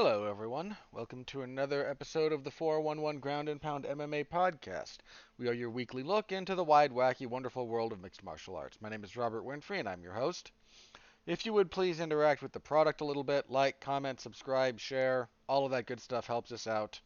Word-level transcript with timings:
Hello, 0.00 0.26
everyone. 0.26 0.76
Welcome 0.92 1.24
to 1.24 1.42
another 1.42 1.84
episode 1.84 2.32
of 2.32 2.44
the 2.44 2.52
411 2.52 3.18
Ground 3.18 3.48
and 3.48 3.60
Pound 3.60 3.84
MMA 3.84 4.28
podcast. 4.28 4.98
We 5.38 5.48
are 5.48 5.52
your 5.52 5.70
weekly 5.70 6.04
look 6.04 6.30
into 6.30 6.54
the 6.54 6.62
wide, 6.62 6.92
wacky, 6.92 7.26
wonderful 7.26 7.66
world 7.66 7.92
of 7.92 8.00
mixed 8.00 8.22
martial 8.22 8.54
arts. 8.54 8.78
My 8.80 8.88
name 8.88 9.02
is 9.02 9.16
Robert 9.16 9.44
Winfree, 9.44 9.80
and 9.80 9.88
I'm 9.88 10.04
your 10.04 10.12
host. 10.12 10.52
If 11.26 11.44
you 11.44 11.52
would 11.52 11.72
please 11.72 11.98
interact 11.98 12.42
with 12.42 12.52
the 12.52 12.60
product 12.60 13.00
a 13.00 13.04
little 13.04 13.24
bit, 13.24 13.50
like, 13.50 13.80
comment, 13.80 14.20
subscribe, 14.20 14.78
share, 14.78 15.28
all 15.48 15.64
of 15.64 15.72
that 15.72 15.86
good 15.86 16.00
stuff 16.00 16.28
helps 16.28 16.52
us 16.52 16.68
out. 16.68 17.00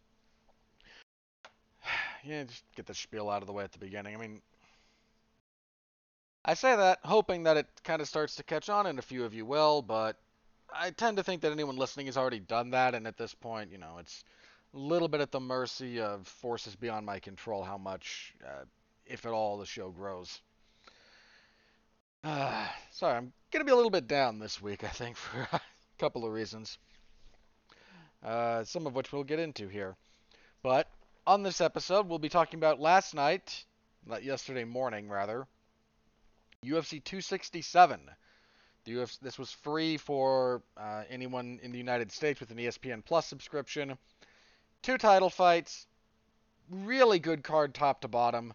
yeah, 2.25 2.45
just 2.45 2.65
get 2.77 2.85
the 2.85 2.93
spiel 2.93 3.31
out 3.31 3.43
of 3.43 3.47
the 3.47 3.55
way 3.55 3.65
at 3.65 3.73
the 3.73 3.79
beginning. 3.79 4.15
I 4.15 4.19
mean, 4.19 4.43
I 6.45 6.53
say 6.53 6.77
that 6.77 6.99
hoping 7.05 7.45
that 7.45 7.57
it 7.57 7.69
kind 7.85 8.03
of 8.03 8.09
starts 8.09 8.37
to 8.37 8.43
catch 8.43 8.69
on 8.69 8.85
and 8.85 8.99
a 8.99 9.03
few 9.03 9.25
of 9.25 9.33
you 9.33 9.47
will, 9.47 9.81
but 9.81 10.19
I 10.75 10.91
tend 10.91 11.17
to 11.19 11.23
think 11.23 11.43
that 11.43 11.53
anyone 11.53 11.77
listening 11.77 12.07
has 12.07 12.17
already 12.17 12.41
done 12.41 12.71
that, 12.71 12.95
and 12.95 13.07
at 13.07 13.17
this 13.17 13.35
point, 13.35 13.71
you 13.73 13.79
know, 13.79 13.99
it's 13.99 14.25
a 14.75 14.79
little 14.79 15.09
bit 15.09 15.21
at 15.21 15.31
the 15.31 15.41
mercy 15.41 16.01
of 16.01 16.27
forces 16.27 16.77
beyond 16.77 17.07
my 17.07 17.19
control 17.19 17.63
how 17.63 17.79
much, 17.79 18.35
uh, 18.45 18.65
if 19.07 19.27
at 19.27 19.33
all, 19.33 19.59
the 19.59 19.67
show 19.67 19.91
grows. 19.91 20.41
Uh, 22.25 22.67
sorry, 22.93 23.17
I'm 23.17 23.33
going 23.51 23.61
to 23.61 23.65
be 23.65 23.73
a 23.73 23.77
little 23.77 23.91
bit 23.91 24.07
down 24.07 24.39
this 24.39 24.63
week, 24.63 24.85
I 24.85 24.89
think, 24.89 25.17
for 25.17 25.49
a 25.53 25.61
couple 25.99 26.25
of 26.25 26.33
reasons. 26.33 26.79
Uh, 28.23 28.65
some 28.65 28.87
of 28.87 28.95
which 28.95 29.13
we'll 29.13 29.25
get 29.25 29.41
into 29.41 29.69
here. 29.69 29.97
But 30.63 30.89
on 31.27 31.43
this 31.43 31.61
episode, 31.61 32.09
we'll 32.09 32.19
be 32.19 32.29
talking 32.29 32.59
about 32.59 32.81
last 32.81 33.15
night, 33.15 33.65
yesterday 34.23 34.65
morning, 34.65 35.09
rather, 35.09 35.47
UFC 36.65 37.03
267 37.03 38.11
Uf- 38.89 39.19
this 39.21 39.39
was 39.39 39.53
free 39.53 39.97
for 39.97 40.63
uh, 40.77 41.05
anyone 41.09 41.61
in 41.63 41.73
the 41.73 41.79
United 41.79 42.11
States 42.11 42.41
with 42.41 42.51
an 42.51 42.57
ESPN 42.57 43.05
Plus 43.05 43.27
subscription. 43.27 43.97
Two 44.83 44.99
title 44.99 45.31
fights, 45.31 45.87
really 46.71 47.19
good 47.19 47.45
card 47.45 47.75
top 47.75 48.01
to 48.01 48.09
bottom. 48.09 48.53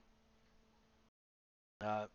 Uh, 1.79 2.07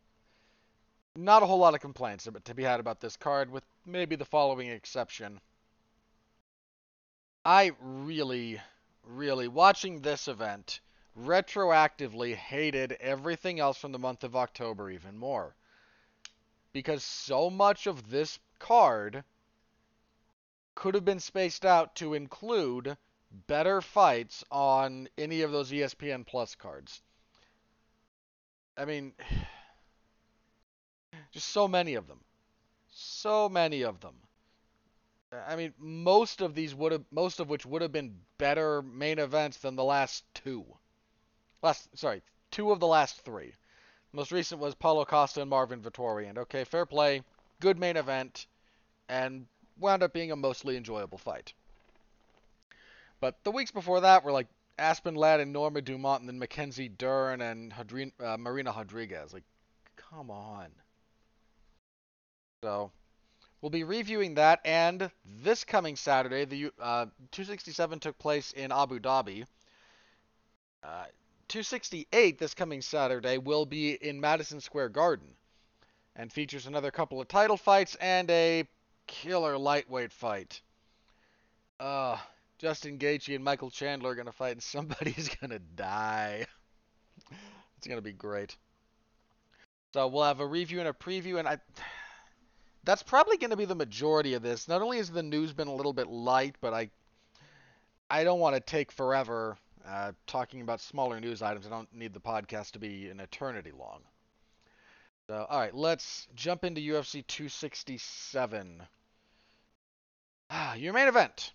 not 1.17 1.42
a 1.42 1.47
whole 1.47 1.59
lot 1.59 1.75
of 1.75 1.81
complaints 1.81 2.28
to 2.45 2.55
be 2.55 2.62
had 2.62 2.81
about 2.81 3.00
this 3.00 3.17
card, 3.17 3.50
with 3.50 3.64
maybe 3.87 4.17
the 4.17 4.25
following 4.25 4.69
exception. 4.69 5.41
I 7.44 7.72
really, 7.81 8.61
really, 9.05 9.48
watching 9.48 10.00
this 10.00 10.28
event, 10.28 10.81
retroactively 11.19 12.34
hated 12.34 12.92
everything 12.92 13.61
else 13.61 13.78
from 13.78 13.92
the 13.92 13.98
month 13.98 14.25
of 14.25 14.37
October 14.37 14.91
even 14.91 15.19
more 15.19 15.55
because 16.73 17.05
so 17.05 17.51
much 17.51 17.87
of 17.87 18.11
this 18.11 18.39
card 18.59 19.25
could 20.75 20.95
have 20.95 21.05
been 21.05 21.20
spaced 21.20 21.65
out 21.65 21.95
to 21.97 22.15
include 22.15 22.97
better 23.47 23.81
fights 23.81 24.45
on 24.51 25.09
any 25.19 25.43
of 25.43 25.53
those 25.53 25.70
ESPN 25.70 26.27
Plus 26.27 26.55
cards. 26.55 27.03
I 28.77 28.84
mean, 28.84 29.12
just 31.33 31.48
so 31.48 31.69
many 31.69 31.95
of 31.95 32.06
them. 32.06 32.20
So 32.91 33.48
many 33.48 33.83
of 33.83 34.00
them. 34.00 34.15
I 35.47 35.56
mean, 35.56 35.73
most 35.78 36.43
of 36.43 36.55
these 36.55 36.75
would 36.75 36.93
have, 36.93 37.05
most 37.11 37.41
of 37.41 37.48
which 37.48 37.65
would 37.65 37.81
have 37.81 37.93
been 37.93 38.19
better 38.37 38.83
main 38.83 39.19
events 39.19 39.59
than 39.59 39.77
the 39.77 39.84
last 39.84 40.25
two. 40.34 40.65
Last, 41.62 41.89
sorry, 41.97 42.23
two 42.50 42.70
of 42.70 42.81
the 42.81 42.87
last 42.87 43.23
three. 43.23 43.55
Most 44.13 44.33
recent 44.33 44.61
was 44.61 44.75
Paulo 44.75 45.05
Costa 45.05 45.41
and 45.41 45.51
Marvin 45.51 45.81
Vettori. 45.81 46.29
And 46.29 46.39
okay, 46.39 46.65
fair 46.65 46.85
play, 46.85 47.23
good 47.61 47.79
main 47.79 47.97
event, 47.97 48.47
and 49.09 49.47
wound 49.79 50.03
up 50.03 50.13
being 50.13 50.31
a 50.31 50.37
mostly 50.37 50.77
enjoyable 50.77 51.19
fight. 51.19 51.55
But 53.21 53.43
the 53.45 53.51
weeks 53.51 53.71
before 53.71 54.01
that 54.01 54.25
were 54.25 54.33
like 54.33 54.49
Aspen 54.79 55.15
Ladd 55.15 55.41
and 55.41 55.53
Norma 55.53 55.81
Dumont, 55.81 56.21
and 56.21 56.29
then 56.29 56.39
Mackenzie 56.39 56.89
Dern 56.89 57.41
and 57.41 57.73
uh, 58.21 58.37
Marina 58.37 58.72
Rodriguez. 58.77 59.33
Like, 59.33 59.45
come 59.97 60.31
on. 60.31 60.67
So, 62.62 62.91
we'll 63.61 63.71
be 63.71 63.84
reviewing 63.84 64.34
that, 64.34 64.61
and 64.65 65.11
this 65.43 65.65
coming 65.65 65.97
Saturday, 65.97 66.45
the 66.45 66.72
uh, 66.81 67.06
267 67.31 68.01
took 68.01 68.19
place 68.19 68.53
in 68.53 68.72
Abu 68.72 68.99
Dhabi. 68.99 69.45
Uh, 70.83 71.05
268 71.53 72.39
this 72.39 72.55
coming 72.55 72.81
Saturday 72.81 73.37
will 73.37 73.67
be 73.67 73.93
in 73.93 74.19
Madison 74.19 74.59
Square 74.59 74.89
Garden 74.89 75.27
and 76.17 76.33
features 76.33 76.67
another 76.67 76.91
couple 76.91 77.21
of 77.21 77.29
title 77.29 77.59
fights 77.59 77.95
and 78.01 78.31
a 78.31 78.67
killer 79.07 79.59
lightweight 79.59 80.15
fight. 80.15 80.63
Uh, 81.79 82.17
Justin 82.57 82.99
Gaethje 82.99 83.35
and 83.35 83.45
Michael 83.45 83.69
Chandler 83.69 84.13
are 84.13 84.15
going 84.15 84.25
to 84.25 84.33
fight 84.33 84.53
and 84.53 84.63
somebody's 84.63 85.29
going 85.29 85.51
to 85.51 85.59
die. 85.77 86.47
it's 87.77 87.87
going 87.87 87.99
to 87.99 88.03
be 88.03 88.15
great. 88.15 88.57
So 89.93 90.09
we'll 90.09 90.25
have 90.25 90.41
a 90.41 90.47
review 90.47 90.79
and 90.79 90.89
a 90.89 90.95
preview 90.95 91.39
and 91.39 91.47
I 91.47 91.59
that's 92.83 93.03
probably 93.03 93.37
going 93.37 93.51
to 93.51 93.59
be 93.59 93.67
the 93.67 93.75
majority 93.75 94.33
of 94.33 94.43
this. 94.43 94.69
Not 94.69 94.81
only 94.81 94.97
has 94.97 95.11
the 95.11 95.23
news 95.23 95.53
been 95.53 95.69
a 95.69 95.75
little 95.75 95.93
bit 95.93 96.09
light, 96.09 96.57
but 96.63 96.73
I 96.73 96.89
I 98.09 98.25
don't 98.25 98.41
want 98.41 98.55
to 98.55 98.61
take 98.61 98.91
forever 98.91 99.59
uh, 99.87 100.12
talking 100.26 100.60
about 100.60 100.81
smaller 100.81 101.20
news 101.20 101.43
items. 101.43 101.66
I 101.66 101.70
don't 101.70 101.93
need 101.94 102.12
the 102.12 102.20
podcast 102.20 102.72
to 102.72 102.78
be 102.78 103.09
an 103.09 103.20
eternity 103.20 103.72
long. 103.76 104.00
So, 105.28 105.47
all 105.48 105.60
right, 105.60 105.75
let's 105.75 106.26
jump 106.34 106.65
into 106.65 106.81
UFC 106.81 107.26
267. 107.26 108.82
Ah, 110.50 110.75
your 110.75 110.92
main 110.92 111.09
event 111.09 111.53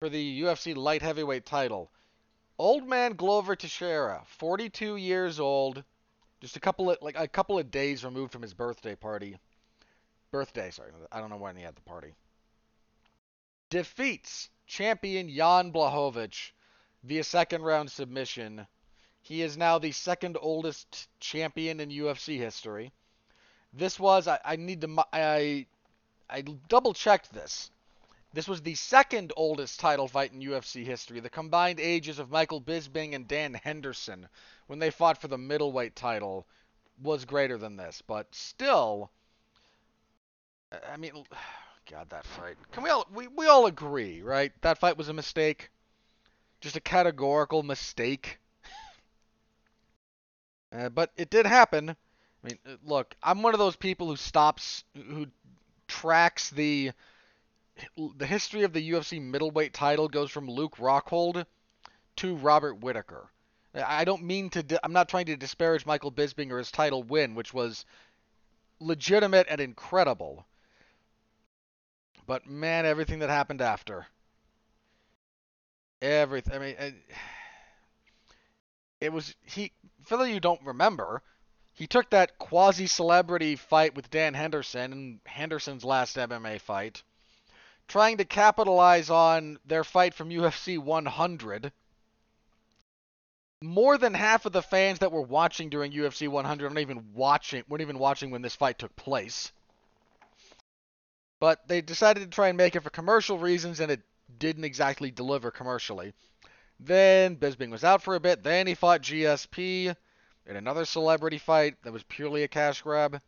for 0.00 0.08
the 0.08 0.42
UFC 0.42 0.74
light 0.74 1.02
heavyweight 1.02 1.46
title. 1.46 1.90
Old 2.58 2.86
man 2.86 3.14
Glover 3.14 3.54
Teixeira, 3.54 4.22
42 4.26 4.96
years 4.96 5.38
old, 5.38 5.84
just 6.40 6.56
a 6.56 6.60
couple 6.60 6.90
of 6.90 6.98
like 7.02 7.16
a 7.18 7.28
couple 7.28 7.58
of 7.58 7.70
days 7.70 8.04
removed 8.04 8.32
from 8.32 8.42
his 8.42 8.54
birthday 8.54 8.94
party. 8.94 9.38
Birthday, 10.30 10.70
sorry. 10.70 10.90
I 11.12 11.20
don't 11.20 11.30
know 11.30 11.36
when 11.36 11.56
he 11.56 11.62
had 11.62 11.76
the 11.76 11.82
party. 11.82 12.14
Defeats 13.68 14.48
champion 14.70 15.28
Jan 15.28 15.72
Blachowicz 15.72 16.52
via 17.02 17.24
second 17.24 17.62
round 17.62 17.90
submission. 17.90 18.68
He 19.20 19.42
is 19.42 19.56
now 19.56 19.78
the 19.78 19.90
second 19.90 20.38
oldest 20.40 21.08
champion 21.18 21.80
in 21.80 21.90
UFC 21.90 22.38
history. 22.38 22.92
This 23.72 23.98
was 23.98 24.28
I, 24.28 24.38
I 24.44 24.56
need 24.56 24.80
to 24.82 25.04
I 25.12 25.66
I 26.30 26.42
double 26.68 26.94
checked 26.94 27.32
this. 27.32 27.70
This 28.32 28.46
was 28.46 28.62
the 28.62 28.76
second 28.76 29.32
oldest 29.36 29.80
title 29.80 30.06
fight 30.06 30.32
in 30.32 30.40
UFC 30.40 30.84
history. 30.84 31.18
The 31.18 31.28
combined 31.28 31.80
ages 31.80 32.20
of 32.20 32.30
Michael 32.30 32.60
Bisping 32.60 33.16
and 33.16 33.26
Dan 33.26 33.54
Henderson 33.54 34.28
when 34.68 34.78
they 34.78 34.90
fought 34.92 35.20
for 35.20 35.26
the 35.26 35.36
middleweight 35.36 35.96
title 35.96 36.46
was 37.02 37.24
greater 37.24 37.58
than 37.58 37.76
this, 37.76 38.02
but 38.06 38.32
still 38.32 39.10
I 40.88 40.96
mean 40.96 41.24
God, 41.90 42.08
that 42.10 42.24
fight. 42.24 42.56
Can 42.70 42.84
we 42.84 42.90
all 42.90 43.04
we, 43.12 43.26
we 43.26 43.46
all 43.46 43.66
agree, 43.66 44.22
right? 44.22 44.52
That 44.62 44.78
fight 44.78 44.96
was 44.96 45.08
a 45.08 45.12
mistake. 45.12 45.70
Just 46.60 46.76
a 46.76 46.80
categorical 46.80 47.64
mistake. 47.64 48.38
uh, 50.72 50.88
but 50.90 51.10
it 51.16 51.30
did 51.30 51.46
happen. 51.46 51.90
I 51.90 52.46
mean, 52.46 52.58
uh, 52.64 52.76
look, 52.84 53.16
I'm 53.22 53.42
one 53.42 53.54
of 53.54 53.58
those 53.58 53.74
people 53.74 54.06
who 54.06 54.14
stops 54.14 54.84
who 54.94 55.26
tracks 55.88 56.50
the 56.50 56.92
the 57.96 58.26
history 58.26 58.62
of 58.62 58.72
the 58.72 58.92
UFC 58.92 59.20
middleweight 59.20 59.74
title 59.74 60.06
goes 60.06 60.30
from 60.30 60.48
Luke 60.48 60.76
Rockhold 60.76 61.44
to 62.16 62.36
Robert 62.36 62.74
Whitaker. 62.74 63.30
I 63.74 64.04
don't 64.04 64.22
mean 64.22 64.48
to. 64.50 64.62
Di- 64.62 64.78
I'm 64.84 64.92
not 64.92 65.08
trying 65.08 65.26
to 65.26 65.36
disparage 65.36 65.86
Michael 65.86 66.12
Bisping 66.12 66.52
or 66.52 66.58
his 66.58 66.70
title 66.70 67.02
win, 67.02 67.34
which 67.34 67.52
was 67.52 67.84
legitimate 68.78 69.48
and 69.50 69.60
incredible. 69.60 70.46
But 72.30 72.46
man, 72.46 72.86
everything 72.86 73.18
that 73.18 73.28
happened 73.28 73.60
after. 73.60 74.06
Everything. 76.00 76.54
I 76.54 76.58
mean, 76.60 76.76
it, 76.78 76.94
it 79.00 79.12
was 79.12 79.34
he. 79.42 79.72
Those 80.08 80.28
you 80.28 80.38
don't 80.38 80.64
remember, 80.64 81.22
he 81.72 81.88
took 81.88 82.08
that 82.10 82.38
quasi 82.38 82.86
celebrity 82.86 83.56
fight 83.56 83.96
with 83.96 84.10
Dan 84.10 84.34
Henderson 84.34 84.92
in 84.92 85.20
Henderson's 85.26 85.84
last 85.84 86.14
MMA 86.16 86.60
fight, 86.60 87.02
trying 87.88 88.18
to 88.18 88.24
capitalize 88.24 89.10
on 89.10 89.58
their 89.64 89.82
fight 89.82 90.14
from 90.14 90.30
UFC 90.30 90.78
100. 90.78 91.72
More 93.60 93.98
than 93.98 94.14
half 94.14 94.46
of 94.46 94.52
the 94.52 94.62
fans 94.62 95.00
that 95.00 95.10
were 95.10 95.20
watching 95.20 95.68
during 95.68 95.90
UFC 95.90 96.28
100 96.28 96.62
weren't 96.62 96.78
even 96.78 97.12
watching 97.12 97.64
weren't 97.68 97.82
even 97.82 97.98
watching 97.98 98.30
when 98.30 98.42
this 98.42 98.54
fight 98.54 98.78
took 98.78 98.94
place. 98.94 99.50
But 101.40 101.66
they 101.66 101.80
decided 101.80 102.20
to 102.20 102.28
try 102.28 102.48
and 102.48 102.56
make 102.56 102.76
it 102.76 102.82
for 102.82 102.90
commercial 102.90 103.38
reasons, 103.38 103.80
and 103.80 103.90
it 103.90 104.02
didn't 104.38 104.64
exactly 104.64 105.10
deliver 105.10 105.50
commercially. 105.50 106.12
Then 106.78 107.36
Bisping 107.36 107.70
was 107.70 107.82
out 107.82 108.02
for 108.02 108.14
a 108.14 108.20
bit. 108.20 108.42
Then 108.42 108.66
he 108.66 108.74
fought 108.74 109.02
GSP 109.02 109.96
in 110.46 110.56
another 110.56 110.84
celebrity 110.84 111.38
fight 111.38 111.82
that 111.82 111.92
was 111.92 112.02
purely 112.04 112.42
a 112.42 112.48
cash 112.48 112.82
grab. 112.82 113.20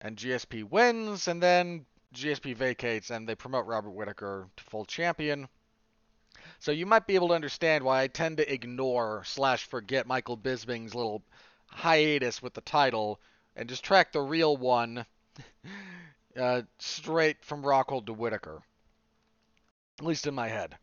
And 0.00 0.16
GSP 0.16 0.64
wins, 0.64 1.28
and 1.28 1.42
then 1.42 1.86
GSP 2.16 2.56
vacates 2.56 3.10
and 3.10 3.28
they 3.28 3.34
promote 3.34 3.66
Robert 3.66 3.90
Whitaker 3.90 4.48
to 4.56 4.64
full 4.64 4.84
champion. 4.84 5.48
So 6.58 6.72
you 6.72 6.86
might 6.86 7.06
be 7.06 7.14
able 7.14 7.28
to 7.28 7.34
understand 7.34 7.84
why 7.84 8.02
I 8.02 8.06
tend 8.06 8.38
to 8.38 8.52
ignore 8.52 9.22
slash 9.24 9.64
forget 9.66 10.06
Michael 10.06 10.38
Bisping's 10.38 10.94
little 10.94 11.22
hiatus 11.66 12.40
with 12.40 12.54
the 12.54 12.60
title 12.62 13.20
and 13.54 13.68
just 13.68 13.84
track 13.84 14.12
the 14.12 14.20
real 14.20 14.56
one 14.56 15.04
uh, 16.38 16.62
straight 16.78 17.44
from 17.44 17.62
Rockhold 17.62 18.06
to 18.06 18.12
Whitaker. 18.12 18.62
At 19.98 20.04
least 20.04 20.26
in 20.26 20.34
my 20.34 20.48
head. 20.48 20.76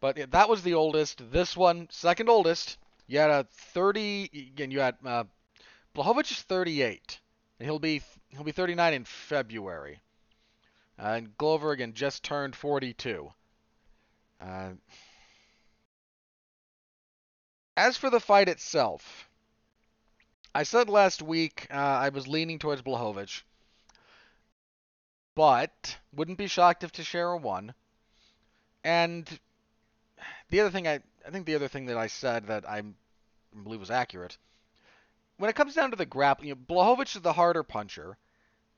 But 0.00 0.16
yeah, 0.16 0.26
that 0.30 0.48
was 0.48 0.62
the 0.62 0.74
oldest. 0.74 1.30
This 1.30 1.56
one, 1.56 1.88
second 1.90 2.28
oldest. 2.28 2.78
You 3.06 3.18
had 3.18 3.30
a 3.30 3.46
30. 3.50 4.50
Again, 4.52 4.70
you 4.70 4.80
had 4.80 4.96
uh, 5.04 5.24
Blachowicz 5.94 6.30
is 6.30 6.42
38, 6.42 7.20
and 7.58 7.66
he'll 7.66 7.78
be 7.78 8.02
he'll 8.28 8.44
be 8.44 8.52
39 8.52 8.92
in 8.92 9.04
February. 9.04 10.00
Uh, 10.98 11.14
and 11.16 11.38
Glover 11.38 11.72
again 11.72 11.94
just 11.94 12.22
turned 12.22 12.54
42. 12.56 13.30
Uh, 14.40 14.70
as 17.76 17.96
for 17.96 18.10
the 18.10 18.20
fight 18.20 18.48
itself, 18.48 19.28
I 20.54 20.62
said 20.62 20.88
last 20.88 21.22
week 21.22 21.66
uh, 21.70 21.74
I 21.74 22.08
was 22.10 22.26
leaning 22.26 22.58
towards 22.58 22.82
Blachowicz, 22.82 23.42
but 25.36 25.98
wouldn't 26.12 26.38
be 26.38 26.48
shocked 26.48 26.82
if 26.82 26.90
Teixeira 26.90 27.36
won. 27.36 27.74
And 28.82 29.28
the 30.48 30.60
other 30.60 30.70
thing 30.70 30.88
I, 30.88 31.00
I 31.24 31.30
think 31.30 31.46
the 31.46 31.54
other 31.54 31.68
thing 31.68 31.86
that 31.86 31.96
I 31.96 32.08
said 32.08 32.48
that 32.48 32.68
I 32.68 32.82
believe 33.62 33.78
was 33.78 33.90
accurate, 33.90 34.38
when 35.36 35.50
it 35.50 35.56
comes 35.56 35.74
down 35.74 35.90
to 35.90 35.96
the 35.96 36.06
grappling, 36.06 36.48
you 36.48 36.56
know, 36.68 37.02
is 37.02 37.12
the 37.14 37.34
harder 37.34 37.62
puncher. 37.62 38.16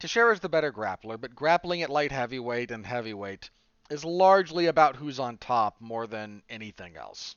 Teixeira 0.00 0.32
is 0.32 0.40
the 0.40 0.48
better 0.48 0.72
grappler, 0.72 1.20
but 1.20 1.34
grappling 1.34 1.82
at 1.82 1.90
light 1.90 2.12
heavyweight 2.12 2.70
and 2.70 2.84
heavyweight 2.84 3.50
is 3.90 4.04
largely 4.04 4.66
about 4.66 4.96
who's 4.96 5.18
on 5.18 5.38
top 5.38 5.80
more 5.80 6.06
than 6.06 6.42
anything 6.48 6.96
else. 6.96 7.36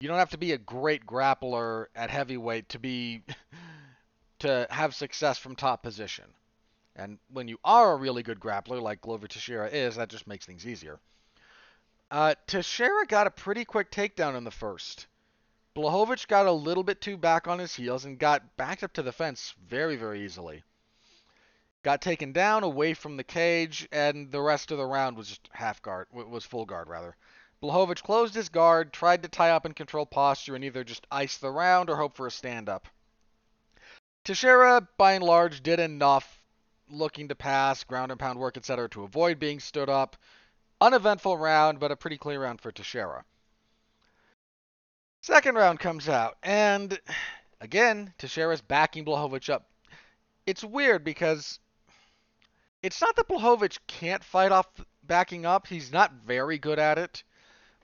You 0.00 0.08
don't 0.08 0.18
have 0.18 0.30
to 0.30 0.38
be 0.38 0.52
a 0.52 0.58
great 0.58 1.04
grappler 1.04 1.86
at 1.94 2.10
heavyweight 2.10 2.70
to 2.70 2.78
be 2.78 3.22
to 4.40 4.66
have 4.70 4.94
success 4.94 5.38
from 5.38 5.56
top 5.56 5.82
position. 5.82 6.24
And 7.00 7.18
when 7.32 7.48
you 7.48 7.58
are 7.64 7.92
a 7.92 7.96
really 7.96 8.22
good 8.22 8.38
grappler 8.38 8.80
like 8.80 9.00
Glover 9.00 9.26
Teixeira 9.26 9.68
is, 9.68 9.96
that 9.96 10.10
just 10.10 10.26
makes 10.26 10.44
things 10.44 10.66
easier. 10.66 11.00
Uh, 12.10 12.34
Teixeira 12.46 13.06
got 13.06 13.26
a 13.26 13.30
pretty 13.30 13.64
quick 13.64 13.90
takedown 13.90 14.36
in 14.36 14.44
the 14.44 14.50
first. 14.50 15.06
Blachowicz 15.74 16.28
got 16.28 16.44
a 16.44 16.52
little 16.52 16.82
bit 16.82 17.00
too 17.00 17.16
back 17.16 17.48
on 17.48 17.58
his 17.58 17.74
heels 17.74 18.04
and 18.04 18.18
got 18.18 18.54
backed 18.58 18.82
up 18.82 18.92
to 18.92 19.02
the 19.02 19.12
fence 19.12 19.54
very, 19.66 19.96
very 19.96 20.22
easily. 20.22 20.62
Got 21.82 22.02
taken 22.02 22.32
down 22.32 22.64
away 22.64 22.92
from 22.92 23.16
the 23.16 23.24
cage, 23.24 23.88
and 23.90 24.30
the 24.30 24.42
rest 24.42 24.70
of 24.70 24.76
the 24.76 24.84
round 24.84 25.16
was 25.16 25.28
just 25.28 25.48
half 25.52 25.80
guard, 25.80 26.08
was 26.12 26.44
full 26.44 26.66
guard 26.66 26.86
rather. 26.86 27.16
Blachowicz 27.62 28.02
closed 28.02 28.34
his 28.34 28.50
guard, 28.50 28.92
tried 28.92 29.22
to 29.22 29.28
tie 29.30 29.52
up 29.52 29.64
and 29.64 29.74
control 29.74 30.04
posture, 30.04 30.54
and 30.54 30.64
either 30.64 30.84
just 30.84 31.06
ice 31.10 31.38
the 31.38 31.50
round 31.50 31.88
or 31.88 31.96
hope 31.96 32.14
for 32.14 32.26
a 32.26 32.30
stand 32.30 32.68
up. 32.68 32.88
Teixeira, 34.22 34.86
by 34.98 35.14
and 35.14 35.24
large, 35.24 35.62
did 35.62 35.80
enough 35.80 36.39
looking 36.90 37.28
to 37.28 37.34
pass, 37.34 37.84
ground 37.84 38.10
and 38.10 38.20
pound 38.20 38.38
work, 38.38 38.56
etc., 38.56 38.88
to 38.90 39.04
avoid 39.04 39.38
being 39.38 39.60
stood 39.60 39.88
up. 39.88 40.16
Uneventful 40.80 41.36
round, 41.36 41.78
but 41.78 41.92
a 41.92 41.96
pretty 41.96 42.18
clear 42.18 42.42
round 42.42 42.60
for 42.60 42.72
Teixeira. 42.72 43.24
Second 45.22 45.54
round 45.54 45.78
comes 45.78 46.08
out, 46.08 46.38
and 46.42 46.98
again, 47.60 48.14
Teixeira's 48.16 48.62
backing 48.62 49.04
Blachowicz 49.04 49.50
up. 49.50 49.68
It's 50.46 50.64
weird 50.64 51.04
because 51.04 51.58
it's 52.82 53.00
not 53.00 53.16
that 53.16 53.28
Blachowicz 53.28 53.78
can't 53.86 54.24
fight 54.24 54.52
off 54.52 54.66
backing 55.02 55.44
up. 55.44 55.66
He's 55.66 55.92
not 55.92 56.12
very 56.26 56.56
good 56.56 56.78
at 56.78 56.96
it, 56.98 57.22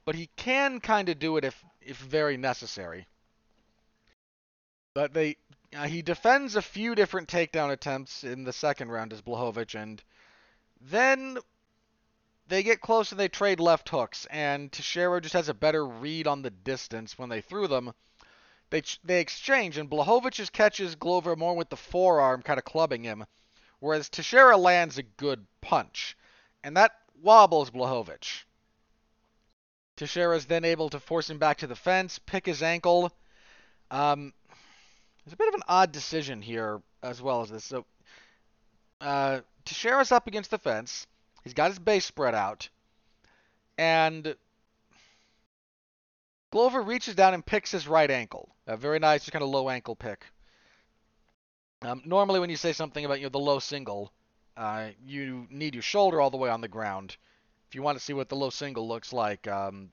but 0.06 0.14
he 0.14 0.30
can 0.36 0.80
kind 0.80 1.08
of 1.10 1.18
do 1.18 1.36
it 1.36 1.44
if 1.44 1.62
if 1.82 1.98
very 1.98 2.36
necessary. 2.36 3.06
But 4.94 5.12
they 5.12 5.36
uh, 5.74 5.86
he 5.86 6.02
defends 6.02 6.56
a 6.56 6.62
few 6.62 6.94
different 6.94 7.28
takedown 7.28 7.70
attempts 7.72 8.24
in 8.24 8.44
the 8.44 8.52
second 8.52 8.90
round 8.90 9.12
as 9.12 9.22
Blachowicz, 9.22 9.74
and 9.74 10.02
then 10.80 11.38
they 12.48 12.62
get 12.62 12.80
close 12.80 13.10
and 13.10 13.18
they 13.18 13.28
trade 13.28 13.60
left 13.60 13.88
hooks, 13.88 14.26
and 14.30 14.70
Teixeira 14.70 15.20
just 15.20 15.34
has 15.34 15.48
a 15.48 15.54
better 15.54 15.86
read 15.86 16.26
on 16.26 16.42
the 16.42 16.50
distance 16.50 17.18
when 17.18 17.28
they 17.28 17.40
threw 17.40 17.66
them. 17.66 17.92
They 18.70 18.82
they 19.04 19.20
exchange, 19.20 19.78
and 19.78 19.90
Blachowicz 19.90 20.32
just 20.32 20.52
catches 20.52 20.94
Glover 20.94 21.36
more 21.36 21.56
with 21.56 21.70
the 21.70 21.76
forearm, 21.76 22.42
kind 22.42 22.58
of 22.58 22.64
clubbing 22.64 23.04
him, 23.04 23.24
whereas 23.80 24.08
Teixeira 24.08 24.56
lands 24.56 24.98
a 24.98 25.02
good 25.02 25.46
punch, 25.60 26.16
and 26.62 26.76
that 26.76 26.92
wobbles 27.22 27.70
Blachowicz. 27.70 28.44
Teixeira 29.96 30.36
is 30.36 30.46
then 30.46 30.64
able 30.64 30.90
to 30.90 31.00
force 31.00 31.30
him 31.30 31.38
back 31.38 31.58
to 31.58 31.66
the 31.66 31.76
fence, 31.76 32.18
pick 32.18 32.44
his 32.44 32.62
ankle. 32.62 33.12
Um, 33.90 34.34
it's 35.26 35.34
a 35.34 35.36
bit 35.36 35.48
of 35.48 35.54
an 35.54 35.62
odd 35.68 35.90
decision 35.90 36.40
here 36.40 36.80
as 37.02 37.20
well 37.20 37.42
as 37.42 37.50
this. 37.50 37.64
So, 37.64 37.84
uh, 39.00 39.40
Teixeira's 39.64 40.12
up 40.12 40.28
against 40.28 40.52
the 40.52 40.58
fence. 40.58 41.06
He's 41.42 41.54
got 41.54 41.70
his 41.70 41.80
base 41.80 42.04
spread 42.04 42.34
out. 42.34 42.68
And 43.76 44.36
Glover 46.52 46.80
reaches 46.80 47.16
down 47.16 47.34
and 47.34 47.44
picks 47.44 47.72
his 47.72 47.88
right 47.88 48.10
ankle. 48.10 48.54
A 48.68 48.76
very 48.76 49.00
nice, 49.00 49.22
just 49.22 49.32
kind 49.32 49.42
of 49.42 49.48
low 49.48 49.68
ankle 49.68 49.96
pick. 49.96 50.24
Um, 51.82 52.02
normally, 52.04 52.40
when 52.40 52.48
you 52.48 52.56
say 52.56 52.72
something 52.72 53.04
about 53.04 53.18
you 53.18 53.24
know 53.24 53.30
the 53.30 53.38
low 53.38 53.58
single, 53.58 54.12
uh, 54.56 54.88
you 55.04 55.46
need 55.50 55.74
your 55.74 55.82
shoulder 55.82 56.20
all 56.20 56.30
the 56.30 56.36
way 56.36 56.48
on 56.48 56.60
the 56.60 56.68
ground. 56.68 57.16
If 57.68 57.74
you 57.74 57.82
want 57.82 57.98
to 57.98 58.04
see 58.04 58.12
what 58.12 58.28
the 58.28 58.36
low 58.36 58.50
single 58.50 58.88
looks 58.88 59.12
like, 59.12 59.46
um, 59.48 59.90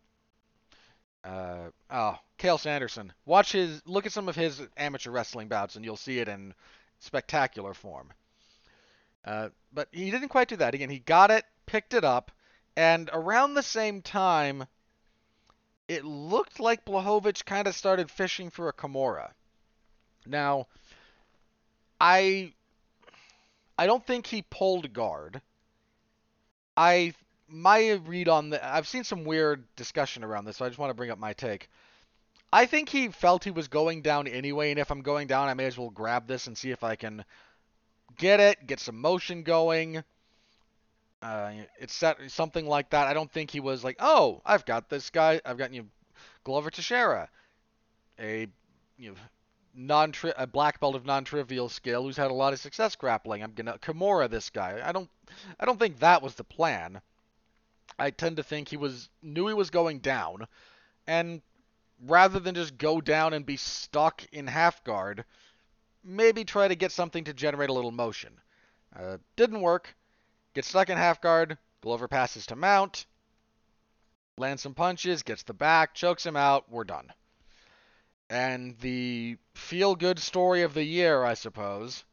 uh, 1.24 1.70
oh, 1.90 2.18
Cael 2.38 2.60
Sanderson. 2.60 3.14
Watch 3.26 3.52
his, 3.54 3.82
look 3.86 4.06
at 4.06 4.12
some 4.12 4.30
of 4.30 4.36
his 4.36 4.62
amateur 4.78 5.12
wrestling 5.12 5.48
bouts, 5.48 5.76
and 5.76 5.86
you'll 5.86 5.98
see 5.98 6.20
it 6.20 6.28
in 6.28 6.54
spectacular 7.00 7.74
form. 7.74 8.12
Uh, 9.26 9.50
but 9.72 9.88
he 9.92 10.12
didn't 10.12 10.30
quite 10.30 10.50
do 10.50 10.58
that. 10.58 10.74
Again, 10.74 10.90
he 10.90 11.00
got 11.00 11.32
it, 11.32 11.46
picked 11.66 11.94
it 11.94 12.04
up, 12.04 12.32
and 12.76 13.10
around 13.14 13.54
the 13.54 13.64
same 13.64 14.02
time, 14.02 14.66
it 15.88 16.04
looked 16.04 16.60
like 16.60 16.86
Blachowicz 16.86 17.46
kind 17.46 17.68
of 17.68 17.76
started 17.76 18.10
fishing 18.10 18.50
for 18.50 18.68
a 18.68 18.74
Kimura. 18.74 19.32
Now, 20.26 20.68
I 22.00 22.54
I 23.78 23.86
don't 23.86 24.06
think 24.06 24.28
he 24.28 24.42
pulled 24.42 24.94
guard. 24.94 25.42
I 26.76 27.14
my 27.54 27.92
read 28.06 28.28
on 28.28 28.50
the 28.50 28.66
I've 28.66 28.88
seen 28.88 29.04
some 29.04 29.24
weird 29.24 29.64
discussion 29.76 30.24
around 30.24 30.46
this, 30.46 30.58
so 30.58 30.66
I 30.66 30.70
just 30.70 30.80
want 30.80 30.90
to 30.90 30.96
bring 30.96 31.12
up 31.12 31.20
my 31.20 31.34
take. 31.34 31.70
I 32.52 32.66
think 32.66 32.90
he 32.90 33.10
felt 33.10 33.44
he 33.44 33.52
was 33.52 33.68
going 33.68 34.02
down 34.02 34.28
anyway, 34.28 34.72
and 34.72 34.80
if 34.80 34.92
I'm 34.92 35.02
going 35.02 35.28
down, 35.28 35.50
I 35.50 35.54
may 35.54 35.66
as 35.66 35.78
well 35.78 35.90
grab 35.90 36.28
this 36.28 36.48
and 36.48 36.58
see 36.58 36.72
if 36.72 36.84
I 36.84 36.96
can 36.96 37.24
get 38.18 38.40
it, 38.40 38.66
get 38.66 38.80
some 38.80 39.00
motion 39.00 39.44
going. 39.44 40.04
Uh, 41.22 41.52
it's 41.80 41.94
set, 41.94 42.18
something 42.30 42.68
like 42.68 42.90
that. 42.90 43.08
I 43.08 43.14
don't 43.14 43.32
think 43.32 43.52
he 43.52 43.60
was 43.60 43.84
like, 43.84 43.98
oh, 44.00 44.42
I've 44.46 44.66
got 44.66 44.90
this 44.90 45.10
guy. 45.10 45.40
I've 45.46 45.58
got 45.58 45.74
you, 45.74 45.84
know, 45.84 45.88
Glover 46.44 46.70
Teixeira, 46.70 47.30
a 48.20 48.48
you 48.98 49.12
know, 49.12 49.16
non 49.76 50.14
a 50.38 50.48
black 50.48 50.80
belt 50.80 50.96
of 50.96 51.06
non-trivial 51.06 51.70
skill 51.70 52.04
who's 52.04 52.18
had 52.18 52.32
a 52.32 52.34
lot 52.34 52.54
of 52.54 52.60
success 52.60 52.96
grappling. 52.96 53.44
I'm 53.44 53.54
gonna 53.54 53.78
Kimura 53.78 54.30
this 54.30 54.50
guy. 54.50 54.82
I 54.84 54.92
don't, 54.92 55.10
I 55.60 55.66
don't 55.66 55.80
think 55.80 56.00
that 56.00 56.22
was 56.22 56.36
the 56.36 56.44
plan. 56.44 57.02
I 57.98 58.12
tend 58.12 58.38
to 58.38 58.44
think 58.44 58.70
he 58.70 58.78
was 58.78 59.10
knew 59.22 59.48
he 59.48 59.54
was 59.54 59.70
going 59.70 60.00
down, 60.00 60.48
and 61.08 61.42
rather 62.06 62.40
than 62.40 62.56
just 62.56 62.78
go 62.78 63.02
down 63.02 63.34
and 63.34 63.46
be 63.46 63.58
stuck 63.58 64.24
in 64.32 64.48
half 64.48 64.84
guard, 64.84 65.26
maybe 66.04 66.44
try 66.44 66.68
to 66.68 66.76
get 66.76 66.92
something 66.92 67.24
to 67.26 67.34
generate 67.34 67.70
a 67.70 67.74
little 67.74 67.92
motion. 67.92 68.40
Uh, 68.96 69.18
didn't 69.36 69.62
work. 69.62 69.96
Gets 70.54 70.68
stuck 70.68 70.90
in 70.90 70.98
half 70.98 71.22
guard. 71.22 71.58
Glover 71.82 72.08
passes 72.08 72.46
to 72.48 72.56
Mount. 72.56 73.06
Lands 74.38 74.64
some 74.64 74.74
punches, 74.74 75.24
gets 75.24 75.44
the 75.44 75.54
back, 75.54 75.94
chokes 75.94 76.26
him 76.26 76.36
out. 76.36 76.70
We're 76.70 76.84
done. 76.84 77.12
And 78.30 78.78
the 78.80 79.38
feel 79.54 79.96
good 79.96 80.18
story 80.18 80.64
of 80.64 80.74
the 80.74 80.84
year, 80.84 81.24
I 81.24 81.36
suppose. 81.36 82.04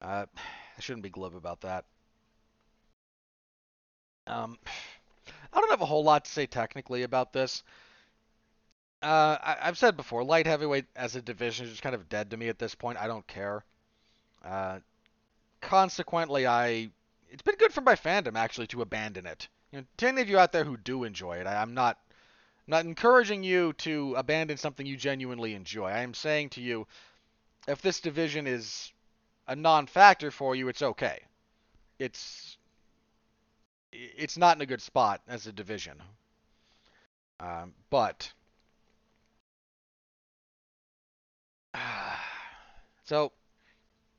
Uh, 0.00 0.26
I 0.78 0.80
shouldn't 0.80 1.02
be 1.02 1.10
glib 1.10 1.34
about 1.34 1.60
that. 1.60 1.84
Um, 4.30 4.58
I 5.52 5.60
don't 5.60 5.70
have 5.70 5.80
a 5.80 5.86
whole 5.86 6.04
lot 6.04 6.24
to 6.24 6.30
say 6.30 6.46
technically 6.46 7.02
about 7.02 7.32
this. 7.32 7.62
Uh, 9.02 9.38
I, 9.42 9.56
have 9.62 9.78
said 9.78 9.96
before, 9.96 10.22
light 10.22 10.46
heavyweight 10.46 10.84
as 10.94 11.16
a 11.16 11.22
division 11.22 11.64
is 11.64 11.72
just 11.72 11.82
kind 11.82 11.94
of 11.94 12.08
dead 12.08 12.30
to 12.30 12.36
me 12.36 12.48
at 12.48 12.58
this 12.58 12.74
point. 12.74 12.98
I 12.98 13.06
don't 13.06 13.26
care. 13.26 13.64
Uh, 14.44 14.80
consequently, 15.60 16.46
I 16.46 16.90
it's 17.30 17.42
been 17.42 17.56
good 17.56 17.72
for 17.72 17.80
my 17.80 17.94
fandom 17.94 18.36
actually 18.36 18.66
to 18.68 18.82
abandon 18.82 19.26
it. 19.26 19.48
You 19.72 19.80
know, 19.80 19.86
to 19.98 20.08
any 20.08 20.20
of 20.20 20.28
you 20.28 20.38
out 20.38 20.52
there 20.52 20.64
who 20.64 20.76
do 20.76 21.04
enjoy 21.04 21.38
it, 21.38 21.46
I, 21.46 21.62
I'm 21.62 21.74
not 21.74 21.98
not 22.66 22.84
encouraging 22.84 23.42
you 23.42 23.72
to 23.74 24.14
abandon 24.16 24.56
something 24.56 24.86
you 24.86 24.96
genuinely 24.96 25.54
enjoy. 25.54 25.88
I 25.88 26.00
am 26.00 26.14
saying 26.14 26.50
to 26.50 26.60
you, 26.60 26.86
if 27.66 27.82
this 27.82 28.00
division 28.00 28.46
is 28.46 28.92
a 29.48 29.56
non-factor 29.56 30.30
for 30.30 30.54
you, 30.54 30.68
it's 30.68 30.82
okay. 30.82 31.20
it's 31.98 32.56
it's 33.92 34.36
not 34.36 34.56
in 34.56 34.62
a 34.62 34.66
good 34.66 34.82
spot 34.82 35.20
as 35.28 35.46
a 35.46 35.52
division. 35.52 36.02
Um, 37.38 37.74
but 37.88 38.32
so 43.04 43.32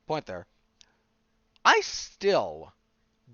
point 0.06 0.26
there. 0.26 0.46
I 1.64 1.80
still 1.80 2.72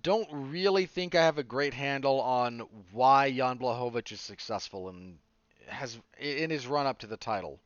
don't 0.03 0.29
really 0.31 0.87
think 0.87 1.15
I 1.15 1.25
have 1.25 1.39
a 1.39 1.43
great 1.43 1.75
handle 1.75 2.21
on 2.21 2.61
why 2.93 3.33
Jan 3.33 3.59
Blachowicz 3.59 4.13
is 4.13 4.21
successful 4.21 4.91
and 4.91 5.19
has 5.67 5.99
in 6.19 6.51
his 6.51 6.67
run 6.67 6.87
up 6.87 6.99
to 6.99 7.07
the 7.07 7.17
title. 7.17 7.59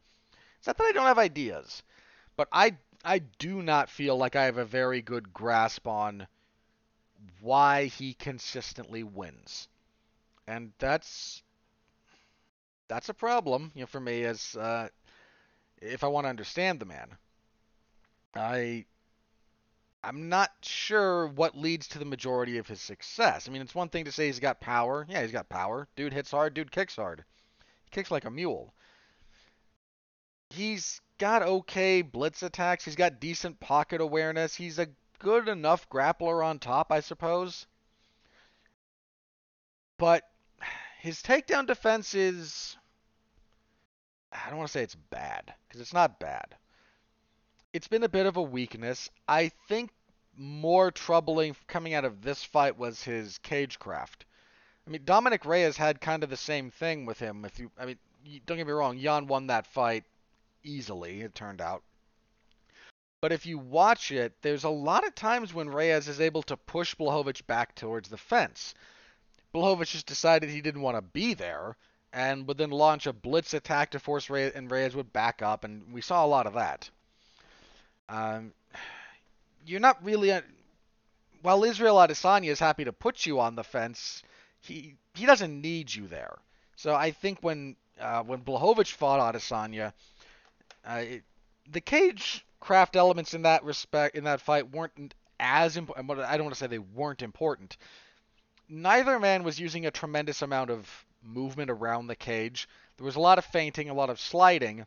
It's 0.58 0.66
not 0.66 0.78
that 0.78 0.84
I 0.84 0.92
don't 0.92 1.06
have 1.06 1.18
ideas, 1.18 1.82
but 2.36 2.48
I 2.52 2.76
I 3.04 3.18
do 3.18 3.62
not 3.62 3.90
feel 3.90 4.16
like 4.16 4.36
I 4.36 4.44
have 4.44 4.58
a 4.58 4.64
very 4.64 5.02
good 5.02 5.32
grasp 5.32 5.88
on 5.88 6.28
why 7.40 7.86
he 7.86 8.14
consistently 8.14 9.02
wins. 9.02 9.68
And 10.46 10.72
that's 10.78 11.42
that's 12.88 13.08
a 13.08 13.14
problem, 13.14 13.72
you 13.74 13.82
know, 13.82 13.86
for 13.86 14.00
me 14.00 14.24
as 14.24 14.56
uh, 14.56 14.88
if 15.80 16.04
I 16.04 16.08
want 16.08 16.24
to 16.24 16.30
understand 16.30 16.80
the 16.80 16.86
man. 16.86 17.08
I 18.34 18.86
I'm 20.04 20.28
not 20.28 20.50
sure 20.62 21.28
what 21.28 21.56
leads 21.56 21.88
to 21.88 21.98
the 21.98 22.04
majority 22.04 22.58
of 22.58 22.66
his 22.66 22.80
success. 22.80 23.48
I 23.48 23.52
mean, 23.52 23.62
it's 23.62 23.74
one 23.74 23.88
thing 23.88 24.04
to 24.06 24.12
say 24.12 24.26
he's 24.26 24.40
got 24.40 24.60
power. 24.60 25.06
Yeah, 25.08 25.22
he's 25.22 25.30
got 25.32 25.48
power. 25.48 25.86
Dude 25.94 26.12
hits 26.12 26.32
hard, 26.32 26.54
dude 26.54 26.72
kicks 26.72 26.96
hard. 26.96 27.24
He 27.84 27.90
kicks 27.90 28.10
like 28.10 28.24
a 28.24 28.30
mule. 28.30 28.74
He's 30.50 31.00
got 31.18 31.42
okay 31.42 32.02
blitz 32.02 32.42
attacks. 32.42 32.84
He's 32.84 32.96
got 32.96 33.20
decent 33.20 33.60
pocket 33.60 34.00
awareness. 34.00 34.56
He's 34.56 34.78
a 34.80 34.88
good 35.22 35.48
enough 35.48 35.88
grappler 35.88 36.44
on 36.44 36.58
top, 36.58 36.92
I 36.92 37.00
suppose. 37.00 37.66
But 39.98 40.24
his 41.00 41.22
takedown 41.22 41.66
defense 41.66 42.14
is. 42.14 42.76
I 44.32 44.48
don't 44.48 44.58
want 44.58 44.68
to 44.68 44.72
say 44.72 44.82
it's 44.82 44.94
bad, 44.94 45.52
because 45.68 45.80
it's 45.80 45.92
not 45.92 46.18
bad. 46.18 46.54
It's 47.72 47.88
been 47.88 48.02
a 48.02 48.08
bit 48.08 48.26
of 48.26 48.36
a 48.36 48.42
weakness. 48.42 49.10
I 49.28 49.50
think 49.68 49.90
more 50.36 50.90
troubling 50.90 51.54
coming 51.68 51.94
out 51.94 52.04
of 52.04 52.22
this 52.22 52.42
fight 52.42 52.78
was 52.78 53.02
his 53.02 53.38
cage 53.38 53.78
craft. 53.78 54.24
I 54.86 54.90
mean, 54.90 55.02
Dominic 55.04 55.44
Reyes 55.44 55.76
had 55.76 56.00
kind 56.00 56.24
of 56.24 56.30
the 56.30 56.36
same 56.36 56.70
thing 56.70 57.06
with 57.06 57.18
him. 57.18 57.44
If 57.44 57.58
you, 57.58 57.70
I 57.78 57.86
mean, 57.86 57.98
don't 58.46 58.56
get 58.56 58.66
me 58.66 58.72
wrong, 58.72 58.98
Jan 58.98 59.26
won 59.26 59.48
that 59.48 59.66
fight 59.66 60.04
easily. 60.64 61.20
It 61.20 61.34
turned 61.34 61.60
out, 61.60 61.82
but 63.22 63.30
if 63.30 63.46
you 63.46 63.56
watch 63.56 64.10
it, 64.10 64.34
there's 64.42 64.64
a 64.64 64.68
lot 64.68 65.06
of 65.06 65.14
times 65.14 65.54
when 65.54 65.70
Reyes 65.70 66.08
is 66.08 66.20
able 66.20 66.42
to 66.42 66.56
push 66.56 66.96
Blachowicz 66.96 67.46
back 67.46 67.76
towards 67.76 68.08
the 68.08 68.16
fence. 68.16 68.74
Blachowicz 69.54 69.92
just 69.92 70.06
decided 70.06 70.50
he 70.50 70.60
didn't 70.60 70.82
want 70.82 70.96
to 70.96 71.02
be 71.02 71.32
there 71.32 71.76
and 72.12 72.48
would 72.48 72.58
then 72.58 72.70
launch 72.70 73.06
a 73.06 73.12
blitz 73.12 73.54
attack 73.54 73.92
to 73.92 74.00
force 74.00 74.28
Reyes, 74.28 74.52
and 74.56 74.68
Reyes 74.68 74.96
would 74.96 75.12
back 75.12 75.40
up, 75.40 75.62
and 75.62 75.92
we 75.92 76.00
saw 76.00 76.24
a 76.24 76.26
lot 76.26 76.48
of 76.48 76.54
that. 76.54 76.90
Um, 78.08 78.52
you're 79.64 79.80
not 79.80 80.04
really. 80.04 80.30
A, 80.30 80.42
while 81.42 81.62
Israel 81.62 81.96
Adesanya 81.96 82.48
is 82.48 82.58
happy 82.58 82.84
to 82.84 82.92
put 82.92 83.24
you 83.24 83.38
on 83.38 83.54
the 83.54 83.64
fence, 83.64 84.24
he 84.60 84.96
he 85.14 85.26
doesn't 85.26 85.60
need 85.60 85.94
you 85.94 86.08
there. 86.08 86.38
So 86.74 86.92
I 86.92 87.12
think 87.12 87.38
when 87.40 87.76
uh, 88.00 88.24
when 88.24 88.40
Blachowicz 88.40 88.90
fought 88.90 89.34
Adesanya, 89.34 89.92
uh, 90.84 91.02
it, 91.04 91.22
the 91.70 91.80
cage 91.80 92.44
craft 92.62 92.94
elements 92.94 93.34
in 93.34 93.42
that 93.42 93.64
respect 93.64 94.14
in 94.14 94.22
that 94.22 94.40
fight 94.40 94.70
weren't 94.70 95.14
as 95.40 95.76
important. 95.76 96.20
I 96.20 96.36
don't 96.36 96.46
want 96.46 96.54
to 96.54 96.58
say 96.58 96.68
they 96.68 96.78
weren't 96.78 97.20
important. 97.20 97.76
Neither 98.68 99.18
man 99.18 99.42
was 99.42 99.58
using 99.58 99.84
a 99.84 99.90
tremendous 99.90 100.42
amount 100.42 100.70
of 100.70 101.04
movement 101.24 101.70
around 101.70 102.06
the 102.06 102.14
cage. 102.14 102.68
There 102.96 103.04
was 103.04 103.16
a 103.16 103.20
lot 103.20 103.38
of 103.38 103.44
feinting, 103.44 103.90
a 103.90 103.94
lot 103.94 104.10
of 104.10 104.20
sliding, 104.20 104.86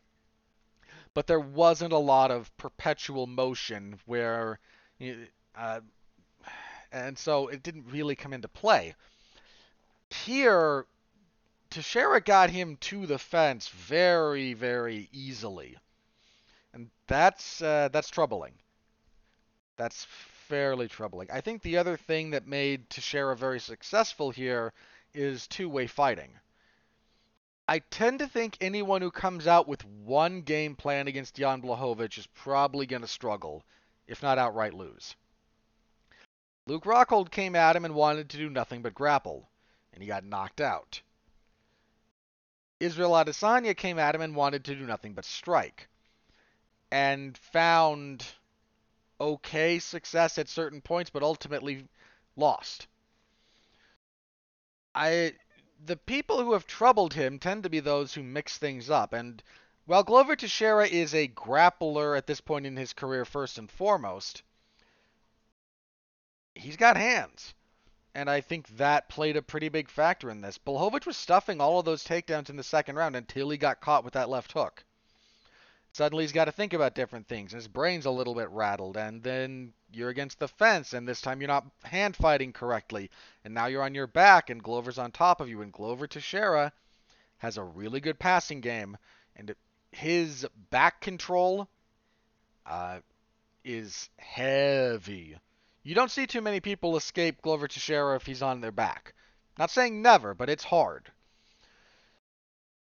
but 1.12 1.26
there 1.26 1.38
wasn't 1.38 1.92
a 1.92 1.98
lot 1.98 2.30
of 2.30 2.56
perpetual 2.56 3.26
motion 3.26 4.00
where, 4.06 4.58
uh, 5.54 5.80
and 6.90 7.18
so 7.18 7.48
it 7.48 7.62
didn't 7.62 7.92
really 7.92 8.16
come 8.16 8.32
into 8.32 8.48
play. 8.48 8.94
Here, 10.24 10.86
Teixeira 11.68 12.22
got 12.22 12.48
him 12.48 12.78
to 12.88 13.04
the 13.04 13.18
fence 13.18 13.68
very, 13.68 14.54
very 14.54 15.10
easily 15.12 15.76
and 16.76 16.90
that's 17.06 17.62
uh, 17.62 17.88
that's 17.90 18.10
troubling. 18.10 18.52
That's 19.78 20.06
fairly 20.48 20.88
troubling. 20.88 21.28
I 21.32 21.40
think 21.40 21.62
the 21.62 21.78
other 21.78 21.96
thing 21.96 22.30
that 22.30 22.46
made 22.46 22.90
Teixeira 22.90 23.34
very 23.34 23.60
successful 23.60 24.30
here 24.30 24.74
is 25.14 25.46
two-way 25.48 25.86
fighting. 25.86 26.38
I 27.66 27.78
tend 27.78 28.18
to 28.18 28.28
think 28.28 28.58
anyone 28.60 29.00
who 29.00 29.10
comes 29.10 29.46
out 29.46 29.66
with 29.66 29.84
one 29.86 30.42
game 30.42 30.76
plan 30.76 31.08
against 31.08 31.34
Jan 31.34 31.62
Blachowicz 31.62 32.18
is 32.18 32.26
probably 32.28 32.86
going 32.86 33.02
to 33.02 33.08
struggle, 33.08 33.64
if 34.06 34.22
not 34.22 34.38
outright 34.38 34.74
lose. 34.74 35.16
Luke 36.66 36.84
Rockhold 36.84 37.30
came 37.30 37.56
at 37.56 37.74
him 37.74 37.86
and 37.86 37.94
wanted 37.94 38.28
to 38.30 38.36
do 38.36 38.50
nothing 38.50 38.82
but 38.82 38.94
grapple, 38.94 39.48
and 39.94 40.02
he 40.02 40.06
got 40.06 40.24
knocked 40.24 40.60
out. 40.60 41.00
Israel 42.80 43.12
Adesanya 43.12 43.74
came 43.74 43.98
at 43.98 44.14
him 44.14 44.20
and 44.20 44.36
wanted 44.36 44.64
to 44.66 44.74
do 44.74 44.86
nothing 44.86 45.14
but 45.14 45.24
strike 45.24 45.88
and 46.90 47.36
found 47.36 48.24
okay 49.20 49.78
success 49.78 50.38
at 50.38 50.48
certain 50.48 50.80
points, 50.80 51.10
but 51.10 51.22
ultimately 51.22 51.86
lost. 52.36 52.86
I 54.94 55.34
the 55.84 55.96
people 55.96 56.42
who 56.42 56.52
have 56.52 56.66
troubled 56.66 57.14
him 57.14 57.38
tend 57.38 57.62
to 57.62 57.70
be 57.70 57.80
those 57.80 58.14
who 58.14 58.22
mix 58.22 58.56
things 58.58 58.88
up, 58.88 59.12
and 59.12 59.42
while 59.84 60.02
Glover 60.02 60.34
Teixeira 60.34 60.86
is 60.86 61.14
a 61.14 61.28
grappler 61.28 62.16
at 62.16 62.26
this 62.26 62.40
point 62.40 62.66
in 62.66 62.76
his 62.76 62.92
career 62.92 63.24
first 63.24 63.58
and 63.58 63.70
foremost, 63.70 64.42
he's 66.54 66.76
got 66.76 66.96
hands. 66.96 67.54
And 68.14 68.30
I 68.30 68.40
think 68.40 68.66
that 68.78 69.10
played 69.10 69.36
a 69.36 69.42
pretty 69.42 69.68
big 69.68 69.90
factor 69.90 70.30
in 70.30 70.40
this. 70.40 70.58
Blachowicz 70.58 71.06
was 71.06 71.16
stuffing 71.18 71.60
all 71.60 71.78
of 71.78 71.84
those 71.84 72.02
takedowns 72.02 72.48
in 72.48 72.56
the 72.56 72.62
second 72.62 72.96
round 72.96 73.14
until 73.14 73.50
he 73.50 73.58
got 73.58 73.82
caught 73.82 74.04
with 74.04 74.14
that 74.14 74.30
left 74.30 74.52
hook. 74.52 74.84
Suddenly 75.96 76.24
he's 76.24 76.32
got 76.32 76.44
to 76.44 76.52
think 76.52 76.74
about 76.74 76.94
different 76.94 77.26
things. 77.26 77.52
His 77.52 77.68
brain's 77.68 78.04
a 78.04 78.10
little 78.10 78.34
bit 78.34 78.50
rattled, 78.50 78.98
and 78.98 79.22
then 79.22 79.72
you're 79.90 80.10
against 80.10 80.38
the 80.38 80.46
fence, 80.46 80.92
and 80.92 81.08
this 81.08 81.22
time 81.22 81.40
you're 81.40 81.48
not 81.48 81.64
hand 81.84 82.14
fighting 82.14 82.52
correctly, 82.52 83.10
and 83.46 83.54
now 83.54 83.64
you're 83.64 83.82
on 83.82 83.94
your 83.94 84.06
back, 84.06 84.50
and 84.50 84.62
Glover's 84.62 84.98
on 84.98 85.10
top 85.10 85.40
of 85.40 85.48
you, 85.48 85.62
and 85.62 85.72
Glover 85.72 86.06
Teixeira 86.06 86.70
has 87.38 87.56
a 87.56 87.64
really 87.64 88.00
good 88.00 88.18
passing 88.18 88.60
game, 88.60 88.98
and 89.36 89.54
his 89.90 90.46
back 90.68 91.00
control 91.00 91.66
uh, 92.66 92.98
is 93.64 94.10
heavy. 94.18 95.38
You 95.82 95.94
don't 95.94 96.10
see 96.10 96.26
too 96.26 96.42
many 96.42 96.60
people 96.60 96.98
escape 96.98 97.40
Glover 97.40 97.68
Teixeira 97.68 98.16
if 98.16 98.26
he's 98.26 98.42
on 98.42 98.60
their 98.60 98.70
back. 98.70 99.14
Not 99.58 99.70
saying 99.70 100.02
never, 100.02 100.34
but 100.34 100.50
it's 100.50 100.64
hard. 100.64 101.10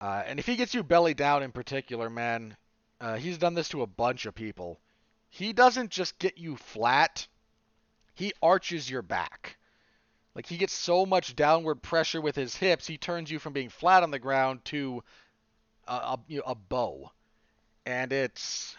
Uh, 0.01 0.23
and 0.25 0.39
if 0.39 0.47
he 0.47 0.57
gets 0.57 0.73
you 0.73 0.83
belly 0.83 1.13
down 1.13 1.43
in 1.43 1.53
particular, 1.53 2.09
man, 2.09 2.57
uh, 3.01 3.17
he's 3.17 3.39
done 3.39 3.55
this 3.55 3.69
to 3.71 3.83
a 3.83 3.87
bunch 3.87 4.27
of 4.27 4.35
people. 4.35 4.81
He 5.29 5.53
doesn't 5.53 5.91
just 5.91 6.19
get 6.19 6.39
you 6.39 6.57
flat, 6.57 7.27
he 8.15 8.33
arches 8.43 8.89
your 8.89 9.03
back. 9.03 9.57
Like 10.35 10.47
he 10.47 10.59
gets 10.59 10.73
so 10.73 11.07
much 11.07 11.35
downward 11.35 11.77
pressure 11.83 12.21
with 12.21 12.37
his 12.37 12.55
hips, 12.55 12.87
he 12.87 12.99
turns 12.99 13.31
you 13.31 13.39
from 13.39 13.53
being 13.53 13.69
flat 13.69 14.03
on 14.03 14.11
the 14.11 14.19
ground 14.19 14.65
to 14.67 15.03
a, 15.89 15.93
a, 15.93 16.21
you 16.29 16.39
know, 16.39 16.45
a 16.47 16.55
bow, 16.55 17.11
and 17.85 18.13
it's 18.13 18.77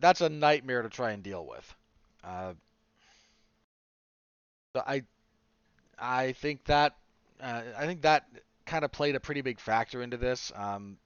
that's 0.00 0.20
a 0.20 0.28
nightmare 0.28 0.82
to 0.82 0.88
try 0.88 1.12
and 1.12 1.22
deal 1.22 1.46
with. 1.46 1.74
Uh, 2.24 2.54
I 4.74 5.02
I 5.98 6.32
think 6.32 6.64
that 6.64 6.96
uh, 7.40 7.62
I 7.76 7.86
think 7.86 8.02
that 8.02 8.26
kind 8.66 8.84
of 8.84 8.92
played 8.92 9.14
a 9.14 9.20
pretty 9.20 9.40
big 9.40 9.60
factor 9.60 10.02
into 10.02 10.16
this. 10.16 10.52
Um, 10.54 10.98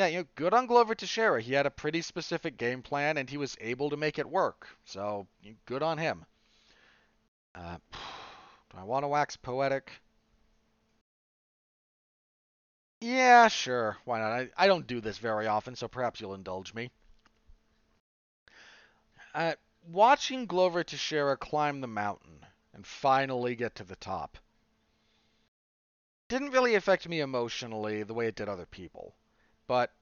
yeah, 0.00 0.06
you 0.06 0.18
know, 0.20 0.26
good 0.34 0.54
on 0.54 0.64
Glover 0.64 0.94
Teixeira. 0.94 1.42
He 1.42 1.52
had 1.52 1.66
a 1.66 1.70
pretty 1.70 2.00
specific 2.00 2.56
game 2.56 2.80
plan, 2.80 3.18
and 3.18 3.28
he 3.28 3.36
was 3.36 3.54
able 3.60 3.90
to 3.90 3.98
make 3.98 4.18
it 4.18 4.26
work. 4.26 4.66
So, 4.86 5.26
good 5.66 5.82
on 5.82 5.98
him. 5.98 6.24
Uh, 7.54 7.76
do 7.92 8.78
I 8.78 8.84
want 8.84 9.04
to 9.04 9.08
wax 9.08 9.36
poetic? 9.36 9.92
Yeah, 13.02 13.48
sure. 13.48 13.98
Why 14.06 14.20
not? 14.20 14.32
I, 14.32 14.48
I 14.56 14.66
don't 14.66 14.86
do 14.86 15.02
this 15.02 15.18
very 15.18 15.46
often, 15.46 15.76
so 15.76 15.86
perhaps 15.86 16.18
you'll 16.18 16.32
indulge 16.32 16.72
me. 16.72 16.90
Uh, 19.34 19.52
watching 19.86 20.46
Glover 20.46 20.82
Teixeira 20.82 21.36
climb 21.36 21.82
the 21.82 21.86
mountain 21.86 22.46
and 22.72 22.86
finally 22.86 23.54
get 23.54 23.74
to 23.74 23.84
the 23.84 23.96
top 23.96 24.38
didn't 26.28 26.52
really 26.52 26.74
affect 26.74 27.06
me 27.06 27.20
emotionally 27.20 28.02
the 28.02 28.14
way 28.14 28.28
it 28.28 28.34
did 28.34 28.48
other 28.48 28.66
people 28.66 29.14
but 29.70 29.94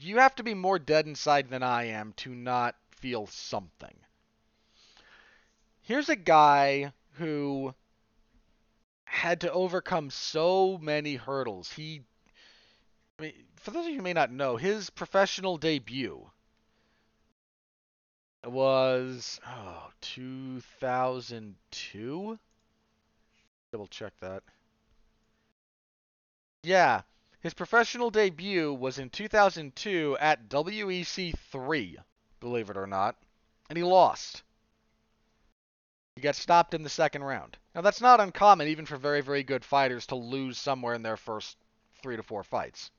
you 0.00 0.16
have 0.16 0.34
to 0.34 0.42
be 0.42 0.54
more 0.54 0.78
dead 0.78 1.06
inside 1.06 1.50
than 1.50 1.62
I 1.62 1.88
am 1.88 2.14
to 2.14 2.34
not 2.34 2.74
feel 2.92 3.26
something. 3.26 3.94
here's 5.82 6.08
a 6.08 6.16
guy 6.16 6.94
who 7.16 7.74
had 9.04 9.42
to 9.42 9.52
overcome 9.52 10.08
so 10.08 10.78
many 10.80 11.16
hurdles. 11.16 11.70
He, 11.70 12.00
I 13.18 13.22
mean, 13.22 13.34
for 13.56 13.70
those 13.70 13.84
of 13.84 13.90
you 13.90 13.98
who 13.98 14.02
may 14.02 14.14
not 14.14 14.32
know, 14.32 14.56
his 14.56 14.88
professional 14.88 15.58
debut 15.58 16.30
was 18.46 19.38
oh 19.46 19.90
2002. 20.00 22.38
Double 23.72 23.86
check 23.88 24.14
that. 24.20 24.42
Yeah, 26.62 27.02
his 27.40 27.54
professional 27.54 28.10
debut 28.10 28.72
was 28.72 28.98
in 28.98 29.08
2002 29.08 30.16
at 30.20 30.48
WEC 30.48 31.34
3, 31.36 31.98
believe 32.38 32.70
it 32.70 32.76
or 32.76 32.86
not, 32.86 33.16
and 33.68 33.76
he 33.76 33.82
lost. 33.82 34.42
He 36.16 36.22
got 36.22 36.36
stopped 36.36 36.74
in 36.74 36.82
the 36.82 36.90
second 36.90 37.24
round. 37.24 37.56
Now 37.74 37.80
that's 37.80 38.00
not 38.00 38.20
uncommon 38.20 38.68
even 38.68 38.84
for 38.84 38.98
very 38.98 39.22
very 39.22 39.42
good 39.42 39.64
fighters 39.64 40.06
to 40.08 40.16
lose 40.16 40.58
somewhere 40.58 40.94
in 40.94 41.02
their 41.02 41.16
first 41.16 41.56
3 42.02 42.16
to 42.16 42.22
4 42.22 42.44
fights. 42.44 42.90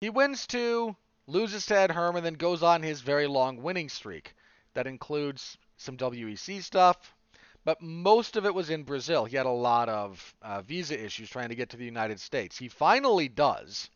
He 0.00 0.08
wins 0.08 0.46
two, 0.46 0.96
loses 1.26 1.66
to 1.66 1.76
Ed 1.76 1.90
Herman, 1.90 2.24
then 2.24 2.34
goes 2.34 2.62
on 2.62 2.82
his 2.82 3.00
very 3.00 3.26
long 3.26 3.62
winning 3.62 3.88
streak. 3.88 4.34
That 4.74 4.86
includes 4.86 5.58
some 5.76 5.96
WEC 5.96 6.62
stuff, 6.62 7.14
but 7.64 7.82
most 7.82 8.36
of 8.36 8.46
it 8.46 8.54
was 8.54 8.70
in 8.70 8.84
Brazil. 8.84 9.24
He 9.24 9.36
had 9.36 9.46
a 9.46 9.50
lot 9.50 9.88
of 9.88 10.34
uh, 10.42 10.62
visa 10.62 11.02
issues 11.02 11.28
trying 11.28 11.50
to 11.50 11.54
get 11.54 11.70
to 11.70 11.76
the 11.76 11.84
United 11.84 12.20
States. 12.20 12.56
He 12.56 12.68
finally 12.68 13.28
does, 13.28 13.90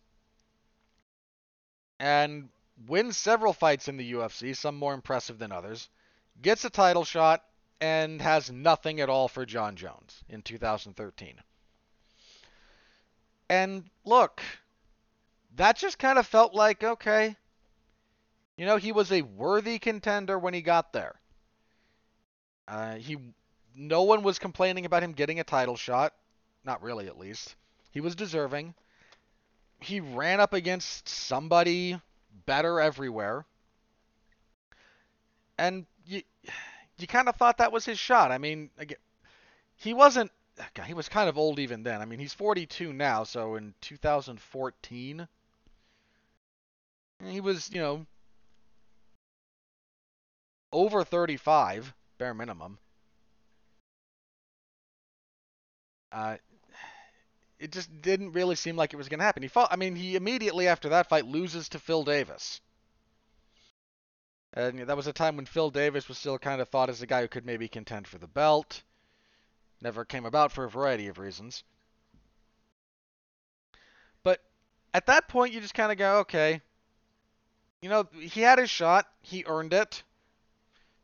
and 1.99 2.49
wins 2.87 3.17
several 3.17 3.53
fights 3.53 3.89
in 3.89 3.97
the 3.97 4.13
UFC, 4.13 4.57
some 4.57 4.77
more 4.77 4.95
impressive 4.95 5.39
than 5.39 5.53
others. 5.53 5.89
Gets 6.43 6.65
a 6.65 6.71
title 6.71 7.05
shot 7.05 7.45
and 7.81 8.21
has 8.21 8.51
nothing 8.51 9.01
at 9.01 9.09
all 9.09 9.29
for 9.29 9.47
Jon 9.47 9.77
Jones 9.77 10.23
in 10.29 10.43
2013. 10.43 11.35
And 13.49 13.85
look, 14.05 14.43
that 15.57 15.77
just 15.77 15.99
kind 15.99 16.19
of 16.19 16.27
felt 16.27 16.55
like 16.55 16.83
okay. 16.83 17.37
You 18.57 18.67
know, 18.67 18.77
he 18.77 18.93
was 18.93 19.11
a 19.11 19.23
worthy 19.23 19.79
contender 19.79 20.39
when 20.39 20.55
he 20.55 20.63
got 20.63 20.93
there. 20.93 21.17
Uh, 22.69 22.95
he, 22.95 23.19
no 23.75 24.03
one 24.03 24.23
was 24.23 24.39
complaining 24.39 24.87
about 24.87 25.03
him 25.03 25.13
getting 25.13 25.41
a 25.41 25.45
title 25.45 25.77
shot, 25.77 26.15
not 26.65 26.83
really 26.83 27.07
at 27.07 27.19
least. 27.19 27.55
He 27.91 28.01
was 28.01 28.15
deserving. 28.15 28.75
He 29.81 30.01
ran 30.01 30.41
up 30.41 30.53
against 30.53 31.09
somebody 31.09 32.01
better 32.47 32.81
everywhere, 32.81 33.45
and 35.59 35.87
you, 36.07 36.23
you 36.99 37.07
kind 37.07 37.29
of 37.29 37.37
thought 37.37 37.59
that 37.59 37.73
was 37.73 37.85
his 37.85 37.99
shot. 37.99 38.31
I 38.33 38.39
mean, 38.39 38.71
again, 38.79 38.99
he 39.77 39.95
wasn't. 39.95 40.31
God, 40.75 40.87
he 40.87 40.95
was 40.95 41.09
kind 41.09 41.29
of 41.29 41.37
old 41.37 41.59
even 41.59 41.83
then. 41.83 42.01
I 42.01 42.05
mean, 42.05 42.21
he's 42.21 42.33
42 42.33 42.93
now, 42.93 43.25
so 43.25 43.57
in 43.57 43.75
2014 43.81 45.27
he 47.27 47.41
was, 47.41 47.71
you 47.73 47.81
know, 47.81 48.07
over 50.73 51.05
35, 51.05 51.95
bare 52.19 52.35
minimum. 52.35 52.79
Uh, 56.15 56.37
it 57.59 57.73
just 57.73 57.91
didn't 58.01 58.33
really 58.33 58.55
seem 58.55 58.77
like 58.77 58.93
it 58.93 58.97
was 58.97 59.09
going 59.09 59.19
to 59.19 59.25
happen. 59.25 59.43
He 59.43 59.49
fought. 59.49 59.73
I 59.73 59.77
mean, 59.77 59.97
he 59.97 60.15
immediately 60.15 60.69
after 60.69 60.91
that 60.91 61.09
fight 61.09 61.27
loses 61.27 61.69
to 61.71 61.81
Phil 61.81 62.05
Davis. 62.05 62.61
And 64.53 64.79
that 64.79 64.97
was 64.97 65.09
a 65.09 65.13
time 65.13 65.35
when 65.35 65.47
Phil 65.47 65.71
Davis 65.71 66.07
was 66.07 66.17
still 66.17 66.39
kind 66.39 66.61
of 66.61 66.69
thought 66.69 66.89
as 66.89 67.03
a 67.03 67.07
guy 67.07 67.23
who 67.23 67.29
could 67.29 67.45
maybe 67.45 67.67
contend 67.67 68.07
for 68.07 68.19
the 68.19 68.29
belt. 68.29 68.83
Never 69.81 70.05
came 70.05 70.25
about 70.25 70.53
for 70.53 70.65
a 70.65 70.71
variety 70.71 71.09
of 71.09 71.19
reasons. 71.19 71.65
But 74.23 74.41
at 74.95 75.07
that 75.07 75.27
point, 75.27 75.53
you 75.53 75.61
just 75.61 75.75
kind 75.75 75.91
of 75.91 75.99
go, 75.99 76.19
okay, 76.19 76.63
you 77.83 77.89
know, 77.89 78.09
he 78.21 78.43
had 78.43 78.61
his 78.61 78.71
shot. 78.71 79.09
He 79.23 79.45
earned 79.47 79.73
it. 79.73 80.05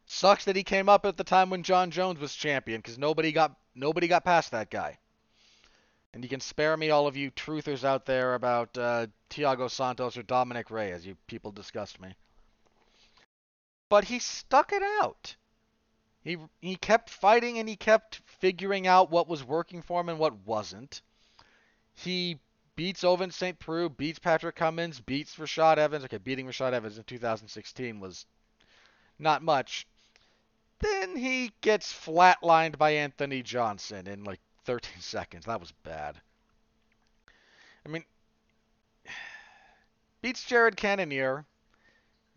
Sucks 0.06 0.44
that 0.44 0.56
he 0.56 0.62
came 0.62 0.88
up 0.88 1.04
at 1.04 1.16
the 1.16 1.24
time 1.24 1.50
when 1.50 1.64
Jon 1.64 1.90
Jones 1.90 2.20
was 2.20 2.34
champion 2.34 2.80
because 2.80 2.98
nobody 2.98 3.32
got 3.32 3.56
nobody 3.74 4.08
got 4.08 4.24
past 4.24 4.52
that 4.52 4.70
guy. 4.70 4.98
And 6.12 6.24
you 6.24 6.28
can 6.28 6.40
spare 6.40 6.76
me 6.76 6.90
all 6.90 7.06
of 7.06 7.16
you 7.16 7.30
truthers 7.30 7.84
out 7.84 8.04
there 8.04 8.34
about 8.34 8.76
uh, 8.76 9.06
Thiago 9.30 9.70
Santos 9.70 10.16
or 10.16 10.22
Dominic 10.22 10.70
Reyes. 10.70 11.06
You 11.06 11.16
people 11.26 11.52
disgust 11.52 12.00
me. 12.00 12.14
But 13.88 14.04
he 14.04 14.18
stuck 14.18 14.72
it 14.72 14.82
out. 15.02 15.36
He 16.22 16.36
he 16.60 16.76
kept 16.76 17.10
fighting 17.10 17.58
and 17.58 17.68
he 17.68 17.76
kept 17.76 18.22
figuring 18.26 18.86
out 18.86 19.10
what 19.10 19.28
was 19.28 19.44
working 19.44 19.82
for 19.82 20.00
him 20.00 20.08
and 20.08 20.18
what 20.18 20.46
wasn't. 20.46 21.00
He 21.94 22.38
beats 22.76 23.04
Ovince 23.04 23.34
St. 23.34 23.58
Preux, 23.58 23.88
beats 23.88 24.18
Patrick 24.18 24.56
Cummins, 24.56 25.00
beats 25.00 25.36
Rashad 25.36 25.78
Evans. 25.78 26.04
Okay, 26.04 26.18
beating 26.18 26.46
Rashad 26.46 26.72
Evans 26.72 26.98
in 26.98 27.04
2016 27.04 28.00
was 28.00 28.26
not 29.18 29.42
much. 29.42 29.86
Then 30.80 31.16
he 31.16 31.52
gets 31.60 31.92
flatlined 31.92 32.78
by 32.78 32.92
Anthony 32.92 33.42
Johnson 33.42 34.06
in 34.06 34.24
like 34.24 34.40
13 34.64 34.92
seconds. 35.00 35.46
That 35.46 35.60
was 35.60 35.72
bad. 35.84 36.16
I 37.84 37.88
mean, 37.88 38.04
beats 40.22 40.44
Jared 40.44 40.76
Cannonier. 40.76 41.44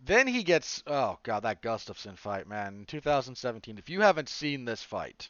Then 0.05 0.27
he 0.27 0.43
gets, 0.43 0.83
oh 0.86 1.17
god, 1.23 1.43
that 1.43 1.62
Gustafsson 1.62 2.17
fight, 2.17 2.47
man, 2.47 2.79
in 2.79 2.86
2017. 2.86 3.77
If 3.77 3.89
you 3.89 4.01
haven't 4.01 4.27
seen 4.27 4.65
this 4.65 4.83
fight, 4.83 5.29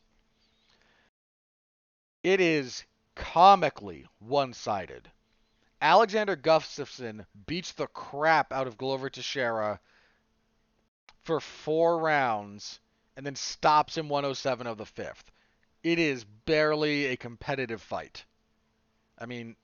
it 2.24 2.40
is 2.40 2.84
comically 3.16 4.08
one-sided. 4.20 5.12
Alexander 5.80 6.36
Gustafsson 6.36 7.26
beats 7.46 7.74
the 7.74 7.88
crap 7.88 8.52
out 8.52 8.66
of 8.66 8.78
Glover 8.78 9.10
Teixeira 9.10 9.80
for 11.24 11.40
four 11.40 12.00
rounds 12.00 12.80
and 13.16 13.26
then 13.26 13.36
stops 13.36 13.98
him 13.98 14.10
107 14.10 14.66
of 14.66 14.78
the 14.78 14.86
fifth. 14.86 15.30
It 15.84 16.00
is 16.00 16.24
barely 16.24 17.08
a 17.08 17.18
competitive 17.18 17.82
fight. 17.82 18.24
I 19.20 19.26
mean, 19.26 19.56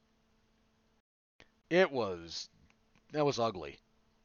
it 1.70 1.92
was 1.92 2.50
that 3.12 3.26
was 3.26 3.40
ugly. 3.40 3.78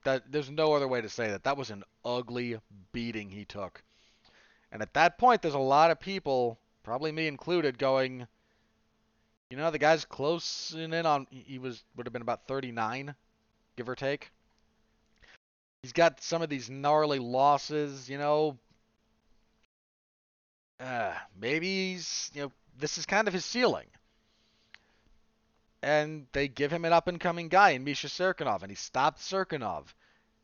That 0.04 0.30
there's 0.30 0.50
no 0.50 0.74
other 0.74 0.88
way 0.88 1.00
to 1.00 1.08
say 1.08 1.30
that. 1.30 1.44
That 1.44 1.56
was 1.56 1.70
an 1.70 1.84
ugly 2.04 2.58
beating 2.92 3.30
he 3.30 3.44
took. 3.44 3.82
And 4.70 4.82
at 4.82 4.94
that 4.94 5.18
point, 5.18 5.40
there's 5.40 5.54
a 5.54 5.58
lot 5.58 5.90
of 5.90 6.00
people, 6.00 6.58
probably 6.82 7.12
me 7.12 7.28
included, 7.28 7.78
going, 7.78 8.26
you 9.48 9.56
know, 9.56 9.70
the 9.70 9.78
guy's 9.78 10.04
close 10.04 10.74
in 10.76 10.92
on. 11.06 11.26
He 11.30 11.58
was 11.58 11.84
would 11.96 12.06
have 12.06 12.12
been 12.12 12.22
about 12.22 12.46
39, 12.48 13.14
give 13.76 13.88
or 13.88 13.94
take. 13.94 14.30
He's 15.82 15.92
got 15.92 16.20
some 16.20 16.42
of 16.42 16.48
these 16.48 16.68
gnarly 16.68 17.18
losses. 17.18 18.10
You 18.10 18.18
know, 18.18 18.58
uh, 20.80 21.14
maybe 21.38 21.92
he's 21.92 22.30
you 22.34 22.42
know 22.42 22.52
this 22.78 22.98
is 22.98 23.06
kind 23.06 23.28
of 23.28 23.34
his 23.34 23.44
ceiling. 23.44 23.86
And 25.82 26.26
they 26.32 26.48
give 26.48 26.72
him 26.72 26.86
an 26.86 26.94
up 26.94 27.08
and 27.08 27.20
coming 27.20 27.48
guy 27.48 27.70
in 27.70 27.84
Misha 27.84 28.06
Cirkunov, 28.06 28.62
and 28.62 28.70
he 28.70 28.74
stopped 28.74 29.20
Cirkunov. 29.20 29.92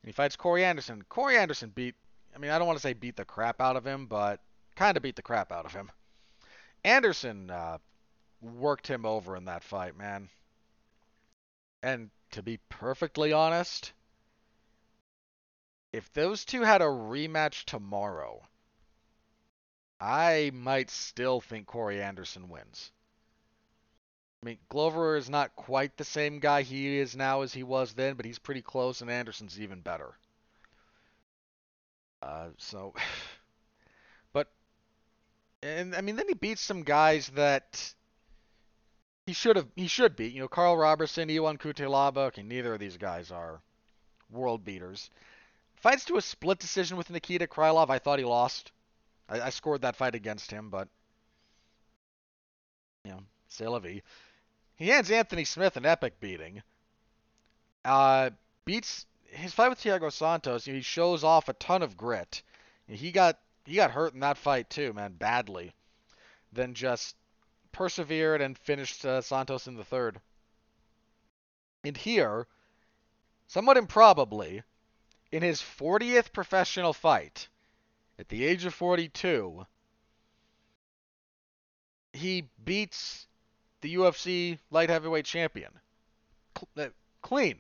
And 0.03 0.09
he 0.09 0.13
fights 0.13 0.37
Corey 0.37 0.65
Anderson. 0.65 1.03
Corey 1.09 1.39
Anderson 1.39 1.71
beat, 1.71 1.95
I 2.35 2.39
mean, 2.39 2.51
I 2.51 2.59
don't 2.59 2.67
want 2.67 2.79
to 2.79 2.83
say 2.83 2.93
beat 2.93 3.17
the 3.17 3.25
crap 3.25 3.61
out 3.61 3.77
of 3.77 3.87
him, 3.87 4.07
but 4.07 4.41
kind 4.77 4.97
of 4.97 5.03
beat 5.03 5.17
the 5.17 5.23
crap 5.23 5.51
out 5.51 5.65
of 5.65 5.73
him. 5.73 5.91
Anderson 6.85 7.51
uh, 7.51 7.79
worked 8.41 8.87
him 8.87 9.07
over 9.07 9.37
in 9.37 9.47
that 9.47 9.65
fight, 9.65 9.97
man. 9.97 10.29
And 11.83 12.11
to 12.33 12.43
be 12.43 12.59
perfectly 12.69 13.33
honest, 13.33 13.93
if 15.93 16.13
those 16.13 16.45
two 16.45 16.63
had 16.63 16.83
a 16.83 16.87
rematch 16.87 17.65
tomorrow, 17.65 18.43
I 20.01 20.51
might 20.55 20.91
still 20.91 21.41
think 21.41 21.67
Corey 21.67 22.03
Anderson 22.03 22.49
wins. 22.49 22.91
I 24.43 24.47
mean, 24.47 24.59
Glover 24.71 25.17
is 25.17 25.29
not 25.29 25.55
quite 25.55 25.97
the 25.99 26.05
same 26.05 26.39
guy 26.39 26.63
he 26.63 26.99
is 26.99 27.15
now 27.15 27.43
as 27.43 27.53
he 27.53 27.63
was 27.63 27.93
then, 27.93 28.15
but 28.15 28.25
he's 28.25 28.39
pretty 28.39 28.63
close, 28.63 29.03
and 29.03 29.11
Anderson's 29.11 29.61
even 29.61 29.81
better. 29.81 30.15
Uh, 32.23 32.49
so, 32.57 32.95
but, 34.33 34.51
and 35.63 35.95
I 35.95 36.01
mean, 36.01 36.17
then 36.17 36.29
he 36.29 36.35
beats 36.35 36.63
some 36.63 36.83
guys 36.83 37.29
that 37.35 37.95
he 39.27 39.35
should 39.35 39.57
have 39.57 39.69
he 39.77 39.87
should 39.87 40.17
beat. 40.17 40.33
You 40.33 40.41
know, 40.41 40.49
Karl 40.49 40.77
Roberson, 40.77 41.31
Ion 41.31 41.59
Cutelaba. 41.59 42.29
Okay, 42.29 42.43
neither 42.43 42.73
of 42.73 42.81
these 42.81 42.97
guys 42.97 43.31
are 43.31 43.61
world 44.31 44.65
beaters. 44.65 45.11
Fights 45.77 46.07
to 46.07 46.17
a 46.17 46.23
split 46.23 46.59
decision 46.59 46.97
with 46.97 47.11
Nikita 47.11 47.47
Krylov. 47.47 47.91
I 47.91 47.99
thought 47.99 48.19
he 48.19 48.25
lost. 48.25 48.73
I, 49.31 49.41
I 49.41 49.51
scored 49.51 49.83
that 49.83 49.97
fight 49.97 50.15
against 50.15 50.51
him, 50.51 50.69
but 50.69 50.89
you 53.05 53.13
know, 53.13 53.21
c'est. 53.49 54.03
He 54.77 54.89
hands 54.89 55.11
Anthony 55.11 55.45
Smith 55.45 55.77
an 55.77 55.87
epic 55.87 56.21
beating. 56.21 56.63
Uh, 57.85 58.31
beats 58.65 59.07
his 59.25 59.55
fight 59.55 59.69
with 59.69 59.81
Thiago 59.81 60.13
Santos. 60.13 60.65
He 60.65 60.81
shows 60.81 61.25
off 61.25 61.49
a 61.49 61.55
ton 61.55 61.83
of 61.83 61.97
grit. 61.97 62.43
he 62.87 63.13
got 63.13 63.39
he 63.65 63.77
got 63.77 63.93
hurt 63.93 64.15
in 64.15 64.21
that 64.21 64.39
fight 64.39 64.69
too, 64.69 64.93
man, 64.93 65.13
badly. 65.13 65.73
Then 66.53 66.75
just 66.75 67.15
persevered 67.73 68.41
and 68.41 68.59
finished 68.59 69.05
uh, 69.05 69.21
Santos 69.21 69.67
in 69.67 69.77
the 69.77 69.85
third. 69.85 70.21
And 71.85 71.97
here, 71.97 72.47
somewhat 73.47 73.77
improbably, 73.77 74.63
in 75.31 75.43
his 75.43 75.61
40th 75.63 76.33
professional 76.33 76.93
fight, 76.93 77.49
at 78.21 78.29
the 78.29 78.45
age 78.45 78.67
of 78.67 78.75
42, 78.75 79.67
he 82.13 82.45
beats 82.63 83.27
the 83.81 83.95
UFC 83.95 84.59
light 84.71 84.91
heavyweight 84.91 85.25
champion. 85.25 85.73
Uh, 86.77 86.89
clean. 87.23 87.57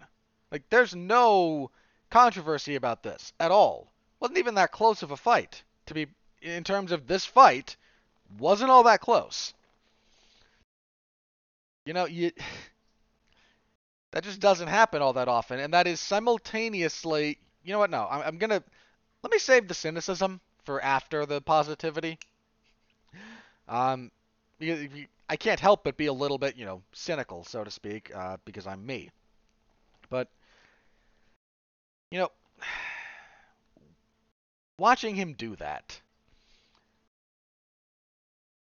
Like, 0.53 0.69
there's 0.69 0.95
no 0.95 1.71
controversy 2.11 2.75
about 2.75 3.03
this 3.03 3.33
at 3.41 3.51
all. 3.51 3.91
Wasn't 4.21 4.39
even 4.39 4.57
that 4.57 4.71
close 4.71 5.03
of 5.03 5.13
a 5.13 5.17
fight. 5.17 5.63
To 5.87 5.95
be, 5.95 6.09
in 6.43 6.63
terms 6.63 6.93
of 6.93 7.07
this 7.07 7.25
fight, 7.25 7.77
wasn't 8.39 8.71
all 8.71 8.83
that 8.83 9.01
close. 9.01 9.55
You 11.87 11.95
know, 11.95 12.05
you 12.05 12.33
that 14.11 14.25
just 14.25 14.41
doesn't 14.41 14.69
happen 14.69 15.01
all 15.01 15.15
that 15.15 15.29
often, 15.29 15.59
and 15.59 15.73
that 15.73 15.87
is 15.87 16.01
simultaneously. 16.01 17.39
You 17.65 17.73
know 17.73 17.79
what? 17.79 17.91
No, 17.91 18.07
I'm, 18.11 18.23
I'm 18.23 18.39
gonna 18.39 18.63
let 19.23 19.33
me 19.33 19.39
save 19.39 19.67
the 19.67 19.75
cynicism 19.75 20.41
for 20.71 20.81
after 20.85 21.27
the 21.27 21.41
positivity. 21.41 22.17
Um, 23.67 24.13
I 25.29 25.37
can't 25.37 25.59
help 25.59 25.83
but 25.83 25.97
be 25.97 26.07
a 26.07 26.13
little 26.13 26.39
bit, 26.39 26.55
you 26.55 26.65
know, 26.65 26.81
cynical, 26.93 27.43
so 27.43 27.65
to 27.65 27.73
speak, 27.73 28.15
uh, 28.15 28.37
because 28.45 28.69
I'm 28.69 28.87
me. 28.87 29.11
But 30.11 30.29
you 32.13 32.21
know, 32.21 32.29
watching 34.79 35.17
him 35.17 35.33
do 35.33 35.57
that. 35.57 36.01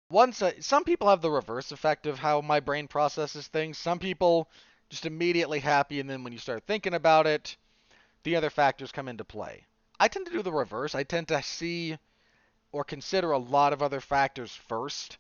Once, 0.10 0.42
uh, 0.42 0.52
some 0.60 0.84
people 0.84 1.08
have 1.08 1.22
the 1.22 1.32
reverse 1.32 1.72
effect 1.72 2.08
of 2.08 2.20
how 2.20 2.42
my 2.42 2.60
brain 2.60 2.90
processes 2.90 3.48
things. 3.48 3.78
Some 3.78 4.00
people 4.00 4.50
just 4.90 5.06
immediately 5.06 5.60
happy, 5.60 6.02
and 6.02 6.10
then 6.10 6.26
when 6.26 6.34
you 6.34 6.40
start 6.40 6.66
thinking 6.68 6.94
about 6.94 7.26
it, 7.26 7.56
the 8.24 8.36
other 8.36 8.50
factors 8.50 8.92
come 8.92 9.08
into 9.08 9.24
play. 9.24 9.66
I 10.00 10.08
tend 10.08 10.26
to 10.26 10.32
do 10.32 10.42
the 10.42 10.52
reverse. 10.52 10.96
I 10.96 11.04
tend 11.04 11.28
to 11.30 11.42
see 11.42 11.98
or 12.72 12.84
consider 12.84 13.32
a 13.32 13.38
lot 13.38 13.74
of 13.74 13.82
other 13.82 14.02
factors 14.02 14.54
first. 14.54 15.18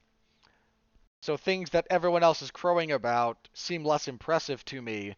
So 1.21 1.37
things 1.37 1.71
that 1.71 1.87
everyone 1.89 2.23
else 2.23 2.41
is 2.41 2.51
crowing 2.51 2.91
about 2.91 3.49
seem 3.53 3.83
less 3.83 4.07
impressive 4.07 4.63
to 4.65 4.81
me 4.81 5.15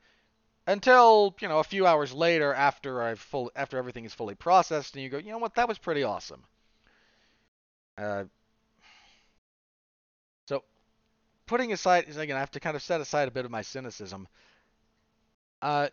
until 0.68 1.36
you 1.42 1.48
know 1.48 1.60
a 1.60 1.64
few 1.64 1.88
hours 1.88 2.14
later 2.14 2.54
after 2.54 3.02
I've 3.02 3.20
full 3.20 3.52
after 3.56 3.78
everything 3.78 4.06
is 4.06 4.14
fully 4.14 4.36
processed, 4.36 4.96
and 4.96 5.04
you 5.04 5.10
go, 5.10 5.18
you 5.18 5.32
know 5.32 5.38
what, 5.38 5.56
that 5.56 5.68
was 5.68 5.78
pretty 5.78 6.04
awesome. 6.04 6.44
Uh, 7.98 8.26
so 10.48 10.64
putting 11.48 11.74
aside 11.74 12.08
again, 12.08 12.36
I 12.36 12.40
have 12.40 12.52
to 12.52 12.60
kind 12.60 12.76
of 12.76 12.84
set 12.84 13.02
aside 13.02 13.28
a 13.28 13.32
bit 13.32 13.46
of 13.46 13.52
my 13.52 13.62
cynicism. 13.62 14.28
Uh, 15.62 15.88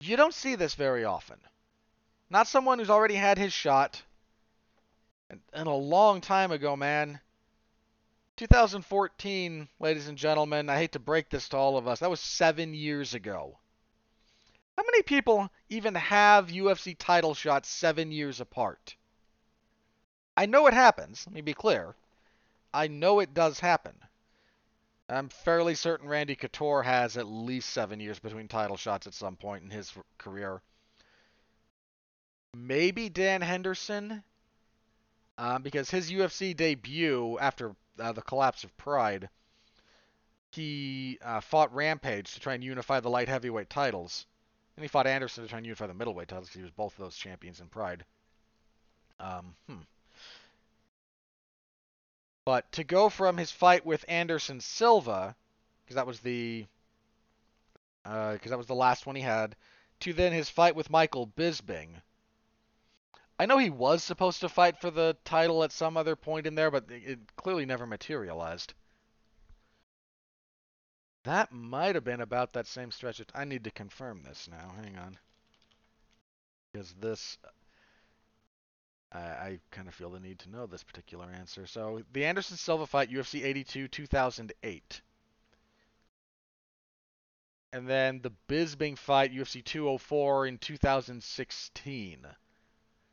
you 0.00 0.16
don't 0.16 0.34
see 0.34 0.54
this 0.54 0.74
very 0.74 1.04
often. 1.04 1.38
Not 2.30 2.48
someone 2.48 2.78
who's 2.78 2.90
already 2.90 3.14
had 3.14 3.38
his 3.38 3.52
shot. 3.52 4.02
And, 5.30 5.40
and 5.52 5.68
a 5.68 5.72
long 5.72 6.20
time 6.20 6.52
ago, 6.52 6.76
man. 6.76 7.20
2014, 8.36 9.68
ladies 9.78 10.08
and 10.08 10.18
gentlemen, 10.18 10.68
I 10.68 10.76
hate 10.76 10.92
to 10.92 10.98
break 10.98 11.30
this 11.30 11.48
to 11.50 11.56
all 11.56 11.76
of 11.76 11.86
us, 11.86 12.00
that 12.00 12.10
was 12.10 12.20
seven 12.20 12.74
years 12.74 13.14
ago. 13.14 13.58
How 14.76 14.82
many 14.82 15.02
people 15.02 15.50
even 15.68 15.94
have 15.94 16.48
UFC 16.48 16.96
title 16.98 17.34
shots 17.34 17.68
seven 17.68 18.10
years 18.10 18.40
apart? 18.40 18.96
I 20.36 20.46
know 20.46 20.66
it 20.66 20.74
happens, 20.74 21.24
let 21.26 21.34
me 21.34 21.42
be 21.42 21.54
clear. 21.54 21.94
I 22.72 22.88
know 22.88 23.20
it 23.20 23.34
does 23.34 23.60
happen. 23.60 23.94
I'm 25.08 25.28
fairly 25.28 25.74
certain 25.74 26.08
Randy 26.08 26.34
Couture 26.34 26.82
has 26.82 27.16
at 27.16 27.26
least 27.26 27.70
seven 27.70 28.00
years 28.00 28.18
between 28.18 28.48
title 28.48 28.76
shots 28.76 29.06
at 29.06 29.14
some 29.14 29.36
point 29.36 29.62
in 29.62 29.70
his 29.70 29.92
career. 30.16 30.62
Maybe 32.56 33.08
Dan 33.08 33.42
Henderson, 33.42 34.22
um, 35.36 35.62
because 35.62 35.90
his 35.90 36.10
UFC 36.10 36.56
debut 36.56 37.38
after 37.38 37.74
uh, 37.98 38.12
the 38.12 38.22
collapse 38.22 38.64
of 38.64 38.76
Pride, 38.76 39.28
he 40.52 41.18
uh, 41.20 41.40
fought 41.40 41.74
Rampage 41.74 42.32
to 42.34 42.40
try 42.40 42.54
and 42.54 42.64
unify 42.64 43.00
the 43.00 43.10
light 43.10 43.28
heavyweight 43.28 43.68
titles. 43.68 44.26
And 44.76 44.84
he 44.84 44.88
fought 44.88 45.06
Anderson 45.06 45.44
to 45.44 45.50
try 45.50 45.58
and 45.58 45.66
unify 45.66 45.86
the 45.86 45.94
middleweight 45.94 46.28
titles 46.28 46.48
because 46.48 46.58
he 46.58 46.62
was 46.62 46.70
both 46.70 46.94
of 46.94 47.04
those 47.04 47.16
champions 47.16 47.60
in 47.60 47.68
Pride. 47.68 48.04
Um, 49.20 49.54
hmm. 49.68 49.80
But 52.44 52.70
to 52.72 52.84
go 52.84 53.08
from 53.08 53.36
his 53.36 53.50
fight 53.50 53.86
with 53.86 54.04
Anderson 54.08 54.60
Silva, 54.60 55.34
because 55.82 55.96
that 55.96 56.06
was 56.06 56.20
the 56.20 56.66
because 58.02 58.46
uh, 58.46 58.50
that 58.50 58.58
was 58.58 58.66
the 58.66 58.74
last 58.74 59.06
one 59.06 59.16
he 59.16 59.22
had, 59.22 59.56
to 60.00 60.12
then 60.12 60.32
his 60.32 60.50
fight 60.50 60.76
with 60.76 60.90
Michael 60.90 61.26
Bisping, 61.26 62.02
I 63.38 63.46
know 63.46 63.58
he 63.58 63.70
was 63.70 64.04
supposed 64.04 64.40
to 64.40 64.48
fight 64.48 64.80
for 64.80 64.90
the 64.90 65.16
title 65.24 65.64
at 65.64 65.72
some 65.72 65.96
other 65.96 66.14
point 66.14 66.46
in 66.46 66.54
there, 66.54 66.70
but 66.70 66.84
it 66.90 67.18
clearly 67.36 67.66
never 67.66 67.86
materialized. 67.86 68.74
That 71.24 71.50
might 71.50 71.94
have 71.94 72.04
been 72.04 72.20
about 72.20 72.52
that 72.52 72.66
same 72.66 72.90
stretch. 72.90 73.18
Of, 73.18 73.26
I 73.34 73.44
need 73.44 73.64
to 73.64 73.70
confirm 73.70 74.22
this 74.22 74.48
now. 74.50 74.74
Hang 74.82 74.98
on. 74.98 75.18
Because 76.72 76.92
this... 77.00 77.38
I, 79.14 79.18
I 79.18 79.58
kind 79.70 79.88
of 79.88 79.94
feel 79.94 80.10
the 80.10 80.20
need 80.20 80.40
to 80.40 80.50
know 80.50 80.66
this 80.66 80.82
particular 80.82 81.26
answer. 81.26 81.66
So, 81.66 82.02
the 82.12 82.24
Anderson 82.24 82.56
Silva 82.56 82.86
fight, 82.86 83.10
UFC 83.10 83.44
82, 83.44 83.88
2008. 83.88 85.00
And 87.72 87.88
then 87.88 88.20
the 88.22 88.32
Bisping 88.48 88.96
fight, 88.96 89.34
UFC 89.34 89.64
204 89.64 90.46
in 90.46 90.58
2016. 90.58 92.26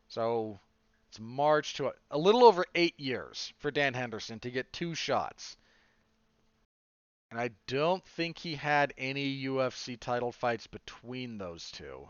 So 0.06 0.60
it's 1.08 1.18
March 1.18 1.74
to 1.74 1.88
a, 1.88 1.92
a 2.12 2.18
little 2.18 2.44
over 2.44 2.64
eight 2.76 3.00
years 3.00 3.52
for 3.58 3.72
Dan 3.72 3.94
Henderson 3.94 4.38
to 4.38 4.50
get 4.52 4.72
two 4.72 4.94
shots. 4.94 5.56
And 7.30 7.40
I 7.40 7.50
don't 7.66 8.04
think 8.04 8.38
he 8.38 8.54
had 8.54 8.94
any 8.96 9.42
UFC 9.42 9.98
title 9.98 10.30
fights 10.30 10.68
between 10.68 11.38
those 11.38 11.70
two. 11.72 12.08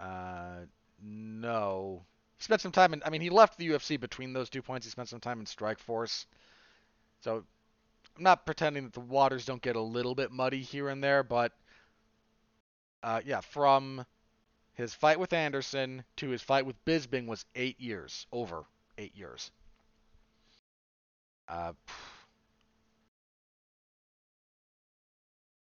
Uh, 0.00 0.62
no. 1.02 2.04
He 2.38 2.44
spent 2.44 2.60
some 2.60 2.72
time 2.72 2.92
in. 2.92 3.02
I 3.04 3.10
mean, 3.10 3.20
he 3.20 3.30
left 3.30 3.58
the 3.58 3.68
UFC 3.68 3.98
between 3.98 4.32
those 4.32 4.50
two 4.50 4.62
points. 4.62 4.86
He 4.86 4.90
spent 4.90 5.08
some 5.08 5.20
time 5.20 5.40
in 5.40 5.46
Strikeforce. 5.46 6.26
So 7.20 7.44
I'm 8.16 8.22
not 8.22 8.46
pretending 8.46 8.84
that 8.84 8.92
the 8.92 9.00
waters 9.00 9.44
don't 9.44 9.62
get 9.62 9.76
a 9.76 9.80
little 9.80 10.14
bit 10.14 10.30
muddy 10.30 10.60
here 10.60 10.88
and 10.88 11.02
there, 11.02 11.22
but 11.22 11.52
uh, 13.02 13.20
yeah, 13.24 13.40
from 13.40 14.04
his 14.74 14.94
fight 14.94 15.18
with 15.18 15.32
Anderson 15.32 16.04
to 16.16 16.28
his 16.28 16.42
fight 16.42 16.66
with 16.66 16.82
Bisping 16.84 17.26
was 17.26 17.44
eight 17.54 17.80
years, 17.80 18.26
over 18.32 18.64
eight 18.98 19.16
years. 19.16 19.50
Uh, 21.48 21.72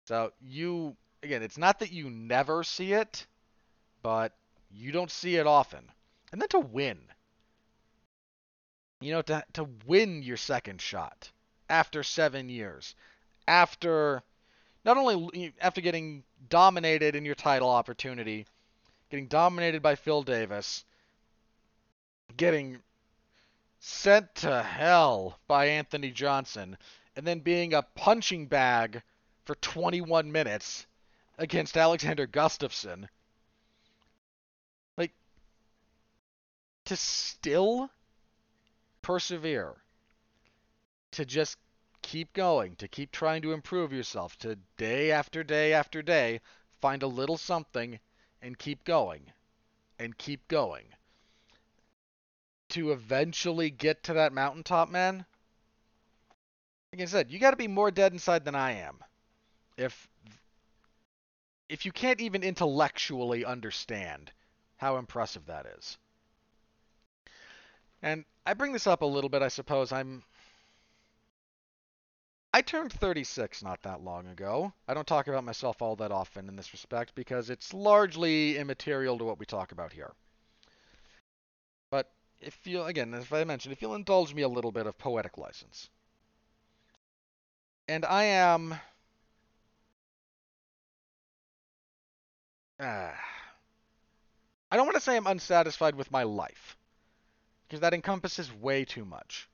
so 0.07 0.33
you 0.41 0.97
again, 1.23 1.43
it's 1.43 1.59
not 1.59 1.79
that 1.81 1.93
you 1.93 2.11
never 2.11 2.65
see 2.65 2.93
it, 2.93 3.27
but 4.03 4.33
you 4.71 4.93
don't 4.93 5.11
see 5.11 5.37
it 5.37 5.47
often. 5.47 5.85
And 6.33 6.41
then 6.41 6.49
to 6.51 6.61
win, 6.61 6.99
you 9.01 9.13
know, 9.13 9.23
to 9.23 9.45
to 9.55 9.69
win 9.87 10.23
your 10.23 10.37
second 10.37 10.81
shot 10.81 11.31
after 11.69 12.03
seven 12.03 12.49
years, 12.49 12.95
after 13.49 14.23
not 14.85 14.97
only 14.97 15.53
after 15.61 15.81
getting 15.81 16.23
dominated 16.49 17.17
in 17.17 17.25
your 17.25 17.35
title 17.35 17.69
opportunity 17.69 18.47
getting 19.11 19.27
dominated 19.27 19.83
by 19.83 19.97
Phil 19.97 20.23
Davis, 20.23 20.85
getting 22.37 22.79
sent 23.81 24.33
to 24.37 24.63
hell 24.63 25.39
by 25.49 25.67
Anthony 25.67 26.11
Johnson, 26.11 26.79
and 27.17 27.27
then 27.27 27.41
being 27.41 27.75
a 27.75 27.83
punching 27.83 28.47
bag 28.47 29.03
for 29.45 29.57
21 29.57 30.31
minutes 30.31 30.87
against 31.39 31.77
Alexander 31.77 32.27
Gustafsson. 32.27 33.09
To 36.91 36.97
still 36.97 37.89
persevere, 39.01 39.77
to 41.13 41.25
just 41.25 41.57
keep 42.03 42.33
going, 42.33 42.75
to 42.75 42.89
keep 42.89 43.13
trying 43.13 43.41
to 43.43 43.53
improve 43.53 43.93
yourself, 43.93 44.37
to 44.37 44.57
day 44.77 45.13
after 45.13 45.45
day 45.45 45.73
after 45.73 46.03
day 46.03 46.41
find 46.81 47.05
a 47.05 47.07
little 47.07 47.37
something 47.37 48.01
and 48.43 48.59
keep 48.59 48.83
going 48.83 49.23
and 50.01 50.19
keep 50.19 50.49
going 50.49 50.83
to 52.71 52.91
eventually 52.91 53.71
get 53.71 54.03
to 54.03 54.15
that 54.15 54.33
mountaintop, 54.33 54.91
man. 54.91 55.25
Like 56.93 57.03
I 57.03 57.05
said, 57.05 57.31
you 57.31 57.39
got 57.39 57.53
to 57.53 57.57
be 57.57 57.69
more 57.69 57.93
dead 57.93 58.13
inside 58.13 58.45
than 58.45 58.57
I 58.57 58.73
am. 58.73 58.99
If 59.77 60.09
if 61.69 61.87
you 61.87 61.93
can't 61.93 62.21
even 62.21 62.43
intellectually 62.43 63.45
understand 63.45 64.33
how 64.77 64.97
impressive 64.97 65.47
that 65.47 65.67
is. 65.79 65.97
And 68.03 68.25
I 68.47 68.55
bring 68.55 68.73
this 68.73 68.87
up 68.87 69.03
a 69.03 69.07
little 69.07 69.31
bit, 69.31 69.43
I 69.43 69.49
suppose. 69.49 69.93
I'm 69.93 70.23
I 72.53 72.63
turned 72.63 72.93
36 72.93 73.63
not 73.63 73.83
that 73.83 74.03
long 74.03 74.27
ago. 74.27 74.73
I 74.89 74.95
don't 74.95 75.07
talk 75.07 75.29
about 75.29 75.45
myself 75.45 75.81
all 75.81 75.95
that 75.97 76.11
often 76.11 76.49
in 76.49 76.57
this 76.57 76.73
respect 76.73 77.15
because 77.15 77.49
it's 77.49 77.73
largely 77.73 78.57
immaterial 78.57 79.19
to 79.19 79.25
what 79.25 79.39
we 79.39 79.47
talk 79.47 79.71
about 79.71 79.93
here. 79.93 80.13
But 81.91 82.11
if 82.41 82.67
you, 82.67 82.83
again, 82.83 83.15
as 83.15 83.33
I 83.33 83.45
mentioned, 83.45 83.73
if 83.73 83.81
you'll 83.81 83.95
indulge 83.95 84.35
me 84.35 84.43
a 84.43 84.49
little 84.49 84.73
bit 84.73 84.87
of 84.87 84.99
poetic 84.99 85.39
license. 85.39 85.91
And 87.87 88.05
I 88.05 88.25
am. 88.25 88.75
Uh, 92.81 93.13
I 94.71 94.77
don't 94.77 94.87
want 94.87 94.97
to 94.97 95.01
say 95.01 95.17
I'm 95.17 95.27
unsatisfied 95.27 95.95
with 95.95 96.11
my 96.11 96.25
life, 96.25 96.77
because 97.71 97.81
that 97.81 97.95
encompasses 97.95 98.53
way 98.53 98.85
too 98.85 99.05
much 99.05 99.49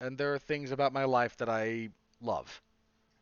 and 0.00 0.18
there 0.18 0.34
are 0.34 0.38
things 0.38 0.70
about 0.70 0.92
my 0.92 1.04
life 1.04 1.36
that 1.36 1.48
I 1.48 1.90
love 2.20 2.62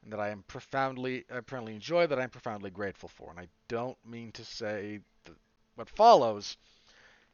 and 0.03 0.13
that 0.13 0.21
I 0.21 0.31
am 0.31 0.45
profoundly, 0.47 1.25
apparently 1.31 1.75
enjoy, 1.75 2.07
that 2.07 2.19
I'm 2.19 2.31
profoundly 2.31 2.71
grateful 2.71 3.09
for. 3.09 3.31
And 3.31 3.39
I 3.39 3.49
don't 3.69 3.97
mean 4.05 4.33
to 4.33 4.45
say 4.45 5.01
that 5.25 5.35
what 5.77 5.89
follows 5.89 6.57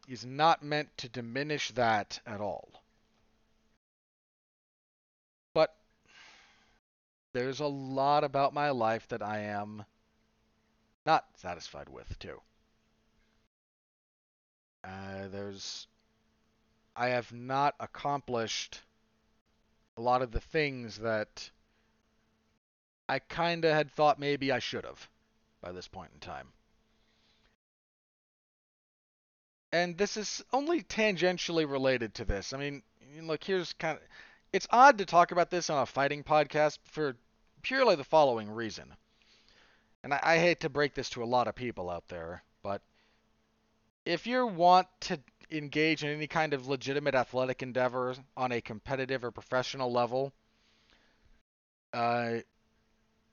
is 0.09 0.24
not 0.24 0.62
meant 0.62 0.88
to 0.98 1.09
diminish 1.09 1.70
that 1.72 2.20
at 2.26 2.40
all. 2.40 2.68
But 5.55 5.74
there's 7.33 7.61
a 7.61 7.66
lot 7.66 8.24
about 8.24 8.55
my 8.55 8.70
life 8.70 9.09
that 9.09 9.22
I 9.22 9.40
am 9.40 9.85
not 11.07 11.24
satisfied 11.37 11.88
with, 11.88 12.18
too. 12.18 12.40
Uh, 14.85 15.29
there's. 15.29 15.87
I 16.96 17.09
have 17.09 17.33
not 17.33 17.74
accomplished 17.81 18.81
a 19.96 20.00
lot 20.00 20.22
of 20.22 20.33
the 20.33 20.40
things 20.40 20.98
that 20.98 21.50
I 23.09 23.18
kind 23.18 23.64
of 23.64 23.72
had 23.72 23.90
thought 23.90 24.18
maybe 24.18 24.53
I 24.53 24.59
should 24.59 24.85
have 24.85 25.09
by 25.61 25.72
this 25.72 25.88
point 25.88 26.11
in 26.14 26.20
time. 26.20 26.48
And 29.72 29.96
this 29.96 30.16
is 30.16 30.42
only 30.53 30.83
tangentially 30.83 31.70
related 31.70 32.14
to 32.14 32.24
this. 32.24 32.53
I 32.53 32.59
mean, 32.59 32.83
look, 33.22 33.44
here's 33.44 33.72
kind 33.74 33.98
of. 33.98 34.03
It's 34.53 34.66
odd 34.70 34.98
to 34.98 35.07
talk 35.07 35.31
about 35.31 35.50
this 35.50 35.70
on 35.70 35.83
a 35.83 35.87
fighting 35.87 36.24
podcast 36.24 36.79
for 36.85 37.16
purely 37.62 37.94
the 37.94 38.05
following 38.05 38.50
reason. 38.50 38.92
And 40.03 40.14
I, 40.14 40.20
I 40.22 40.38
hate 40.38 40.61
to 40.61 40.68
break 40.68 40.94
this 40.94 41.11
to 41.11 41.22
a 41.22 41.24
lot 41.24 41.46
of 41.46 41.55
people 41.55 41.88
out 41.88 42.09
there, 42.09 42.42
but 42.62 42.83
if 44.05 44.26
you 44.26 44.46
want 44.46 44.88
to 45.03 45.20
engage 45.50 46.04
in 46.04 46.10
any 46.10 46.26
kind 46.26 46.54
of 46.54 46.68
legitimate 46.68 47.14
athletic 47.14 47.62
endeavor 47.62 48.14
on 48.36 48.52
a 48.52 48.60
competitive 48.60 49.24
or 49.24 49.30
professional 49.30 49.92
level, 49.92 50.32
uh, 51.92 52.38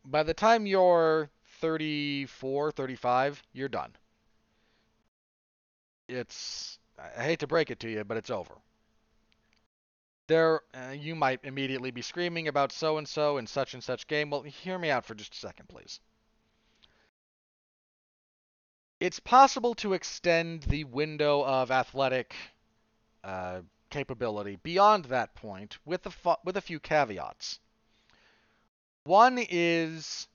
by 0.05 0.23
the 0.23 0.33
time 0.33 0.65
you're 0.65 1.29
34, 1.59 2.71
35, 2.71 3.43
you're 3.53 3.69
done. 3.69 3.91
It's, 6.07 6.79
I 7.17 7.23
hate 7.23 7.39
to 7.39 7.47
break 7.47 7.69
it 7.69 7.79
to 7.81 7.89
you, 7.89 8.03
but 8.03 8.17
it's 8.17 8.29
over. 8.29 8.55
There, 10.27 10.61
uh, 10.73 10.91
you 10.91 11.15
might 11.15 11.39
immediately 11.43 11.91
be 11.91 12.01
screaming 12.01 12.47
about 12.47 12.71
so 12.71 12.97
and 12.97 13.07
so 13.07 13.37
and 13.37 13.47
such 13.47 13.73
and 13.73 13.83
such 13.83 14.07
game. 14.07 14.29
Well, 14.29 14.41
hear 14.41 14.77
me 14.77 14.89
out 14.89 15.05
for 15.05 15.15
just 15.15 15.33
a 15.33 15.37
second, 15.37 15.69
please 15.69 15.99
it's 18.99 19.19
possible 19.19 19.75
to 19.75 19.93
extend 19.93 20.63
the 20.63 20.83
window 20.85 21.43
of 21.43 21.71
athletic 21.71 22.35
uh, 23.23 23.61
capability 23.89 24.57
beyond 24.63 25.05
that 25.05 25.35
point 25.35 25.77
with 25.85 26.05
a 26.05 26.11
fu- 26.11 26.35
with 26.43 26.57
a 26.57 26.61
few 26.61 26.79
caveats. 26.79 27.59
One 29.03 29.37
is, 29.37 30.27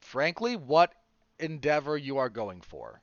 frankly, 0.00 0.56
what 0.56 0.94
endeavor 1.38 1.96
you 1.96 2.18
are 2.18 2.30
going 2.30 2.60
for. 2.60 3.02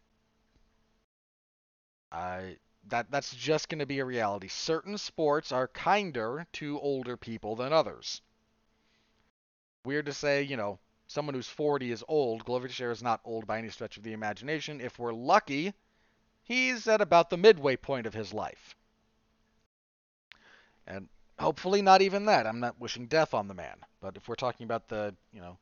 I 2.12 2.58
that 2.88 3.12
that's 3.12 3.36
just 3.36 3.70
going 3.70 3.80
to 3.80 3.86
be 3.86 4.00
a 4.00 4.06
reality. 4.06 4.48
Certain 4.48 4.98
sports 4.98 5.52
are 5.52 5.68
kinder 5.68 6.48
to 6.54 6.80
older 6.80 7.18
people 7.18 7.56
than 7.56 7.74
others. 7.74 8.22
Weird 9.86 10.08
to 10.08 10.14
say, 10.14 10.44
you 10.44 10.58
know, 10.58 10.80
someone 11.10 11.34
who's 11.34 11.50
40 11.50 11.92
is 11.92 12.04
old. 12.08 12.46
Glover 12.46 12.68
Teixeira 12.68 12.94
is 12.94 13.04
not 13.04 13.20
old 13.26 13.46
by 13.46 13.58
any 13.58 13.70
stretch 13.70 13.98
of 13.98 14.04
the 14.04 14.14
imagination. 14.14 14.80
If 14.80 14.98
we're 15.00 15.12
lucky, 15.12 15.74
he's 16.44 16.88
at 16.88 17.02
about 17.02 17.30
the 17.30 17.38
midway 17.38 17.76
point 17.76 18.06
of 18.06 18.14
his 18.14 18.32
life. 18.32 18.76
And 20.86 21.10
hopefully 21.40 21.82
not 21.82 22.04
even 22.04 22.26
that. 22.26 22.46
I'm 22.46 22.60
not 22.60 22.80
wishing 22.80 23.08
death 23.08 23.34
on 23.34 23.48
the 23.48 23.54
man. 23.56 23.78
But 24.00 24.18
if 24.18 24.28
we're 24.28 24.36
talking 24.36 24.66
about 24.66 24.88
the, 24.88 25.16
you 25.34 25.42
know, 25.42 25.58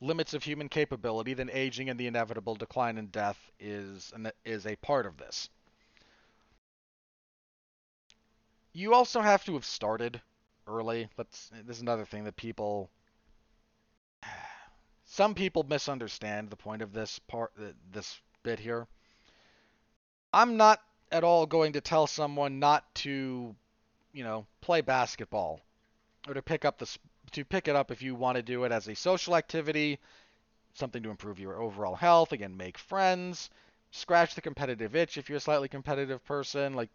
limits 0.00 0.34
of 0.34 0.42
human 0.42 0.68
capability, 0.68 1.34
then 1.34 1.48
aging 1.52 1.88
and 1.88 1.98
the 1.98 2.08
inevitable 2.08 2.56
decline 2.56 2.98
in 2.98 3.06
death 3.06 3.38
is 3.60 4.12
an, 4.16 4.32
is 4.44 4.66
a 4.66 4.74
part 4.76 5.06
of 5.06 5.16
this. 5.16 5.48
You 8.72 8.94
also 8.94 9.20
have 9.20 9.44
to 9.44 9.54
have 9.54 9.64
started 9.64 10.20
early. 10.66 11.08
Let's 11.16 11.50
this 11.66 11.76
is 11.76 11.82
another 11.82 12.04
thing 12.04 12.24
that 12.24 12.36
people 12.36 12.90
some 15.12 15.34
people 15.34 15.62
misunderstand 15.62 16.48
the 16.48 16.56
point 16.56 16.80
of 16.80 16.94
this 16.94 17.18
part, 17.18 17.52
uh, 17.60 17.72
this 17.92 18.18
bit 18.42 18.58
here. 18.58 18.86
I'm 20.32 20.56
not 20.56 20.80
at 21.10 21.22
all 21.22 21.44
going 21.44 21.74
to 21.74 21.82
tell 21.82 22.06
someone 22.06 22.58
not 22.58 22.94
to, 22.94 23.54
you 24.14 24.24
know, 24.24 24.46
play 24.62 24.80
basketball 24.80 25.60
or 26.26 26.32
to 26.32 26.40
pick 26.40 26.64
up 26.64 26.78
the 26.78 26.88
to 27.32 27.44
pick 27.44 27.68
it 27.68 27.76
up 27.76 27.90
if 27.90 28.00
you 28.00 28.14
want 28.14 28.36
to 28.36 28.42
do 28.42 28.64
it 28.64 28.72
as 28.72 28.88
a 28.88 28.94
social 28.94 29.36
activity, 29.36 29.98
something 30.72 31.02
to 31.02 31.10
improve 31.10 31.38
your 31.38 31.60
overall 31.60 31.94
health, 31.94 32.32
again, 32.32 32.56
make 32.56 32.78
friends, 32.78 33.50
scratch 33.90 34.34
the 34.34 34.40
competitive 34.40 34.96
itch 34.96 35.18
if 35.18 35.28
you're 35.28 35.36
a 35.36 35.40
slightly 35.40 35.68
competitive 35.68 36.24
person, 36.24 36.72
like 36.72 36.88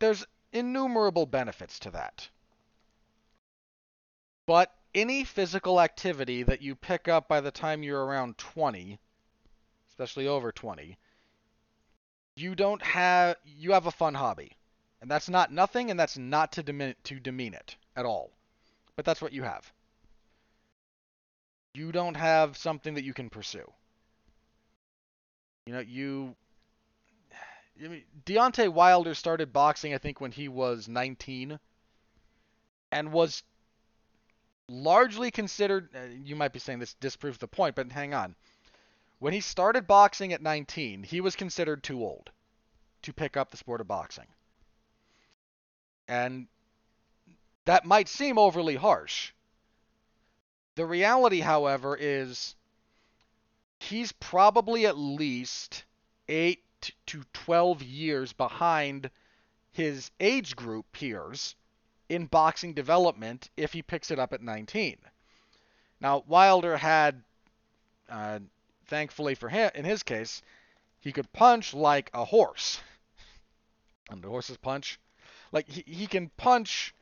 there's 0.00 0.26
innumerable 0.52 1.26
benefits 1.26 1.78
to 1.78 1.92
that. 1.92 2.28
But 4.46 4.74
any 4.94 5.24
physical 5.24 5.80
activity 5.80 6.42
that 6.42 6.62
you 6.62 6.74
pick 6.74 7.08
up 7.08 7.28
by 7.28 7.40
the 7.40 7.50
time 7.50 7.82
you're 7.82 8.04
around 8.04 8.38
20, 8.38 8.98
especially 9.88 10.26
over 10.26 10.52
20, 10.52 10.96
you 12.36 12.54
don't 12.54 12.82
have 12.82 13.36
you 13.44 13.72
have 13.72 13.86
a 13.86 13.90
fun 13.90 14.14
hobby. 14.14 14.52
And 15.00 15.10
that's 15.10 15.28
not 15.28 15.52
nothing 15.52 15.90
and 15.90 15.98
that's 15.98 16.18
not 16.18 16.52
to 16.52 16.62
demean 16.62 16.94
to 17.04 17.20
demean 17.20 17.54
it 17.54 17.76
at 17.96 18.06
all. 18.06 18.30
But 18.96 19.04
that's 19.04 19.22
what 19.22 19.32
you 19.32 19.42
have. 19.42 19.72
You 21.74 21.92
don't 21.92 22.16
have 22.16 22.56
something 22.56 22.94
that 22.94 23.04
you 23.04 23.14
can 23.14 23.30
pursue. 23.30 23.70
You 25.66 25.72
know, 25.72 25.80
you 25.80 26.34
I 27.82 27.88
mean, 27.88 28.04
Deontay 28.26 28.68
Wilder 28.68 29.14
started 29.14 29.52
boxing, 29.52 29.94
I 29.94 29.98
think, 29.98 30.20
when 30.20 30.32
he 30.32 30.48
was 30.48 30.86
19, 30.88 31.58
and 32.92 33.12
was 33.12 33.42
largely 34.70 35.30
considered, 35.30 35.90
uh, 35.94 36.04
you 36.24 36.36
might 36.36 36.52
be 36.52 36.60
saying 36.60 36.78
this 36.78 36.94
disproves 36.94 37.38
the 37.38 37.48
point, 37.48 37.74
but 37.74 37.90
hang 37.90 38.14
on. 38.14 38.36
When 39.18 39.32
he 39.34 39.40
started 39.40 39.86
boxing 39.86 40.32
at 40.32 40.40
19, 40.40 41.02
he 41.02 41.20
was 41.20 41.36
considered 41.36 41.82
too 41.82 42.02
old 42.02 42.30
to 43.02 43.12
pick 43.12 43.36
up 43.36 43.50
the 43.50 43.56
sport 43.56 43.80
of 43.80 43.88
boxing. 43.88 44.26
And 46.08 46.46
that 47.64 47.84
might 47.84 48.08
seem 48.08 48.38
overly 48.38 48.76
harsh. 48.76 49.32
The 50.76 50.86
reality, 50.86 51.40
however, 51.40 51.96
is 51.96 52.54
he's 53.80 54.12
probably 54.12 54.86
at 54.86 54.96
least 54.96 55.84
8 56.28 56.62
to 57.06 57.24
12 57.32 57.82
years 57.82 58.32
behind 58.32 59.10
his 59.72 60.10
age 60.20 60.56
group 60.56 60.90
peers 60.92 61.54
in 62.10 62.26
boxing 62.26 62.74
development 62.74 63.48
if 63.56 63.72
he 63.72 63.82
picks 63.82 64.10
it 64.10 64.18
up 64.18 64.32
at 64.32 64.42
19. 64.42 64.98
Now, 66.00 66.24
Wilder 66.26 66.76
had, 66.76 67.22
uh, 68.08 68.40
thankfully 68.86 69.36
for 69.36 69.48
him, 69.48 69.70
in 69.76 69.84
his 69.84 70.02
case, 70.02 70.42
he 70.98 71.12
could 71.12 71.32
punch 71.32 71.72
like 71.72 72.10
a 72.12 72.24
horse. 72.24 72.80
And 74.10 74.20
the 74.20 74.28
horse's 74.28 74.56
punch, 74.56 74.98
like 75.52 75.68
he, 75.68 75.84
he 75.86 76.06
can 76.08 76.30
punch 76.30 76.92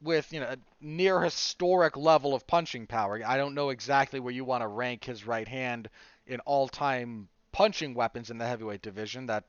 with 0.00 0.32
you 0.32 0.40
know 0.40 0.46
a 0.46 0.56
near 0.80 1.20
historic 1.20 1.96
level 1.96 2.32
of 2.32 2.46
punching 2.46 2.86
power. 2.86 3.20
I 3.26 3.36
don't 3.36 3.54
know 3.54 3.70
exactly 3.70 4.20
where 4.20 4.32
you 4.32 4.44
want 4.44 4.62
to 4.62 4.68
rank 4.68 5.04
his 5.04 5.26
right 5.26 5.48
hand 5.48 5.90
in 6.26 6.38
all-time 6.40 7.28
punching 7.50 7.94
weapons 7.94 8.30
in 8.30 8.38
the 8.38 8.46
heavyweight 8.46 8.80
division. 8.80 9.26
That 9.26 9.44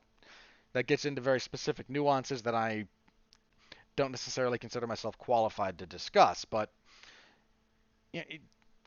that 0.72 0.88
gets 0.88 1.04
into 1.04 1.20
very 1.20 1.40
specific 1.40 1.88
nuances 1.88 2.42
that 2.42 2.54
I 2.56 2.86
don't 3.96 4.10
necessarily 4.10 4.58
consider 4.58 4.86
myself 4.86 5.18
qualified 5.18 5.78
to 5.78 5.86
discuss. 5.86 6.44
But 6.44 6.70
you 8.12 8.20
know, 8.20 8.36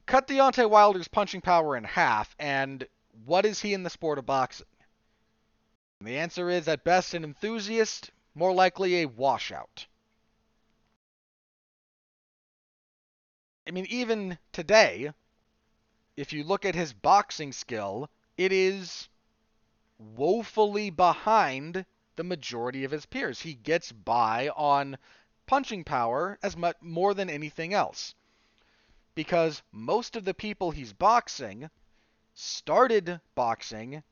cut 0.05 0.27
Deontay 0.27 0.69
Wilder's 0.69 1.07
punching 1.07 1.41
power 1.41 1.75
in 1.77 1.83
half, 1.83 2.35
and 2.39 2.85
what 3.25 3.45
is 3.45 3.61
he 3.61 3.73
in 3.73 3.83
the 3.83 3.89
sport 3.89 4.17
of 4.17 4.25
boxing? 4.25 4.67
And 5.99 6.07
the 6.07 6.17
answer 6.17 6.49
is 6.49 6.67
at 6.67 6.83
best 6.83 7.13
an 7.13 7.23
enthusiast, 7.23 8.11
more 8.33 8.53
likely 8.53 9.01
a 9.01 9.05
washout. 9.05 9.87
I 13.67 13.71
mean, 13.71 13.87
even 13.89 14.37
today, 14.51 15.11
if 16.15 16.33
you 16.33 16.43
look 16.43 16.65
at 16.65 16.75
his 16.75 16.93
boxing 16.93 17.51
skill, 17.51 18.09
it 18.37 18.51
is 18.51 19.09
woefully 19.97 20.89
behind 20.89 21.85
the 22.15 22.23
majority 22.23 22.83
of 22.83 22.91
his 22.91 23.05
peers. 23.05 23.41
He 23.41 23.53
gets 23.53 23.91
by 23.91 24.49
on 24.49 24.97
punching 25.47 25.83
power 25.83 26.37
as 26.41 26.57
much 26.57 26.77
more 26.81 27.13
than 27.13 27.29
anything 27.29 27.73
else. 27.73 28.15
Because 29.13 29.61
most 29.71 30.15
of 30.15 30.25
the 30.25 30.33
people 30.33 30.71
he's 30.71 30.93
boxing 30.93 31.69
started 32.33 33.21
boxing 33.33 34.03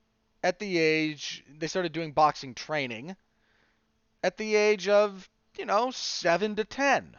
at 0.44 0.60
the 0.60 0.78
age 0.78 1.44
they 1.58 1.68
started 1.68 1.92
doing 1.92 2.12
boxing 2.12 2.54
training 2.54 3.16
at 4.24 4.38
the 4.38 4.56
age 4.56 4.88
of, 4.88 5.30
you 5.58 5.66
know, 5.66 5.92
7 5.92 6.56
to 6.56 6.64
10. 6.64 7.18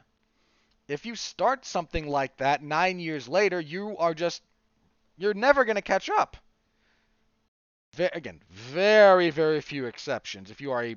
If 0.88 1.04
you 1.04 1.14
start 1.14 1.66
something 1.66 2.06
like 2.06 2.36
that 2.38 2.62
9 2.62 2.98
years 2.98 3.28
later, 3.28 3.60
you 3.60 3.96
are 3.98 4.14
just 4.14 4.42
you're 5.16 5.34
never 5.34 5.64
going 5.64 5.76
to 5.76 5.82
catch 5.82 6.10
up. 6.10 6.36
Again, 7.98 8.40
very 8.50 9.30
very 9.30 9.60
few 9.60 9.86
exceptions 9.86 10.50
if 10.50 10.60
you 10.60 10.72
are 10.72 10.84
a 10.84 10.96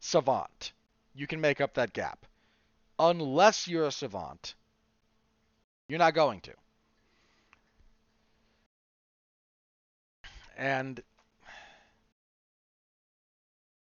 savant. 0.00 0.72
You 1.14 1.26
can 1.26 1.40
make 1.40 1.60
up 1.60 1.74
that 1.74 1.92
gap. 1.92 2.26
Unless 2.98 3.68
you're 3.68 3.86
a 3.86 3.92
savant, 3.92 4.54
you're 5.88 5.98
not 5.98 6.14
going 6.14 6.40
to. 6.42 6.52
And 10.56 11.02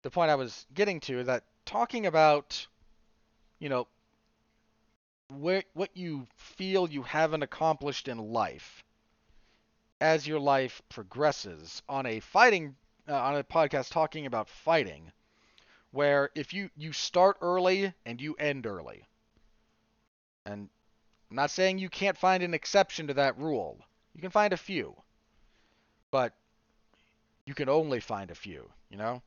the 0.02 0.10
point 0.10 0.30
I 0.30 0.34
was 0.34 0.66
getting 0.74 1.00
to 1.00 1.20
is 1.20 1.26
that 1.26 1.44
talking 1.64 2.06
about, 2.06 2.66
you 3.58 3.68
know, 3.68 3.86
where, 5.28 5.62
what 5.74 5.90
you 5.94 6.26
feel 6.36 6.88
you 6.88 7.02
haven't 7.02 7.42
accomplished 7.42 8.08
in 8.08 8.18
life 8.18 8.84
as 10.00 10.26
your 10.26 10.40
life 10.40 10.82
progresses 10.88 11.82
on 11.88 12.06
a 12.06 12.20
fighting 12.20 12.76
uh, 13.08 13.14
on 13.14 13.36
a 13.36 13.44
podcast 13.44 13.90
talking 13.90 14.26
about 14.26 14.48
fighting 14.48 15.10
where 15.90 16.30
if 16.34 16.52
you 16.52 16.70
you 16.76 16.92
start 16.92 17.36
early 17.40 17.92
and 18.06 18.20
you 18.20 18.34
end 18.34 18.66
early 18.66 19.04
and 20.44 20.68
I'm 21.30 21.36
not 21.36 21.50
saying 21.50 21.78
you 21.78 21.88
can't 21.88 22.16
find 22.16 22.42
an 22.42 22.54
exception 22.54 23.08
to 23.08 23.14
that 23.14 23.38
rule 23.38 23.78
you 24.14 24.20
can 24.20 24.30
find 24.30 24.52
a 24.52 24.56
few 24.56 24.94
but 26.10 26.32
you 27.44 27.54
can 27.54 27.68
only 27.68 28.00
find 28.00 28.30
a 28.30 28.34
few 28.34 28.68
you 28.90 28.96
know 28.96 29.22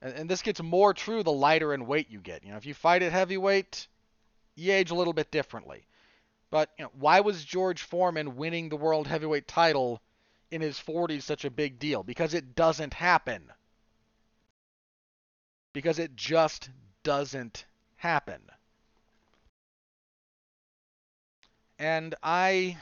and, 0.00 0.14
and 0.14 0.30
this 0.30 0.42
gets 0.42 0.62
more 0.62 0.94
true 0.94 1.22
the 1.22 1.32
lighter 1.32 1.74
in 1.74 1.86
weight 1.86 2.10
you 2.10 2.20
get. 2.20 2.44
You 2.44 2.50
know, 2.50 2.56
if 2.56 2.66
you 2.66 2.74
fight 2.74 3.02
at 3.02 3.12
heavyweight, 3.12 3.88
you 4.54 4.72
age 4.72 4.90
a 4.90 4.94
little 4.94 5.12
bit 5.12 5.30
differently. 5.30 5.86
But 6.50 6.70
you 6.78 6.84
know, 6.84 6.90
why 6.98 7.20
was 7.20 7.44
George 7.44 7.82
Foreman 7.82 8.36
winning 8.36 8.68
the 8.68 8.76
world 8.76 9.06
heavyweight 9.06 9.46
title 9.46 10.00
in 10.50 10.60
his 10.60 10.78
40s 10.78 11.22
such 11.22 11.44
a 11.44 11.50
big 11.50 11.78
deal? 11.78 12.02
Because 12.02 12.34
it 12.34 12.54
doesn't 12.54 12.94
happen. 12.94 13.52
Because 15.72 15.98
it 15.98 16.16
just 16.16 16.70
doesn't 17.02 17.66
happen. 17.96 18.40
And 21.78 22.14
I 22.22 22.76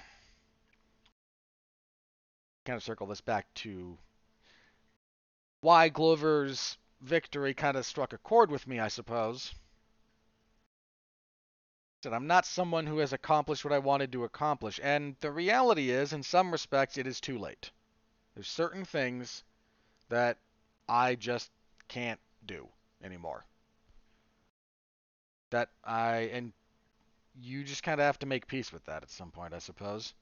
kind 2.64 2.76
of 2.76 2.82
circle 2.82 3.06
this 3.06 3.20
back 3.20 3.52
to 3.54 3.98
why 5.60 5.88
Glover's 5.88 6.78
victory 7.00 7.52
kind 7.52 7.76
of 7.76 7.84
struck 7.84 8.12
a 8.12 8.18
chord 8.18 8.50
with 8.50 8.66
me, 8.66 8.80
I 8.80 8.88
suppose. 8.88 9.52
That 12.02 12.14
I'm 12.14 12.26
not 12.26 12.46
someone 12.46 12.86
who 12.86 12.98
has 12.98 13.12
accomplished 13.12 13.64
what 13.64 13.72
I 13.72 13.78
wanted 13.78 14.12
to 14.12 14.24
accomplish, 14.24 14.78
and 14.82 15.16
the 15.20 15.32
reality 15.32 15.90
is, 15.90 16.12
in 16.12 16.22
some 16.22 16.52
respects, 16.52 16.98
it 16.98 17.06
is 17.06 17.20
too 17.20 17.38
late. 17.38 17.70
There's 18.34 18.48
certain 18.48 18.84
things 18.84 19.42
that 20.08 20.38
I 20.88 21.14
just 21.14 21.50
can't 21.88 22.20
do 22.44 22.68
anymore. 23.02 23.44
That 25.50 25.70
I 25.84 26.30
and 26.32 26.52
you 27.40 27.64
just 27.64 27.82
kind 27.82 28.00
of 28.00 28.04
have 28.04 28.18
to 28.20 28.26
make 28.26 28.46
peace 28.46 28.72
with 28.72 28.84
that 28.86 29.02
at 29.02 29.10
some 29.10 29.30
point, 29.30 29.54
I 29.54 29.58
suppose. 29.58 30.14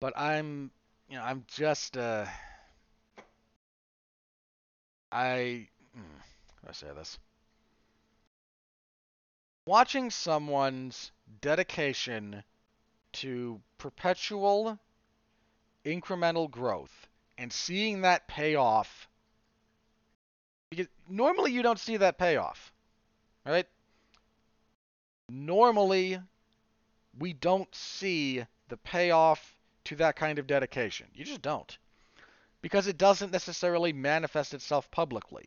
But 0.00 0.14
I'm, 0.16 0.70
you 1.08 1.16
know, 1.16 1.22
I'm 1.22 1.44
just 1.48 1.96
uh 1.96 2.26
I 5.12 5.68
hmm, 5.94 6.00
how 6.00 6.62
do 6.62 6.68
I 6.68 6.72
say 6.72 6.88
this? 6.94 7.18
Watching 9.70 10.10
someone's 10.10 11.12
dedication 11.40 12.42
to 13.12 13.60
perpetual 13.78 14.80
incremental 15.86 16.50
growth 16.50 17.06
and 17.38 17.52
seeing 17.52 18.00
that 18.00 18.26
pay 18.26 18.56
off 18.56 19.08
because 20.70 20.88
normally 21.08 21.52
you 21.52 21.62
don't 21.62 21.78
see 21.78 21.98
that 21.98 22.18
payoff. 22.18 22.72
Right? 23.46 23.68
Normally 25.28 26.18
we 27.16 27.32
don't 27.32 27.72
see 27.72 28.42
the 28.70 28.76
payoff 28.76 29.56
to 29.84 29.94
that 29.94 30.16
kind 30.16 30.40
of 30.40 30.48
dedication. 30.48 31.06
You 31.14 31.24
just 31.24 31.42
don't 31.42 31.78
because 32.60 32.88
it 32.88 32.98
doesn't 32.98 33.30
necessarily 33.30 33.92
manifest 33.92 34.52
itself 34.52 34.90
publicly. 34.90 35.44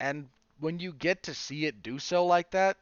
And 0.00 0.30
when 0.60 0.78
you 0.78 0.92
get 0.92 1.24
to 1.24 1.34
see 1.34 1.66
it 1.66 1.82
do 1.82 1.98
so 1.98 2.26
like 2.26 2.50
that, 2.52 2.76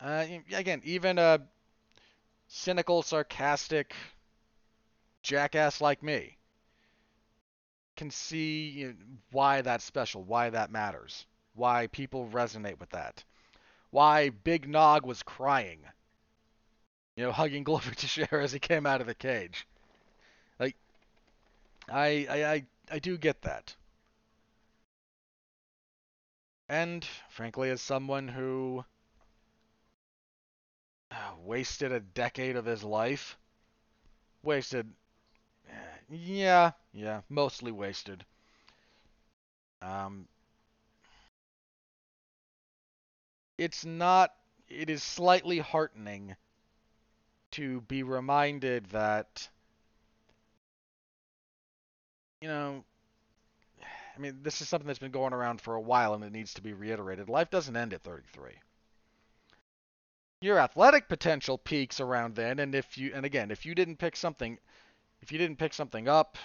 uh, 0.00 0.26
again, 0.52 0.82
even 0.84 1.18
a 1.18 1.40
cynical, 2.48 3.02
sarcastic 3.02 3.94
jackass 5.22 5.80
like 5.80 6.02
me 6.02 6.36
can 7.96 8.10
see 8.10 8.68
you 8.68 8.88
know, 8.88 8.94
why 9.32 9.62
that's 9.62 9.84
special, 9.84 10.22
why 10.22 10.50
that 10.50 10.70
matters, 10.70 11.26
why 11.54 11.86
people 11.86 12.28
resonate 12.28 12.78
with 12.78 12.90
that, 12.90 13.24
why 13.90 14.28
Big 14.28 14.68
Nog 14.68 15.06
was 15.06 15.22
crying 15.22 15.80
you 17.16 17.24
know, 17.24 17.32
hugging 17.32 17.64
Glover 17.64 17.94
Teixeira 17.94 18.42
as 18.42 18.52
he 18.52 18.58
came 18.58 18.86
out 18.86 19.00
of 19.00 19.06
the 19.06 19.14
cage. 19.14 19.66
Like, 20.60 20.76
I, 21.88 22.26
I, 22.28 22.44
I, 22.44 22.64
I 22.92 22.98
do 22.98 23.18
get 23.18 23.42
that. 23.42 23.74
And, 26.68 27.04
frankly, 27.28 27.70
as 27.70 27.82
someone 27.82 28.28
who 28.28 28.84
uh, 31.10 31.34
wasted 31.40 31.90
a 31.90 31.98
decade 32.00 32.54
of 32.56 32.64
his 32.64 32.84
life, 32.84 33.36
wasted, 34.42 34.92
yeah, 36.08 36.72
yeah, 36.92 37.22
mostly 37.28 37.72
wasted. 37.72 38.24
Um, 39.82 40.28
it's 43.58 43.84
not, 43.84 44.34
it 44.68 44.88
is 44.90 45.02
slightly 45.02 45.58
heartening 45.58 46.36
to 47.52 47.80
be 47.82 48.02
reminded 48.02 48.86
that 48.86 49.48
you 52.40 52.48
know 52.48 52.84
I 54.16 54.20
mean 54.20 54.38
this 54.42 54.60
is 54.60 54.68
something 54.68 54.86
that's 54.86 54.98
been 54.98 55.10
going 55.10 55.32
around 55.32 55.60
for 55.60 55.74
a 55.74 55.80
while 55.80 56.14
and 56.14 56.24
it 56.24 56.32
needs 56.32 56.54
to 56.54 56.62
be 56.62 56.72
reiterated. 56.72 57.28
Life 57.28 57.50
doesn't 57.50 57.76
end 57.76 57.92
at 57.92 58.02
33. 58.02 58.52
Your 60.40 60.58
athletic 60.58 61.08
potential 61.08 61.58
peaks 61.58 62.00
around 62.00 62.34
then 62.34 62.58
and 62.58 62.74
if 62.74 62.96
you 62.96 63.12
and 63.14 63.26
again, 63.26 63.50
if 63.50 63.66
you 63.66 63.74
didn't 63.74 63.96
pick 63.96 64.16
something 64.16 64.58
if 65.20 65.32
you 65.32 65.38
didn't 65.38 65.58
pick 65.58 65.74
something 65.74 66.08
up 66.08 66.36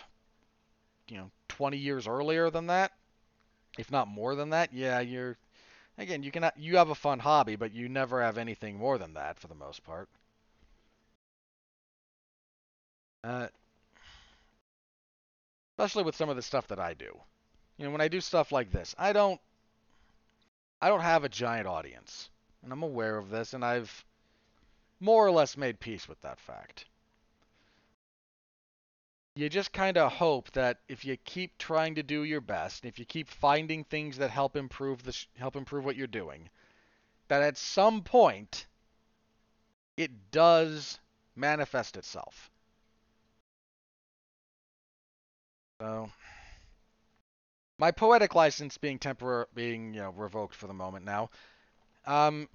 you 1.08 1.18
know 1.18 1.30
20 1.50 1.78
years 1.78 2.08
earlier 2.08 2.50
than 2.50 2.68
that, 2.68 2.92
if 3.78 3.92
not 3.92 4.08
more 4.08 4.36
than 4.36 4.50
that, 4.52 4.74
yeah, 4.74 5.00
you're 5.00 5.38
again, 5.98 6.24
you 6.24 6.32
can 6.32 6.50
you 6.56 6.78
have 6.78 6.90
a 6.90 6.96
fun 6.96 7.20
hobby, 7.20 7.56
but 7.56 7.74
you 7.74 7.90
never 7.90 8.22
have 8.22 8.38
anything 8.38 8.78
more 8.78 8.98
than 8.98 9.14
that 9.14 9.40
for 9.40 9.48
the 9.48 9.56
most 9.56 9.84
part. 9.84 10.10
Uh, 13.24 13.48
especially 15.78 16.04
with 16.04 16.16
some 16.16 16.30
of 16.30 16.36
the 16.36 16.42
stuff 16.42 16.68
that 16.68 16.80
I 16.80 16.94
do. 16.94 17.20
You 17.82 17.88
know, 17.88 17.94
when 17.94 18.02
I 18.02 18.10
do 18.10 18.22
stuff 18.22 18.52
like 18.52 18.72
this, 18.72 18.94
I 18.96 19.12
don't 19.12 19.42
I 20.80 20.88
don't 20.88 21.02
have 21.02 21.24
a 21.24 21.30
giant 21.30 21.66
audience. 21.66 22.30
And 22.62 22.72
I'm 22.72 22.84
aware 22.84 23.18
of 23.18 23.32
this 23.32 23.56
and 23.56 23.66
I've 23.66 24.06
more 25.00 25.26
or 25.26 25.32
less 25.32 25.58
made 25.58 25.80
peace 25.80 26.08
with 26.08 26.22
that 26.22 26.40
fact. 26.40 26.86
You 29.34 29.50
just 29.50 29.74
kind 29.74 29.98
of 29.98 30.12
hope 30.12 30.52
that 30.52 30.78
if 30.88 31.04
you 31.06 31.18
keep 31.18 31.58
trying 31.58 31.96
to 31.96 32.04
do 32.04 32.24
your 32.24 32.42
best, 32.42 32.84
and 32.84 32.92
if 32.92 33.00
you 33.00 33.06
keep 33.06 33.28
finding 33.28 33.84
things 33.84 34.20
that 34.20 34.30
help 34.30 34.56
improve 34.56 35.02
the 35.02 35.18
help 35.40 35.56
improve 35.56 35.84
what 35.84 35.96
you're 35.96 36.06
doing, 36.06 36.52
that 37.30 37.42
at 37.42 37.58
some 37.58 38.04
point 38.04 38.68
it 39.98 40.30
does 40.30 41.00
manifest 41.36 41.98
itself 41.98 42.52
So 45.82 46.12
my 47.82 47.90
poetic 47.90 48.36
license 48.36 48.78
being 48.78 49.00
temporary 49.00 49.48
being, 49.56 49.96
you 49.96 50.02
know, 50.02 50.12
revoked 50.12 50.54
for 50.54 50.68
the 50.68 50.74
moment 50.74 51.04
now. 51.04 51.32
Um 52.06 52.48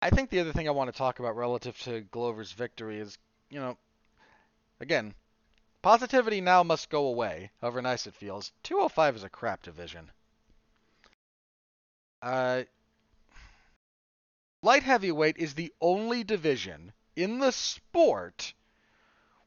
I 0.00 0.08
think 0.08 0.30
the 0.30 0.40
other 0.40 0.54
thing 0.54 0.66
I 0.66 0.70
want 0.70 0.90
to 0.90 0.96
talk 0.96 1.18
about 1.18 1.36
relative 1.36 1.78
to 1.80 2.00
Glover's 2.00 2.52
victory 2.52 2.98
is, 2.98 3.18
you 3.50 3.60
know, 3.60 3.76
again, 4.80 5.14
positivity 5.82 6.40
now 6.40 6.62
must 6.62 6.88
go 6.88 7.06
away, 7.06 7.50
however 7.60 7.82
nice 7.82 8.06
it 8.06 8.14
feels. 8.14 8.52
205 8.62 9.16
is 9.16 9.24
a 9.24 9.28
crap 9.28 9.62
division. 9.62 10.10
Uh, 12.22 12.62
light 14.62 14.82
heavyweight 14.82 15.36
is 15.36 15.54
the 15.54 15.74
only 15.82 16.24
division 16.24 16.94
in 17.16 17.38
the 17.38 17.52
sport 17.52 18.54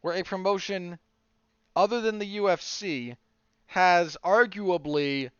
where 0.01 0.13
a 0.13 0.21
promotion 0.21 0.99
other 1.75 2.01
than 2.01 2.19
the 2.19 2.37
UFC 2.37 3.15
has 3.67 4.17
arguably 4.23 5.31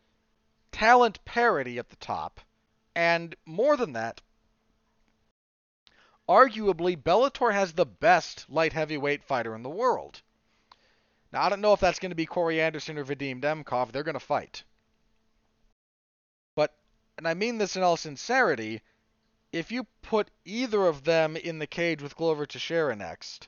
talent 0.71 1.23
parity 1.25 1.77
at 1.77 1.89
the 1.89 1.95
top, 1.97 2.39
and 2.95 3.35
more 3.45 3.77
than 3.77 3.93
that, 3.93 4.21
arguably 6.27 6.95
Bellator 6.95 7.53
has 7.53 7.73
the 7.73 7.85
best 7.85 8.49
light 8.49 8.73
heavyweight 8.73 9.23
fighter 9.23 9.55
in 9.55 9.63
the 9.63 9.69
world. 9.69 10.21
Now 11.31 11.43
I 11.43 11.49
don't 11.49 11.61
know 11.61 11.73
if 11.73 11.79
that's 11.79 11.99
going 11.99 12.11
to 12.11 12.15
be 12.15 12.25
Corey 12.25 12.61
Anderson 12.61 12.97
or 12.97 13.03
Vadim 13.03 13.41
Nemkov. 13.41 13.91
They're 13.91 14.03
going 14.03 14.13
to 14.13 14.19
fight. 14.19 14.63
But 16.55 16.73
and 17.17 17.27
I 17.27 17.33
mean 17.33 17.57
this 17.57 17.75
in 17.75 17.83
all 17.83 17.97
sincerity, 17.97 18.81
if 19.51 19.71
you 19.71 19.85
put 20.01 20.29
either 20.45 20.85
of 20.87 21.03
them 21.03 21.35
in 21.35 21.59
the 21.59 21.67
cage 21.67 22.01
with 22.01 22.15
Glover 22.15 22.45
Teixeira 22.45 22.95
next, 22.95 23.47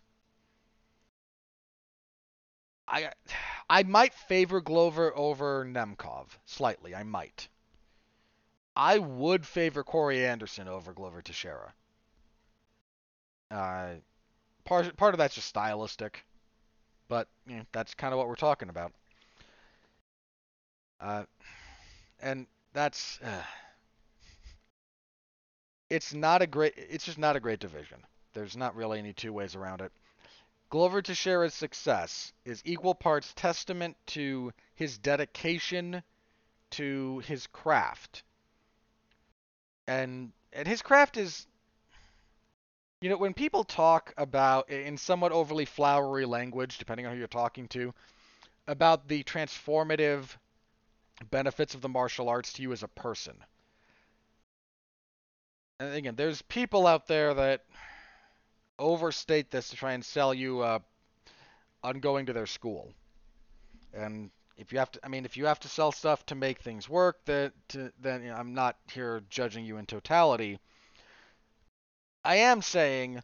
I 2.88 3.11
I 3.69 3.83
might 3.83 4.13
favor 4.13 4.61
Glover 4.61 5.15
over 5.15 5.65
Nemkov 5.65 6.27
slightly. 6.45 6.93
I 6.93 7.03
might. 7.03 7.47
I 8.75 8.99
would 8.99 9.45
favor 9.45 9.83
Corey 9.83 10.25
Anderson 10.25 10.67
over 10.67 10.93
Glover 10.93 11.21
Teixeira. 11.21 11.73
Uh, 13.49 13.95
part 14.65 14.95
part 14.97 15.13
of 15.13 15.17
that's 15.17 15.36
just 15.36 15.47
stylistic, 15.47 16.25
but 17.07 17.27
you 17.47 17.57
know, 17.57 17.65
that's 17.71 17.93
kind 17.93 18.13
of 18.13 18.17
what 18.17 18.27
we're 18.27 18.36
talking 18.36 18.69
about. 18.69 18.91
Uh, 20.99 21.23
and 22.21 22.47
that's 22.73 23.19
uh, 23.21 23.43
it's 25.89 26.13
not 26.13 26.41
a 26.41 26.47
great. 26.47 26.73
It's 26.77 27.05
just 27.05 27.17
not 27.17 27.36
a 27.36 27.39
great 27.39 27.59
division. 27.59 27.99
There's 28.33 28.57
not 28.57 28.75
really 28.75 28.99
any 28.99 29.13
two 29.13 29.31
ways 29.31 29.55
around 29.55 29.81
it. 29.81 29.91
Glover 30.70 31.01
Teixeira's 31.01 31.53
success 31.53 32.34
is 32.43 32.61
equal 32.66 32.95
parts 32.95 33.34
testament 33.36 33.95
to 34.07 34.51
his 34.76 34.97
dedication 34.97 36.03
to 36.72 37.20
his 37.20 37.47
craft. 37.47 38.24
And 39.88 40.32
and 40.51 40.68
his 40.68 40.82
craft 40.82 41.18
is 41.18 41.47
you 43.01 43.09
know, 43.09 43.18
when 43.18 43.34
people 43.34 43.63
talk 43.63 44.13
about 44.18 44.70
in 44.70 44.97
somewhat 44.97 45.32
overly 45.32 45.66
flowery 45.66 46.26
language, 46.26 46.78
depending 46.78 47.05
on 47.05 47.13
who 47.13 47.20
you're 47.20 47.28
talking 47.28 47.68
to, 47.68 47.93
about 48.68 49.07
the 49.07 49.24
transformative 49.24 50.26
benefits 51.30 51.76
of 51.76 51.82
the 51.82 51.89
martial 51.89 52.30
arts 52.30 52.53
to 52.53 52.61
you 52.61 52.72
as 52.72 52.84
a 52.84 52.88
person. 52.88 53.36
And 55.80 55.93
again, 55.93 56.16
there's 56.16 56.41
people 56.43 56.88
out 56.88 57.07
there 57.07 57.34
that 57.34 57.66
overstate 58.80 59.51
this 59.51 59.69
to 59.69 59.76
try 59.76 59.93
and 59.93 60.03
sell 60.03 60.34
you 60.34 60.61
uh, 60.61 60.80
on 61.84 61.99
going 61.99 62.26
to 62.26 62.34
their 62.34 62.45
school. 62.47 62.91
And 63.93 64.32
if 64.57 64.71
you 64.71 64.80
have 64.80 64.91
to, 64.91 64.99
I 65.03 65.07
mean, 65.07 65.26
if 65.26 65.38
you 65.38 65.45
have 65.45 65.59
to 65.61 65.67
sell 65.67 65.91
stuff 65.91 66.26
to 66.28 66.36
make 66.36 66.59
things 66.59 66.89
work, 66.89 67.23
that 67.26 67.53
then 67.69 68.23
you 68.23 68.30
know, 68.30 68.36
I'm 68.36 68.53
not 68.53 68.78
here 68.91 69.21
judging 69.30 69.65
you 69.65 69.78
in 69.78 69.86
totality. 69.86 70.59
I 72.23 72.38
am 72.38 72.61
saying 72.61 73.21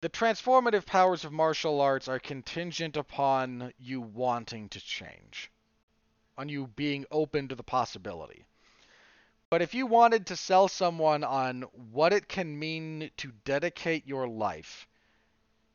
the 0.00 0.08
transformative 0.08 0.86
powers 0.86 1.24
of 1.24 1.32
martial 1.32 1.80
arts 1.80 2.08
are 2.08 2.18
contingent 2.18 2.96
upon 2.96 3.72
you 3.78 4.00
wanting 4.00 4.68
to 4.70 4.80
change, 4.80 5.50
on 6.36 6.48
you 6.48 6.66
being 6.66 7.04
open 7.10 7.48
to 7.48 7.54
the 7.54 7.62
possibility. 7.62 8.46
But 9.52 9.60
if 9.60 9.74
you 9.74 9.86
wanted 9.86 10.26
to 10.28 10.36
sell 10.36 10.66
someone 10.66 11.22
on 11.22 11.60
what 11.74 12.14
it 12.14 12.26
can 12.26 12.58
mean 12.58 13.10
to 13.18 13.32
dedicate 13.44 14.06
your 14.06 14.26
life 14.26 14.88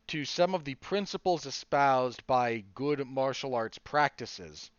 to 0.08 0.26
some 0.26 0.56
of 0.56 0.66
the 0.66 0.74
principles 0.74 1.46
espoused 1.46 2.26
by 2.26 2.64
good 2.74 3.06
martial 3.06 3.54
arts 3.54 3.78
practices, 3.78 4.72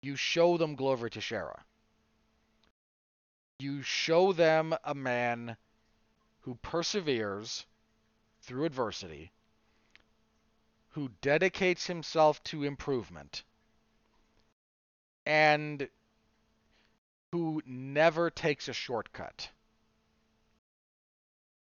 you 0.00 0.16
show 0.16 0.56
them 0.56 0.74
Glover 0.74 1.10
Teixeira. 1.10 1.66
You 3.58 3.82
show 3.82 4.32
them 4.32 4.74
a 4.84 4.94
man 4.94 5.58
who 6.40 6.54
perseveres 6.62 7.66
through 8.40 8.64
adversity, 8.64 9.32
who 10.92 11.10
dedicates 11.20 11.88
himself 11.88 12.42
to 12.44 12.64
improvement, 12.64 13.44
and 15.26 15.90
who 17.32 17.62
never 17.64 18.30
takes 18.30 18.68
a 18.68 18.74
shortcut. 18.74 19.48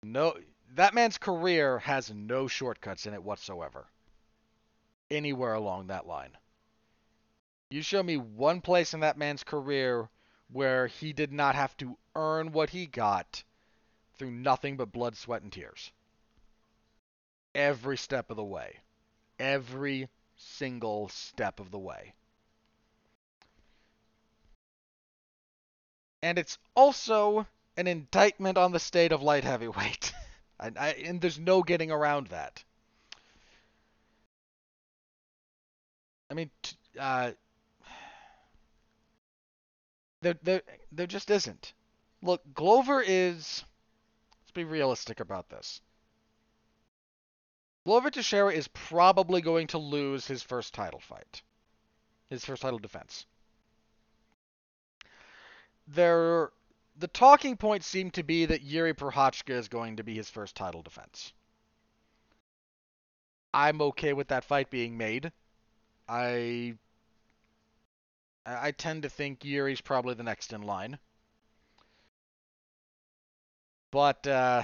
No, 0.03 0.37
that 0.75 0.93
man's 0.93 1.17
career 1.17 1.79
has 1.79 2.13
no 2.13 2.47
shortcuts 2.47 3.05
in 3.05 3.13
it 3.13 3.23
whatsoever. 3.23 3.87
Anywhere 5.09 5.53
along 5.53 5.87
that 5.87 6.05
line. 6.05 6.37
You 7.69 7.81
show 7.81 8.03
me 8.03 8.17
one 8.17 8.61
place 8.61 8.93
in 8.93 8.99
that 8.99 9.17
man's 9.17 9.43
career 9.43 10.09
where 10.51 10.87
he 10.87 11.13
did 11.13 11.31
not 11.31 11.55
have 11.55 11.75
to 11.77 11.97
earn 12.15 12.51
what 12.51 12.69
he 12.69 12.85
got 12.85 13.43
through 14.17 14.31
nothing 14.31 14.77
but 14.77 14.91
blood, 14.91 15.15
sweat, 15.15 15.41
and 15.41 15.51
tears. 15.51 15.91
Every 17.53 17.97
step 17.97 18.29
of 18.29 18.37
the 18.37 18.43
way. 18.43 18.81
Every 19.39 20.09
single 20.35 21.07
step 21.09 21.59
of 21.59 21.71
the 21.71 21.79
way. 21.79 22.13
And 26.25 26.39
it's 26.39 26.57
also 26.75 27.45
an 27.77 27.85
indictment 27.85 28.57
on 28.57 28.71
the 28.71 28.79
state 28.79 29.11
of 29.11 29.21
light 29.21 29.43
heavyweight. 29.43 30.11
I, 30.59 30.71
I, 30.75 30.89
and 30.93 31.21
there's 31.21 31.37
no 31.37 31.61
getting 31.61 31.91
around 31.91 32.27
that. 32.27 32.63
I 36.31 36.33
mean, 36.33 36.49
uh, 36.99 37.33
there, 40.21 40.35
there, 40.41 40.61
there 40.91 41.05
just 41.05 41.29
isn't. 41.29 41.73
Look, 42.23 42.41
Glover 42.55 43.03
is. 43.05 43.63
Let's 44.41 44.51
be 44.51 44.63
realistic 44.63 45.19
about 45.19 45.49
this. 45.49 45.79
Glover 47.85 48.09
Teixeira 48.09 48.51
is 48.51 48.67
probably 48.69 49.41
going 49.41 49.67
to 49.67 49.77
lose 49.77 50.25
his 50.25 50.41
first 50.41 50.73
title 50.73 51.01
fight, 51.01 51.43
his 52.31 52.43
first 52.43 52.63
title 52.63 52.79
defense 52.79 53.27
there 55.87 56.51
the 56.97 57.07
talking 57.07 57.57
points 57.57 57.87
seem 57.87 58.11
to 58.11 58.23
be 58.23 58.45
that 58.45 58.61
Yuri 58.61 58.93
Prochazka 58.93 59.51
is 59.51 59.67
going 59.67 59.97
to 59.97 60.03
be 60.03 60.15
his 60.15 60.29
first 60.29 60.55
title 60.55 60.81
defense. 60.81 61.33
I'm 63.53 63.81
okay 63.81 64.13
with 64.13 64.29
that 64.29 64.45
fight 64.45 64.69
being 64.69 64.97
made. 64.97 65.31
I 66.07 66.75
I 68.45 68.71
tend 68.71 69.03
to 69.03 69.09
think 69.09 69.43
Yuri's 69.43 69.81
probably 69.81 70.13
the 70.13 70.23
next 70.23 70.53
in 70.53 70.61
line. 70.61 70.99
But 73.91 74.27
uh, 74.27 74.63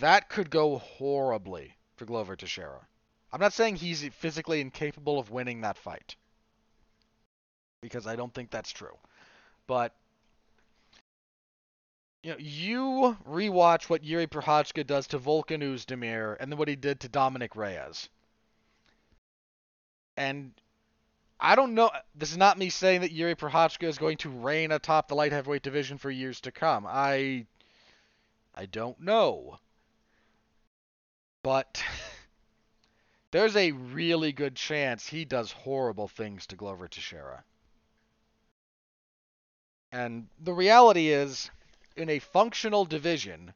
that 0.00 0.28
could 0.28 0.50
go 0.50 0.78
horribly 0.78 1.76
for 1.96 2.06
Glover 2.06 2.34
Teixeira. 2.34 2.86
I'm 3.32 3.40
not 3.40 3.52
saying 3.52 3.76
he's 3.76 4.02
physically 4.14 4.60
incapable 4.60 5.18
of 5.18 5.30
winning 5.30 5.60
that 5.60 5.78
fight. 5.78 6.16
Because 7.82 8.06
I 8.06 8.16
don't 8.16 8.32
think 8.32 8.50
that's 8.50 8.72
true. 8.72 8.96
But 9.72 9.94
you 12.22 12.32
know, 12.32 12.36
you 12.38 13.16
rewatch 13.26 13.88
what 13.88 14.04
Yuri 14.04 14.26
Prochazka 14.26 14.86
does 14.86 15.06
to 15.06 15.18
Volkan 15.18 15.62
Oezdemir 15.62 16.36
and 16.38 16.52
then 16.52 16.58
what 16.58 16.68
he 16.68 16.76
did 16.76 17.00
to 17.00 17.08
Dominic 17.08 17.56
Reyes. 17.56 18.10
And 20.14 20.52
I 21.40 21.54
don't 21.54 21.72
know. 21.72 21.90
This 22.14 22.32
is 22.32 22.36
not 22.36 22.58
me 22.58 22.68
saying 22.68 23.00
that 23.00 23.12
Yuri 23.12 23.34
Prochazka 23.34 23.84
is 23.84 23.96
going 23.96 24.18
to 24.18 24.28
reign 24.28 24.72
atop 24.72 25.08
the 25.08 25.14
light 25.14 25.32
heavyweight 25.32 25.62
division 25.62 25.96
for 25.96 26.10
years 26.10 26.42
to 26.42 26.52
come. 26.52 26.84
I, 26.86 27.46
I 28.54 28.66
don't 28.66 29.00
know. 29.00 29.58
But 31.42 31.82
there's 33.30 33.56
a 33.56 33.72
really 33.72 34.32
good 34.32 34.54
chance 34.54 35.06
he 35.06 35.24
does 35.24 35.50
horrible 35.50 36.08
things 36.08 36.46
to 36.48 36.56
Glover 36.56 36.88
Teixeira. 36.88 37.42
And 39.92 40.28
the 40.40 40.54
reality 40.54 41.08
is, 41.08 41.50
in 41.96 42.08
a 42.08 42.18
functional 42.18 42.86
division, 42.86 43.52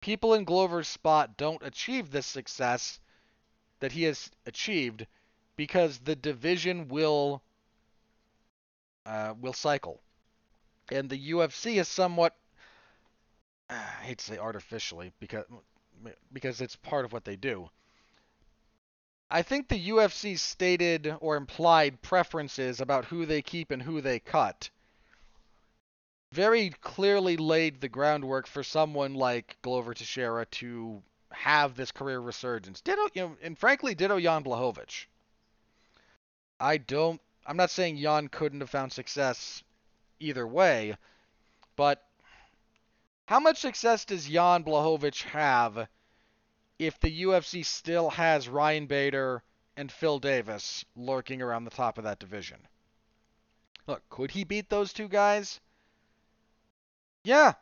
people 0.00 0.32
in 0.32 0.44
Glover's 0.44 0.88
spot 0.88 1.36
don't 1.36 1.62
achieve 1.62 2.10
this 2.10 2.26
success 2.26 2.98
that 3.80 3.92
he 3.92 4.04
has 4.04 4.30
achieved 4.46 5.06
because 5.56 5.98
the 5.98 6.16
division 6.16 6.88
will 6.88 7.42
uh, 9.04 9.34
will 9.38 9.52
cycle, 9.52 10.00
and 10.90 11.10
the 11.10 11.32
UFC 11.32 11.78
is 11.78 11.88
somewhat 11.88 12.34
I 13.70 13.74
hate 14.02 14.18
to 14.18 14.24
say 14.24 14.38
artificially 14.38 15.12
because 15.20 15.44
because 16.32 16.62
it's 16.62 16.76
part 16.76 17.04
of 17.04 17.12
what 17.12 17.26
they 17.26 17.36
do. 17.36 17.68
I 19.30 19.42
think 19.42 19.68
the 19.68 19.90
UFC's 19.90 20.40
stated 20.40 21.14
or 21.20 21.36
implied 21.36 22.00
preferences 22.00 22.80
about 22.80 23.04
who 23.04 23.26
they 23.26 23.42
keep 23.42 23.70
and 23.70 23.82
who 23.82 24.00
they 24.00 24.18
cut 24.18 24.70
very 26.32 26.70
clearly 26.80 27.36
laid 27.36 27.80
the 27.80 27.88
groundwork 27.88 28.46
for 28.46 28.62
someone 28.62 29.14
like 29.14 29.56
Glover 29.62 29.94
Teixeira 29.94 30.46
to 30.46 31.02
have 31.30 31.74
this 31.74 31.90
career 31.90 32.20
resurgence. 32.20 32.80
Ditto, 32.80 33.08
you 33.14 33.22
know, 33.22 33.36
and 33.42 33.58
frankly, 33.58 33.94
ditto 33.94 34.20
Jan 34.20 34.44
Blachowicz. 34.44 35.06
I 36.60 36.76
don't. 36.76 37.20
I'm 37.46 37.56
not 37.56 37.70
saying 37.70 37.98
Jan 37.98 38.28
couldn't 38.28 38.60
have 38.60 38.70
found 38.70 38.92
success 38.92 39.64
either 40.20 40.46
way, 40.46 40.96
but 41.74 42.06
how 43.26 43.40
much 43.40 43.58
success 43.58 44.04
does 44.04 44.28
Jan 44.28 44.62
Blachowicz 44.62 45.22
have 45.22 45.88
if 46.78 47.00
the 47.00 47.22
UFC 47.22 47.64
still 47.64 48.10
has 48.10 48.48
Ryan 48.48 48.86
Bader 48.86 49.42
and 49.76 49.90
Phil 49.90 50.18
Davis 50.18 50.84
lurking 50.94 51.42
around 51.42 51.64
the 51.64 51.70
top 51.70 51.98
of 51.98 52.04
that 52.04 52.18
division? 52.20 52.68
Look, 53.86 54.08
could 54.10 54.30
he 54.30 54.44
beat 54.44 54.68
those 54.68 54.92
two 54.92 55.08
guys? 55.08 55.60
Yeah. 57.24 57.54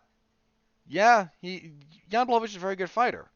Yeah, 0.89 1.29
he 1.41 1.73
Jan 2.09 2.29
is 2.45 2.57
a 2.57 2.59
very 2.59 2.77
good 2.77 2.91
fighter. 2.91 3.29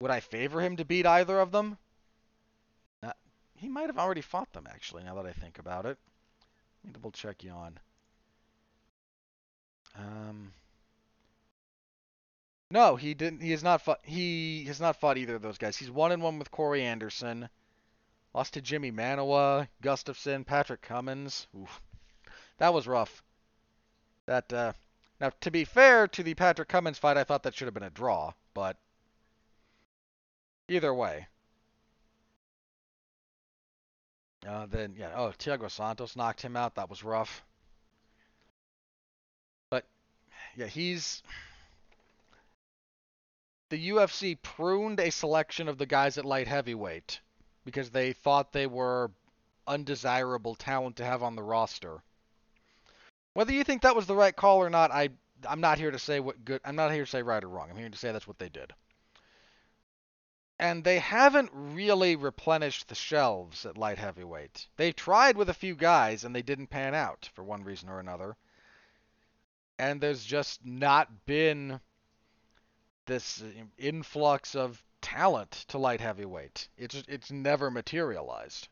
Would 0.00 0.10
I 0.10 0.20
favor 0.20 0.60
him 0.60 0.76
to 0.76 0.84
beat 0.84 1.06
either 1.06 1.40
of 1.40 1.50
them? 1.50 1.78
Uh, 3.02 3.12
he 3.56 3.68
might 3.68 3.88
have 3.88 3.98
already 3.98 4.20
fought 4.20 4.52
them, 4.52 4.68
actually, 4.68 5.02
now 5.02 5.16
that 5.16 5.26
I 5.26 5.32
think 5.32 5.58
about 5.58 5.84
it. 5.86 5.98
Let 6.82 6.88
me 6.88 6.92
double 6.92 7.10
check 7.10 7.38
Jan. 7.38 7.78
Um, 9.96 10.52
no, 12.70 12.96
he 12.96 13.14
didn't. 13.14 13.40
He 13.40 13.50
has 13.50 13.62
not 13.62 13.82
fought. 13.82 14.00
He 14.02 14.64
has 14.64 14.80
not 14.80 14.96
fought 14.96 15.18
either 15.18 15.34
of 15.34 15.42
those 15.42 15.58
guys. 15.58 15.76
He's 15.76 15.90
one 15.90 16.12
and 16.12 16.22
one 16.22 16.38
with 16.38 16.50
Corey 16.50 16.82
Anderson. 16.82 17.48
Lost 18.32 18.54
to 18.54 18.62
Jimi 18.62 18.92
Manuwa, 18.92 19.68
Gustafsson, 19.82 20.46
Patrick 20.46 20.82
Cummins. 20.82 21.48
Oof. 21.60 21.80
That 22.58 22.72
was 22.72 22.86
rough. 22.86 23.22
That 24.32 24.50
uh, 24.50 24.72
now, 25.20 25.30
to 25.42 25.50
be 25.50 25.66
fair 25.66 26.08
to 26.08 26.22
the 26.22 26.32
Patrick 26.32 26.70
Cummins 26.70 26.98
fight, 26.98 27.18
I 27.18 27.24
thought 27.24 27.42
that 27.42 27.54
should 27.54 27.66
have 27.66 27.74
been 27.74 27.82
a 27.82 27.90
draw, 27.90 28.32
but 28.54 28.78
either 30.70 30.94
way. 30.94 31.26
Uh, 34.48 34.64
then 34.64 34.94
yeah, 34.96 35.12
oh, 35.14 35.34
Thiago 35.38 35.70
Santos 35.70 36.16
knocked 36.16 36.40
him 36.40 36.56
out. 36.56 36.76
That 36.76 36.88
was 36.88 37.04
rough. 37.04 37.44
But 39.68 39.84
yeah, 40.56 40.64
he's 40.64 41.22
the 43.68 43.90
UFC 43.90 44.40
pruned 44.40 44.98
a 44.98 45.10
selection 45.10 45.68
of 45.68 45.76
the 45.76 45.84
guys 45.84 46.16
at 46.16 46.24
light 46.24 46.48
heavyweight 46.48 47.20
because 47.66 47.90
they 47.90 48.14
thought 48.14 48.54
they 48.54 48.66
were 48.66 49.10
undesirable 49.66 50.54
talent 50.54 50.96
to 50.96 51.04
have 51.04 51.22
on 51.22 51.36
the 51.36 51.42
roster. 51.42 52.02
Whether 53.34 53.52
you 53.52 53.64
think 53.64 53.82
that 53.82 53.96
was 53.96 54.06
the 54.06 54.16
right 54.16 54.34
call 54.34 54.58
or 54.58 54.70
not, 54.70 54.90
I 54.90 55.10
I'm 55.48 55.60
not 55.60 55.78
here 55.78 55.90
to 55.90 55.98
say 55.98 56.20
what 56.20 56.44
good. 56.44 56.60
I'm 56.64 56.76
not 56.76 56.92
here 56.92 57.04
to 57.04 57.10
say 57.10 57.22
right 57.22 57.42
or 57.42 57.48
wrong. 57.48 57.70
I'm 57.70 57.76
here 57.76 57.88
to 57.88 57.98
say 57.98 58.12
that's 58.12 58.28
what 58.28 58.38
they 58.38 58.48
did. 58.48 58.72
And 60.58 60.84
they 60.84 61.00
haven't 61.00 61.50
really 61.52 62.14
replenished 62.14 62.88
the 62.88 62.94
shelves 62.94 63.66
at 63.66 63.76
light 63.76 63.98
heavyweight. 63.98 64.68
They've 64.76 64.94
tried 64.94 65.36
with 65.36 65.48
a 65.48 65.54
few 65.54 65.74
guys 65.74 66.24
and 66.24 66.34
they 66.34 66.42
didn't 66.42 66.68
pan 66.68 66.94
out 66.94 67.28
for 67.34 67.42
one 67.42 67.64
reason 67.64 67.88
or 67.88 67.98
another. 67.98 68.36
And 69.78 70.00
there's 70.00 70.24
just 70.24 70.64
not 70.64 71.26
been 71.26 71.80
this 73.06 73.42
uh, 73.42 73.46
influx 73.78 74.54
of 74.54 74.84
talent 75.00 75.50
to 75.68 75.78
light 75.78 76.00
heavyweight. 76.00 76.68
It's 76.76 77.02
it's 77.08 77.32
never 77.32 77.70
materialized. 77.70 78.68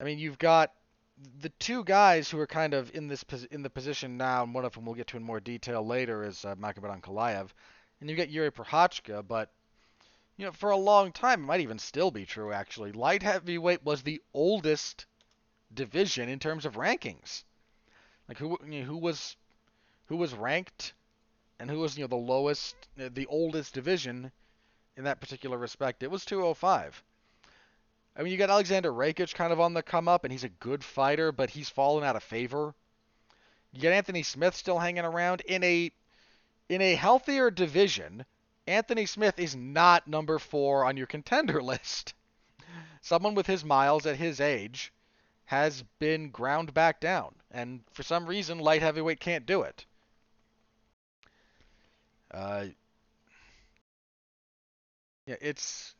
I 0.00 0.04
mean, 0.04 0.18
you've 0.18 0.38
got 0.38 0.72
the 1.40 1.50
two 1.50 1.84
guys 1.84 2.30
who 2.30 2.38
are 2.38 2.46
kind 2.46 2.74
of 2.74 2.90
in 2.94 3.08
this 3.08 3.24
in 3.50 3.62
the 3.62 3.70
position 3.70 4.16
now, 4.16 4.42
and 4.42 4.54
one 4.54 4.64
of 4.64 4.72
them 4.72 4.84
we'll 4.84 4.94
get 4.94 5.08
to 5.08 5.16
in 5.16 5.22
more 5.22 5.40
detail 5.40 5.86
later 5.86 6.24
is 6.24 6.44
uh, 6.44 6.54
Magomed 6.54 7.00
Ankalaev, 7.00 7.48
and 8.00 8.08
you 8.08 8.16
get 8.16 8.30
Yuri 8.30 8.50
Prochazka, 8.50 9.26
but 9.26 9.50
you 10.36 10.46
know, 10.46 10.52
for 10.52 10.70
a 10.70 10.76
long 10.76 11.12
time, 11.12 11.42
it 11.42 11.46
might 11.46 11.60
even 11.60 11.78
still 11.78 12.10
be 12.10 12.24
true 12.24 12.52
actually. 12.52 12.92
Light 12.92 13.22
heavyweight 13.22 13.84
was 13.84 14.02
the 14.02 14.22
oldest 14.32 15.06
division 15.72 16.28
in 16.28 16.38
terms 16.38 16.64
of 16.64 16.76
rankings. 16.76 17.44
Like 18.28 18.38
who 18.38 18.58
you 18.66 18.80
know, 18.80 18.86
who 18.86 18.96
was 18.96 19.36
who 20.06 20.16
was 20.16 20.32
ranked 20.34 20.94
and 21.58 21.70
who 21.70 21.80
was 21.80 21.98
you 21.98 22.04
know 22.04 22.08
the 22.08 22.16
lowest, 22.16 22.74
the 22.96 23.26
oldest 23.26 23.74
division 23.74 24.32
in 24.96 25.04
that 25.04 25.20
particular 25.20 25.58
respect. 25.58 26.02
It 26.02 26.10
was 26.10 26.24
205. 26.24 27.02
I 28.16 28.22
mean, 28.22 28.32
you 28.32 28.38
got 28.38 28.50
Alexander 28.50 28.92
Rakic 28.92 29.34
kind 29.34 29.52
of 29.52 29.60
on 29.60 29.74
the 29.74 29.82
come 29.82 30.08
up, 30.08 30.24
and 30.24 30.32
he's 30.32 30.44
a 30.44 30.48
good 30.48 30.82
fighter, 30.84 31.32
but 31.32 31.50
he's 31.50 31.68
fallen 31.68 32.04
out 32.04 32.16
of 32.16 32.22
favor. 32.22 32.74
You 33.72 33.82
got 33.82 33.92
Anthony 33.92 34.22
Smith 34.22 34.54
still 34.56 34.78
hanging 34.78 35.04
around 35.04 35.42
in 35.42 35.62
a 35.62 35.92
in 36.68 36.82
a 36.82 36.94
healthier 36.94 37.50
division. 37.50 38.24
Anthony 38.66 39.06
Smith 39.06 39.38
is 39.38 39.56
not 39.56 40.06
number 40.06 40.38
four 40.38 40.84
on 40.84 40.96
your 40.96 41.06
contender 41.06 41.62
list. 41.62 42.14
Someone 43.00 43.34
with 43.34 43.46
his 43.46 43.64
miles 43.64 44.06
at 44.06 44.16
his 44.16 44.40
age 44.40 44.92
has 45.46 45.82
been 45.98 46.30
ground 46.30 46.74
back 46.74 47.00
down, 47.00 47.34
and 47.50 47.80
for 47.92 48.02
some 48.02 48.26
reason, 48.26 48.58
light 48.58 48.82
heavyweight 48.82 49.20
can't 49.20 49.46
do 49.46 49.62
it. 49.62 49.86
Uh, 52.30 52.66
yeah, 55.26 55.36
it's 55.40 55.94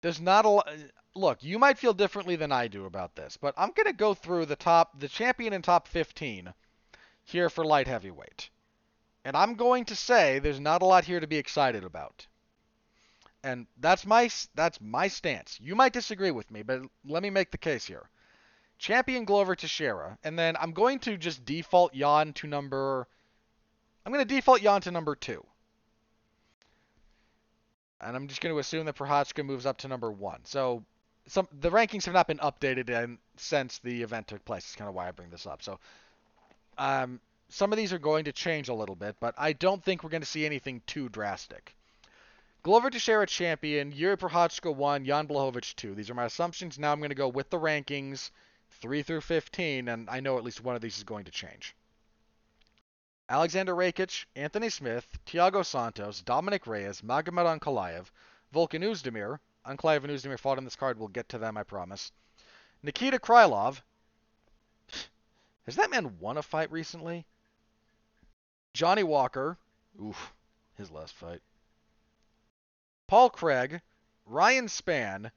there's 0.00 0.20
not 0.20 0.46
a. 0.46 0.90
Look, 1.14 1.42
you 1.42 1.58
might 1.58 1.78
feel 1.78 1.92
differently 1.92 2.36
than 2.36 2.52
I 2.52 2.68
do 2.68 2.84
about 2.84 3.16
this, 3.16 3.36
but 3.36 3.54
I'm 3.56 3.72
gonna 3.72 3.92
go 3.92 4.14
through 4.14 4.46
the 4.46 4.56
top, 4.56 4.98
the 4.98 5.08
champion 5.08 5.52
and 5.52 5.62
top 5.62 5.88
15 5.88 6.54
here 7.24 7.50
for 7.50 7.64
light 7.64 7.88
heavyweight, 7.88 8.50
and 9.24 9.36
I'm 9.36 9.54
going 9.54 9.84
to 9.86 9.96
say 9.96 10.38
there's 10.38 10.60
not 10.60 10.82
a 10.82 10.86
lot 10.86 11.04
here 11.04 11.20
to 11.20 11.26
be 11.26 11.36
excited 11.36 11.84
about. 11.84 12.26
And 13.42 13.66
that's 13.78 14.06
my 14.06 14.30
that's 14.54 14.80
my 14.80 15.08
stance. 15.08 15.58
You 15.60 15.74
might 15.74 15.92
disagree 15.92 16.30
with 16.30 16.50
me, 16.50 16.62
but 16.62 16.82
let 17.04 17.22
me 17.22 17.30
make 17.30 17.50
the 17.50 17.58
case 17.58 17.86
here. 17.86 18.08
Champion 18.78 19.24
Glover 19.24 19.54
Teixeira, 19.54 20.18
and 20.24 20.38
then 20.38 20.56
I'm 20.58 20.72
going 20.72 21.00
to 21.00 21.16
just 21.16 21.44
default 21.44 21.92
Jan 21.92 22.32
to 22.34 22.46
number 22.46 23.06
I'm 24.04 24.12
going 24.12 24.26
to 24.26 24.34
default 24.34 24.62
Jan 24.62 24.80
to 24.82 24.90
number 24.90 25.14
two. 25.14 25.44
And 28.00 28.16
I'm 28.16 28.28
just 28.28 28.40
going 28.40 28.54
to 28.54 28.58
assume 28.58 28.86
that 28.86 28.96
Prochazka 28.96 29.44
moves 29.44 29.66
up 29.66 29.78
to 29.78 29.88
number 29.88 30.10
one. 30.10 30.40
So 30.44 30.84
some 31.26 31.48
the 31.60 31.70
rankings 31.70 32.04
have 32.06 32.14
not 32.14 32.26
been 32.26 32.38
updated 32.38 32.90
in, 32.90 33.18
since 33.36 33.78
the 33.78 34.02
event 34.02 34.28
took 34.28 34.44
place. 34.44 34.64
That's 34.64 34.76
kind 34.76 34.88
of 34.88 34.94
why 34.94 35.08
I 35.08 35.10
bring 35.10 35.30
this 35.30 35.46
up. 35.46 35.62
So 35.62 35.78
um, 36.78 37.20
some 37.48 37.72
of 37.72 37.76
these 37.76 37.92
are 37.92 37.98
going 37.98 38.24
to 38.24 38.32
change 38.32 38.68
a 38.68 38.74
little 38.74 38.94
bit, 38.94 39.16
but 39.20 39.34
I 39.36 39.52
don't 39.52 39.82
think 39.82 40.02
we're 40.02 40.10
going 40.10 40.22
to 40.22 40.26
see 40.26 40.46
anything 40.46 40.82
too 40.86 41.08
drastic. 41.08 41.74
Glover 42.62 42.90
Teixeira 42.90 43.26
champion, 43.26 43.90
Yuri 43.92 44.16
Prochazka 44.16 44.74
1, 44.74 45.04
Jan 45.06 45.26
Blachowicz 45.26 45.74
2. 45.76 45.94
These 45.94 46.10
are 46.10 46.14
my 46.14 46.26
assumptions. 46.26 46.78
Now 46.78 46.92
I'm 46.92 46.98
going 46.98 47.10
to 47.10 47.14
go 47.14 47.28
with 47.28 47.48
the 47.48 47.58
rankings 47.58 48.30
3 48.80 49.02
through 49.02 49.22
15, 49.22 49.88
and 49.88 50.10
I 50.10 50.20
know 50.20 50.36
at 50.36 50.44
least 50.44 50.62
one 50.62 50.76
of 50.76 50.82
these 50.82 50.98
is 50.98 51.04
going 51.04 51.24
to 51.24 51.30
change. 51.30 51.74
Alexander 53.30 53.76
Rakic, 53.76 54.24
Anthony 54.34 54.68
Smith, 54.68 55.06
Thiago 55.24 55.64
Santos, 55.64 56.20
Dominic 56.20 56.66
Reyes, 56.66 57.00
Magomed 57.00 57.60
Ankalaev, 57.60 58.10
Volkan 58.52 58.82
Oezdemir. 58.82 59.38
Ankalaev 59.64 60.02
and 60.02 60.12
Oezdemir 60.12 60.36
fought 60.36 60.58
in 60.58 60.64
this 60.64 60.74
card. 60.74 60.98
We'll 60.98 61.06
get 61.06 61.28
to 61.28 61.38
them, 61.38 61.56
I 61.56 61.62
promise. 61.62 62.10
Nikita 62.82 63.20
Krylov. 63.20 63.82
Has 65.64 65.76
that 65.76 65.92
man 65.92 66.18
won 66.18 66.38
a 66.38 66.42
fight 66.42 66.72
recently? 66.72 67.24
Johnny 68.74 69.04
Walker. 69.04 69.56
Oof, 70.02 70.32
his 70.76 70.90
last 70.90 71.14
fight. 71.14 71.40
Paul 73.06 73.30
Craig, 73.30 73.80
Ryan 74.26 74.66
Spann, 74.66 75.30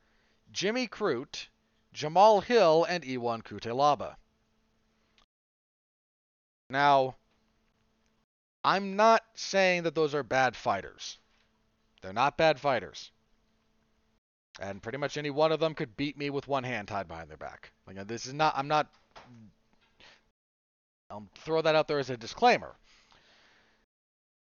Jimmy 0.52 0.88
Crute, 0.88 1.48
Jamal 1.92 2.42
Hill, 2.42 2.86
and 2.86 3.06
Ion 3.06 3.44
Cutelaba. 3.44 4.16
Now, 6.72 7.18
I'm 8.64 8.96
not 8.96 9.24
saying 9.36 9.84
that 9.84 9.96
those 9.96 10.16
are 10.16 10.24
bad 10.24 10.56
fighters. 10.56 11.18
They're 12.02 12.14
not 12.14 12.38
bad 12.38 12.60
fighters. 12.60 13.12
And 14.60 14.82
pretty 14.82 14.98
much 14.98 15.18
any 15.18 15.32
one 15.32 15.52
of 15.52 15.60
them 15.60 15.74
could 15.74 15.98
beat 15.98 16.18
me 16.18 16.30
with 16.30 16.48
one 16.48 16.64
hand 16.64 16.88
tied 16.88 17.08
behind 17.08 17.30
their 17.30 17.38
back. 17.38 17.72
Like 17.88 17.98
uh, 17.98 18.04
this 18.04 18.26
is 18.26 18.34
not 18.34 18.54
I'm 18.56 18.68
not 18.68 18.88
I'll 21.10 21.28
throw 21.36 21.62
that 21.62 21.76
out 21.76 21.88
there 21.88 22.00
as 22.00 22.10
a 22.10 22.18
disclaimer. 22.18 22.76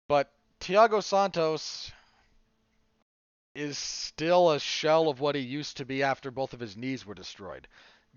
But 0.09 0.31
Thiago 0.61 1.03
Santos 1.03 1.91
is 3.55 3.79
still 3.79 4.53
a 4.53 4.61
shell 4.61 5.09
of 5.09 5.21
what 5.21 5.35
he 5.35 5.41
used 5.41 5.79
to 5.79 5.85
be 5.85 6.03
after 6.03 6.31
both 6.31 6.53
of 6.53 6.61
his 6.61 6.77
knees 6.77 7.07
were 7.07 7.15
destroyed. 7.15 7.67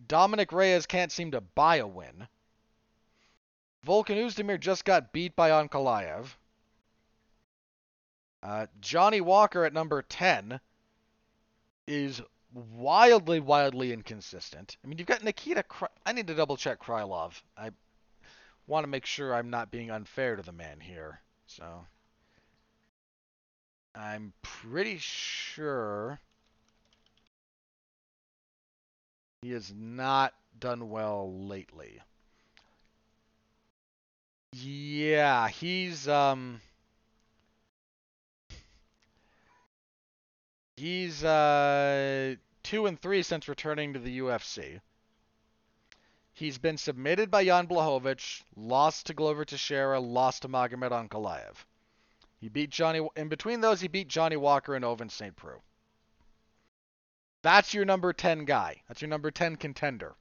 Dominic 0.08 0.52
Reyes 0.52 0.86
can't 0.86 1.12
seem 1.12 1.32
to 1.32 1.42
buy 1.42 1.78
a 1.78 1.88
win. 1.88 2.28
Volkan 3.86 4.18
Oezdemir 4.18 4.60
just 4.60 4.86
got 4.86 5.14
beat 5.14 5.36
by 5.36 5.50
Ankalaev. 5.50 6.28
Uh, 8.42 8.68
Johnny 8.80 9.22
Walker 9.22 9.66
at 9.66 9.74
number 9.74 10.02
10 10.02 10.60
is 11.88 12.22
wildly, 12.54 13.40
wildly 13.40 13.92
inconsistent. 13.92 14.78
I 14.84 14.88
mean, 14.88 14.98
you've 14.98 15.08
got 15.08 15.24
Nikita. 15.24 15.64
Kry- 15.64 15.88
I 16.06 16.14
need 16.14 16.28
to 16.28 16.36
double 16.36 16.58
check 16.58 16.80
Krylov. 16.80 17.42
I 17.58 17.72
want 18.68 18.84
to 18.84 18.90
make 18.90 19.06
sure 19.06 19.34
I'm 19.34 19.50
not 19.50 19.72
being 19.72 19.92
unfair 19.92 20.36
to 20.36 20.44
the 20.44 20.52
man 20.52 20.80
here. 20.80 21.22
So 21.48 21.86
I'm 23.96 24.34
pretty 24.42 24.98
sure 25.00 26.20
he 29.42 29.52
has 29.52 29.74
not 29.76 30.34
done 30.60 30.90
well 30.90 31.34
lately. 31.34 32.00
Yeah, 34.54 35.48
he's 35.48 36.08
um 36.08 36.62
he's 40.76 41.24
uh 41.24 42.36
2 42.64 42.86
and 42.88 43.00
3 43.00 43.24
since 43.24 43.48
returning 43.48 43.94
to 43.94 44.00
the 44.00 44.20
UFC. 44.20 44.82
He's 46.34 46.58
been 46.58 46.78
submitted 46.78 47.30
by 47.30 47.46
Jan 47.46 47.68
Blachowicz, 47.68 48.44
lost 48.56 49.08
to 49.08 49.14
Glover 49.14 49.46
Teixeira, 49.46 50.00
lost 50.00 50.44
to 50.44 50.48
Magomed 50.48 50.92
Ankalaev. 50.92 51.66
He 52.38 52.48
beat 52.48 52.70
Johnny. 52.70 53.06
In 53.18 53.28
between 53.28 53.62
those, 53.62 53.82
he 53.82 53.88
beat 53.88 54.08
Johnny 54.08 54.38
Walker 54.38 54.74
and 54.74 54.86
Ovince 54.86 55.12
St. 55.12 55.36
Preux. 55.36 55.62
That's 57.42 57.74
your 57.74 57.86
number 57.86 58.14
10 58.14 58.46
guy. 58.46 58.82
That's 58.88 59.02
your 59.02 59.10
number 59.10 59.32
10 59.32 59.58
contender. 59.58 60.16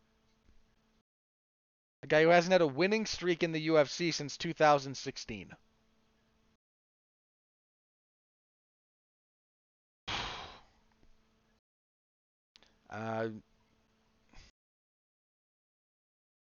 A 2.02 2.06
guy 2.06 2.22
who 2.22 2.28
hasn't 2.28 2.52
had 2.52 2.60
a 2.60 2.66
winning 2.66 3.06
streak 3.06 3.42
in 3.42 3.52
the 3.52 3.68
UFC 3.68 4.12
since 4.14 4.36
2016. 4.36 5.52
Uh, 12.90 13.28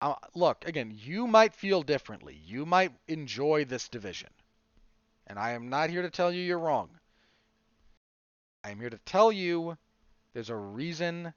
uh, 0.01 0.15
look, 0.33 0.65
again, 0.65 0.97
you 0.97 1.27
might 1.27 1.53
feel 1.53 1.83
differently. 1.83 2.39
You 2.45 2.65
might 2.65 2.93
enjoy 3.09 3.65
this 3.65 3.89
division. 3.89 4.29
And 5.27 5.37
I 5.37 5.51
am 5.51 5.69
not 5.69 5.89
here 5.89 6.01
to 6.01 6.09
tell 6.09 6.31
you 6.31 6.41
you're 6.41 6.57
wrong. 6.57 6.89
I 8.63 8.71
am 8.71 8.79
here 8.79 8.89
to 8.89 8.97
tell 8.99 9.31
you 9.31 9.77
there's 10.33 10.49
a 10.49 10.55
reason 10.55 11.33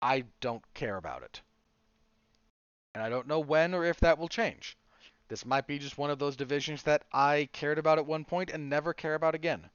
I 0.00 0.24
don't 0.40 0.62
care 0.74 0.96
about 0.96 1.22
it. 1.22 1.42
And 2.94 3.02
I 3.02 3.08
don't 3.08 3.28
know 3.28 3.40
when 3.40 3.74
or 3.74 3.84
if 3.84 4.00
that 4.00 4.18
will 4.18 4.28
change. 4.28 4.76
This 5.28 5.46
might 5.46 5.66
be 5.66 5.78
just 5.78 5.96
one 5.96 6.10
of 6.10 6.18
those 6.18 6.36
divisions 6.36 6.82
that 6.82 7.04
I 7.12 7.48
cared 7.52 7.78
about 7.78 7.98
at 7.98 8.06
one 8.06 8.24
point 8.24 8.50
and 8.50 8.68
never 8.68 8.92
care 8.92 9.14
about 9.14 9.34
again. 9.34 9.70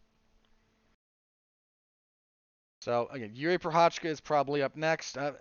So, 2.82 3.08
again, 3.12 3.32
Yuri 3.34 3.58
Prochazka 3.58 4.06
is 4.06 4.20
probably 4.20 4.62
up 4.62 4.76
next. 4.76 5.18
Uh, 5.18 5.32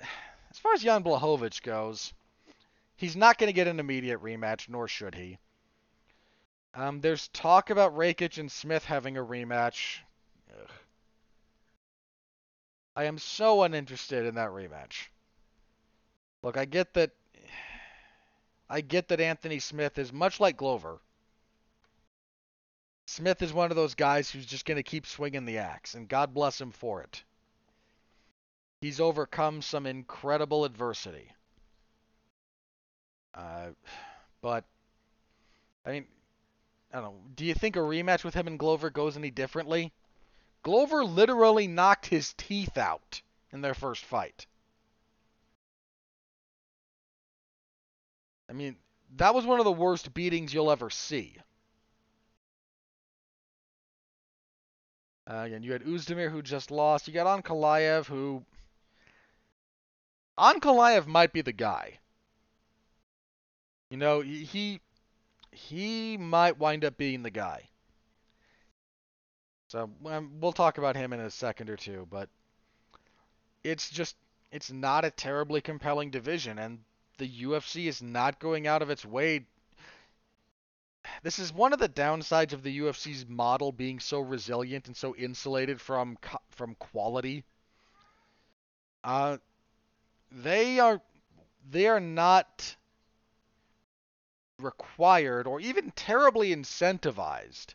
as 0.50 0.58
far 0.58 0.72
as 0.72 0.82
Jan 0.82 1.02
Blachowicz 1.02 1.60
goes, 1.62 2.14
he's 2.96 3.16
not 3.16 3.38
going 3.38 3.48
to 3.48 3.52
get 3.52 3.66
an 3.66 3.80
immediate 3.80 4.22
rematch, 4.22 4.68
nor 4.68 4.88
should 4.88 5.14
he. 5.14 5.38
Um, 6.74 7.00
there's 7.00 7.28
talk 7.28 7.70
about 7.70 7.96
Rakic 7.96 8.38
and 8.38 8.50
Smith 8.50 8.84
having 8.84 9.16
a 9.16 9.24
rematch. 9.24 9.98
Ugh. 10.50 10.70
I 12.96 13.04
am 13.04 13.18
so 13.18 13.62
uninterested 13.64 14.26
in 14.26 14.36
that 14.36 14.50
rematch. 14.50 15.08
Look, 16.42 16.56
I 16.56 16.64
get 16.64 16.94
that. 16.94 17.10
I 18.74 18.80
get 18.80 19.06
that 19.08 19.20
Anthony 19.20 19.60
Smith 19.60 19.98
is 19.98 20.12
much 20.12 20.40
like 20.40 20.56
Glover. 20.56 20.98
Smith 23.06 23.40
is 23.40 23.52
one 23.52 23.70
of 23.70 23.76
those 23.76 23.94
guys 23.94 24.28
who's 24.28 24.46
just 24.46 24.64
going 24.64 24.78
to 24.78 24.82
keep 24.82 25.06
swinging 25.06 25.44
the 25.44 25.58
axe, 25.58 25.94
and 25.94 26.08
God 26.08 26.34
bless 26.34 26.60
him 26.60 26.72
for 26.72 27.00
it. 27.00 27.22
He's 28.80 28.98
overcome 28.98 29.62
some 29.62 29.86
incredible 29.86 30.64
adversity. 30.64 31.30
Uh, 33.32 33.68
but, 34.42 34.64
I 35.86 35.92
mean, 35.92 36.06
I 36.92 36.96
don't 36.96 37.04
know. 37.04 37.20
Do 37.36 37.44
you 37.44 37.54
think 37.54 37.76
a 37.76 37.78
rematch 37.78 38.24
with 38.24 38.34
him 38.34 38.48
and 38.48 38.58
Glover 38.58 38.90
goes 38.90 39.16
any 39.16 39.30
differently? 39.30 39.92
Glover 40.64 41.04
literally 41.04 41.68
knocked 41.68 42.06
his 42.06 42.34
teeth 42.36 42.76
out 42.76 43.22
in 43.52 43.60
their 43.60 43.74
first 43.74 44.04
fight. 44.04 44.46
I 48.48 48.52
mean, 48.52 48.76
that 49.16 49.34
was 49.34 49.46
one 49.46 49.58
of 49.58 49.64
the 49.64 49.72
worst 49.72 50.12
beatings 50.14 50.52
you'll 50.52 50.70
ever 50.70 50.90
see. 50.90 51.36
Uh, 55.26 55.44
again, 55.46 55.62
you 55.62 55.72
had 55.72 55.84
Oezdemir 55.84 56.30
who 56.30 56.42
just 56.42 56.70
lost. 56.70 57.08
You 57.08 57.14
got 57.14 57.26
Ankalaev 57.26 58.06
who. 58.06 58.44
Ankalaev 60.38 61.06
might 61.06 61.32
be 61.32 61.40
the 61.40 61.52
guy. 61.52 61.98
You 63.90 63.96
know, 63.96 64.20
he 64.20 64.80
he 65.52 66.16
might 66.16 66.58
wind 66.58 66.84
up 66.84 66.96
being 66.96 67.22
the 67.22 67.30
guy. 67.30 67.68
So 69.68 69.90
um, 70.06 70.40
we'll 70.40 70.52
talk 70.52 70.78
about 70.78 70.96
him 70.96 71.12
in 71.12 71.20
a 71.20 71.30
second 71.30 71.70
or 71.70 71.76
two, 71.76 72.06
but 72.10 72.28
it's 73.62 73.88
just 73.88 74.16
it's 74.52 74.70
not 74.70 75.04
a 75.04 75.10
terribly 75.10 75.60
compelling 75.60 76.10
division, 76.10 76.58
and 76.58 76.80
the 77.18 77.42
UFC 77.44 77.86
is 77.86 78.02
not 78.02 78.38
going 78.38 78.66
out 78.66 78.82
of 78.82 78.90
its 78.90 79.04
way. 79.04 79.46
This 81.22 81.38
is 81.38 81.52
one 81.52 81.72
of 81.72 81.78
the 81.78 81.88
downsides 81.88 82.52
of 82.52 82.62
the 82.62 82.78
UFC's 82.80 83.26
model 83.26 83.72
being 83.72 84.00
so 84.00 84.20
resilient 84.20 84.86
and 84.86 84.96
so 84.96 85.14
insulated 85.14 85.80
from 85.80 86.18
from 86.50 86.74
quality. 86.76 87.44
Uh, 89.02 89.38
they 90.30 90.78
are 90.80 91.00
they 91.70 91.86
are 91.86 92.00
not 92.00 92.76
required 94.58 95.46
or 95.46 95.60
even 95.60 95.90
terribly 95.92 96.54
incentivized 96.54 97.74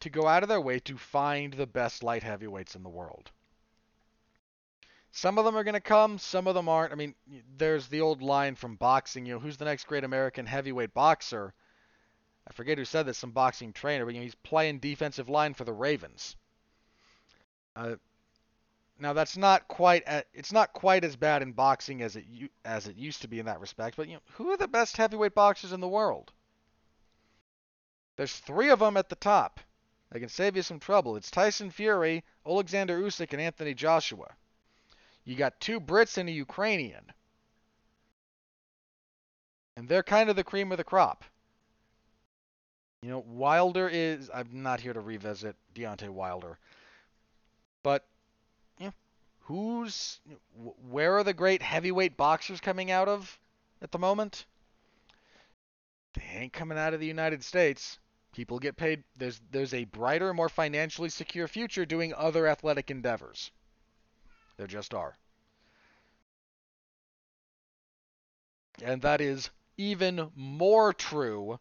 to 0.00 0.10
go 0.10 0.26
out 0.26 0.42
of 0.42 0.48
their 0.48 0.60
way 0.60 0.78
to 0.80 0.98
find 0.98 1.54
the 1.54 1.66
best 1.66 2.02
light 2.02 2.22
heavyweights 2.22 2.74
in 2.74 2.82
the 2.82 2.88
world. 2.88 3.30
Some 5.16 5.38
of 5.38 5.44
them 5.44 5.56
are 5.56 5.62
going 5.62 5.74
to 5.74 5.80
come, 5.80 6.18
some 6.18 6.48
of 6.48 6.56
them 6.56 6.68
aren't. 6.68 6.92
I 6.92 6.96
mean, 6.96 7.14
there's 7.56 7.86
the 7.86 8.00
old 8.00 8.20
line 8.20 8.56
from 8.56 8.74
boxing, 8.74 9.24
you 9.24 9.34
know, 9.34 9.38
who's 9.38 9.56
the 9.56 9.64
next 9.64 9.86
great 9.86 10.02
American 10.02 10.44
heavyweight 10.44 10.92
boxer? 10.92 11.54
I 12.48 12.52
forget 12.52 12.78
who 12.78 12.84
said 12.84 13.06
this, 13.06 13.16
some 13.16 13.30
boxing 13.30 13.72
trainer, 13.72 14.04
but 14.04 14.14
you 14.14 14.18
know, 14.18 14.24
he's 14.24 14.34
playing 14.34 14.80
defensive 14.80 15.28
line 15.28 15.54
for 15.54 15.62
the 15.62 15.72
Ravens. 15.72 16.34
Uh, 17.76 17.94
now 18.98 19.12
that's 19.12 19.36
not 19.36 19.68
quite 19.68 20.02
it's 20.32 20.50
not 20.50 20.72
quite 20.72 21.04
as 21.04 21.14
bad 21.14 21.42
in 21.42 21.52
boxing 21.52 22.02
as 22.02 22.16
it 22.16 22.24
as 22.64 22.88
it 22.88 22.96
used 22.96 23.22
to 23.22 23.28
be 23.28 23.38
in 23.38 23.46
that 23.46 23.60
respect, 23.60 23.96
but 23.96 24.08
you 24.08 24.14
know, 24.14 24.22
who 24.32 24.50
are 24.50 24.56
the 24.56 24.66
best 24.66 24.96
heavyweight 24.96 25.34
boxers 25.34 25.72
in 25.72 25.80
the 25.80 25.86
world? 25.86 26.32
There's 28.16 28.36
three 28.36 28.70
of 28.70 28.80
them 28.80 28.96
at 28.96 29.10
the 29.10 29.14
top. 29.14 29.60
I 30.10 30.18
can 30.18 30.28
save 30.28 30.56
you 30.56 30.62
some 30.62 30.80
trouble. 30.80 31.14
It's 31.14 31.30
Tyson 31.30 31.70
Fury, 31.70 32.24
Alexander 32.44 33.00
Usyk, 33.00 33.32
and 33.32 33.40
Anthony 33.40 33.74
Joshua. 33.74 34.34
You 35.24 35.36
got 35.36 35.60
two 35.60 35.80
Brits 35.80 36.18
and 36.18 36.28
a 36.28 36.32
Ukrainian. 36.32 37.12
And 39.76 39.88
they're 39.88 40.02
kind 40.02 40.30
of 40.30 40.36
the 40.36 40.44
cream 40.44 40.70
of 40.70 40.78
the 40.78 40.84
crop. 40.84 41.24
You 43.02 43.10
know, 43.10 43.24
Wilder 43.26 43.88
is. 43.88 44.30
I'm 44.32 44.62
not 44.62 44.80
here 44.80 44.92
to 44.92 45.00
revisit 45.00 45.56
Deontay 45.74 46.08
Wilder. 46.08 46.58
But 47.82 48.06
who's 49.44 50.20
where 50.88 51.18
are 51.18 51.24
the 51.24 51.34
great 51.34 51.62
heavyweight 51.62 52.16
boxers 52.16 52.60
coming 52.60 52.90
out 52.90 53.08
of 53.08 53.38
at 53.82 53.92
the 53.92 53.98
moment? 53.98 54.46
They 56.14 56.22
ain't 56.22 56.52
coming 56.52 56.78
out 56.78 56.94
of 56.94 57.00
the 57.00 57.06
United 57.06 57.44
States. 57.44 57.98
People 58.32 58.58
get 58.58 58.76
paid. 58.76 59.04
There's 59.18 59.40
there's 59.50 59.74
a 59.74 59.84
brighter, 59.84 60.32
more 60.32 60.48
financially 60.48 61.10
secure 61.10 61.46
future 61.46 61.84
doing 61.84 62.14
other 62.14 62.46
athletic 62.46 62.90
endeavors. 62.90 63.50
There 64.56 64.66
just 64.66 64.94
are. 64.94 65.16
And 68.82 69.02
that 69.02 69.20
is 69.20 69.50
even 69.76 70.30
more 70.34 70.92
true 70.92 71.58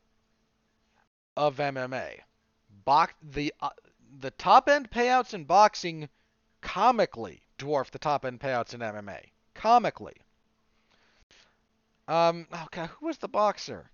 of 1.36 1.58
MMA. 1.58 2.20
Box 2.86 3.14
the 3.22 3.54
uh, 3.62 3.70
the 4.20 4.32
top 4.32 4.68
end 4.70 4.92
payouts 4.92 5.34
in 5.34 5.46
boxing 5.46 6.10
comically 6.62 7.42
dwarf 7.58 7.92
the 7.92 8.00
top 8.00 8.26
end 8.26 8.40
payouts 8.40 8.74
in 8.74 8.82
MMA. 8.82 9.32
Comically. 9.54 10.16
Um, 12.08 12.48
okay, 12.66 12.88
who 12.88 13.08
was 13.08 13.18
the 13.18 13.28
boxer? 13.28 13.90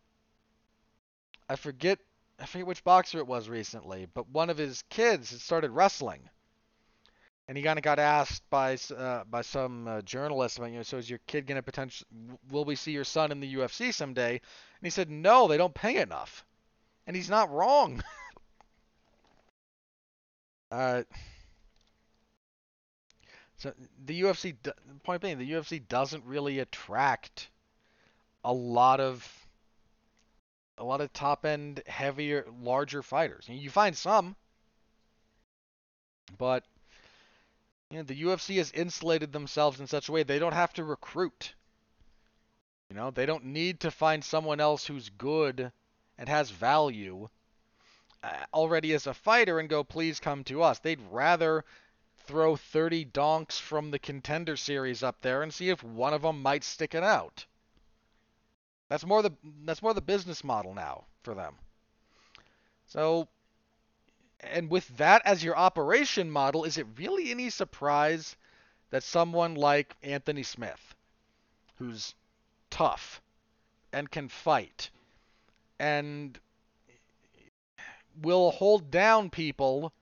I 1.48 1.56
forget 1.56 2.00
I 2.40 2.46
forget 2.46 2.68
which 2.68 2.84
boxer 2.84 3.20
it 3.20 3.28
was 3.28 3.50
recently, 3.50 4.06
but 4.06 4.30
one 4.30 4.50
of 4.50 4.58
his 4.58 4.84
kids 4.84 5.32
had 5.32 5.42
started 5.42 5.72
wrestling, 5.72 6.30
and 7.50 7.58
he 7.58 7.64
kind 7.64 7.80
of 7.80 7.84
got 7.84 7.98
asked 7.98 8.48
by 8.52 8.78
uh, 8.96 9.24
by 9.28 9.42
some 9.42 9.88
uh, 9.88 10.02
journalist 10.04 10.60
about, 10.60 10.70
you 10.70 10.78
know, 10.78 10.84
so 10.84 10.98
is 10.98 11.10
your 11.10 11.20
kid 11.26 11.48
gonna 11.48 11.64
potential? 11.64 12.06
Will 12.52 12.64
we 12.64 12.76
see 12.76 12.92
your 12.92 13.04
son 13.04 13.32
in 13.32 13.40
the 13.40 13.56
UFC 13.56 13.92
someday? 13.92 14.34
And 14.34 14.84
he 14.84 14.92
said, 14.92 15.10
no, 15.10 15.48
they 15.48 15.58
don't 15.58 15.74
pay 15.74 16.00
enough, 16.00 16.46
and 17.08 17.16
he's 17.16 17.30
not 17.30 17.52
wrong. 17.52 18.04
uh, 20.72 21.02
so 23.58 23.74
the 24.06 24.22
UFC, 24.22 24.56
point 25.04 25.24
being, 25.24 25.40
the 25.40 25.52
UFC 25.52 25.86
doesn't 25.88 26.24
really 26.26 26.60
attract 26.60 27.50
a 28.44 28.54
lot 28.54 29.00
of 29.00 29.28
a 30.78 30.84
lot 30.84 31.02
of 31.02 31.12
top 31.14 31.48
end, 31.48 31.82
heavier, 31.88 32.46
larger 32.62 33.02
fighters. 33.02 33.46
You 33.50 33.72
find 33.72 33.98
some, 33.98 34.36
but 36.38 36.64
the 37.90 38.22
UFC 38.24 38.58
has 38.58 38.72
insulated 38.72 39.32
themselves 39.32 39.80
in 39.80 39.88
such 39.88 40.10
a 40.10 40.12
way 40.12 40.22
they 40.22 40.38
don't 40.38 40.54
have 40.54 40.74
to 40.74 40.84
recruit. 40.84 41.56
You 42.90 42.96
know, 42.96 43.10
they 43.10 43.26
don't 43.26 43.46
need 43.46 43.80
to 43.82 43.92
find 43.92 44.24
someone 44.24 44.60
else 44.60 44.86
who's 44.86 45.10
good 45.10 45.72
and 46.18 46.30
has 46.30 46.52
value 46.52 47.30
uh, 48.22 48.46
already 48.54 48.94
as 48.94 49.08
a 49.08 49.14
fighter 49.14 49.60
and 49.60 49.70
go, 49.70 49.84
please 49.84 50.20
come 50.20 50.44
to 50.46 50.62
us. 50.62 50.80
They'd 50.80 51.02
rather 51.10 51.66
throw 52.26 52.56
30 52.56 53.06
donks 53.06 53.58
from 53.58 53.90
the 53.90 54.00
contender 54.00 54.56
series 54.56 55.02
up 55.02 55.22
there 55.22 55.42
and 55.42 55.52
see 55.52 55.70
if 55.70 55.84
one 55.84 56.14
of 56.14 56.22
them 56.22 56.42
might 56.44 56.64
stick 56.64 56.94
it 56.94 57.04
out. 57.04 57.46
That's 58.88 59.06
more 59.06 59.22
the 59.22 59.32
that's 59.64 59.82
more 59.82 59.94
the 59.94 60.02
business 60.02 60.44
model 60.44 60.74
now 60.74 61.06
for 61.24 61.36
them. 61.36 61.56
So 62.88 63.28
and 64.42 64.70
with 64.70 64.88
that 64.98 65.22
as 65.26 65.44
your 65.44 65.58
operation 65.58 66.32
model, 66.32 66.64
is 66.64 66.78
it 66.78 66.88
really 66.98 67.32
any 67.32 67.50
surprise 67.50 68.36
that 68.90 69.04
someone 69.04 69.56
like 69.56 69.96
Anthony 70.02 70.44
Smith, 70.44 70.96
who's 71.78 72.16
tough 72.70 73.22
and 73.92 74.10
can 74.10 74.30
fight 74.30 74.90
and 75.80 76.38
will 78.22 78.52
hold 78.52 78.92
down 78.92 79.30
people 79.30 79.94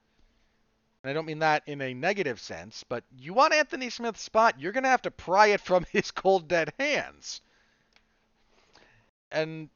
and 1.08 1.12
I 1.12 1.14
don't 1.14 1.26
mean 1.26 1.40
that 1.40 1.64
in 1.68 1.82
a 1.82 1.94
negative 1.94 2.38
sense, 2.38 2.84
but 2.84 3.04
you 3.18 3.34
want 3.34 3.54
Anthony 3.54 3.90
Smith's 3.90 4.22
spot, 4.22 4.60
you're 4.60 4.74
going 4.74 4.84
to 4.84 4.90
have 4.90 5.04
to 5.04 5.12
pry 5.12 5.48
it 5.48 5.62
from 5.62 5.86
his 5.92 6.12
cold, 6.12 6.50
dead 6.50 6.74
hands. 6.78 7.40
And 9.32 9.70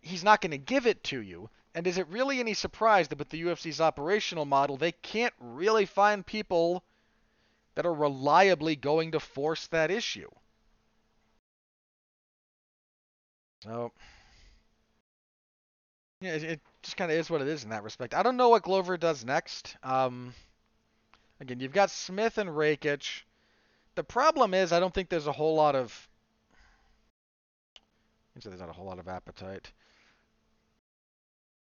he's 0.00 0.24
not 0.24 0.40
going 0.40 0.52
to 0.52 0.56
give 0.56 0.86
it 0.86 1.04
to 1.04 1.20
you. 1.20 1.50
And 1.76 1.86
is 1.86 1.98
it 1.98 2.08
really 2.08 2.40
any 2.40 2.54
surprise 2.54 3.06
that 3.08 3.18
with 3.18 3.28
the 3.28 3.42
UFC's 3.42 3.80
operational 3.80 4.46
model, 4.46 4.76
they 4.76 4.90
can't 4.90 5.34
really 5.38 5.86
find 5.86 6.26
people 6.26 6.82
that 7.76 7.86
are 7.86 7.94
reliably 7.94 8.74
going 8.74 9.12
to 9.12 9.20
force 9.20 9.68
that 9.68 9.92
issue? 9.92 10.30
So, 13.62 13.92
yeah, 16.20 16.32
it, 16.32 16.42
it 16.42 16.60
just 16.82 16.96
kind 16.96 17.12
of 17.12 17.18
is 17.18 17.30
what 17.30 17.42
it 17.42 17.48
is 17.48 17.62
in 17.62 17.70
that 17.70 17.84
respect. 17.84 18.14
I 18.14 18.24
don't 18.24 18.36
know 18.36 18.48
what 18.48 18.64
Glover 18.64 18.96
does 18.96 19.24
next. 19.24 19.76
Um, 19.84 20.34
Again, 21.40 21.60
you've 21.60 21.72
got 21.72 21.90
Smith 21.90 22.38
and 22.38 22.48
Rakic. 22.48 23.22
The 23.94 24.04
problem 24.04 24.54
is, 24.54 24.72
I 24.72 24.80
don't 24.80 24.94
think 24.94 25.08
there's 25.08 25.26
a 25.26 25.32
whole 25.32 25.54
lot 25.54 25.74
of. 25.74 26.08
So 28.40 28.48
there's 28.48 28.60
not 28.60 28.68
a 28.68 28.72
whole 28.72 28.86
lot 28.86 28.98
of 28.98 29.08
appetite. 29.08 29.70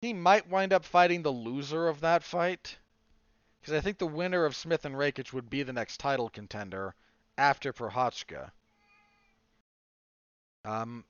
He 0.05 0.13
might 0.13 0.47
wind 0.47 0.71
up 0.71 0.85
fighting 0.85 1.23
the 1.23 1.31
loser 1.31 1.87
of 1.87 2.01
that 2.01 2.23
fight. 2.23 2.77
Because 3.59 3.73
I 3.73 3.81
think 3.81 3.97
the 3.97 4.05
winner 4.05 4.45
of 4.45 4.55
Smith 4.55 4.85
and 4.85 4.93
Rakic 4.93 5.33
would 5.33 5.49
be 5.49 5.63
the 5.63 5.73
next 5.73 5.97
title 5.97 6.29
contender 6.29 6.93
after 7.39 7.73
Prochazka. 7.73 8.51
Um, 10.63 11.05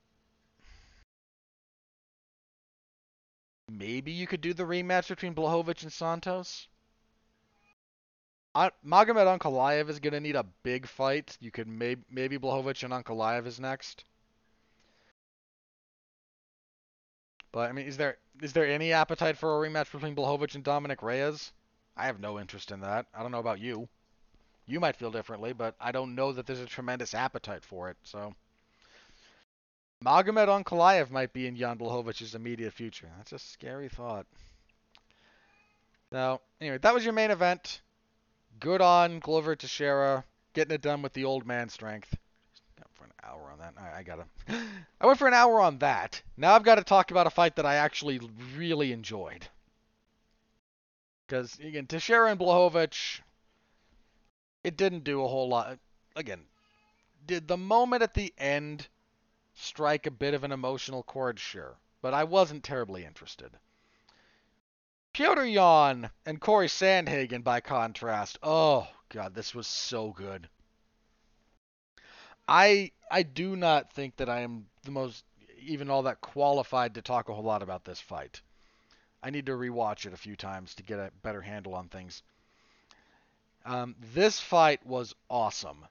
maybe 3.67 4.13
you 4.13 4.27
could 4.27 4.39
do 4.39 4.53
the 4.53 4.63
rematch 4.63 5.09
between 5.09 5.35
Blachowicz 5.35 5.83
and 5.83 5.91
Santos. 5.91 6.69
Magomed 8.55 9.27
Ankalaev 9.27 9.89
is 9.89 9.99
going 9.99 10.13
to 10.13 10.21
need 10.21 10.37
a 10.37 10.45
big 10.63 10.87
fight. 10.87 11.37
You 11.41 11.51
could 11.51 11.67
may- 11.67 11.97
maybe 12.09 12.37
Blachowicz 12.37 12.83
and 12.83 12.93
Ankalaev 12.93 13.45
is 13.45 13.59
next. 13.59 14.05
But 17.55 17.69
I 17.69 17.71
mean, 17.71 17.85
is 17.85 17.95
there 17.95 18.17
is 18.41 18.51
there 18.51 18.67
any 18.67 18.91
appetite 18.91 19.37
for 19.37 19.55
a 19.55 19.65
rematch 19.65 19.89
between 19.89 20.13
Blachowicz 20.13 20.55
and 20.55 20.63
Dominic 20.63 21.01
Reyes? 21.01 21.53
I 21.95 22.07
have 22.07 22.19
no 22.19 22.37
interest 22.37 22.69
in 22.69 22.81
that. 22.81 23.05
I 23.15 23.21
don't 23.21 23.31
know 23.31 23.39
about 23.39 23.61
you. 23.61 23.87
You 24.65 24.81
might 24.81 24.97
feel 24.97 25.09
differently, 25.09 25.53
but 25.53 25.73
I 25.79 25.93
don't 25.93 26.15
know 26.15 26.33
that 26.33 26.45
there's 26.45 26.59
a 26.59 26.65
tremendous 26.65 27.13
appetite 27.13 27.63
for 27.63 27.89
it. 27.89 27.95
So 28.03 28.35
Magomed 30.03 30.49
Ankalaev 30.49 31.11
might 31.11 31.31
be 31.31 31.47
in 31.47 31.55
Jan 31.55 31.77
Blachowicz's 31.77 32.35
immediate 32.35 32.73
future. 32.73 33.09
That's 33.15 33.31
a 33.31 33.39
scary 33.39 33.87
thought. 33.87 34.25
Now, 36.11 36.41
anyway, 36.59 36.79
that 36.79 36.93
was 36.93 37.05
your 37.05 37.13
main 37.13 37.31
event. 37.31 37.79
Good 38.59 38.81
on 38.81 39.19
Glover 39.19 39.55
Teixeira 39.55 40.25
getting 40.51 40.75
it 40.75 40.81
done 40.81 41.01
with 41.01 41.13
the 41.13 41.23
old 41.23 41.45
man 41.45 41.69
strength. 41.69 42.17
For 42.95 43.05
an 43.05 43.11
hour 43.23 43.51
on 43.51 43.59
that. 43.59 43.73
I, 43.77 43.99
I 43.99 44.03
gotta. 44.03 44.25
I 45.01 45.05
went 45.05 45.19
for 45.19 45.27
an 45.27 45.33
hour 45.33 45.59
on 45.59 45.79
that. 45.79 46.21
Now 46.37 46.55
I've 46.55 46.63
got 46.63 46.75
to 46.75 46.83
talk 46.83 47.11
about 47.11 47.27
a 47.27 47.31
fight 47.31 47.57
that 47.57 47.65
I 47.65 47.75
actually 47.75 48.19
really 48.55 48.91
enjoyed. 48.91 49.47
Because 51.27 51.57
again, 51.59 51.87
Teixeira 51.87 52.29
and 52.29 52.39
Blachowicz, 52.39 53.21
it 54.63 54.77
didn't 54.77 55.03
do 55.03 55.23
a 55.23 55.27
whole 55.27 55.49
lot. 55.49 55.79
Again, 56.15 56.45
did 57.25 57.47
the 57.47 57.57
moment 57.57 58.03
at 58.03 58.13
the 58.13 58.33
end 58.37 58.87
strike 59.55 60.05
a 60.05 60.11
bit 60.11 60.33
of 60.33 60.43
an 60.43 60.51
emotional 60.51 61.03
chord? 61.03 61.39
Sure, 61.39 61.77
but 62.01 62.13
I 62.13 62.23
wasn't 62.23 62.63
terribly 62.63 63.05
interested. 63.05 63.51
Petr 65.13 65.51
Yan 65.51 66.11
and 66.25 66.41
Corey 66.41 66.67
Sandhagen, 66.67 67.43
by 67.43 67.61
contrast, 67.61 68.37
oh 68.43 68.87
god, 69.09 69.33
this 69.33 69.55
was 69.55 69.65
so 69.65 70.11
good. 70.11 70.49
I 72.47 72.91
I 73.09 73.23
do 73.23 73.55
not 73.55 73.91
think 73.93 74.17
that 74.17 74.29
I 74.29 74.41
am 74.41 74.67
the 74.83 74.91
most 74.91 75.23
even 75.59 75.89
all 75.89 76.03
that 76.03 76.21
qualified 76.21 76.93
to 76.95 77.01
talk 77.01 77.29
a 77.29 77.33
whole 77.33 77.43
lot 77.43 77.63
about 77.63 77.85
this 77.85 77.99
fight. 77.99 78.41
I 79.23 79.31
need 79.31 79.47
to 79.47 79.53
rewatch 79.53 80.05
it 80.05 80.13
a 80.13 80.17
few 80.17 80.35
times 80.35 80.75
to 80.75 80.83
get 80.83 80.99
a 80.99 81.11
better 81.23 81.41
handle 81.41 81.73
on 81.73 81.89
things. 81.89 82.21
Um, 83.65 83.95
this 84.13 84.39
fight 84.39 84.85
was 84.85 85.15
awesome. 85.29 85.87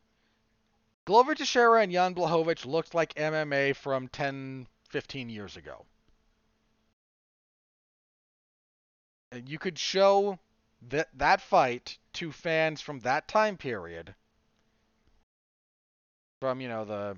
Glover 1.05 1.35
Teixeira 1.35 1.83
and 1.83 1.93
Jan 1.93 2.15
Blachowicz 2.15 2.65
looked 2.65 2.95
like 2.95 3.15
MMA 3.15 3.75
from 3.75 4.07
10, 4.09 4.69
15 4.89 5.29
years 5.29 5.57
ago. 5.57 5.85
And 9.33 9.49
you 9.49 9.59
could 9.59 9.79
show 9.79 10.39
that 10.89 11.09
that 11.19 11.41
fight 11.41 11.99
to 12.15 12.31
fans 12.31 12.81
from 12.81 13.01
that 13.01 13.27
time 13.27 13.57
period 13.57 14.15
from 16.45 16.61
you 16.61 16.69
know 16.69 16.85
the 16.85 17.17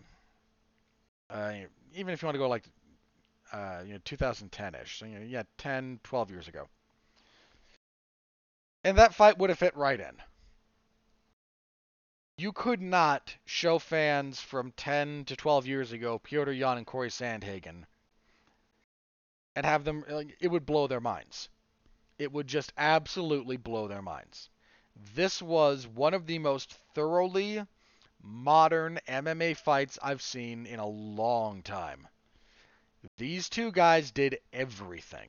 uh, 1.31 1.53
even 1.97 2.15
if 2.15 2.23
you 2.23 2.27
want 2.27 2.37
to 2.37 2.39
go 2.39 2.49
like 2.49 2.63
uh, 3.53 3.81
you 3.85 3.95
know 3.95 3.99
2010ish 4.05 5.01
so 5.01 5.05
you 5.05 5.19
know 5.19 5.27
yeah 5.27 5.43
10 5.59 5.99
12 6.05 6.31
years 6.31 6.47
ago. 6.47 6.69
And 8.85 8.99
that 8.99 9.15
fight 9.15 9.37
would 9.37 9.51
have 9.51 9.59
fit 9.59 9.77
right 9.77 9.99
in. 9.99 10.13
You 12.39 12.53
could 12.53 12.81
not 12.81 13.35
show 13.47 13.81
fans 13.81 14.41
from 14.41 14.71
10 14.77 15.25
to 15.25 15.35
12 15.35 15.67
years 15.67 15.91
ago 15.91 16.21
Petr 16.21 16.57
Yan 16.57 16.79
and 16.79 16.87
Corey 16.87 17.11
Sandhagen 17.11 17.83
and 19.57 19.67
have 19.67 19.83
them 19.83 20.05
it 20.39 20.53
would 20.53 20.65
blow 20.65 20.87
their 20.87 21.01
minds. 21.01 21.49
It 22.17 22.31
would 22.31 22.47
just 22.47 22.73
absolutely 22.79 23.57
blow 23.57 23.89
their 23.89 24.03
minds. 24.03 24.51
This 25.17 25.43
was 25.43 25.85
one 25.85 26.15
of 26.15 26.27
the 26.29 26.39
most 26.39 26.75
thoroughly 26.95 27.67
modern 28.27 28.99
MMA 29.09 29.57
fights 29.57 29.99
I've 30.03 30.23
seen 30.23 30.67
in 30.67 30.81
a 30.81 30.87
long 30.87 31.63
time. 31.63 32.09
These 33.19 33.49
two 33.49 33.71
guys 33.71 34.11
did 34.11 34.39
everything. 34.53 35.29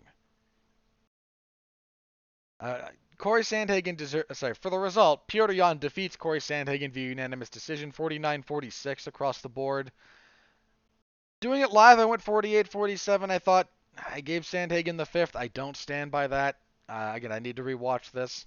Uh, 2.60 2.90
Corey 3.18 3.44
Sandhagen 3.44 3.98
deserves. 3.98 4.38
Sorry, 4.38 4.54
for 4.56 4.70
the 4.70 4.78
result, 4.78 5.28
Petr 5.28 5.56
Yan 5.56 5.78
defeats 5.78 6.16
Corey 6.16 6.40
Sandhagen 6.40 6.92
via 6.92 7.10
unanimous 7.10 7.50
decision, 7.50 7.92
49-46 7.92 9.08
across 9.08 9.42
the 9.42 9.50
board. 9.50 9.92
Doing 11.40 11.62
it 11.62 11.72
live, 11.72 12.00
I 12.00 12.06
went 12.06 12.24
48-47. 12.24 13.30
I 13.30 13.40
thought 13.40 13.70
I 14.10 14.22
gave 14.22 14.44
Sandhagen 14.44 14.98
the 14.98 15.06
fifth. 15.06 15.36
I 15.36 15.48
don't 15.48 15.78
stand 15.78 16.12
by 16.12 16.28
that. 16.28 16.58
Uh, 16.90 17.12
again, 17.14 17.32
I 17.32 17.40
need 17.40 17.58
to 17.58 17.64
rewatch 17.64 18.12
this. 18.12 18.46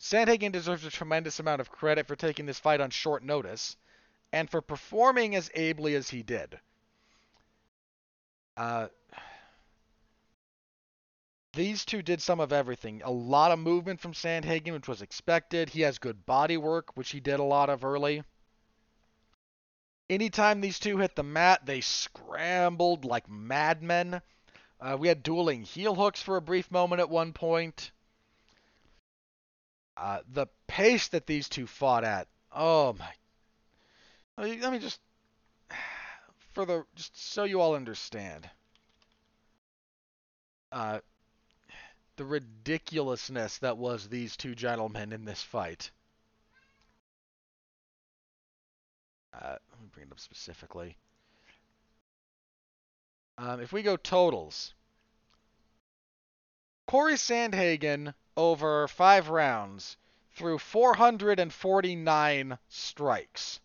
Sandhagen 0.00 0.52
deserves 0.52 0.84
a 0.84 0.90
tremendous 0.90 1.40
amount 1.40 1.60
of 1.60 1.70
credit 1.70 2.06
for 2.06 2.16
taking 2.16 2.46
this 2.46 2.58
fight 2.58 2.80
on 2.80 2.90
short 2.90 3.22
notice 3.22 3.76
and 4.32 4.48
for 4.48 4.60
performing 4.60 5.34
as 5.34 5.50
ably 5.54 5.94
as 5.94 6.10
he 6.10 6.22
did. 6.22 6.58
Uh, 8.56 8.88
these 11.54 11.84
two 11.84 12.02
did 12.02 12.22
some 12.22 12.38
of 12.38 12.52
everything. 12.52 13.02
A 13.04 13.10
lot 13.10 13.50
of 13.50 13.58
movement 13.58 14.00
from 14.00 14.12
Sandhagen, 14.12 14.72
which 14.72 14.88
was 14.88 15.02
expected. 15.02 15.70
He 15.70 15.80
has 15.80 15.98
good 15.98 16.26
body 16.26 16.56
work, 16.56 16.96
which 16.96 17.10
he 17.10 17.20
did 17.20 17.40
a 17.40 17.44
lot 17.44 17.70
of 17.70 17.84
early. 17.84 18.22
Anytime 20.10 20.60
these 20.60 20.78
two 20.78 20.98
hit 20.98 21.16
the 21.16 21.22
mat, 21.22 21.66
they 21.66 21.80
scrambled 21.80 23.04
like 23.04 23.28
madmen. 23.28 24.22
Uh, 24.80 24.96
we 24.98 25.08
had 25.08 25.22
dueling 25.22 25.62
heel 25.62 25.94
hooks 25.94 26.22
for 26.22 26.36
a 26.36 26.42
brief 26.42 26.70
moment 26.70 27.00
at 27.00 27.10
one 27.10 27.32
point. 27.32 27.90
Uh, 29.98 30.20
the 30.32 30.46
pace 30.68 31.08
that 31.08 31.26
these 31.26 31.48
two 31.48 31.66
fought 31.66 32.04
at, 32.04 32.28
oh 32.52 32.94
my! 32.98 33.12
Let 34.36 34.72
me 34.72 34.78
just, 34.78 35.00
for 36.54 36.64
the 36.64 36.84
just 36.94 37.32
so 37.32 37.42
you 37.42 37.60
all 37.60 37.74
understand, 37.74 38.48
uh, 40.70 41.00
the 42.16 42.24
ridiculousness 42.24 43.58
that 43.58 43.76
was 43.76 44.08
these 44.08 44.36
two 44.36 44.54
gentlemen 44.54 45.12
in 45.12 45.24
this 45.24 45.42
fight. 45.42 45.90
Uh, 49.34 49.56
let 49.70 49.80
me 49.80 49.88
bring 49.92 50.06
it 50.06 50.12
up 50.12 50.20
specifically. 50.20 50.96
Um, 53.36 53.60
if 53.60 53.72
we 53.72 53.82
go 53.82 53.96
totals, 53.96 54.74
Corey 56.86 57.14
Sandhagen 57.14 58.14
over 58.38 58.86
five 58.86 59.28
rounds 59.28 59.96
threw 60.36 60.58
449 60.58 62.58
strikes. 62.68 63.60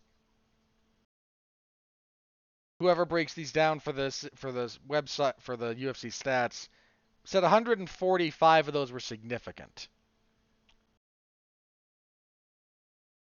Whoever 2.80 3.04
breaks 3.04 3.34
these 3.34 3.52
down 3.52 3.78
for 3.78 3.92
this 3.92 4.28
for 4.34 4.50
this 4.50 4.80
website 4.88 5.40
for 5.40 5.56
the 5.56 5.76
UFC 5.76 6.10
stats 6.10 6.68
said 7.22 7.44
145 7.44 8.68
of 8.68 8.74
those 8.74 8.90
were 8.90 8.98
significant. 8.98 9.88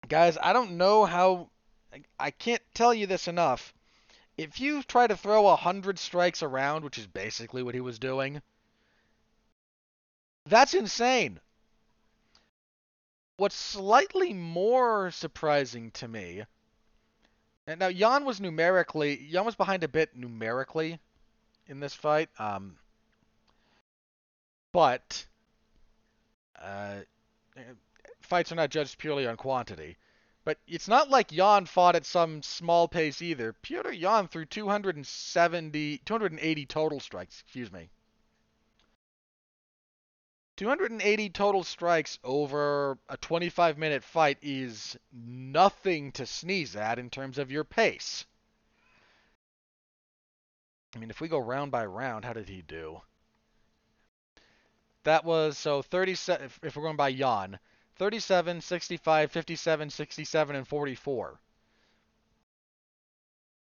Guys, 0.08 0.38
I 0.42 0.54
don't 0.54 0.78
know 0.78 1.04
how 1.04 1.50
I 2.18 2.30
can't 2.30 2.62
tell 2.72 2.94
you 2.94 3.06
this 3.06 3.28
enough. 3.28 3.74
If 4.38 4.60
you 4.60 4.82
try 4.82 5.06
to 5.06 5.16
throw 5.16 5.42
100 5.42 5.98
strikes 5.98 6.42
around, 6.42 6.84
which 6.84 6.98
is 6.98 7.06
basically 7.06 7.62
what 7.62 7.74
he 7.74 7.82
was 7.82 7.98
doing, 7.98 8.40
that's 10.46 10.74
insane. 10.74 11.40
What's 13.36 13.56
slightly 13.56 14.32
more 14.32 15.10
surprising 15.10 15.90
to 15.92 16.06
me, 16.06 16.44
and 17.66 17.80
now 17.80 17.88
Yan 17.88 18.24
was 18.24 18.40
numerically, 18.40 19.22
Yan 19.24 19.44
was 19.44 19.56
behind 19.56 19.82
a 19.82 19.88
bit 19.88 20.14
numerically 20.14 21.00
in 21.66 21.80
this 21.80 21.94
fight, 21.94 22.28
um, 22.38 22.76
but 24.72 25.26
uh, 26.60 26.96
fights 28.20 28.52
are 28.52 28.56
not 28.56 28.70
judged 28.70 28.98
purely 28.98 29.26
on 29.26 29.36
quantity. 29.36 29.96
But 30.44 30.58
it's 30.66 30.88
not 30.88 31.08
like 31.08 31.32
Yan 31.32 31.64
fought 31.64 31.96
at 31.96 32.04
some 32.04 32.42
small 32.42 32.86
pace 32.86 33.22
either. 33.22 33.54
Petr 33.62 33.98
Yan 33.98 34.28
threw 34.28 34.44
270, 34.44 35.98
280 36.04 36.66
total 36.66 37.00
strikes, 37.00 37.40
excuse 37.40 37.72
me. 37.72 37.88
280 40.56 41.30
total 41.30 41.64
strikes 41.64 42.18
over 42.22 42.96
a 43.08 43.16
25 43.16 43.76
minute 43.76 44.04
fight 44.04 44.38
is 44.40 44.96
nothing 45.12 46.12
to 46.12 46.26
sneeze 46.26 46.76
at 46.76 46.98
in 46.98 47.10
terms 47.10 47.38
of 47.38 47.50
your 47.50 47.64
pace. 47.64 48.24
I 50.94 51.00
mean, 51.00 51.10
if 51.10 51.20
we 51.20 51.26
go 51.26 51.38
round 51.38 51.72
by 51.72 51.84
round, 51.86 52.24
how 52.24 52.32
did 52.32 52.48
he 52.48 52.62
do? 52.62 53.00
That 55.02 55.24
was 55.24 55.58
so 55.58 55.82
37. 55.82 56.50
If, 56.62 56.76
we're 56.76 56.82
going 56.82 56.96
by 56.96 57.08
Yan, 57.08 57.58
37, 57.96 58.60
65, 58.60 59.32
57, 59.32 59.90
67, 59.90 60.56
and 60.56 60.68
44. 60.68 61.40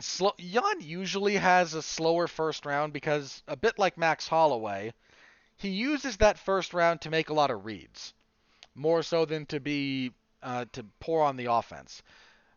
Slow, 0.01 0.33
Yan 0.37 0.81
usually 0.81 1.37
has 1.37 1.73
a 1.73 1.81
slower 1.81 2.27
first 2.27 2.65
round 2.65 2.91
because, 2.91 3.43
a 3.47 3.55
bit 3.55 3.79
like 3.79 3.97
Max 3.97 4.27
Holloway, 4.27 4.93
he 5.61 5.69
uses 5.69 6.17
that 6.17 6.39
first 6.39 6.73
round 6.73 7.01
to 7.01 7.11
make 7.11 7.29
a 7.29 7.35
lot 7.35 7.51
of 7.51 7.65
reads, 7.65 8.15
more 8.73 9.03
so 9.03 9.25
than 9.25 9.45
to 9.45 9.59
be 9.59 10.11
uh, 10.41 10.65
to 10.71 10.83
pour 10.99 11.21
on 11.23 11.37
the 11.37 11.45
offense. 11.45 12.01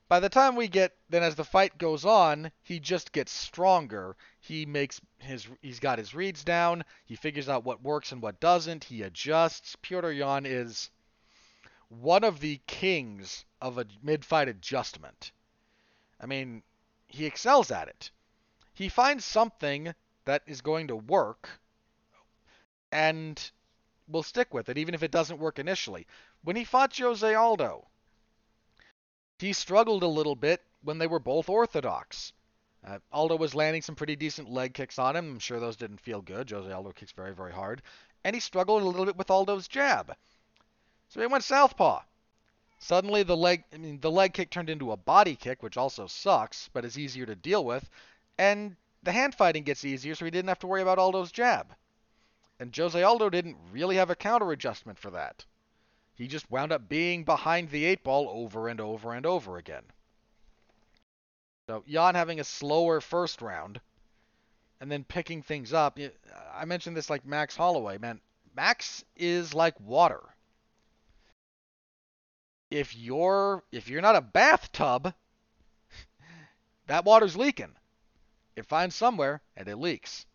By 0.08 0.20
the 0.20 0.30
time 0.30 0.56
we 0.56 0.68
get 0.68 0.96
then 1.10 1.22
as 1.22 1.34
the 1.34 1.44
fight 1.44 1.76
goes 1.76 2.06
on, 2.06 2.50
he 2.62 2.80
just 2.80 3.12
gets 3.12 3.30
stronger. 3.30 4.16
He 4.40 4.64
makes 4.64 5.02
his 5.18 5.46
he's 5.60 5.80
got 5.80 5.98
his 5.98 6.14
reads 6.14 6.44
down. 6.44 6.82
He 7.04 7.14
figures 7.14 7.48
out 7.48 7.64
what 7.64 7.82
works 7.82 8.10
and 8.10 8.22
what 8.22 8.40
doesn't. 8.40 8.84
He 8.84 9.02
adjusts. 9.02 9.76
Pyotr 9.76 10.12
Yan 10.12 10.46
is 10.46 10.90
one 11.88 12.24
of 12.24 12.40
the 12.40 12.58
kings 12.66 13.44
of 13.60 13.76
a 13.76 13.86
mid-fight 14.02 14.48
adjustment. 14.48 15.32
I 16.18 16.24
mean, 16.24 16.62
he 17.06 17.26
excels 17.26 17.70
at 17.70 17.88
it. 17.88 18.10
He 18.72 18.88
finds 18.88 19.26
something 19.26 19.94
that 20.24 20.42
is 20.46 20.62
going 20.62 20.88
to 20.88 20.96
work 20.96 21.60
and 22.94 23.50
will 24.06 24.22
stick 24.22 24.54
with 24.54 24.68
it, 24.68 24.78
even 24.78 24.94
if 24.94 25.02
it 25.02 25.10
doesn't 25.10 25.40
work 25.40 25.58
initially. 25.58 26.06
When 26.44 26.54
he 26.54 26.62
fought 26.64 26.96
Jose 26.96 27.34
Aldo, 27.34 27.88
he 29.40 29.52
struggled 29.52 30.04
a 30.04 30.06
little 30.06 30.36
bit 30.36 30.62
when 30.82 30.98
they 30.98 31.08
were 31.08 31.18
both 31.18 31.48
orthodox. 31.48 32.32
Uh, 32.86 33.00
Aldo 33.10 33.36
was 33.36 33.54
landing 33.54 33.82
some 33.82 33.96
pretty 33.96 34.14
decent 34.14 34.48
leg 34.48 34.74
kicks 34.74 34.98
on 34.98 35.16
him. 35.16 35.32
I'm 35.32 35.38
sure 35.40 35.58
those 35.58 35.76
didn't 35.76 36.02
feel 36.02 36.22
good. 36.22 36.48
Jose 36.48 36.70
Aldo 36.70 36.92
kicks 36.92 37.10
very, 37.10 37.34
very 37.34 37.52
hard. 37.52 37.82
And 38.22 38.36
he 38.36 38.40
struggled 38.40 38.82
a 38.82 38.86
little 38.86 39.06
bit 39.06 39.16
with 39.16 39.30
Aldo's 39.30 39.66
jab. 39.66 40.14
So 41.08 41.20
he 41.20 41.26
went 41.26 41.42
southpaw. 41.42 42.02
Suddenly 42.78 43.24
the 43.24 43.36
leg 43.36 43.64
I 43.72 43.78
mean 43.78 43.98
the 44.00 44.10
leg 44.10 44.34
kick 44.34 44.50
turned 44.50 44.70
into 44.70 44.92
a 44.92 44.96
body 44.96 45.34
kick, 45.34 45.62
which 45.62 45.76
also 45.76 46.06
sucks, 46.06 46.68
but 46.72 46.84
is 46.84 46.98
easier 46.98 47.26
to 47.26 47.34
deal 47.34 47.64
with, 47.64 47.90
and 48.38 48.76
the 49.02 49.12
hand 49.12 49.34
fighting 49.34 49.64
gets 49.64 49.84
easier 49.84 50.14
so 50.14 50.24
he 50.24 50.30
didn't 50.30 50.48
have 50.48 50.60
to 50.60 50.66
worry 50.66 50.82
about 50.82 50.98
Aldo's 50.98 51.32
jab. 51.32 51.74
And 52.60 52.74
Jose 52.76 53.02
Aldo 53.02 53.30
didn't 53.30 53.56
really 53.72 53.96
have 53.96 54.10
a 54.10 54.16
counter 54.16 54.52
adjustment 54.52 54.98
for 54.98 55.10
that. 55.10 55.44
He 56.14 56.28
just 56.28 56.50
wound 56.50 56.72
up 56.72 56.88
being 56.88 57.24
behind 57.24 57.70
the 57.70 57.84
eight 57.84 58.04
ball 58.04 58.28
over 58.28 58.68
and 58.68 58.80
over 58.80 59.12
and 59.12 59.26
over 59.26 59.56
again. 59.58 59.84
So 61.68 61.82
Yan 61.86 62.14
having 62.14 62.40
a 62.40 62.44
slower 62.44 63.00
first 63.00 63.42
round 63.42 63.80
and 64.80 64.90
then 64.90 65.04
picking 65.04 65.42
things 65.42 65.72
up. 65.72 65.98
I 66.54 66.64
mentioned 66.64 66.96
this 66.96 67.10
like 67.10 67.26
Max 67.26 67.56
Holloway, 67.56 67.98
man. 67.98 68.20
Max 68.54 69.04
is 69.16 69.54
like 69.54 69.78
water 69.80 70.34
if 72.74 72.96
you're 72.96 73.62
if 73.70 73.88
you're 73.88 74.02
not 74.02 74.16
a 74.16 74.20
bathtub, 74.20 75.14
that 76.86 77.04
water's 77.04 77.36
leaking. 77.36 77.72
It 78.56 78.66
finds 78.66 78.96
somewhere 78.96 79.40
and 79.56 79.68
it 79.68 79.76
leaks. 79.76 80.26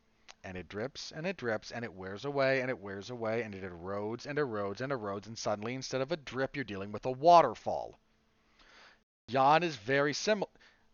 And 0.50 0.58
it 0.58 0.68
drips 0.68 1.12
and 1.16 1.28
it 1.28 1.38
drips 1.38 1.70
and 1.70 1.86
it 1.86 1.94
wears 1.94 2.26
away 2.26 2.62
and 2.62 2.72
it 2.72 2.80
wears 2.80 3.12
away 3.12 3.44
and 3.44 3.54
it 3.54 3.64
erodes 3.64 4.26
and 4.26 4.40
erodes 4.40 4.82
and 4.82 4.92
erodes 4.92 5.28
and 5.28 5.38
suddenly 5.38 5.76
instead 5.76 6.02
of 6.02 6.12
a 6.12 6.18
drip 6.18 6.56
you're 6.56 6.66
dealing 6.66 6.92
with 6.92 7.06
a 7.06 7.12
waterfall. 7.12 8.00
Yan 9.28 9.62
is 9.62 9.76
very 9.76 10.12
similar. 10.12 10.50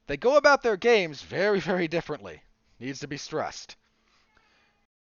They 0.08 0.18
go 0.18 0.36
about 0.36 0.62
their 0.62 0.76
games 0.76 1.22
very, 1.22 1.62
very 1.62 1.88
differently. 1.88 2.44
Needs 2.82 3.00
to 3.00 3.08
be 3.08 3.16
stressed. 3.16 3.78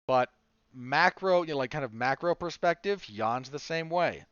But 0.05 0.29
macro, 0.73 1.43
you 1.43 1.53
know, 1.53 1.57
like 1.57 1.71
kind 1.71 1.85
of 1.85 1.93
macro 1.93 2.35
perspective, 2.35 3.07
Yan's 3.07 3.51
the 3.51 3.57
same 3.57 3.89
way. 3.89 4.25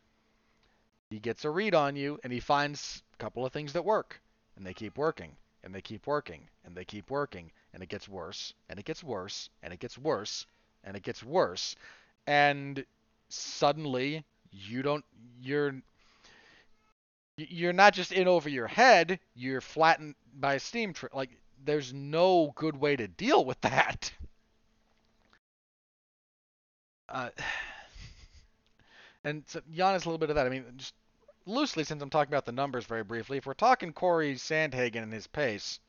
He 1.09 1.19
gets 1.19 1.45
a 1.45 1.49
read 1.49 1.73
on 1.73 1.95
you 1.95 2.19
and 2.25 2.33
he 2.33 2.41
finds 2.41 3.03
a 3.13 3.17
couple 3.23 3.45
of 3.45 3.53
things 3.53 3.71
that 3.71 3.85
work. 3.85 4.19
And 4.57 4.65
they 4.65 4.73
keep 4.73 4.97
working 4.97 5.37
and 5.63 5.73
they 5.73 5.81
keep 5.81 6.07
working 6.07 6.49
and 6.65 6.75
they 6.75 6.83
keep 6.83 7.09
working 7.09 7.53
and 7.73 7.83
it 7.83 7.89
gets 7.89 8.07
worse 8.07 8.53
and 8.69 8.79
it 8.79 8.85
gets 8.85 9.03
worse 9.03 9.49
and 9.63 9.73
it 9.73 9.79
gets 9.79 9.97
worse 9.97 10.45
and 10.83 10.95
it 10.95 11.03
gets 11.03 11.23
worse 11.23 11.75
and 12.27 12.83
suddenly 13.29 14.23
you 14.51 14.81
don't 14.81 15.05
you're 15.41 15.73
you're 17.37 17.73
not 17.73 17.93
just 17.93 18.11
in 18.11 18.27
over 18.27 18.49
your 18.49 18.67
head 18.67 19.19
you're 19.35 19.61
flattened 19.61 20.15
by 20.39 20.55
a 20.55 20.59
steam 20.59 20.93
trip 20.93 21.13
like 21.13 21.29
there's 21.65 21.93
no 21.93 22.51
good 22.55 22.75
way 22.75 22.95
to 22.95 23.07
deal 23.07 23.45
with 23.45 23.59
that 23.61 24.11
uh, 27.09 27.29
and 29.23 29.43
so 29.47 29.61
Giannis 29.73 30.05
a 30.05 30.09
little 30.09 30.17
bit 30.17 30.29
of 30.29 30.35
that. 30.35 30.45
I 30.45 30.49
mean, 30.49 30.63
just 30.77 30.93
loosely, 31.45 31.83
since 31.83 32.01
I'm 32.01 32.09
talking 32.09 32.31
about 32.31 32.45
the 32.45 32.51
numbers 32.51 32.85
very 32.85 33.03
briefly, 33.03 33.37
if 33.37 33.45
we're 33.45 33.53
talking 33.53 33.93
Corey 33.93 34.35
Sandhagen 34.35 35.03
and 35.03 35.13
his 35.13 35.27
pace, 35.27 35.79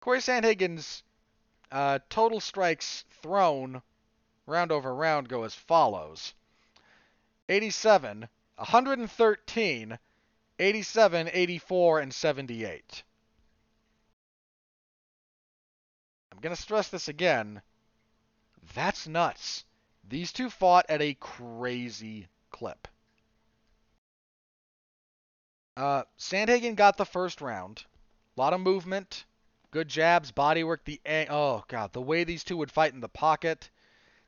Corey 0.00 0.20
Sandhagen's 0.20 1.02
uh, 1.72 1.98
total 2.08 2.40
strikes 2.40 3.04
thrown 3.22 3.82
round 4.46 4.70
over 4.70 4.94
round 4.94 5.28
go 5.28 5.42
as 5.42 5.54
follows 5.54 6.34
87, 7.48 8.28
113, 8.56 9.98
87, 10.58 11.30
84, 11.32 12.00
and 12.00 12.14
78. 12.14 13.02
I'm 16.32 16.40
going 16.40 16.54
to 16.54 16.60
stress 16.60 16.88
this 16.88 17.08
again. 17.08 17.62
That's 18.74 19.06
nuts. 19.06 19.64
These 20.08 20.32
two 20.32 20.50
fought 20.50 20.86
at 20.88 21.00
a 21.02 21.14
crazy 21.14 22.28
clip. 22.50 22.88
Uh, 25.76 26.04
Sandhagen 26.18 26.74
got 26.74 26.96
the 26.96 27.04
first 27.04 27.40
round. 27.40 27.84
A 28.36 28.40
lot 28.40 28.52
of 28.52 28.60
movement, 28.60 29.24
good 29.70 29.88
jabs, 29.88 30.32
body 30.32 30.64
work. 30.64 30.84
The 30.84 31.00
oh 31.28 31.64
god, 31.68 31.92
the 31.92 32.02
way 32.02 32.24
these 32.24 32.44
two 32.44 32.56
would 32.56 32.70
fight 32.70 32.94
in 32.94 33.00
the 33.00 33.08
pocket, 33.08 33.70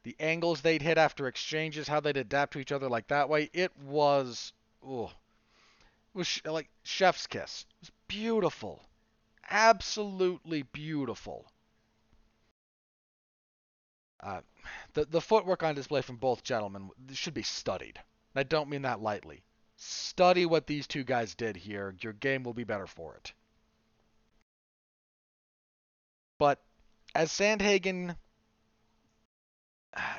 the 0.03 0.17
angles 0.21 0.61
they'd 0.61 0.83
hit 0.83 0.99
after 0.99 1.27
exchanges, 1.27 1.89
how 1.89 2.01
they'd 2.01 2.17
adapt 2.17 2.53
to 2.53 2.59
each 2.59 2.73
other 2.73 2.89
like 2.89 3.09
that 3.09 3.29
way. 3.29 3.51
It 3.53 3.77
was, 3.79 4.53
oh, 4.87 5.13
was 6.15 6.27
sh- 6.27 6.41
like 6.45 6.69
chef's 6.83 7.27
kiss. 7.27 7.67
It 7.71 7.83
was 7.83 7.91
beautiful, 8.09 8.85
absolutely 9.51 10.63
beautiful. 10.63 11.51
Uh, 14.21 14.41
the 14.95 15.05
the 15.05 15.21
footwork 15.21 15.63
on 15.63 15.75
display 15.75 16.03
from 16.03 16.17
both 16.17 16.43
gentlemen 16.43 16.91
should 17.13 17.35
be 17.35 17.43
studied. 17.43 18.01
I 18.35 18.43
don't 18.43 18.69
mean 18.69 18.83
that 18.83 19.01
lightly. 19.01 19.43
Study 19.77 20.45
what 20.45 20.67
these 20.67 20.87
two 20.87 21.05
guys 21.05 21.35
did 21.35 21.57
here. 21.57 21.95
Your 22.01 22.13
game 22.13 22.43
will 22.43 22.55
be 22.55 22.65
better 22.65 22.87
for 22.87 23.15
it. 23.15 23.33
But 26.39 26.63
as 27.15 27.33
Sandhagen, 27.33 28.17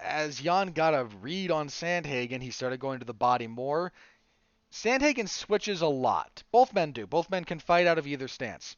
as 0.03 0.41
Yan 0.41 0.73
got 0.73 0.93
a 0.93 1.05
read 1.05 1.51
on 1.51 1.69
Sandhagen, 1.69 2.41
he 2.41 2.51
started 2.51 2.79
going 2.79 2.99
to 2.99 3.05
the 3.05 3.13
body 3.13 3.47
more. 3.47 3.93
Sandhagen 4.71 5.27
switches 5.27 5.81
a 5.81 5.87
lot. 5.87 6.43
Both 6.51 6.73
men 6.73 6.91
do. 6.91 7.07
Both 7.07 7.29
men 7.29 7.45
can 7.45 7.59
fight 7.59 7.87
out 7.87 7.97
of 7.97 8.05
either 8.05 8.27
stance. 8.27 8.75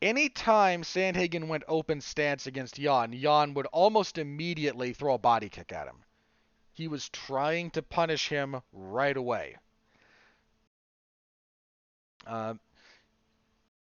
Anytime 0.00 0.82
Sandhagen 0.82 1.48
went 1.48 1.64
open 1.66 2.00
stance 2.00 2.46
against 2.46 2.78
Yan, 2.78 3.12
Yan 3.12 3.54
would 3.54 3.66
almost 3.66 4.16
immediately 4.18 4.92
throw 4.92 5.14
a 5.14 5.18
body 5.18 5.48
kick 5.48 5.72
at 5.72 5.88
him. 5.88 6.04
He 6.72 6.86
was 6.86 7.08
trying 7.08 7.72
to 7.72 7.82
punish 7.82 8.28
him 8.28 8.62
right 8.72 9.16
away. 9.16 9.56
Uh, 12.24 12.54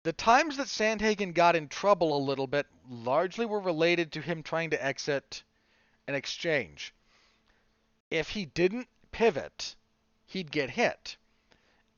the 0.07 0.13
times 0.13 0.55
that 0.55 0.67
Sandhagen 0.67 1.33
got 1.33 1.57
in 1.57 1.67
trouble 1.67 2.15
a 2.15 2.25
little 2.25 2.47
bit 2.47 2.65
largely 2.89 3.45
were 3.45 3.59
related 3.59 4.13
to 4.13 4.21
him 4.21 4.41
trying 4.41 4.69
to 4.69 4.81
exit 4.81 5.43
an 6.07 6.15
exchange. 6.15 6.93
If 8.09 8.29
he 8.29 8.45
didn't 8.45 8.87
pivot, 9.11 9.75
he'd 10.25 10.49
get 10.49 10.69
hit. 10.69 11.17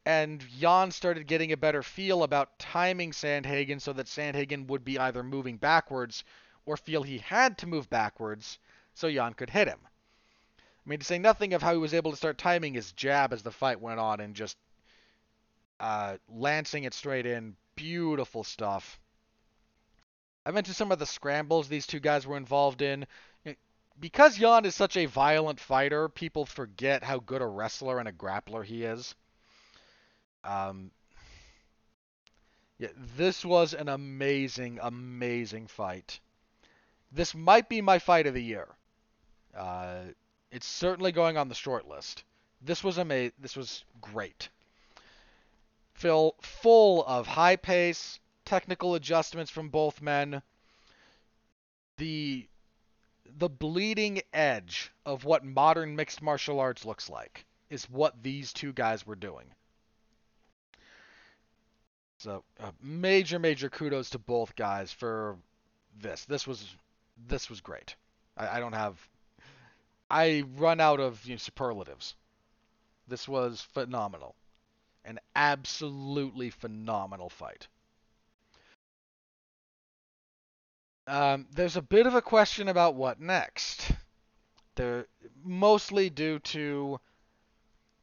And 0.08 0.44
Yan 0.54 0.90
started 0.90 1.28
getting 1.28 1.52
a 1.52 1.58
better 1.58 1.84
feel 1.84 2.24
about 2.24 2.58
timing 2.58 3.12
Sandhagen 3.12 3.80
so 3.80 3.94
that 3.94 4.08
Sandhagen 4.08 4.66
would 4.66 4.84
be 4.84 4.98
either 4.98 5.22
moving 5.22 5.58
backwards 5.58 6.24
or 6.66 6.78
feel 6.78 7.04
he 7.04 7.20
had 7.20 7.60
to 7.60 7.68
move 7.68 7.92
backwards 7.92 8.58
so 8.96 9.06
Yan 9.06 9.36
could 9.36 9.52
hit 9.52 9.68
him. 9.68 9.82
I 9.86 10.90
mean, 10.90 10.98
to 10.98 11.06
say 11.06 11.20
nothing 11.20 11.54
of 11.54 11.62
how 11.62 11.74
he 11.74 11.78
was 11.78 11.94
able 11.94 12.10
to 12.10 12.18
start 12.18 12.40
timing 12.40 12.74
his 12.74 12.92
jab 12.92 13.34
as 13.34 13.44
the 13.44 13.52
fight 13.52 13.80
went 13.80 14.00
on 14.00 14.20
and 14.20 14.36
just 14.36 14.58
uh, 15.80 16.18
lancing 16.28 16.86
it 16.86 16.96
straight 16.96 17.28
in. 17.28 17.56
Beautiful 17.80 18.44
stuff. 18.44 19.00
I 20.46 20.52
mentioned 20.52 20.76
some 20.76 20.92
of 20.92 21.00
the 21.00 21.06
scrambles 21.06 21.70
these 21.70 21.88
two 21.88 22.02
guys 22.02 22.28
were 22.28 22.36
involved 22.36 22.82
in. 22.82 23.08
Because 23.98 24.38
Yan 24.38 24.66
is 24.66 24.76
such 24.76 24.98
a 24.98 25.06
violent 25.06 25.62
fighter, 25.62 26.10
people 26.10 26.46
forget 26.46 27.04
how 27.06 27.20
good 27.20 27.42
a 27.42 27.48
wrestler 27.48 28.00
and 28.00 28.08
a 28.10 28.12
grappler 28.12 28.66
he 28.66 28.84
is. 28.84 29.16
Um, 30.44 30.92
yeah, 32.80 32.90
this 33.16 33.46
was 33.46 33.74
an 33.74 33.88
amazing, 33.88 34.80
amazing 34.82 35.68
fight. 35.68 36.20
This 37.14 37.34
might 37.34 37.70
be 37.70 37.82
my 37.82 38.00
fight 38.00 38.28
of 38.28 38.34
the 38.34 38.44
year. 38.44 38.68
Uh, 39.56 40.02
it's 40.52 40.68
certainly 40.68 41.14
going 41.14 41.38
on 41.38 41.48
the 41.48 41.56
short 41.56 41.88
list. 41.88 42.26
This 42.62 42.84
was 42.84 43.00
ama- 43.00 43.32
This 43.40 43.56
was 43.56 43.86
great. 44.02 44.50
Phil, 46.00 46.34
full 46.40 47.04
of 47.06 47.28
high 47.28 47.58
pace, 47.58 48.22
technical 48.46 48.96
adjustments 48.96 49.52
from 49.52 49.68
both 49.68 50.02
men. 50.02 50.42
The 51.98 52.48
the 53.26 53.50
bleeding 53.50 54.22
edge 54.32 54.94
of 55.06 55.26
what 55.26 55.44
modern 55.44 55.98
mixed 55.98 56.22
martial 56.22 56.62
arts 56.62 56.86
looks 56.86 57.10
like 57.10 57.46
is 57.70 57.90
what 57.90 58.24
these 58.24 58.54
two 58.54 58.72
guys 58.72 59.06
were 59.06 59.18
doing. 59.18 59.54
So, 62.20 62.46
uh, 62.62 62.72
major, 62.82 63.38
major 63.38 63.70
kudos 63.70 64.10
to 64.12 64.20
both 64.20 64.56
guys 64.56 64.94
for 64.94 65.38
this. 65.98 66.24
This 66.24 66.48
was 66.48 66.78
this 67.28 67.50
was 67.50 67.60
great. 67.60 67.98
I, 68.38 68.48
I 68.56 68.60
don't 68.62 68.72
have 68.72 68.98
I 70.10 70.46
run 70.56 70.80
out 70.80 71.02
of 71.02 71.26
you 71.26 71.34
know, 71.34 71.40
superlatives. 71.40 72.16
This 73.10 73.28
was 73.28 73.60
phenomenal. 73.74 74.34
An 75.10 75.20
absolutely 75.36 76.52
phenomenal 76.52 77.30
fight. 77.30 77.68
Um, 81.08 81.48
there's 81.52 81.76
a 81.76 81.82
bit 81.82 82.06
of 82.06 82.14
a 82.14 82.22
question 82.22 82.68
about 82.68 82.94
what 82.94 83.20
next. 83.20 83.92
They're 84.76 85.08
mostly 85.44 86.12
due 86.12 86.38
to 86.38 87.00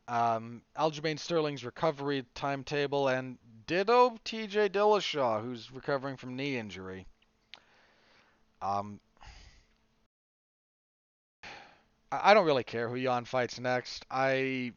um, 0.09 0.62
Aljamain 0.76 1.16
Sterling's 1.16 1.64
recovery 1.64 2.24
timetable 2.34 3.07
and 3.07 3.38
ditto 3.68 4.18
TJ 4.24 4.70
Dillashaw, 4.70 5.40
who's 5.40 5.70
recovering 5.70 6.16
from 6.16 6.34
knee 6.34 6.59
injury. 6.59 7.07
Um, 8.61 8.98
I 12.11 12.34
don't 12.34 12.46
really 12.46 12.64
care 12.64 12.88
who 12.88 12.96
Yan 12.96 13.26
fights 13.26 13.61
next. 13.61 14.04
I 14.11 14.72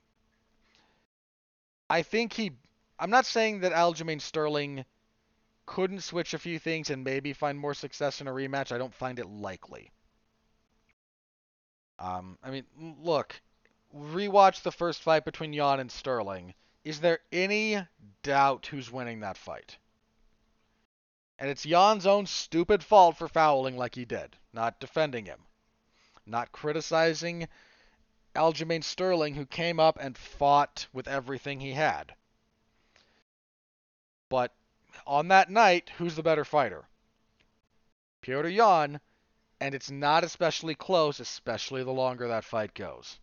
I 1.89 2.01
think 2.03 2.33
he 2.33 2.51
I'm 2.99 3.09
not 3.09 3.25
saying 3.25 3.61
that 3.61 3.71
Aljamain 3.71 4.21
Sterling 4.21 4.85
couldn't 5.65 6.01
switch 6.01 6.33
a 6.33 6.39
few 6.39 6.59
things 6.59 6.89
and 6.89 7.03
maybe 7.03 7.31
find 7.31 7.57
more 7.57 7.73
success 7.73 8.21
in 8.21 8.27
a 8.27 8.31
rematch. 8.31 8.71
I 8.71 8.77
don't 8.77 8.93
find 8.93 9.19
it 9.19 9.29
likely. 9.29 9.91
Um, 11.97 12.37
I 12.43 12.49
mean, 12.49 12.65
look, 13.01 13.39
rewatch 13.95 14.61
the 14.63 14.71
first 14.71 15.01
fight 15.01 15.25
between 15.25 15.53
Yan 15.53 15.79
and 15.79 15.91
Sterling. 15.91 16.53
Is 16.83 16.99
there 16.99 17.19
any 17.31 17.77
doubt 18.23 18.65
who's 18.65 18.91
winning 18.91 19.21
that 19.21 19.37
fight? 19.37 19.77
And 21.37 21.49
it's 21.49 21.65
Yan's 21.65 22.05
own 22.05 22.25
stupid 22.25 22.83
fault 22.83 23.17
for 23.17 23.27
fouling 23.27 23.77
like 23.77 23.95
he 23.95 24.05
did, 24.05 24.35
not 24.53 24.79
defending 24.79 25.25
him 25.25 25.39
not 26.29 26.51
criticizing 26.51 27.47
Aljamain 28.35 28.83
Sterling, 28.83 29.35
who 29.35 29.45
came 29.45 29.79
up 29.79 29.97
and 29.99 30.17
fought 30.17 30.87
with 30.93 31.07
everything 31.07 31.59
he 31.59 31.73
had. 31.73 32.15
But 34.29 34.53
on 35.07 35.27
that 35.29 35.49
night, 35.49 35.89
who's 35.97 36.15
the 36.15 36.23
better 36.23 36.45
fighter? 36.45 36.87
Petr 38.21 38.53
Yan, 38.53 38.99
and 39.59 39.73
it's 39.73 39.89
not 39.89 40.23
especially 40.23 40.75
close, 40.75 41.19
especially 41.19 41.83
the 41.83 41.91
longer 41.91 42.27
that 42.27 42.43
fight 42.43 42.73
goes. 42.73 43.19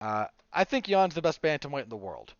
Uh, 0.00 0.26
I 0.52 0.64
think 0.64 0.88
Yan's 0.88 1.14
the 1.14 1.22
best 1.22 1.40
bantamweight 1.40 1.84
in 1.84 1.88
the 1.88 1.96
world. 1.96 2.34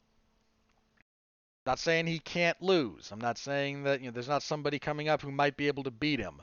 Not 1.65 1.79
saying 1.79 2.07
he 2.07 2.19
can't 2.19 2.61
lose. 2.63 3.11
I'm 3.11 3.21
not 3.21 3.39
saying 3.39 3.83
that 3.85 4.01
you 4.01 4.07
know 4.07 4.13
there's 4.13 4.29
not 4.29 4.43
somebody 4.43 4.79
coming 4.79 5.09
up 5.09 5.23
who 5.23 5.33
might 5.33 5.57
be 5.57 5.67
able 5.67 5.83
to 5.83 5.91
beat 5.91 6.21
him. 6.21 6.43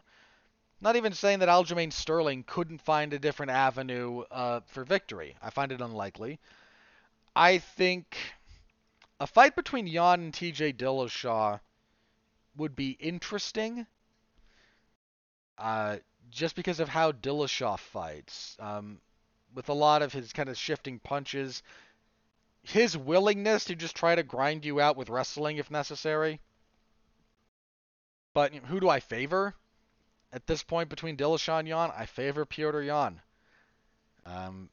Not 0.84 0.98
even 0.98 1.14
saying 1.14 1.40
that 1.40 1.48
Aljamain 1.48 1.94
Sterling 1.94 2.44
couldn't 2.46 2.82
find 2.82 3.14
a 3.14 3.20
different 3.20 3.54
avenue 3.54 4.24
uh, 4.30 4.60
for 4.66 4.84
victory. 4.84 5.38
I 5.42 5.50
find 5.50 5.72
it 5.72 5.80
unlikely. 5.80 6.42
I 7.34 7.60
think 7.60 8.18
a 9.18 9.26
fight 9.26 9.56
between 9.56 9.88
Yan 9.88 10.20
and 10.20 10.34
TJ 10.34 10.76
Dillashaw 10.76 11.62
would 12.58 12.76
be 12.76 12.98
interesting. 13.00 13.88
Uh, 15.58 16.00
just 16.30 16.54
because 16.58 16.82
of 16.82 16.90
how 16.90 17.14
Dillashaw 17.14 17.80
fights. 17.80 18.58
Um, 18.60 19.00
with 19.56 19.70
a 19.70 19.74
lot 19.74 20.02
of 20.02 20.12
his 20.12 20.34
kind 20.34 20.50
of 20.50 20.58
shifting 20.58 21.00
punches, 21.00 21.64
his 22.62 22.98
willingness 22.98 23.64
to 23.66 23.76
just 23.76 23.96
try 23.96 24.16
to 24.16 24.24
grind 24.24 24.66
you 24.66 24.82
out 24.82 24.98
with 24.98 25.08
wrestling 25.08 25.60
if 25.60 25.72
necessary. 25.72 26.42
But 28.34 28.54
who 28.54 28.82
do 28.82 28.90
I 28.90 29.00
favor? 29.00 29.56
At 30.34 30.48
this 30.48 30.64
point 30.64 30.90
between 30.90 31.16
Dillashaw 31.16 31.60
and 31.60 31.68
Yan, 31.68 31.92
I 31.96 32.08
favor 32.08 32.46
Petr 32.46 32.86
Yan. 32.86 33.22
Um, 34.26 34.70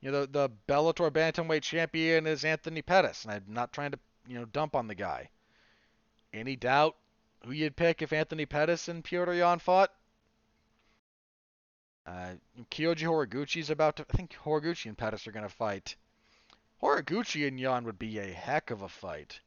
you 0.00 0.10
know, 0.10 0.20
the, 0.24 0.48
the 0.48 0.50
Bellator 0.68 1.10
bantamweight 1.10 1.62
champion 1.62 2.26
is 2.26 2.44
Anthony 2.44 2.80
Pettis, 2.80 3.24
and 3.24 3.32
I'm 3.32 3.44
not 3.48 3.72
trying 3.72 3.90
to, 3.90 3.98
you 4.28 4.38
know, 4.38 4.44
dump 4.44 4.76
on 4.76 4.86
the 4.86 4.94
guy. 4.94 5.30
Any 6.32 6.56
doubt 6.56 6.96
who 7.44 7.52
you'd 7.52 7.76
pick 7.76 8.00
if 8.00 8.12
Anthony 8.12 8.46
Pettis 8.46 8.88
and 8.88 9.04
Petr 9.04 9.36
Yan 9.36 9.58
fought? 9.58 9.92
Uh, 12.06 12.34
Kyoji 12.70 13.06
Horiguchi's 13.06 13.70
about 13.70 13.96
to. 13.96 14.06
I 14.12 14.16
think 14.16 14.34
Horiguchi 14.44 14.86
and 14.86 14.98
Pettis 14.98 15.26
are 15.26 15.32
going 15.32 15.48
to 15.48 15.54
fight. 15.54 15.96
Horiguchi 16.82 17.48
and 17.48 17.58
Yan 17.58 17.84
would 17.84 17.98
be 17.98 18.18
a 18.18 18.26
heck 18.26 18.70
of 18.70 18.82
a 18.82 18.88
fight. 18.88 19.40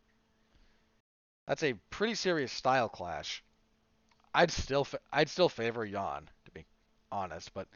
That's 1.46 1.64
a 1.64 1.74
pretty 1.92 2.16
serious 2.16 2.52
style 2.52 2.90
clash. 2.90 3.44
I'd 4.38 4.52
still 4.52 4.88
I'd 5.12 5.30
still 5.30 5.50
favor 5.50 5.84
Yan 5.84 6.30
to 6.46 6.52
be 6.52 6.64
honest, 7.12 7.52
but 7.56 7.68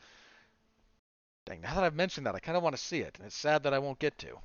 Dang, 1.45 1.61
now 1.61 1.73
that 1.73 1.83
I've 1.83 1.95
mentioned 1.95 2.27
that, 2.27 2.35
I 2.35 2.39
kind 2.39 2.55
of 2.55 2.61
want 2.61 2.75
to 2.75 2.81
see 2.81 2.99
it, 2.99 3.17
and 3.17 3.25
it's 3.25 3.35
sad 3.35 3.63
that 3.63 3.73
I 3.73 3.79
won't 3.79 3.97
get 3.97 4.15
to. 4.19 4.37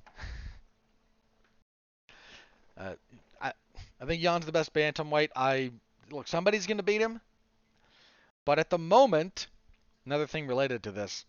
uh, 2.78 2.94
I 3.42 3.52
I 4.00 4.06
think 4.06 4.22
Yan's 4.22 4.46
the 4.46 4.52
best 4.52 4.72
bantamweight. 4.72 5.28
I 5.36 5.72
look, 6.10 6.26
somebody's 6.26 6.66
going 6.66 6.78
to 6.78 6.82
beat 6.82 7.02
him, 7.02 7.20
but 8.46 8.58
at 8.58 8.70
the 8.70 8.78
moment, 8.78 9.48
another 10.06 10.26
thing 10.26 10.46
related 10.46 10.84
to 10.84 10.92
this, 10.92 11.26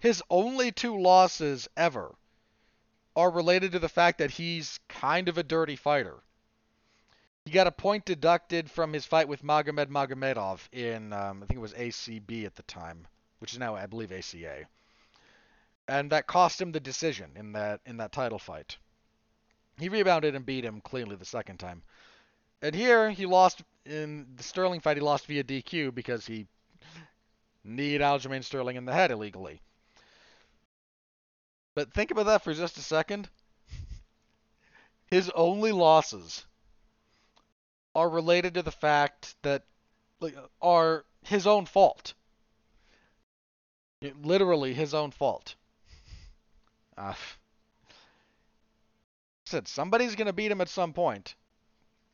his 0.00 0.22
only 0.28 0.70
two 0.70 1.00
losses 1.00 1.66
ever 1.78 2.14
are 3.16 3.30
related 3.30 3.72
to 3.72 3.78
the 3.78 3.88
fact 3.88 4.18
that 4.18 4.32
he's 4.32 4.80
kind 4.86 5.30
of 5.30 5.38
a 5.38 5.42
dirty 5.42 5.76
fighter. 5.76 6.22
He 7.44 7.52
got 7.52 7.66
a 7.66 7.72
point 7.72 8.04
deducted 8.04 8.70
from 8.70 8.92
his 8.92 9.06
fight 9.06 9.26
with 9.26 9.42
Magomed 9.42 9.88
Magomedov 9.88 10.60
in, 10.72 11.12
um, 11.12 11.42
I 11.42 11.46
think 11.46 11.56
it 11.56 11.60
was 11.60 11.72
ACB 11.72 12.44
at 12.44 12.54
the 12.54 12.62
time, 12.64 13.08
which 13.38 13.52
is 13.52 13.58
now, 13.58 13.74
I 13.74 13.86
believe, 13.86 14.12
ACA, 14.12 14.66
and 15.88 16.12
that 16.12 16.26
cost 16.26 16.60
him 16.60 16.72
the 16.72 16.80
decision 16.80 17.32
in 17.36 17.52
that 17.52 17.80
in 17.86 17.96
that 17.96 18.12
title 18.12 18.38
fight. 18.38 18.76
He 19.78 19.88
rebounded 19.88 20.34
and 20.34 20.44
beat 20.44 20.64
him 20.64 20.82
cleanly 20.82 21.16
the 21.16 21.24
second 21.24 21.58
time. 21.58 21.82
And 22.60 22.74
here 22.74 23.10
he 23.10 23.24
lost 23.24 23.62
in 23.86 24.26
the 24.36 24.42
Sterling 24.42 24.80
fight. 24.80 24.98
He 24.98 25.02
lost 25.02 25.26
via 25.26 25.42
DQ 25.42 25.94
because 25.94 26.26
he 26.26 26.46
kneed 27.64 28.02
Aljamain 28.02 28.44
Sterling 28.44 28.76
in 28.76 28.84
the 28.84 28.92
head 28.92 29.10
illegally. 29.10 29.62
But 31.74 31.94
think 31.94 32.10
about 32.10 32.26
that 32.26 32.44
for 32.44 32.52
just 32.52 32.76
a 32.76 32.82
second. 32.82 33.30
His 35.06 35.30
only 35.30 35.72
losses 35.72 36.44
are 37.94 38.08
related 38.08 38.54
to 38.54 38.62
the 38.62 38.70
fact 38.70 39.34
that 39.42 39.64
like, 40.20 40.36
are 40.60 41.04
his 41.22 41.46
own 41.46 41.66
fault. 41.66 42.14
Literally 44.22 44.72
his 44.72 44.94
own 44.94 45.10
fault. 45.10 45.54
Uh, 46.96 47.14
said 49.46 49.68
somebody's 49.68 50.14
going 50.14 50.26
to 50.26 50.32
beat 50.32 50.50
him 50.50 50.60
at 50.60 50.68
some 50.68 50.92
point, 50.92 51.34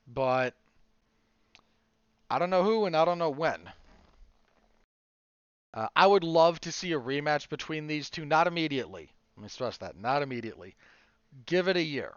but 0.06 0.54
I 2.30 2.38
don't 2.38 2.50
know 2.50 2.64
who 2.64 2.86
and 2.86 2.96
I 2.96 3.04
don't 3.04 3.18
know 3.18 3.30
when. 3.30 3.70
Uh, 5.74 5.88
I 5.94 6.06
would 6.06 6.24
love 6.24 6.60
to 6.62 6.72
see 6.72 6.92
a 6.92 6.98
rematch 6.98 7.48
between 7.48 7.86
these 7.86 8.08
two, 8.08 8.24
not 8.24 8.46
immediately. 8.46 9.10
Let 9.36 9.42
me 9.42 9.48
stress 9.48 9.76
that, 9.78 9.96
not 9.96 10.22
immediately. 10.22 10.74
Give 11.44 11.68
it 11.68 11.76
a 11.76 11.82
year. 11.82 12.14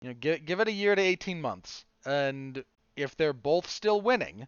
You 0.00 0.08
know, 0.08 0.14
give, 0.18 0.44
give 0.44 0.60
it 0.60 0.68
a 0.68 0.72
year 0.72 0.94
to 0.94 1.02
18 1.02 1.40
months. 1.40 1.84
And 2.04 2.64
if 2.96 3.16
they're 3.16 3.32
both 3.32 3.68
still 3.68 4.00
winning, 4.00 4.46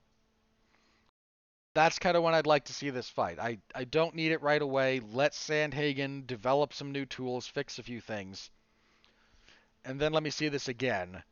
that's 1.74 1.98
kind 1.98 2.16
of 2.16 2.22
when 2.22 2.34
I'd 2.34 2.46
like 2.46 2.64
to 2.66 2.74
see 2.74 2.90
this 2.90 3.09
fight. 3.09 3.38
I, 3.38 3.59
I 3.74 3.84
don't 3.84 4.14
need 4.14 4.32
it 4.32 4.42
right 4.42 4.61
away. 4.61 5.00
Let 5.00 5.32
Sandhagen 5.32 6.26
develop 6.26 6.72
some 6.72 6.92
new 6.92 7.07
tools, 7.07 7.46
fix 7.46 7.78
a 7.78 7.82
few 7.82 8.00
things. 8.00 8.50
And 9.84 10.00
then 10.00 10.12
let 10.12 10.22
me 10.22 10.30
see 10.30 10.48
this 10.48 10.68
again 10.68 11.22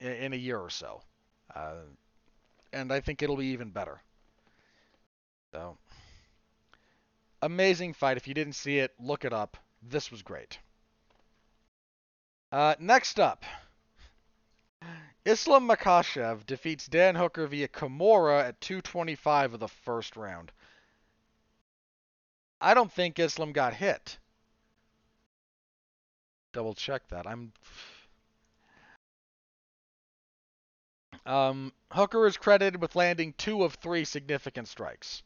in, 0.00 0.12
in 0.12 0.32
a 0.32 0.36
year 0.36 0.58
or 0.58 0.70
so. 0.70 1.02
Uh, 1.54 1.82
and 2.72 2.92
I 2.92 3.00
think 3.00 3.22
it'll 3.22 3.36
be 3.36 3.46
even 3.46 3.70
better. 3.70 4.00
So, 5.52 5.78
amazing 7.42 7.94
fight. 7.94 8.16
If 8.16 8.28
you 8.28 8.34
didn't 8.34 8.54
see 8.54 8.78
it, 8.78 8.92
look 8.98 9.24
it 9.24 9.32
up. 9.32 9.56
This 9.82 10.10
was 10.10 10.22
great. 10.22 10.58
Uh, 12.52 12.74
next 12.78 13.18
up, 13.18 13.44
Islam 15.24 15.68
Makhachev 15.68 16.46
defeats 16.46 16.86
Dan 16.86 17.16
Hooker 17.16 17.46
via 17.46 17.66
Kimura 17.66 18.44
at 18.44 18.60
225 18.60 19.54
of 19.54 19.60
the 19.60 19.68
first 19.68 20.16
round. 20.16 20.52
I 22.60 22.74
don't 22.74 22.92
think 22.92 23.18
Islam 23.18 23.52
got 23.52 23.74
hit. 23.74 24.18
Double 26.52 26.74
check 26.74 27.08
that. 27.08 27.26
I'm. 27.26 27.52
Um, 31.26 31.72
Hooker 31.90 32.26
is 32.26 32.36
credited 32.36 32.80
with 32.80 32.94
landing 32.94 33.34
two 33.36 33.64
of 33.64 33.74
three 33.74 34.04
significant 34.04 34.68
strikes. 34.68 35.24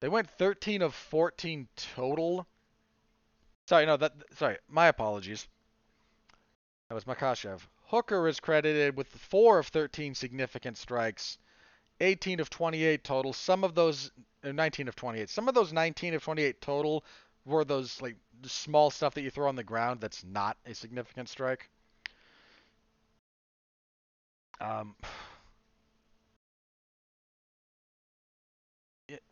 They 0.00 0.08
went 0.08 0.30
13 0.30 0.82
of 0.82 0.94
14 0.94 1.68
total. 1.76 2.46
Sorry, 3.70 3.86
no, 3.86 3.96
that 3.98 4.12
sorry, 4.34 4.58
my 4.68 4.88
apologies. 4.88 5.46
That 6.88 6.96
was 6.96 7.04
Makhachev. 7.04 7.60
Hooker 7.86 8.26
is 8.26 8.40
credited 8.40 8.96
with 8.96 9.06
4 9.06 9.60
of 9.60 9.68
13 9.68 10.16
significant 10.16 10.76
strikes, 10.76 11.38
18 12.00 12.40
of 12.40 12.50
28 12.50 13.04
total. 13.04 13.32
Some 13.32 13.62
of 13.62 13.76
those 13.76 14.10
uh, 14.42 14.50
19 14.50 14.88
of 14.88 14.96
28. 14.96 15.30
Some 15.30 15.48
of 15.48 15.54
those 15.54 15.72
19 15.72 16.14
of 16.14 16.24
28 16.24 16.60
total 16.60 17.04
were 17.44 17.64
those 17.64 18.02
like 18.02 18.16
small 18.42 18.90
stuff 18.90 19.14
that 19.14 19.22
you 19.22 19.30
throw 19.30 19.48
on 19.48 19.54
the 19.54 19.62
ground 19.62 20.00
that's 20.00 20.24
not 20.24 20.56
a 20.66 20.74
significant 20.74 21.28
strike. 21.28 21.70
Um 24.60 24.96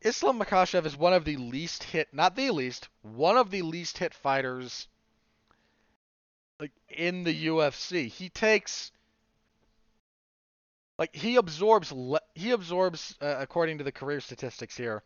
Islam 0.01 0.41
Makhachev 0.41 0.87
is 0.87 0.97
one 0.97 1.13
of 1.13 1.25
the 1.25 1.37
least 1.37 1.85
hit, 1.85 2.13
not 2.13 2.37
the 2.37 2.51
least, 2.51 2.89
one 3.03 3.37
of 3.37 3.51
the 3.51 3.63
least 3.63 3.99
hit 3.99 4.15
fighters 4.15 4.89
like 6.59 6.73
in 6.89 7.25
the 7.25 7.47
UFC. 7.47 8.09
He 8.09 8.29
takes 8.29 8.91
like 10.99 11.15
he 11.15 11.37
absorbs 11.37 11.93
he 12.35 12.51
absorbs 12.51 13.17
uh, 13.21 13.37
according 13.39 13.79
to 13.79 13.85
the 13.85 13.93
career 13.93 14.21
statistics 14.21 14.77
here. 14.77 15.03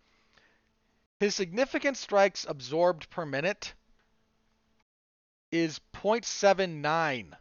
His 1.21 1.35
significant 1.35 1.97
strikes 1.97 2.47
absorbed 2.49 3.11
per 3.11 3.27
minute 3.27 3.75
is 5.51 5.81
0.79. 5.95 7.33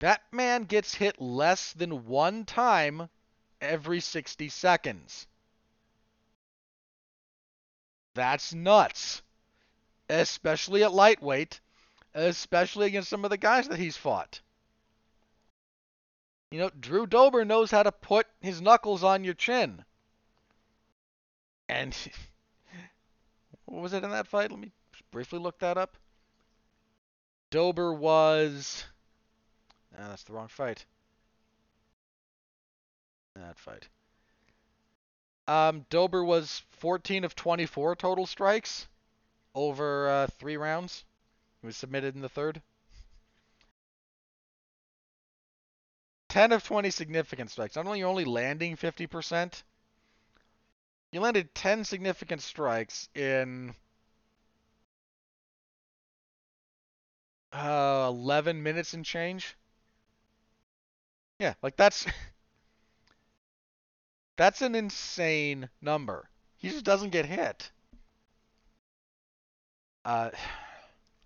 That 0.00 0.22
man 0.32 0.64
gets 0.64 0.96
hit 0.96 1.20
less 1.20 1.72
than 1.72 2.06
one 2.06 2.44
time 2.44 3.08
every 3.62 4.00
60 4.00 4.48
seconds. 4.50 5.26
That's 8.14 8.52
nuts. 8.52 9.22
Especially 10.10 10.82
at 10.82 10.92
lightweight, 10.92 11.60
especially 12.12 12.88
against 12.88 13.08
some 13.08 13.24
of 13.24 13.30
the 13.30 13.38
guys 13.38 13.68
that 13.68 13.78
he's 13.78 13.96
fought. 13.96 14.40
You 16.50 16.58
know, 16.58 16.70
Drew 16.78 17.06
Dober 17.06 17.46
knows 17.46 17.70
how 17.70 17.82
to 17.82 17.92
put 17.92 18.26
his 18.42 18.60
knuckles 18.60 19.02
on 19.02 19.24
your 19.24 19.32
chin. 19.32 19.82
And 21.70 21.96
what 23.64 23.80
was 23.80 23.94
it 23.94 24.04
in 24.04 24.10
that 24.10 24.26
fight? 24.26 24.50
Let 24.50 24.60
me 24.60 24.72
briefly 25.10 25.38
look 25.38 25.60
that 25.60 25.78
up. 25.78 25.96
Dober 27.50 27.94
was. 27.94 28.84
Ah, 29.96 30.08
that's 30.10 30.24
the 30.24 30.34
wrong 30.34 30.48
fight 30.48 30.84
that 33.34 33.58
fight. 33.58 33.88
Um, 35.48 35.86
Dober 35.90 36.24
was 36.24 36.62
14 36.70 37.24
of 37.24 37.34
24 37.34 37.96
total 37.96 38.26
strikes 38.26 38.86
over 39.54 40.08
uh, 40.08 40.26
three 40.26 40.56
rounds. 40.56 41.04
He 41.60 41.66
was 41.66 41.76
submitted 41.76 42.14
in 42.14 42.22
the 42.22 42.28
third. 42.28 42.62
10 46.28 46.52
of 46.52 46.64
20 46.64 46.90
significant 46.90 47.50
strikes. 47.50 47.76
Not 47.76 47.86
only 47.86 47.98
you're 47.98 48.08
only 48.08 48.24
landing 48.24 48.76
50%, 48.76 49.64
you 51.10 51.20
landed 51.20 51.54
10 51.54 51.84
significant 51.84 52.40
strikes 52.40 53.08
in 53.14 53.74
uh, 57.52 58.06
11 58.08 58.62
minutes 58.62 58.94
and 58.94 59.04
change. 59.04 59.56
Yeah, 61.38 61.54
like 61.62 61.76
that's 61.76 62.06
That's 64.36 64.62
an 64.62 64.74
insane 64.74 65.68
number. 65.80 66.28
He 66.56 66.68
just 66.70 66.84
doesn't 66.84 67.10
get 67.10 67.26
hit. 67.26 67.70
Uh, 70.04 70.30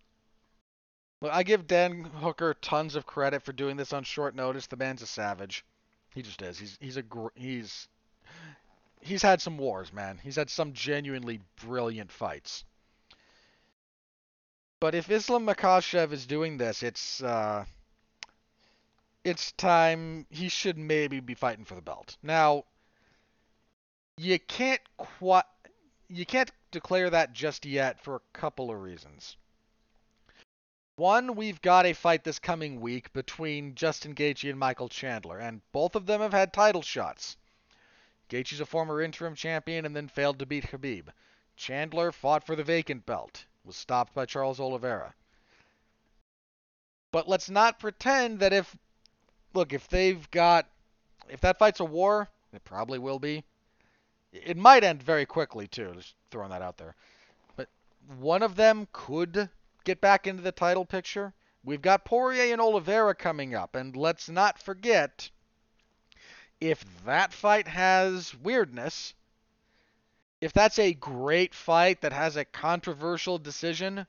look, 1.20 1.32
I 1.32 1.42
give 1.42 1.66
Dan 1.66 2.04
Hooker 2.04 2.54
tons 2.54 2.96
of 2.96 3.06
credit 3.06 3.42
for 3.42 3.52
doing 3.52 3.76
this 3.76 3.92
on 3.92 4.04
short 4.04 4.34
notice. 4.34 4.66
The 4.66 4.76
man's 4.76 5.02
a 5.02 5.06
savage. 5.06 5.64
He 6.14 6.22
just 6.22 6.40
is. 6.42 6.58
He's 6.58 6.78
he's 6.80 6.96
a 6.96 7.02
gr- 7.02 7.28
he's 7.34 7.88
he's 9.00 9.22
had 9.22 9.40
some 9.40 9.58
wars, 9.58 9.92
man. 9.92 10.18
He's 10.22 10.36
had 10.36 10.50
some 10.50 10.72
genuinely 10.72 11.40
brilliant 11.62 12.10
fights. 12.10 12.64
But 14.80 14.94
if 14.94 15.10
Islam 15.10 15.46
Makhachev 15.46 16.12
is 16.12 16.26
doing 16.26 16.58
this, 16.58 16.82
it's 16.82 17.22
uh, 17.22 17.64
it's 19.24 19.52
time 19.52 20.26
he 20.30 20.48
should 20.48 20.78
maybe 20.78 21.20
be 21.20 21.34
fighting 21.34 21.64
for 21.64 21.74
the 21.74 21.82
belt. 21.82 22.16
Now, 22.22 22.64
you 24.18 24.38
can't 24.38 24.80
quite 24.96 25.44
you 26.08 26.24
can't 26.24 26.50
declare 26.70 27.10
that 27.10 27.32
just 27.32 27.66
yet 27.66 28.00
for 28.00 28.16
a 28.16 28.20
couple 28.32 28.70
of 28.70 28.80
reasons. 28.80 29.36
One, 30.96 31.34
we've 31.34 31.60
got 31.60 31.84
a 31.84 31.92
fight 31.92 32.24
this 32.24 32.38
coming 32.38 32.80
week 32.80 33.12
between 33.12 33.74
Justin 33.74 34.14
Gaethje 34.14 34.48
and 34.48 34.58
Michael 34.58 34.88
Chandler, 34.88 35.38
and 35.38 35.60
both 35.72 35.94
of 35.94 36.06
them 36.06 36.22
have 36.22 36.32
had 36.32 36.52
title 36.54 36.80
shots. 36.80 37.36
Gaethje's 38.30 38.60
a 38.60 38.66
former 38.66 39.02
interim 39.02 39.34
champion 39.34 39.84
and 39.84 39.94
then 39.94 40.08
failed 40.08 40.38
to 40.38 40.46
beat 40.46 40.64
Khabib. 40.64 41.08
Chandler 41.56 42.12
fought 42.12 42.46
for 42.46 42.56
the 42.56 42.64
vacant 42.64 43.04
belt, 43.04 43.44
was 43.64 43.76
stopped 43.76 44.14
by 44.14 44.24
Charles 44.24 44.58
Oliveira. 44.58 45.12
But 47.12 47.28
let's 47.28 47.50
not 47.50 47.78
pretend 47.78 48.38
that 48.40 48.54
if, 48.54 48.74
look, 49.52 49.74
if 49.74 49.88
they've 49.88 50.30
got, 50.30 50.66
if 51.28 51.40
that 51.42 51.58
fight's 51.58 51.80
a 51.80 51.84
war, 51.84 52.28
it 52.54 52.64
probably 52.64 52.98
will 52.98 53.18
be. 53.18 53.44
It 54.32 54.56
might 54.56 54.84
end 54.84 55.02
very 55.02 55.26
quickly, 55.26 55.66
too, 55.66 55.92
just 55.94 56.14
throwing 56.30 56.50
that 56.50 56.62
out 56.62 56.76
there. 56.76 56.94
But 57.56 57.68
one 58.18 58.42
of 58.42 58.56
them 58.56 58.88
could 58.92 59.48
get 59.84 60.00
back 60.00 60.26
into 60.26 60.42
the 60.42 60.52
title 60.52 60.84
picture. 60.84 61.32
We've 61.64 61.82
got 61.82 62.04
Poirier 62.04 62.52
and 62.52 62.60
Oliveira 62.60 63.14
coming 63.14 63.54
up, 63.54 63.74
and 63.74 63.96
let's 63.96 64.28
not 64.28 64.58
forget 64.58 65.30
if 66.60 66.84
that 67.04 67.32
fight 67.32 67.68
has 67.68 68.34
weirdness, 68.34 69.14
if 70.40 70.52
that's 70.52 70.78
a 70.78 70.92
great 70.94 71.54
fight 71.54 72.00
that 72.02 72.12
has 72.12 72.36
a 72.36 72.44
controversial 72.44 73.38
decision, 73.38 74.06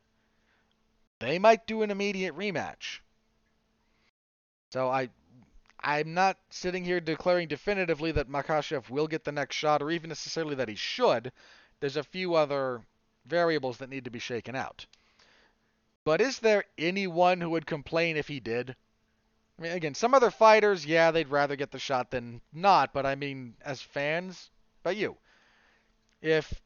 they 1.19 1.39
might 1.39 1.67
do 1.67 1.81
an 1.81 1.91
immediate 1.91 2.35
rematch. 2.35 2.99
So 4.71 4.89
I 4.89 5.09
I'm 5.79 6.13
not 6.13 6.37
sitting 6.49 6.83
here 6.83 6.99
declaring 6.99 7.47
definitively 7.47 8.11
that 8.13 8.29
Makhachev 8.29 8.89
will 8.89 9.07
get 9.07 9.23
the 9.23 9.31
next 9.31 9.55
shot 9.55 9.81
or 9.81 9.91
even 9.91 10.09
necessarily 10.09 10.55
that 10.55 10.69
he 10.69 10.75
should. 10.75 11.31
There's 11.79 11.97
a 11.97 12.03
few 12.03 12.35
other 12.35 12.81
variables 13.25 13.77
that 13.77 13.89
need 13.89 14.05
to 14.05 14.11
be 14.11 14.19
shaken 14.19 14.55
out. 14.55 14.85
But 16.03 16.21
is 16.21 16.39
there 16.39 16.63
anyone 16.77 17.41
who 17.41 17.49
would 17.51 17.65
complain 17.65 18.17
if 18.17 18.27
he 18.27 18.39
did? 18.39 18.75
I 19.57 19.61
mean, 19.61 19.71
again, 19.73 19.93
some 19.93 20.13
other 20.13 20.31
fighters, 20.31 20.85
yeah, 20.85 21.11
they'd 21.11 21.29
rather 21.29 21.55
get 21.55 21.71
the 21.71 21.79
shot 21.79 22.11
than 22.11 22.41
not, 22.53 22.93
but 22.93 23.05
I 23.05 23.15
mean, 23.15 23.55
as 23.61 23.81
fans, 23.81 24.49
but 24.83 24.95
you. 24.95 25.17
If, 26.21 26.61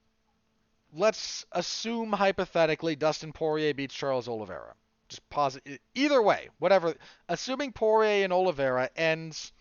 let's 0.94 1.46
assume 1.52 2.14
hypothetically, 2.14 2.96
Dustin 2.96 3.34
Poirier 3.34 3.74
beats 3.74 3.96
Charles 3.96 4.28
Oliveira. 4.28 4.76
Just 5.12 5.30
pause 5.30 5.60
it. 5.66 5.82
Either 5.94 6.22
way, 6.22 6.50
whatever. 6.58 6.96
Assuming 7.30 7.72
Poirier 7.72 8.24
and 8.24 8.34
Oliveira 8.34 8.90
ends 8.96 9.54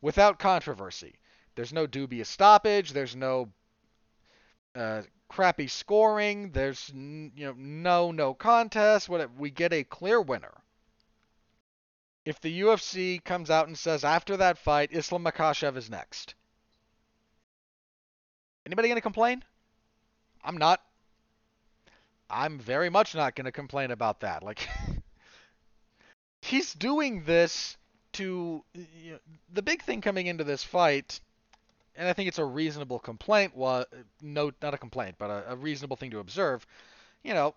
without 0.00 0.38
controversy. 0.38 1.16
There's 1.56 1.72
no 1.72 1.86
dubious 1.86 2.28
stoppage. 2.28 2.92
There's 2.92 3.14
no 3.14 3.50
uh, 4.74 5.02
crappy 5.28 5.66
scoring. 5.66 6.52
There's 6.52 6.90
you 6.94 7.30
know 7.34 7.54
no 7.56 8.12
no 8.12 8.34
contest. 8.34 9.08
What 9.08 9.34
we 9.36 9.50
get 9.50 9.72
a 9.72 9.84
clear 9.84 10.20
winner 10.20 10.54
if 12.24 12.40
the 12.40 12.60
UFC 12.60 13.22
comes 13.22 13.50
out 13.50 13.66
and 13.66 13.76
says 13.76 14.04
after 14.04 14.36
that 14.38 14.58
fight, 14.58 14.90
Islam 14.92 15.24
Makhachev 15.24 15.76
is 15.76 15.90
next. 15.90 16.34
Anybody 18.64 18.94
to 18.94 19.00
complain? 19.00 19.44
I'm 20.42 20.56
not. 20.56 20.80
I'm 22.34 22.58
very 22.58 22.90
much 22.90 23.14
not 23.14 23.36
going 23.36 23.44
to 23.44 23.52
complain 23.52 23.92
about 23.92 24.20
that. 24.20 24.42
Like, 24.42 24.68
he's 26.42 26.74
doing 26.74 27.22
this 27.24 27.76
to. 28.14 28.64
You 28.74 29.12
know, 29.12 29.18
the 29.52 29.62
big 29.62 29.82
thing 29.82 30.00
coming 30.00 30.26
into 30.26 30.42
this 30.42 30.64
fight, 30.64 31.20
and 31.94 32.08
I 32.08 32.12
think 32.12 32.26
it's 32.26 32.40
a 32.40 32.44
reasonable 32.44 32.98
complaint, 32.98 33.56
was. 33.56 33.86
No, 34.20 34.50
not 34.60 34.74
a 34.74 34.78
complaint, 34.78 35.14
but 35.16 35.30
a, 35.30 35.52
a 35.52 35.56
reasonable 35.56 35.96
thing 35.96 36.10
to 36.10 36.18
observe. 36.18 36.66
You 37.22 37.34
know, 37.34 37.54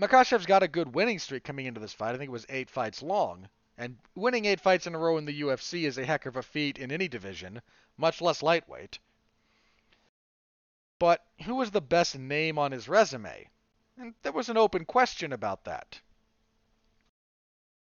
Makhachev's 0.00 0.46
got 0.46 0.62
a 0.62 0.68
good 0.68 0.94
winning 0.94 1.18
streak 1.18 1.42
coming 1.42 1.66
into 1.66 1.80
this 1.80 1.92
fight. 1.92 2.14
I 2.14 2.18
think 2.18 2.28
it 2.28 2.32
was 2.32 2.46
eight 2.48 2.70
fights 2.70 3.02
long. 3.02 3.48
And 3.76 3.96
winning 4.14 4.44
eight 4.44 4.60
fights 4.60 4.86
in 4.86 4.94
a 4.94 4.98
row 4.98 5.18
in 5.18 5.24
the 5.24 5.42
UFC 5.42 5.84
is 5.84 5.98
a 5.98 6.04
heck 6.04 6.26
of 6.26 6.36
a 6.36 6.42
feat 6.42 6.78
in 6.78 6.92
any 6.92 7.08
division, 7.08 7.60
much 7.96 8.20
less 8.20 8.42
lightweight. 8.42 9.00
But 11.00 11.24
who 11.44 11.56
was 11.56 11.72
the 11.72 11.80
best 11.80 12.16
name 12.16 12.58
on 12.58 12.70
his 12.70 12.88
resume? 12.88 13.48
And 13.98 14.14
there 14.22 14.32
was 14.32 14.48
an 14.48 14.56
open 14.56 14.84
question 14.84 15.32
about 15.32 15.64
that. 15.64 16.00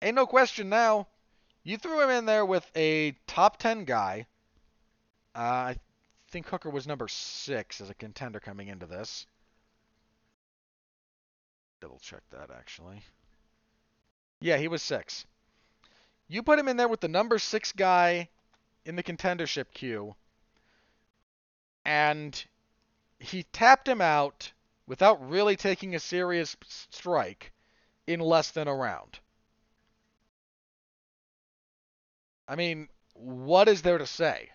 Ain't 0.01 0.17
no 0.17 0.27
question 0.27 0.69
now. 0.69 1.07
You 1.63 1.77
threw 1.77 2.03
him 2.03 2.11
in 2.11 2.27
there 2.27 2.45
with 2.45 2.69
a 2.75 3.13
top 3.27 3.59
10 3.59 3.85
guy. 3.85 4.27
Uh, 5.35 5.39
I 5.39 5.77
think 6.31 6.49
Hooker 6.49 6.71
was 6.71 6.87
number 6.87 7.09
6 7.09 7.81
as 7.81 7.89
a 7.89 7.95
contender 7.95 8.41
coming 8.41 8.69
into 8.69 8.87
this. 8.87 9.27
Double 11.81 12.01
check 12.01 12.23
that, 12.31 12.51
actually. 12.51 13.03
Yeah, 14.41 14.57
he 14.57 14.69
was 14.69 14.83
6. 14.83 15.25
You 16.33 16.43
put 16.43 16.59
him 16.59 16.69
in 16.69 16.79
there 16.79 16.89
with 16.89 17.01
the 17.01 17.09
number 17.09 17.39
six 17.39 17.73
guy 17.73 18.31
in 18.87 18.97
the 18.97 19.03
contendership 19.03 19.67
queue, 19.75 20.17
and 21.85 22.43
he 23.19 23.43
tapped 23.43 23.87
him 23.87 24.01
out 24.01 24.53
without 24.87 25.29
really 25.29 25.57
taking 25.57 25.95
a 25.95 26.01
serious 26.01 26.57
strike 26.91 27.53
in 28.07 28.21
less 28.21 28.51
than 28.51 28.69
a 28.69 28.75
round. 28.75 29.19
I 32.49 32.57
mean, 32.57 32.89
what 33.15 33.69
is 33.69 33.83
there 33.83 33.99
to 33.99 34.07
say? 34.07 34.51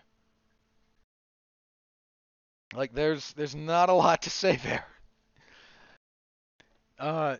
Like 2.74 2.92
there's 2.92 3.32
there's 3.32 3.54
not 3.54 3.88
a 3.88 3.94
lot 3.94 4.22
to 4.22 4.30
say 4.30 4.56
there. 4.56 4.84
Uh 6.98 7.36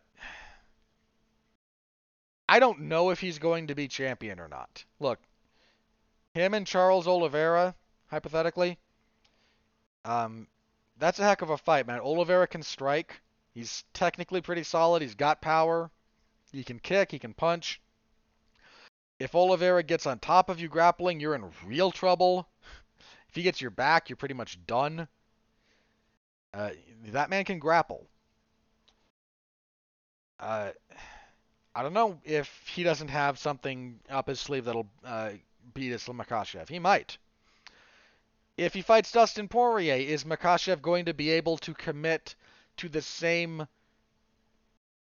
I 2.48 2.60
don't 2.60 2.82
know 2.82 3.10
if 3.10 3.20
he's 3.20 3.38
going 3.38 3.66
to 3.66 3.74
be 3.74 3.88
champion 3.88 4.40
or 4.40 4.48
not. 4.48 4.84
Look, 5.00 5.18
him 6.32 6.54
and 6.54 6.66
Charles 6.66 7.06
Oliveira, 7.06 7.74
hypothetically, 8.06 8.78
um, 10.04 10.46
that's 10.98 11.18
a 11.18 11.24
heck 11.24 11.42
of 11.42 11.50
a 11.50 11.58
fight, 11.58 11.86
man. 11.86 12.00
Oliveira 12.00 12.46
can 12.46 12.62
strike. 12.62 13.20
He's 13.54 13.84
technically 13.92 14.40
pretty 14.40 14.62
solid. 14.62 15.02
He's 15.02 15.14
got 15.14 15.40
power. 15.40 15.90
He 16.52 16.64
can 16.64 16.78
kick. 16.78 17.10
He 17.10 17.18
can 17.18 17.34
punch. 17.34 17.80
If 19.18 19.34
Oliveira 19.34 19.82
gets 19.82 20.06
on 20.06 20.18
top 20.18 20.48
of 20.48 20.60
you 20.60 20.68
grappling, 20.68 21.20
you're 21.20 21.34
in 21.34 21.50
real 21.66 21.90
trouble. 21.90 22.48
If 23.28 23.34
he 23.34 23.42
gets 23.42 23.60
your 23.60 23.70
back, 23.70 24.08
you're 24.08 24.16
pretty 24.16 24.34
much 24.34 24.64
done. 24.66 25.08
Uh, 26.54 26.70
that 27.08 27.30
man 27.30 27.44
can 27.44 27.58
grapple. 27.58 28.06
Uh, 30.40 30.70
I 31.74 31.82
don't 31.82 31.92
know 31.92 32.18
if 32.24 32.48
he 32.68 32.82
doesn't 32.84 33.08
have 33.08 33.38
something 33.38 34.00
up 34.08 34.28
his 34.28 34.40
sleeve 34.40 34.64
that'll 34.64 34.88
uh, 35.04 35.32
beat 35.74 35.92
Islam 35.92 36.18
Makhachev. 36.18 36.68
He 36.68 36.78
might. 36.78 37.18
If 38.58 38.74
he 38.74 38.82
fights 38.82 39.12
Dustin 39.12 39.46
Poirier, 39.46 39.94
is 39.94 40.24
Makhachev 40.24 40.82
going 40.82 41.04
to 41.04 41.14
be 41.14 41.30
able 41.30 41.58
to 41.58 41.72
commit 41.72 42.34
to 42.78 42.88
the 42.88 43.00
same 43.00 43.68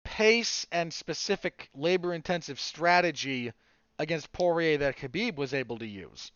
pace 0.05 0.67
and 0.71 0.93
specific 0.93 1.71
labor 1.75 2.13
intensive 2.13 2.61
strategy 2.61 3.55
against 3.99 4.33
Poirier 4.33 4.77
that 4.77 4.99
Khabib 4.99 5.37
was 5.37 5.55
able 5.55 5.79
to 5.79 5.87
use? 5.87 6.31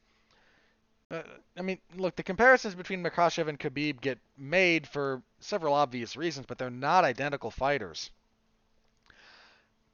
Uh, 1.10 1.20
I 1.54 1.60
mean, 1.60 1.82
look, 1.96 2.16
the 2.16 2.22
comparisons 2.22 2.74
between 2.74 3.02
Makhachev 3.02 3.46
and 3.46 3.60
Khabib 3.60 4.00
get 4.00 4.18
made 4.38 4.88
for 4.88 5.22
several 5.38 5.74
obvious 5.74 6.16
reasons, 6.16 6.46
but 6.46 6.56
they're 6.56 6.70
not 6.70 7.04
identical 7.04 7.50
fighters. 7.50 8.10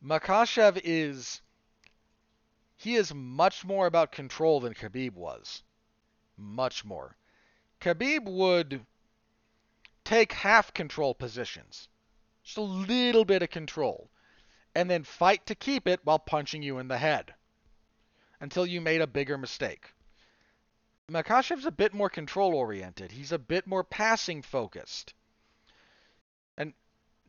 Makhachev 0.05 0.81
is 0.85 1.43
he 2.77 2.95
is 2.95 3.12
much 3.12 3.65
more 3.65 3.89
about 3.89 4.12
control 4.12 4.61
than 4.61 4.73
Khabib 4.73 5.15
was. 5.15 5.65
Much 6.39 6.85
more. 6.85 7.16
Khabib 7.81 8.24
would 8.24 8.86
take 10.05 10.32
half 10.32 10.73
control 10.73 11.15
positions. 11.15 11.89
Just 12.43 12.56
a 12.56 12.62
little 12.62 13.24
bit 13.24 13.43
of 13.43 13.51
control. 13.51 14.09
And 14.74 14.89
then 14.89 15.05
fight 15.05 15.44
to 15.47 15.55
keep 15.55 15.86
it 15.86 16.01
while 16.05 16.19
punching 16.19 16.62
you 16.62 16.78
in 16.78 16.89
the 16.89 16.98
head. 16.98 17.35
Until 18.40 18.65
you 18.65 18.81
made 18.81 19.01
a 19.01 19.06
bigger 19.06 19.36
mistake. 19.36 19.93
Makhachev's 21.10 21.66
a 21.66 21.70
bit 21.70 21.93
more 21.93 22.10
control 22.10 22.55
oriented. 22.55 23.12
He's 23.12 23.32
a 23.32 23.39
bit 23.39 23.66
more 23.66 23.82
passing 23.82 24.43
focused. 24.43 25.15
And 26.56 26.74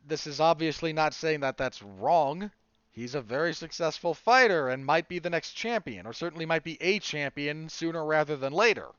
this 0.06 0.28
is 0.28 0.40
obviously 0.40 0.94
not 0.94 1.14
saying 1.14 1.40
that 1.40 1.58
that's 1.58 1.82
wrong. 1.82 2.52
He's 2.92 3.16
a 3.16 3.22
very 3.22 3.54
successful 3.54 4.14
fighter 4.14 4.68
and 4.68 4.86
might 4.86 5.08
be 5.08 5.20
the 5.20 5.30
next 5.30 5.54
champion, 5.54 6.06
or 6.06 6.14
certainly 6.14 6.46
might 6.46 6.64
be 6.64 6.82
a 6.82 7.00
champion 7.00 7.70
sooner 7.70 8.04
rather 8.04 8.36
than 8.36 8.52
later. 8.52 8.90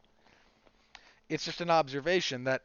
It's 1.31 1.45
just 1.45 1.61
an 1.61 1.71
observation 1.71 2.45
that 2.45 2.65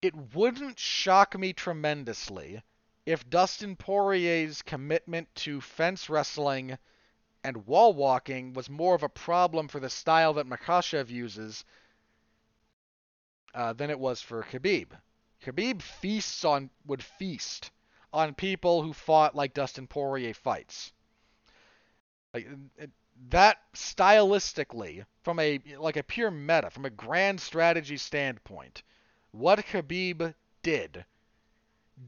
it 0.00 0.14
wouldn't 0.34 0.78
shock 0.78 1.38
me 1.38 1.52
tremendously 1.52 2.62
if 3.04 3.28
Dustin 3.28 3.76
Poirier's 3.76 4.62
commitment 4.62 5.34
to 5.34 5.60
fence 5.60 6.08
wrestling 6.08 6.78
and 7.44 7.66
wall 7.66 7.92
walking 7.92 8.54
was 8.54 8.70
more 8.70 8.94
of 8.94 9.02
a 9.02 9.08
problem 9.08 9.68
for 9.68 9.80
the 9.80 9.90
style 9.90 10.32
that 10.34 10.46
Makhachev 10.46 11.10
uses 11.10 11.64
uh, 13.54 13.74
than 13.74 13.90
it 13.90 13.98
was 13.98 14.22
for 14.22 14.42
Khabib. 14.42 14.88
Khabib 15.42 15.82
feasts 15.82 16.44
on 16.44 16.70
would 16.86 17.02
feast 17.02 17.70
on 18.12 18.34
people 18.34 18.82
who 18.82 18.92
fought 18.94 19.34
like 19.34 19.52
Dustin 19.54 19.86
Poirier 19.86 20.34
fights. 20.34 20.92
Like 22.32 22.48
that 23.30 23.58
stylistically, 23.74 25.04
from 25.22 25.38
a 25.38 25.60
like 25.78 25.96
a 25.96 26.02
pure 26.02 26.30
meta, 26.30 26.70
from 26.70 26.84
a 26.84 26.90
grand 26.90 27.40
strategy 27.40 27.96
standpoint, 27.96 28.82
what 29.32 29.58
Khabib 29.66 30.34
did 30.62 31.04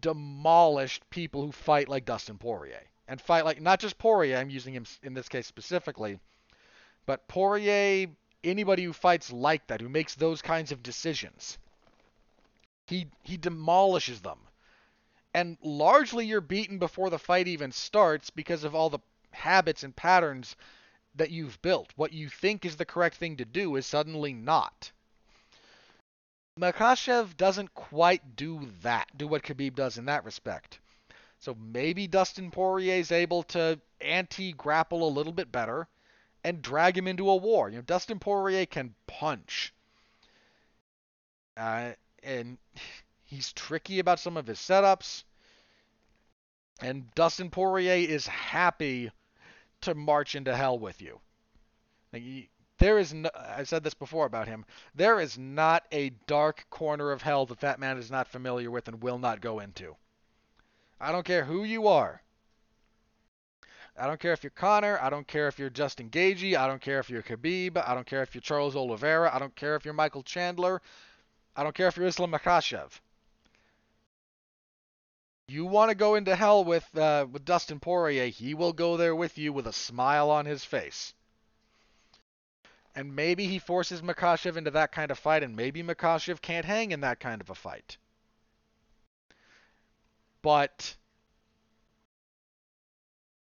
demolished 0.00 1.08
people 1.10 1.44
who 1.44 1.52
fight 1.52 1.88
like 1.88 2.04
Dustin 2.04 2.38
Poirier 2.38 2.82
and 3.08 3.20
fight 3.20 3.44
like 3.44 3.60
not 3.60 3.80
just 3.80 3.98
Poirier. 3.98 4.36
I'm 4.36 4.50
using 4.50 4.72
him 4.72 4.86
in 5.02 5.14
this 5.14 5.28
case 5.28 5.46
specifically, 5.46 6.20
but 7.06 7.26
Poirier, 7.26 8.08
anybody 8.44 8.84
who 8.84 8.92
fights 8.92 9.32
like 9.32 9.66
that, 9.66 9.80
who 9.80 9.88
makes 9.88 10.14
those 10.14 10.42
kinds 10.42 10.70
of 10.70 10.82
decisions, 10.82 11.58
he 12.86 13.08
he 13.22 13.36
demolishes 13.36 14.20
them. 14.20 14.38
And 15.34 15.58
largely 15.62 16.26
you're 16.26 16.40
beaten 16.40 16.78
before 16.78 17.10
the 17.10 17.18
fight 17.18 17.46
even 17.46 17.72
starts 17.72 18.30
because 18.30 18.64
of 18.64 18.74
all 18.74 18.90
the 18.90 18.98
habits 19.32 19.84
and 19.84 19.94
patterns 19.94 20.56
that 21.14 21.30
you've 21.30 21.60
built. 21.62 21.92
What 21.96 22.12
you 22.12 22.28
think 22.28 22.64
is 22.64 22.76
the 22.76 22.84
correct 22.84 23.16
thing 23.16 23.36
to 23.36 23.44
do 23.44 23.76
is 23.76 23.86
suddenly 23.86 24.32
not. 24.32 24.92
Makhachev 26.58 27.36
doesn't 27.36 27.74
quite 27.74 28.36
do 28.36 28.68
that, 28.82 29.06
do 29.16 29.26
what 29.26 29.42
Khabib 29.42 29.74
does 29.74 29.98
in 29.98 30.04
that 30.06 30.24
respect. 30.24 30.78
So 31.38 31.54
maybe 31.54 32.06
Dustin 32.06 32.50
Poirier 32.50 32.96
is 32.96 33.12
able 33.12 33.44
to 33.44 33.80
anti-grapple 34.00 35.06
a 35.06 35.08
little 35.08 35.32
bit 35.32 35.50
better 35.50 35.88
and 36.44 36.62
drag 36.62 36.96
him 36.96 37.06
into 37.06 37.30
a 37.30 37.36
war. 37.36 37.70
You 37.70 37.76
know, 37.76 37.82
Dustin 37.82 38.18
Poirier 38.18 38.66
can 38.66 38.94
punch. 39.06 39.72
Uh, 41.56 41.92
and 42.22 42.58
he's 43.24 43.52
tricky 43.52 43.98
about 43.98 44.20
some 44.20 44.36
of 44.36 44.46
his 44.46 44.58
setups. 44.58 45.24
And 46.82 47.14
Dustin 47.14 47.50
Poirier 47.50 48.06
is 48.08 48.26
happy 48.26 49.10
to 49.82 49.94
march 49.94 50.34
into 50.34 50.56
hell 50.56 50.78
with 50.78 51.00
you. 51.02 51.20
Like, 52.12 52.50
there 52.78 52.98
is 52.98 53.12
no, 53.12 53.30
I 53.34 53.64
said 53.64 53.84
this 53.84 53.94
before 53.94 54.26
about 54.26 54.48
him. 54.48 54.64
There 54.94 55.20
is 55.20 55.36
not 55.38 55.84
a 55.92 56.10
dark 56.26 56.66
corner 56.70 57.12
of 57.12 57.22
hell 57.22 57.46
that 57.46 57.60
that 57.60 57.78
man 57.78 57.98
is 57.98 58.10
not 58.10 58.26
familiar 58.26 58.70
with 58.70 58.88
and 58.88 59.02
will 59.02 59.18
not 59.18 59.40
go 59.40 59.60
into. 59.60 59.96
I 61.00 61.12
don't 61.12 61.26
care 61.26 61.44
who 61.44 61.64
you 61.64 61.88
are. 61.88 62.22
I 63.98 64.06
don't 64.06 64.18
care 64.20 64.32
if 64.32 64.42
you're 64.42 64.50
Conor. 64.50 64.98
I 65.00 65.10
don't 65.10 65.26
care 65.26 65.46
if 65.48 65.58
you're 65.58 65.68
Justin 65.68 66.08
Gaethje. 66.08 66.56
I 66.56 66.66
don't 66.66 66.80
care 66.80 67.00
if 67.00 67.10
you're 67.10 67.22
Khabib. 67.22 67.76
I 67.76 67.94
don't 67.94 68.06
care 68.06 68.22
if 68.22 68.34
you're 68.34 68.40
Charles 68.40 68.74
Oliveira. 68.74 69.30
I 69.34 69.38
don't 69.38 69.54
care 69.54 69.76
if 69.76 69.84
you're 69.84 69.92
Michael 69.92 70.22
Chandler. 70.22 70.80
I 71.54 71.62
don't 71.62 71.74
care 71.74 71.88
if 71.88 71.96
you're 71.96 72.06
Islam 72.06 72.32
Makhachev. 72.32 72.98
You 75.50 75.64
want 75.64 75.88
to 75.88 75.96
go 75.96 76.14
into 76.14 76.36
hell 76.36 76.62
with 76.62 76.96
uh, 76.96 77.26
with 77.28 77.44
Dustin 77.44 77.80
Poirier, 77.80 78.26
he 78.26 78.54
will 78.54 78.72
go 78.72 78.96
there 78.96 79.16
with 79.16 79.36
you 79.36 79.52
with 79.52 79.66
a 79.66 79.72
smile 79.72 80.30
on 80.30 80.46
his 80.46 80.64
face. 80.64 81.12
And 82.94 83.16
maybe 83.16 83.48
he 83.48 83.58
forces 83.58 84.00
Makhachev 84.00 84.56
into 84.56 84.70
that 84.70 84.92
kind 84.92 85.10
of 85.10 85.18
fight, 85.18 85.42
and 85.42 85.56
maybe 85.56 85.82
Makhachev 85.82 86.40
can't 86.40 86.64
hang 86.64 86.92
in 86.92 87.00
that 87.00 87.18
kind 87.18 87.40
of 87.40 87.50
a 87.50 87.56
fight. 87.56 87.96
But 90.40 90.94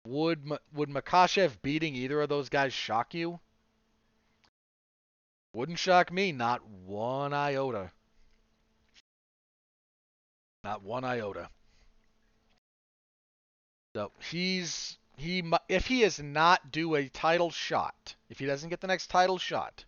would 0.05 0.49
would 0.71 0.89
Makhachev 0.89 1.61
beating 1.61 1.93
either 1.93 2.21
of 2.21 2.29
those 2.29 2.47
guys 2.47 2.71
shock 2.71 3.13
you? 3.15 3.41
Wouldn't 5.51 5.77
shock 5.77 6.09
me, 6.09 6.31
not 6.31 6.65
one 6.65 7.33
iota. 7.33 7.91
Not 10.63 10.83
one 10.83 11.03
iota. 11.03 11.49
So 13.97 14.11
he's 14.29 14.95
he 15.15 15.43
if 15.67 15.87
he 15.87 16.03
is 16.03 16.19
not 16.19 16.71
due 16.71 16.93
a 16.93 17.09
title 17.09 17.49
shot, 17.49 18.13
if 18.29 18.37
he 18.37 18.45
doesn't 18.45 18.69
get 18.69 18.79
the 18.79 18.85
next 18.85 19.07
title 19.07 19.39
shot, 19.39 19.85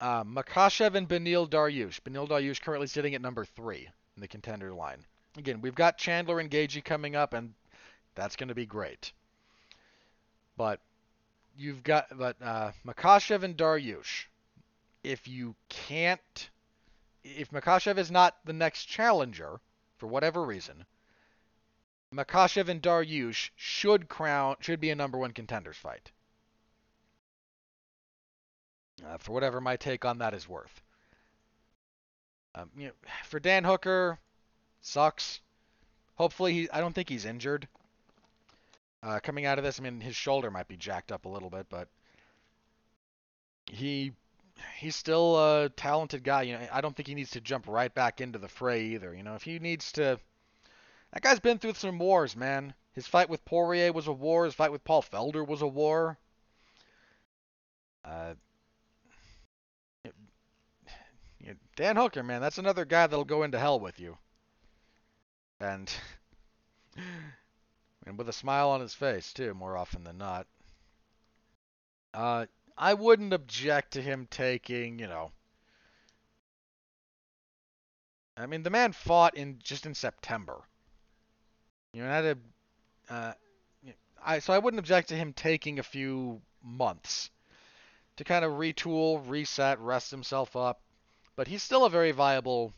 uh, 0.00 0.24
Makhachev 0.24 0.94
and 0.94 1.06
Beneil 1.06 1.46
Dariush. 1.46 2.00
Beneil 2.00 2.26
Dariush 2.26 2.62
currently 2.62 2.86
sitting 2.86 3.14
at 3.14 3.20
number 3.20 3.44
three 3.44 3.90
in 4.16 4.22
the 4.22 4.26
contender 4.26 4.72
line. 4.72 5.04
Again, 5.36 5.60
we've 5.60 5.74
got 5.74 5.98
Chandler 5.98 6.40
and 6.40 6.50
Gaethje 6.50 6.82
coming 6.82 7.14
up, 7.14 7.34
and 7.34 7.52
that's 8.14 8.36
going 8.36 8.48
to 8.48 8.54
be 8.54 8.64
great. 8.64 9.12
But 10.56 10.80
you've 11.58 11.82
got 11.82 12.06
but 12.16 12.36
uh, 12.40 12.72
Makhachev 12.86 13.42
and 13.42 13.54
Dariush. 13.54 14.24
If 15.04 15.28
you 15.28 15.56
can't, 15.68 16.48
if 17.22 17.50
Makhachev 17.50 17.98
is 17.98 18.10
not 18.10 18.38
the 18.46 18.54
next 18.54 18.86
challenger 18.86 19.60
for 19.98 20.06
whatever 20.06 20.42
reason, 20.42 20.86
Makhachev 22.14 22.68
and 22.68 22.82
Dariush 22.82 23.50
should 23.56 24.08
crown 24.08 24.56
should 24.60 24.80
be 24.80 24.90
a 24.90 24.94
number 24.94 25.18
one 25.18 25.32
contenders 25.32 25.76
fight. 25.76 26.10
Uh, 29.06 29.18
for 29.18 29.32
whatever 29.32 29.60
my 29.60 29.76
take 29.76 30.04
on 30.04 30.18
that 30.18 30.34
is 30.34 30.48
worth. 30.48 30.82
Um, 32.54 32.70
you 32.76 32.86
know, 32.86 32.92
for 33.24 33.38
Dan 33.38 33.64
Hooker, 33.64 34.18
sucks. 34.80 35.40
Hopefully, 36.16 36.52
he, 36.52 36.70
I 36.70 36.80
don't 36.80 36.94
think 36.94 37.08
he's 37.08 37.24
injured. 37.24 37.68
Uh, 39.02 39.20
coming 39.20 39.46
out 39.46 39.58
of 39.58 39.64
this, 39.64 39.78
I 39.78 39.84
mean, 39.84 40.00
his 40.00 40.16
shoulder 40.16 40.50
might 40.50 40.66
be 40.66 40.76
jacked 40.76 41.12
up 41.12 41.24
a 41.24 41.28
little 41.28 41.50
bit, 41.50 41.66
but 41.68 41.88
he 43.66 44.12
he's 44.76 44.96
still 44.96 45.36
a 45.36 45.68
talented 45.68 46.24
guy. 46.24 46.42
You 46.42 46.54
know, 46.54 46.68
I 46.72 46.80
don't 46.80 46.96
think 46.96 47.06
he 47.06 47.14
needs 47.14 47.30
to 47.32 47.40
jump 47.40 47.66
right 47.68 47.94
back 47.94 48.20
into 48.20 48.38
the 48.38 48.48
fray 48.48 48.86
either. 48.86 49.14
You 49.14 49.22
know, 49.22 49.36
if 49.36 49.42
he 49.42 49.60
needs 49.60 49.92
to 49.92 50.18
that 51.12 51.22
guy's 51.22 51.40
been 51.40 51.58
through 51.58 51.74
some 51.74 51.98
wars, 51.98 52.36
man. 52.36 52.74
His 52.92 53.06
fight 53.06 53.28
with 53.28 53.44
Poirier 53.44 53.92
was 53.92 54.06
a 54.06 54.12
war. 54.12 54.44
His 54.44 54.54
fight 54.54 54.72
with 54.72 54.84
Paul 54.84 55.02
Felder 55.02 55.46
was 55.46 55.62
a 55.62 55.66
war. 55.66 56.18
Uh, 58.04 58.34
Dan 61.76 61.94
Hooker, 61.94 62.24
man, 62.24 62.40
that's 62.40 62.58
another 62.58 62.84
guy 62.84 63.06
that'll 63.06 63.24
go 63.24 63.44
into 63.44 63.58
hell 63.58 63.78
with 63.78 64.00
you. 64.00 64.18
And 65.60 65.88
and 68.04 68.18
with 68.18 68.28
a 68.28 68.32
smile 68.32 68.70
on 68.70 68.80
his 68.80 68.94
face 68.94 69.32
too, 69.32 69.54
more 69.54 69.76
often 69.76 70.02
than 70.02 70.18
not. 70.18 70.46
Uh, 72.12 72.46
I 72.76 72.94
wouldn't 72.94 73.32
object 73.32 73.92
to 73.92 74.02
him 74.02 74.26
taking, 74.28 74.98
you 74.98 75.06
know. 75.06 75.30
I 78.36 78.46
mean, 78.46 78.64
the 78.64 78.70
man 78.70 78.92
fought 78.92 79.36
in 79.36 79.60
just 79.62 79.86
in 79.86 79.94
September. 79.94 80.62
You 81.92 82.02
know, 82.02 82.08
had 82.08 82.24
a, 82.24 82.36
uh, 83.12 83.32
I 84.24 84.38
so 84.40 84.52
I 84.52 84.58
wouldn't 84.58 84.78
object 84.78 85.08
to 85.08 85.14
him 85.14 85.32
taking 85.32 85.78
a 85.78 85.82
few 85.82 86.40
months 86.62 87.30
to 88.16 88.24
kind 88.24 88.44
of 88.44 88.52
retool, 88.52 89.22
reset, 89.28 89.78
rest 89.78 90.10
himself 90.10 90.56
up, 90.56 90.80
but 91.36 91.48
he's 91.48 91.62
still 91.62 91.84
a 91.84 91.90
very 91.90 92.10
viable 92.10 92.72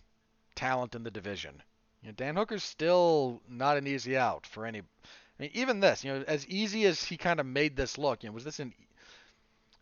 talent 0.54 0.94
in 0.94 1.02
the 1.02 1.10
division. 1.10 1.62
You 2.02 2.08
know, 2.08 2.14
Dan 2.14 2.36
Hooker's 2.36 2.62
still 2.62 3.40
not 3.48 3.76
an 3.76 3.86
easy 3.86 4.16
out 4.16 4.46
for 4.46 4.66
any. 4.66 4.80
I 4.80 5.42
mean, 5.42 5.50
even 5.54 5.80
this, 5.80 6.04
you 6.04 6.12
know, 6.12 6.24
as 6.26 6.46
easy 6.46 6.84
as 6.84 7.02
he 7.02 7.16
kind 7.16 7.40
of 7.40 7.46
made 7.46 7.76
this 7.76 7.98
look, 7.98 8.22
you 8.22 8.28
know, 8.28 8.34
was 8.34 8.44
this 8.44 8.60
an 8.60 8.74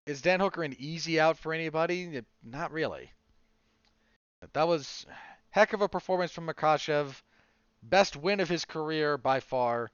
is 0.06 0.22
Dan 0.22 0.40
Hooker 0.40 0.62
an 0.62 0.74
easy 0.78 1.20
out 1.20 1.36
for 1.36 1.52
anybody? 1.52 2.22
Not 2.42 2.72
really. 2.72 3.12
That 4.54 4.66
was 4.66 5.04
heck 5.50 5.74
of 5.74 5.82
a 5.82 5.88
performance 5.88 6.32
from 6.32 6.46
Makhachev. 6.46 7.20
Best 7.82 8.16
win 8.16 8.40
of 8.40 8.48
his 8.48 8.64
career 8.64 9.16
by 9.16 9.40
far. 9.40 9.90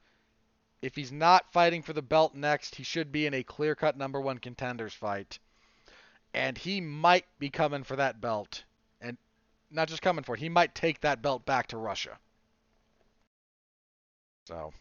If 0.83 0.97
he's 0.97 1.13
not 1.13 1.53
fighting 1.53 1.83
for 1.83 1.93
the 1.93 2.03
belt 2.03 2.35
next, 2.35 2.75
he 2.75 2.83
should 2.83 3.11
be 3.11 3.27
in 3.27 3.35
a 3.35 3.43
clear 3.43 3.75
cut 3.75 3.97
number 3.97 4.21
one 4.21 4.39
contenders 4.39 4.93
fight. 4.93 5.39
And 6.33 6.59
he 6.59 6.81
might 6.81 7.27
be 7.39 7.51
coming 7.51 7.85
for 7.85 7.97
that 7.97 8.21
belt. 8.21 8.65
And 9.01 9.17
not 9.71 9.89
just 9.89 10.03
coming 10.03 10.25
for 10.25 10.35
it, 10.35 10.41
he 10.41 10.49
might 10.49 10.75
take 10.75 11.01
that 11.01 11.23
belt 11.23 11.47
back 11.47 11.69
to 11.69 11.77
Russia. 11.77 12.19
So, 14.47 14.73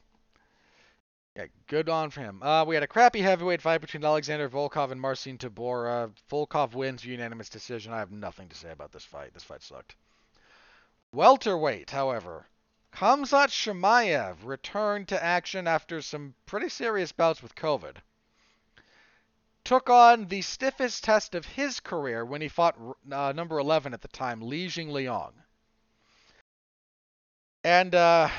yeah, 1.36 1.46
good 1.68 1.90
on 1.90 2.10
for 2.10 2.22
him. 2.22 2.44
Uh, 2.44 2.66
we 2.66 2.76
had 2.76 2.84
a 2.84 2.88
crappy 2.88 3.22
heavyweight 3.22 3.62
fight 3.62 3.82
between 3.82 4.04
Alexander 4.04 4.50
Volkov 4.50 4.92
and 4.92 5.00
Marcin 5.00 5.38
Tybura. 5.38 6.12
Volkov 6.30 6.74
wins 6.74 7.06
unanimous 7.06 7.50
decision. 7.50 7.94
I 7.94 8.00
have 8.00 8.12
nothing 8.12 8.50
to 8.50 8.56
say 8.56 8.72
about 8.72 8.92
this 8.92 9.06
fight. 9.06 9.34
This 9.34 9.44
fight 9.44 9.64
sucked. 9.64 9.96
Welterweight, 11.14 11.92
however. 11.92 12.46
Khamzat 12.95 13.49
Chimaev 13.49 14.38
returned 14.44 15.07
to 15.07 15.24
action 15.24 15.68
after 15.68 16.02
some 16.02 16.36
pretty 16.45 16.70
serious 16.70 17.11
bouts 17.11 17.41
with 17.41 17.56
COVID. 17.56 17.98
Took 19.64 19.90
on 19.90 20.28
the 20.28 20.41
stiffest 20.41 21.03
test 21.03 21.34
of 21.34 21.45
his 21.45 21.80
career 21.80 22.24
when 22.24 22.41
he 22.41 22.48
fought 22.48 22.78
uh, 23.11 23.32
number 23.32 23.57
11 23.57 23.94
at 23.94 24.02
the 24.02 24.07
time, 24.10 24.41
Li 24.41 24.68
Jingliang. 24.68 25.34
And, 27.64 27.95
uh, 27.95 28.30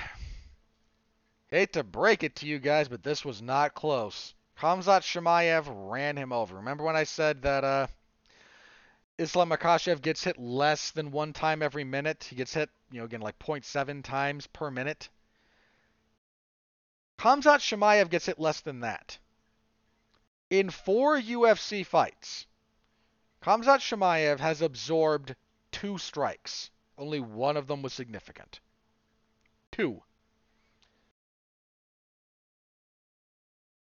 hate 1.48 1.72
to 1.72 1.82
break 1.82 2.22
it 2.22 2.36
to 2.36 2.46
you 2.46 2.58
guys, 2.58 2.88
but 2.88 3.02
this 3.02 3.24
was 3.24 3.42
not 3.42 3.74
close. 3.74 4.34
Khamzat 4.60 5.02
Chimaev 5.02 5.64
ran 5.68 6.16
him 6.16 6.32
over. 6.32 6.56
Remember 6.56 6.84
when 6.84 6.96
I 6.96 7.04
said 7.04 7.42
that, 7.42 7.64
uh, 7.64 7.86
Islam 9.16 9.50
Makhachev 9.50 10.02
gets 10.02 10.24
hit 10.24 10.38
less 10.38 10.90
than 10.90 11.12
one 11.12 11.32
time 11.32 11.62
every 11.62 11.84
minute. 11.84 12.24
He 12.24 12.36
gets 12.36 12.54
hit, 12.54 12.68
you 12.94 13.00
know, 13.00 13.06
again, 13.06 13.20
like 13.20 13.38
0.7 13.40 14.04
times 14.04 14.46
per 14.46 14.70
minute. 14.70 15.08
Khamzat 17.18 17.58
Chimaev 17.58 18.08
gets 18.08 18.26
hit 18.26 18.38
less 18.38 18.60
than 18.60 18.80
that. 18.80 19.18
In 20.48 20.70
four 20.70 21.18
UFC 21.18 21.84
fights, 21.84 22.46
Khamzat 23.42 23.80
Chimaev 23.80 24.38
has 24.38 24.62
absorbed 24.62 25.34
two 25.72 25.98
strikes. 25.98 26.70
Only 26.96 27.18
one 27.18 27.56
of 27.56 27.66
them 27.66 27.82
was 27.82 27.92
significant. 27.92 28.60
Two. 29.72 30.00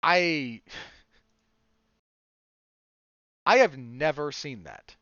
I 0.02 0.62
I 3.44 3.58
have 3.58 3.76
never 3.76 4.32
seen 4.32 4.64
that. 4.64 4.96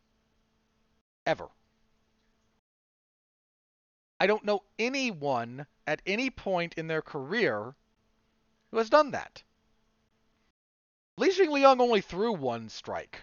Ever. 1.25 1.47
I 4.19 4.27
don't 4.27 4.45
know 4.45 4.63
anyone 4.79 5.67
at 5.85 6.01
any 6.05 6.29
point 6.29 6.73
in 6.75 6.87
their 6.87 7.01
career 7.01 7.75
who 8.71 8.77
has 8.77 8.89
done 8.89 9.11
that. 9.11 9.43
Li 11.17 11.29
Jingliang 11.29 11.79
only 11.79 12.01
threw 12.01 12.31
one 12.33 12.69
strike. 12.69 13.21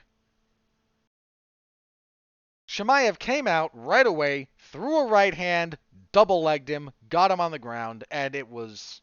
Chimaev 2.67 3.19
came 3.19 3.47
out 3.47 3.71
right 3.75 4.07
away, 4.07 4.49
threw 4.57 4.99
a 4.99 5.07
right 5.07 5.35
hand, 5.35 5.77
double 6.11 6.43
legged 6.43 6.69
him, 6.69 6.91
got 7.09 7.31
him 7.31 7.41
on 7.41 7.51
the 7.51 7.59
ground, 7.59 8.05
and 8.11 8.35
it 8.35 8.49
was. 8.49 9.03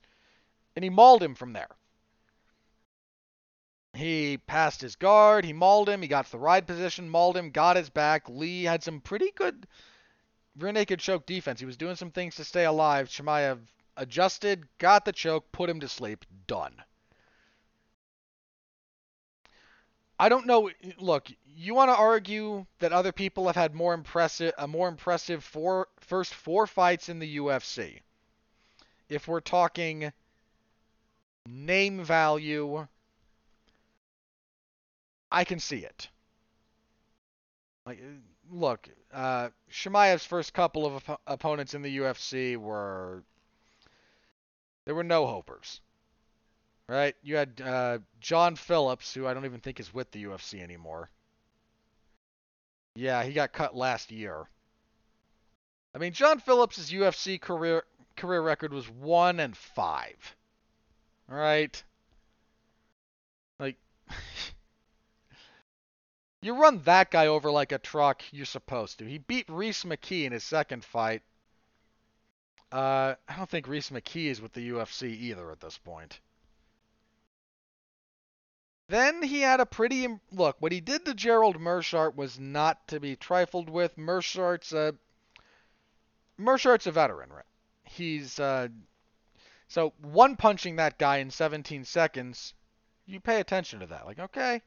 And 0.76 0.84
he 0.84 0.90
mauled 0.90 1.22
him 1.22 1.36
from 1.36 1.54
there. 1.54 1.76
He 3.94 4.38
passed 4.38 4.82
his 4.82 4.96
guard, 4.96 5.46
he 5.46 5.54
mauled 5.54 5.90
him, 5.90 6.02
he 6.02 6.08
got 6.08 6.26
to 6.26 6.32
the 6.32 6.40
ride 6.40 6.66
position, 6.66 7.10
mauled 7.10 7.36
him, 7.38 7.52
got 7.52 7.76
his 7.76 7.90
back. 7.90 8.30
Li 8.30 8.64
had 8.64 8.84
some 8.84 9.02
pretty 9.02 9.32
good 9.32 9.68
rear 10.58 10.72
naked 10.72 11.00
choke 11.00 11.26
defense. 11.26 11.60
He 11.60 11.66
was 11.66 11.78
doing 11.78 11.96
some 11.96 12.12
things 12.12 12.36
to 12.36 12.44
stay 12.44 12.66
alive. 12.66 13.10
Chimaev 13.10 13.60
adjusted, 13.98 14.68
got 14.78 15.06
the 15.06 15.12
choke, 15.12 15.52
put 15.52 15.70
him 15.70 15.80
to 15.82 15.88
sleep, 15.88 16.26
done. 16.48 16.74
I 20.18 20.28
don't 20.28 20.46
know. 20.46 20.70
Look, 20.98 21.32
you 21.46 21.74
want 21.74 21.90
to 21.92 21.96
argue 21.96 22.66
that 22.80 22.92
other 22.92 23.14
people 23.14 23.48
have 23.48 23.56
had 23.56 23.74
more 23.74 23.94
impressive, 23.94 24.54
a 24.58 24.68
more 24.68 24.90
impressive 24.90 25.44
four 25.44 25.88
first 26.02 26.34
four 26.34 26.68
fights 26.68 27.08
in 27.08 27.20
the 27.20 27.38
UFC. 27.38 28.02
If 29.08 29.28
we're 29.28 29.40
talking 29.40 30.12
name 31.48 32.04
value, 32.04 32.86
I 35.32 35.44
can 35.46 35.60
see 35.60 35.80
it. 35.80 36.10
Like, 37.86 38.04
look, 38.52 38.90
uh, 39.14 39.50
first 40.20 40.54
couple 40.54 40.86
of 40.86 41.10
op- 41.10 41.22
opponents 41.28 41.74
in 41.74 41.82
the 41.82 41.98
UFC 41.98 42.58
were 42.58 43.24
there 44.86 44.96
were 44.96 45.04
no 45.04 45.28
hopers, 45.28 45.82
right? 46.88 47.16
You 47.22 47.36
had 47.36 47.62
uh, 47.62 48.00
John 48.20 48.56
Phillips, 48.56 49.14
who 49.14 49.28
I 49.28 49.34
don't 49.34 49.46
even 49.46 49.60
think 49.60 49.80
is 49.80 49.94
with 49.94 50.12
the 50.12 50.26
UFC 50.26 50.62
anymore. 50.62 51.10
Yeah, 52.96 53.24
he 53.24 53.34
got 53.34 53.54
cut 53.54 53.76
last 53.76 54.12
year. 54.12 54.48
I 55.94 55.98
mean, 55.98 56.14
John 56.14 56.40
Phillips' 56.40 56.92
UFC 56.92 57.40
career 57.40 57.84
career 58.16 58.42
record 58.42 58.74
was 58.74 58.90
one 58.90 59.40
and 59.40 59.56
five. 59.56 60.36
All 61.32 61.38
right. 61.38 61.82
Like 63.60 63.78
You 66.42 66.56
run 66.56 66.82
that 66.84 67.12
guy 67.12 67.28
over 67.28 67.52
like 67.52 67.72
a 67.72 67.78
truck, 67.78 68.24
you're 68.32 68.46
supposed 68.46 69.00
to. 69.00 69.06
He 69.06 69.18
beat 69.18 69.50
Rhys 69.50 69.84
McKee 69.84 70.26
in 70.26 70.32
his 70.32 70.44
second 70.44 70.86
fight. 70.86 71.22
Uh, 72.72 73.16
I 73.28 73.36
don't 73.36 73.50
think 73.50 73.68
Rhys 73.68 73.90
McKee 73.90 74.28
is 74.28 74.42
with 74.42 74.54
the 74.54 74.70
UFC 74.70 75.10
either 75.10 75.52
at 75.52 75.60
this 75.60 75.78
point. 75.78 76.20
Then 78.88 79.22
he 79.22 79.42
had 79.42 79.60
a 79.60 79.66
pretty 79.66 80.08
look. 80.32 80.56
What 80.60 80.72
he 80.72 80.82
did 80.82 81.06
to 81.06 81.14
Gerald 81.14 81.58
Meerschaert 81.60 82.16
was 82.16 82.40
not 82.40 82.88
to 82.88 83.00
be 83.00 83.16
trifled 83.16 83.70
with. 83.70 83.98
Meerschaert's 83.98 84.72
a 84.72 84.96
Meerschaert's 86.40 86.88
a 86.88 86.92
veteran, 86.92 87.32
right? 87.32 87.46
He's 87.84 88.40
uh, 88.40 88.70
so 89.68 89.94
one 90.02 90.38
punching 90.38 90.78
that 90.78 90.98
guy 90.98 91.18
in 91.18 91.30
17 91.30 91.86
seconds. 91.86 92.54
You 93.06 93.20
pay 93.20 93.40
attention 93.40 93.82
to 93.82 93.88
that, 93.88 94.08
like 94.08 94.20
okay, 94.20 94.62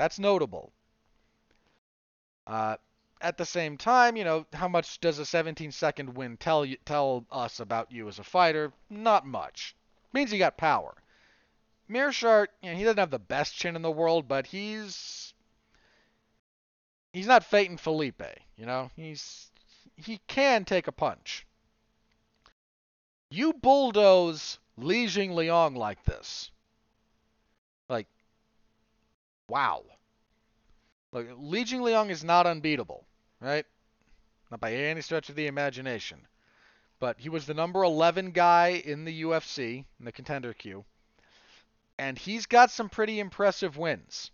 that's 0.00 0.18
notable. 0.18 0.72
Uh, 2.46 2.76
at 3.20 3.36
the 3.36 3.44
same 3.44 3.76
time, 3.76 4.16
you 4.16 4.24
know, 4.24 4.46
how 4.54 4.66
much 4.66 4.98
does 4.98 5.18
a 5.18 5.26
17 5.26 5.72
second 5.72 6.16
win 6.16 6.38
tell 6.38 6.64
you, 6.64 6.78
tell 6.86 7.26
us 7.30 7.60
about 7.60 7.92
you 7.92 8.08
as 8.08 8.18
a 8.18 8.24
fighter? 8.24 8.72
Not 8.88 9.26
much. 9.26 9.76
Means 10.14 10.32
you 10.32 10.38
got 10.38 10.56
power. 10.56 10.94
Meerschaert, 11.86 12.48
you 12.62 12.70
know, 12.70 12.78
he 12.78 12.84
doesn't 12.84 12.98
have 12.98 13.10
the 13.10 13.18
best 13.18 13.54
chin 13.54 13.76
in 13.76 13.82
the 13.82 13.90
world, 13.90 14.26
but 14.26 14.46
he's 14.46 15.34
he's 17.12 17.26
not 17.26 17.44
Phaeton 17.44 17.76
Felipe, 17.76 18.22
you 18.56 18.64
know. 18.64 18.90
He's 18.96 19.50
he 19.96 20.18
can 20.28 20.64
take 20.64 20.86
a 20.86 20.92
punch. 20.92 21.46
You 23.28 23.52
bulldoze 23.52 24.58
Li 24.78 25.04
Jingliang 25.04 25.76
like 25.76 26.04
this. 26.04 26.50
Wow. 29.50 29.82
Look, 31.10 31.26
Li 31.36 31.64
Jingliang 31.64 32.08
is 32.10 32.22
not 32.22 32.46
unbeatable, 32.46 33.04
right? 33.40 33.66
Not 34.48 34.60
by 34.60 34.72
any 34.72 35.00
stretch 35.00 35.28
of 35.28 35.34
the 35.34 35.48
imagination. 35.48 36.28
But 37.00 37.18
he 37.18 37.28
was 37.28 37.46
the 37.46 37.54
number 37.54 37.82
11 37.82 38.30
guy 38.30 38.80
in 38.84 39.04
the 39.04 39.22
UFC, 39.22 39.84
in 39.98 40.04
the 40.04 40.12
contender 40.12 40.54
queue. 40.54 40.84
And 41.98 42.16
he's 42.16 42.46
got 42.46 42.70
some 42.70 42.88
pretty 42.88 43.18
impressive 43.18 43.76
wins. 43.76 44.30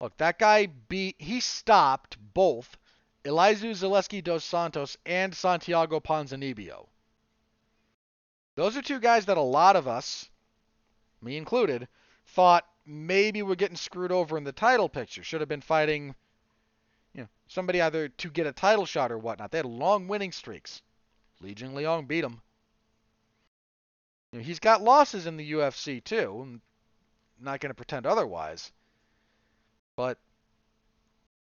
Look, 0.00 0.16
that 0.16 0.40
guy 0.40 0.66
beat, 0.66 1.14
he 1.20 1.38
stopped 1.38 2.18
both 2.34 2.76
Elizeu 3.24 3.70
Zaleski 3.70 4.24
dos 4.24 4.44
Santos 4.44 4.96
and 5.06 5.32
Santiago 5.32 6.00
Ponzinibbio. 6.00 6.88
Those 8.56 8.76
are 8.76 8.82
two 8.82 8.98
guys 8.98 9.26
that 9.26 9.36
a 9.36 9.42
lot 9.42 9.76
of 9.76 9.86
us, 9.86 10.28
me 11.22 11.36
included, 11.36 11.86
thought 12.26 12.66
maybe 12.86 13.42
we're 13.42 13.54
getting 13.54 13.76
screwed 13.76 14.12
over 14.12 14.36
in 14.36 14.44
the 14.44 14.52
title 14.52 14.88
picture. 14.88 15.22
Should 15.22 15.40
have 15.40 15.48
been 15.48 15.60
fighting, 15.60 16.14
you 17.12 17.22
know, 17.22 17.28
somebody 17.46 17.80
either 17.80 18.08
to 18.08 18.30
get 18.30 18.46
a 18.46 18.52
title 18.52 18.86
shot 18.86 19.10
or 19.10 19.18
whatnot. 19.18 19.50
They 19.50 19.58
had 19.58 19.66
long 19.66 20.08
winning 20.08 20.32
streaks. 20.32 20.82
Li 21.40 21.54
Jingliang 21.54 22.06
beat 22.06 22.24
him. 22.24 22.40
You 24.32 24.38
know, 24.38 24.44
he's 24.44 24.58
got 24.58 24.82
losses 24.82 25.26
in 25.26 25.36
the 25.36 25.52
UFC 25.52 26.02
too. 26.02 26.40
I'm 26.42 26.62
not 27.38 27.60
going 27.60 27.70
to 27.70 27.74
pretend 27.74 28.06
otherwise. 28.06 28.72
But 29.96 30.18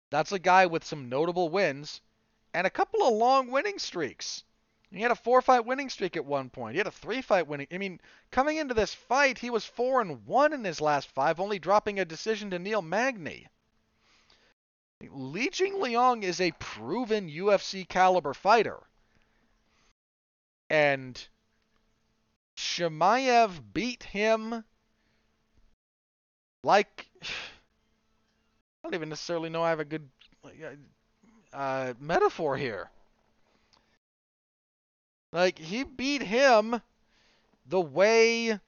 that's 0.09 0.31
a 0.31 0.39
guy 0.39 0.65
with 0.65 0.83
some 0.83 1.09
notable 1.09 1.49
wins 1.49 2.01
and 2.53 2.65
a 2.65 2.71
couple 2.71 3.03
of 3.03 3.13
long 3.13 3.51
winning 3.51 3.79
streaks. 3.79 4.43
He 4.91 5.01
had 5.01 5.11
a 5.11 5.15
four 5.15 5.41
fight 5.41 5.65
winning 5.65 5.89
streak 5.89 6.17
at 6.17 6.25
one 6.25 6.49
point. 6.49 6.73
He 6.73 6.79
had 6.79 6.87
a 6.87 6.91
three 6.91 7.21
fight 7.21 7.47
winning. 7.47 7.67
I 7.71 7.77
mean, 7.77 8.01
coming 8.31 8.57
into 8.57 8.73
this 8.73 8.93
fight, 8.93 9.37
he 9.37 9.49
was 9.49 9.63
four 9.63 10.01
and 10.01 10.25
one 10.25 10.51
in 10.51 10.63
his 10.63 10.81
last 10.81 11.09
five, 11.11 11.39
only 11.39 11.59
dropping 11.59 11.99
a 11.99 12.05
decision 12.05 12.49
to 12.51 12.59
Neil 12.59 12.81
Magny. 12.81 13.47
Li 15.01 15.49
Jingliang 15.49 16.23
is 16.23 16.41
a 16.41 16.51
proven 16.53 17.29
UFC 17.29 17.87
caliber 17.87 18.33
fighter. 18.33 18.79
And 20.69 21.27
Chimaev 22.57 23.73
beat 23.73 24.03
him 24.03 24.65
like 26.63 27.09
I 27.21 27.27
don't 28.83 28.95
even 28.95 29.09
necessarily 29.09 29.49
know 29.49 29.61
I 29.61 29.69
have 29.69 29.79
a 29.79 29.85
good 29.85 30.09
uh, 31.53 31.93
metaphor 31.99 32.57
here. 32.57 32.89
Like 35.31 35.59
he 35.59 35.83
beat 35.83 36.23
him 36.23 36.81
the 37.65 37.79
way 37.81 38.59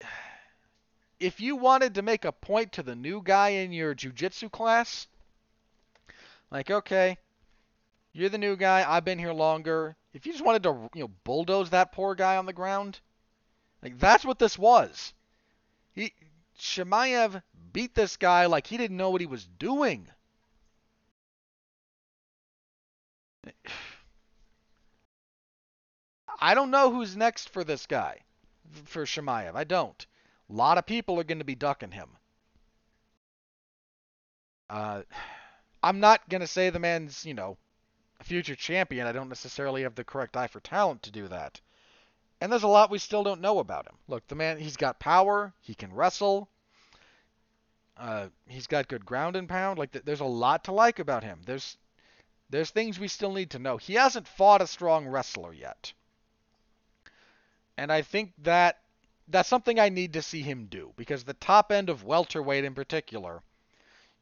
if 1.20 1.40
you 1.40 1.56
wanted 1.56 1.94
to 1.94 2.02
make 2.02 2.24
a 2.24 2.32
point 2.32 2.72
to 2.72 2.82
the 2.82 2.96
new 2.96 3.22
guy 3.22 3.50
in 3.50 3.72
your 3.72 3.94
jujitsu 3.94 4.50
class, 4.50 5.06
like 6.50 6.70
okay, 6.70 7.18
you're 8.12 8.28
the 8.28 8.38
new 8.38 8.56
guy, 8.56 8.84
I've 8.88 9.04
been 9.04 9.18
here 9.18 9.32
longer. 9.32 9.96
If 10.12 10.26
you 10.26 10.32
just 10.32 10.44
wanted 10.44 10.64
to, 10.64 10.88
you 10.94 11.02
know, 11.02 11.10
bulldoze 11.22 11.70
that 11.70 11.92
poor 11.92 12.16
guy 12.16 12.36
on 12.36 12.46
the 12.46 12.52
ground, 12.52 12.98
like 13.82 13.98
that's 13.98 14.24
what 14.24 14.40
this 14.40 14.58
was. 14.58 15.14
He 15.94 16.12
Chimaev 16.58 17.40
beat 17.72 17.94
this 17.94 18.16
guy 18.16 18.46
like 18.46 18.66
he 18.66 18.76
didn't 18.76 18.96
know 18.96 19.10
what 19.10 19.20
he 19.20 19.26
was 19.28 19.46
doing. 19.46 20.08
I 26.40 26.54
don't 26.54 26.70
know 26.70 26.92
who's 26.92 27.16
next 27.16 27.50
for 27.50 27.64
this 27.64 27.86
guy, 27.86 28.20
for 28.84 29.04
Chimaev. 29.04 29.54
I 29.54 29.64
don't. 29.64 30.06
A 30.50 30.52
lot 30.52 30.78
of 30.78 30.86
people 30.86 31.18
are 31.18 31.24
going 31.24 31.40
to 31.40 31.44
be 31.44 31.54
ducking 31.54 31.90
him. 31.90 32.08
Uh, 34.70 35.02
I'm 35.82 36.00
not 36.00 36.28
going 36.28 36.40
to 36.40 36.46
say 36.46 36.70
the 36.70 36.78
man's, 36.78 37.24
you 37.24 37.34
know, 37.34 37.56
a 38.20 38.24
future 38.24 38.54
champion. 38.54 39.06
I 39.06 39.12
don't 39.12 39.28
necessarily 39.28 39.82
have 39.82 39.94
the 39.94 40.04
correct 40.04 40.36
eye 40.36 40.46
for 40.46 40.60
talent 40.60 41.02
to 41.04 41.10
do 41.10 41.28
that. 41.28 41.60
And 42.40 42.52
there's 42.52 42.62
a 42.62 42.68
lot 42.68 42.90
we 42.90 42.98
still 42.98 43.24
don't 43.24 43.40
know 43.40 43.58
about 43.58 43.86
him. 43.86 43.96
Look, 44.06 44.26
the 44.28 44.34
man, 44.34 44.58
he's 44.58 44.76
got 44.76 45.00
power. 45.00 45.52
He 45.60 45.74
can 45.74 45.92
wrestle. 45.92 46.48
Uh, 47.96 48.28
he's 48.46 48.68
got 48.68 48.86
good 48.86 49.04
ground 49.04 49.34
and 49.34 49.48
pound. 49.48 49.78
Like, 49.78 49.92
th- 49.92 50.04
there's 50.04 50.20
a 50.20 50.24
lot 50.24 50.64
to 50.64 50.72
like 50.72 51.00
about 51.00 51.24
him. 51.24 51.40
There's, 51.44 51.76
there's 52.50 52.70
things 52.70 52.98
we 52.98 53.08
still 53.08 53.32
need 53.32 53.50
to 53.50 53.58
know. 53.58 53.76
He 53.76 53.94
hasn't 53.94 54.28
fought 54.28 54.62
a 54.62 54.66
strong 54.66 55.06
wrestler 55.06 55.52
yet, 55.52 55.92
and 57.76 57.92
I 57.92 58.02
think 58.02 58.32
that 58.42 58.78
that's 59.28 59.48
something 59.48 59.78
I 59.78 59.88
need 59.90 60.14
to 60.14 60.22
see 60.22 60.42
him 60.42 60.66
do 60.66 60.92
because 60.96 61.24
the 61.24 61.34
top 61.34 61.70
end 61.70 61.90
of 61.90 62.04
welterweight 62.04 62.64
in 62.64 62.74
particular, 62.74 63.42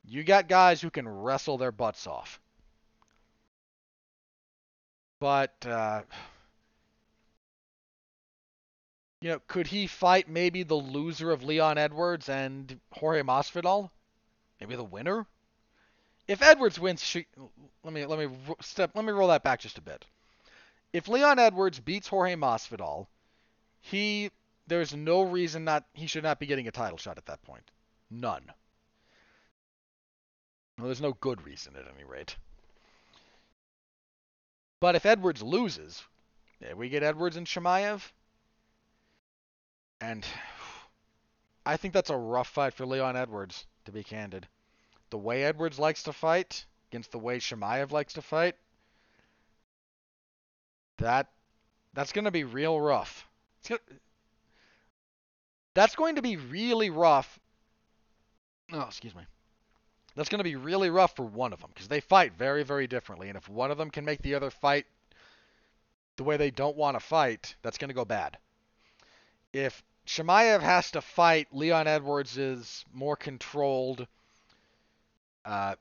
you 0.04 0.24
got 0.24 0.48
guys 0.48 0.80
who 0.80 0.90
can 0.90 1.08
wrestle 1.08 1.58
their 1.58 1.72
butts 1.72 2.06
off. 2.06 2.40
But 5.20 5.54
uh, 5.64 6.02
you 9.20 9.30
know, 9.30 9.40
could 9.48 9.66
he 9.66 9.86
fight 9.86 10.28
maybe 10.28 10.62
the 10.62 10.74
loser 10.74 11.30
of 11.30 11.42
Leon 11.42 11.78
Edwards 11.78 12.28
and 12.28 12.78
Jorge 12.92 13.22
Masvidal? 13.22 13.90
Maybe 14.60 14.76
the 14.76 14.84
winner? 14.84 15.26
If 16.28 16.42
Edwards 16.42 16.78
wins, 16.78 17.02
she, 17.02 17.26
let 17.84 17.92
me 17.92 18.04
let 18.04 18.18
me 18.18 18.28
step 18.60 18.90
let 18.94 19.04
me 19.04 19.12
roll 19.12 19.28
that 19.28 19.44
back 19.44 19.60
just 19.60 19.78
a 19.78 19.82
bit. 19.82 20.04
If 20.92 21.08
Leon 21.08 21.38
Edwards 21.38 21.78
beats 21.78 22.08
Jorge 22.08 22.34
Masvidal, 22.34 23.06
he 23.80 24.30
there's 24.66 24.94
no 24.94 25.22
reason 25.22 25.64
not 25.64 25.84
he 25.94 26.06
should 26.06 26.24
not 26.24 26.40
be 26.40 26.46
getting 26.46 26.66
a 26.66 26.72
title 26.72 26.98
shot 26.98 27.18
at 27.18 27.26
that 27.26 27.42
point. 27.42 27.70
None. 28.10 28.50
Well, 30.78 30.86
there's 30.86 31.00
no 31.00 31.12
good 31.12 31.44
reason 31.44 31.74
at 31.76 31.86
any 31.94 32.04
rate. 32.04 32.36
But 34.80 34.94
if 34.94 35.06
Edwards 35.06 35.42
loses, 35.42 36.02
yeah, 36.60 36.74
we 36.74 36.88
get 36.88 37.02
Edwards 37.02 37.36
and 37.36 37.46
Chimaev. 37.46 38.02
And 40.00 40.26
I 41.66 41.76
think 41.76 41.94
that's 41.94 42.10
a 42.10 42.16
rough 42.16 42.48
fight 42.48 42.74
for 42.74 42.84
Leon 42.84 43.16
Edwards, 43.16 43.66
to 43.86 43.92
be 43.92 44.04
candid. 44.04 44.46
The 45.10 45.18
way 45.18 45.44
Edwards 45.44 45.78
likes 45.78 46.04
to 46.04 46.12
fight 46.12 46.64
against 46.90 47.12
the 47.12 47.18
way 47.18 47.38
Chimaev 47.38 47.92
likes 47.92 48.14
to 48.14 48.22
fight, 48.22 48.56
that 50.98 51.28
that's 51.92 52.12
going 52.12 52.24
to 52.24 52.30
be 52.30 52.44
real 52.44 52.80
rough. 52.80 53.26
Gonna, 53.68 53.80
that's 55.74 55.94
going 55.94 56.16
to 56.16 56.22
be 56.22 56.36
really 56.36 56.90
rough. 56.90 57.38
Oh, 58.72 58.82
excuse 58.82 59.14
me. 59.14 59.22
That's 60.14 60.30
going 60.30 60.38
to 60.38 60.44
be 60.44 60.56
really 60.56 60.88
rough 60.88 61.14
for 61.14 61.26
one 61.26 61.52
of 61.52 61.60
them 61.60 61.70
because 61.72 61.88
they 61.88 62.00
fight 62.00 62.32
very, 62.38 62.62
very 62.62 62.86
differently. 62.86 63.28
And 63.28 63.36
if 63.36 63.48
one 63.48 63.70
of 63.70 63.78
them 63.78 63.90
can 63.90 64.04
make 64.04 64.22
the 64.22 64.34
other 64.34 64.50
fight 64.50 64.86
the 66.16 66.24
way 66.24 66.38
they 66.38 66.50
don't 66.50 66.76
want 66.76 66.96
to 66.96 67.00
fight, 67.00 67.54
that's 67.62 67.76
going 67.76 67.90
to 67.90 67.94
go 67.94 68.06
bad. 68.06 68.38
If 69.52 69.82
Chimaev 70.06 70.62
has 70.62 70.90
to 70.92 71.02
fight 71.02 71.48
Leon 71.52 71.86
Edwards' 71.86 72.38
is 72.38 72.84
more 72.92 73.16
controlled, 73.16 74.06
uh, 75.46 75.76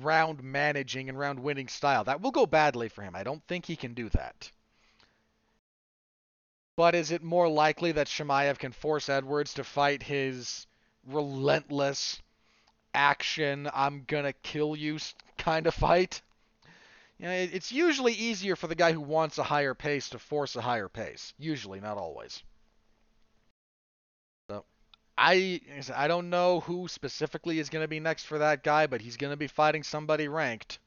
round 0.00 0.42
managing 0.42 1.08
and 1.08 1.18
round 1.18 1.40
winning 1.40 1.68
style, 1.68 2.04
that 2.04 2.20
will 2.20 2.30
go 2.30 2.46
badly 2.46 2.88
for 2.88 3.02
him. 3.02 3.14
I 3.14 3.24
don't 3.24 3.42
think 3.46 3.66
he 3.66 3.76
can 3.76 3.94
do 3.94 4.08
that. 4.10 4.50
But 6.76 6.94
is 6.94 7.10
it 7.10 7.22
more 7.22 7.48
likely 7.48 7.92
that 7.92 8.06
Chimaev 8.06 8.58
can 8.58 8.72
force 8.72 9.08
Edwards 9.08 9.54
to 9.54 9.64
fight 9.64 10.02
his 10.02 10.66
relentless 11.06 12.22
action, 12.94 13.68
I'm 13.74 14.04
gonna 14.06 14.32
kill 14.32 14.74
you 14.76 14.98
kind 15.36 15.66
of 15.66 15.74
fight? 15.74 16.22
You 17.18 17.26
know, 17.26 17.32
it's 17.32 17.70
usually 17.70 18.14
easier 18.14 18.56
for 18.56 18.66
the 18.66 18.74
guy 18.74 18.92
who 18.92 19.00
wants 19.00 19.38
a 19.38 19.44
higher 19.44 19.74
pace 19.74 20.08
to 20.10 20.18
force 20.18 20.56
a 20.56 20.62
higher 20.62 20.88
pace. 20.88 21.34
Usually, 21.38 21.80
not 21.80 21.98
always. 21.98 22.42
I 25.16 25.60
I 25.94 26.08
don't 26.08 26.30
know 26.30 26.60
who 26.60 26.88
specifically 26.88 27.58
is 27.58 27.68
going 27.68 27.84
to 27.84 27.88
be 27.88 28.00
next 28.00 28.24
for 28.24 28.38
that 28.38 28.62
guy, 28.62 28.86
but 28.86 29.00
he's 29.00 29.16
going 29.16 29.32
to 29.32 29.36
be 29.36 29.46
fighting 29.46 29.82
somebody 29.82 30.28
ranked. 30.28 30.78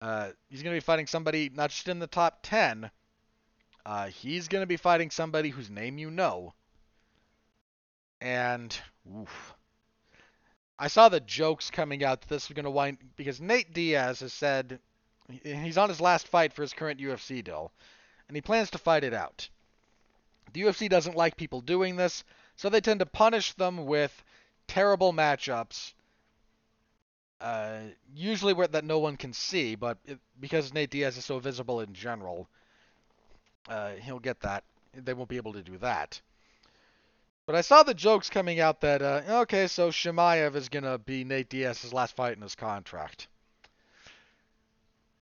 Uh, 0.00 0.30
he's 0.48 0.62
going 0.62 0.74
to 0.74 0.80
be 0.80 0.84
fighting 0.84 1.06
somebody 1.06 1.50
not 1.54 1.70
just 1.70 1.86
in 1.86 2.00
the 2.00 2.08
top 2.08 2.40
10, 2.42 2.90
uh, 3.86 4.06
he's 4.08 4.48
going 4.48 4.62
to 4.62 4.66
be 4.66 4.76
fighting 4.76 5.10
somebody 5.10 5.48
whose 5.48 5.70
name 5.70 5.96
you 5.96 6.10
know. 6.10 6.54
And, 8.20 8.76
oof. 9.16 9.54
I 10.78 10.88
saw 10.88 11.08
the 11.08 11.20
jokes 11.20 11.70
coming 11.70 12.02
out 12.04 12.20
that 12.20 12.28
this 12.28 12.48
was 12.48 12.54
going 12.56 12.64
to 12.64 12.70
wind 12.70 12.98
because 13.16 13.40
Nate 13.40 13.72
Diaz 13.72 14.20
has 14.20 14.32
said 14.32 14.80
he's 15.42 15.78
on 15.78 15.88
his 15.88 16.00
last 16.00 16.26
fight 16.26 16.52
for 16.52 16.62
his 16.62 16.72
current 16.72 17.00
UFC 17.00 17.42
deal, 17.44 17.72
and 18.26 18.36
he 18.36 18.40
plans 18.40 18.70
to 18.70 18.78
fight 18.78 19.04
it 19.04 19.14
out. 19.14 19.48
The 20.52 20.62
UFC 20.62 20.88
doesn't 20.88 21.16
like 21.16 21.36
people 21.36 21.60
doing 21.60 21.96
this, 21.96 22.24
so 22.56 22.68
they 22.68 22.80
tend 22.80 23.00
to 23.00 23.06
punish 23.06 23.52
them 23.54 23.86
with 23.86 24.22
terrible 24.68 25.12
matchups. 25.12 25.92
Uh, 27.40 27.80
usually 28.14 28.52
where 28.52 28.68
that 28.68 28.84
no 28.84 28.98
one 28.98 29.16
can 29.16 29.32
see, 29.32 29.74
but 29.74 29.98
it, 30.04 30.18
because 30.38 30.72
Nate 30.72 30.90
Diaz 30.90 31.16
is 31.16 31.24
so 31.24 31.38
visible 31.38 31.80
in 31.80 31.92
general, 31.92 32.48
uh, 33.68 33.92
he'll 33.92 34.20
get 34.20 34.40
that. 34.40 34.64
They 34.94 35.14
won't 35.14 35.28
be 35.28 35.38
able 35.38 35.54
to 35.54 35.62
do 35.62 35.78
that. 35.78 36.20
But 37.46 37.56
I 37.56 37.62
saw 37.62 37.82
the 37.82 37.94
jokes 37.94 38.30
coming 38.30 38.60
out 38.60 38.80
that, 38.82 39.02
uh, 39.02 39.22
okay, 39.42 39.66
so 39.66 39.90
Chimaev 39.90 40.54
is 40.54 40.68
going 40.68 40.84
to 40.84 40.98
be 40.98 41.24
Nate 41.24 41.48
Diaz's 41.48 41.92
last 41.92 42.14
fight 42.14 42.36
in 42.36 42.42
his 42.42 42.54
contract. 42.54 43.26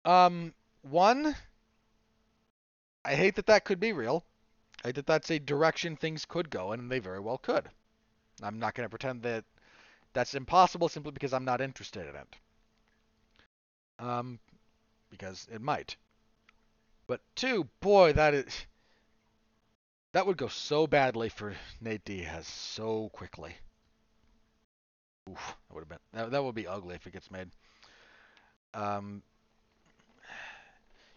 Um, 0.04 0.52
one, 0.82 1.36
I 3.04 3.14
hate 3.14 3.36
that 3.36 3.46
that 3.46 3.64
could 3.64 3.78
be 3.78 3.92
real. 3.92 4.24
Hate 4.82 4.96
that 4.96 5.06
that's 5.06 5.30
a 5.30 5.38
direction 5.38 5.96
things 5.96 6.24
could 6.24 6.50
go, 6.50 6.72
and 6.72 6.90
they 6.90 6.98
very 6.98 7.20
well 7.20 7.38
could. 7.38 7.68
I'm 8.42 8.58
not 8.58 8.74
going 8.74 8.84
to 8.84 8.90
pretend 8.90 9.22
that 9.22 9.44
that's 10.12 10.34
impossible 10.34 10.88
simply 10.88 11.12
because 11.12 11.32
I'm 11.32 11.44
not 11.44 11.60
interested 11.60 12.06
in 12.08 12.16
it. 12.16 12.36
Um, 13.98 14.40
because 15.10 15.46
it 15.52 15.60
might. 15.60 15.96
But 17.06 17.20
two, 17.36 17.68
boy, 17.80 18.12
that 18.14 18.34
is 18.34 18.66
that 20.12 20.26
would 20.26 20.36
go 20.36 20.48
so 20.48 20.86
badly 20.86 21.28
for 21.28 21.54
Nate 21.80 22.04
Diaz 22.04 22.46
so 22.46 23.08
quickly. 23.10 23.54
Oof, 25.30 25.56
that 25.68 25.74
would 25.74 25.82
have 25.82 25.88
been 25.88 25.98
that, 26.12 26.30
that 26.32 26.44
would 26.44 26.54
be 26.54 26.66
ugly 26.66 26.94
if 26.94 27.06
it 27.06 27.12
gets 27.12 27.30
made. 27.30 27.48
Um, 28.74 29.22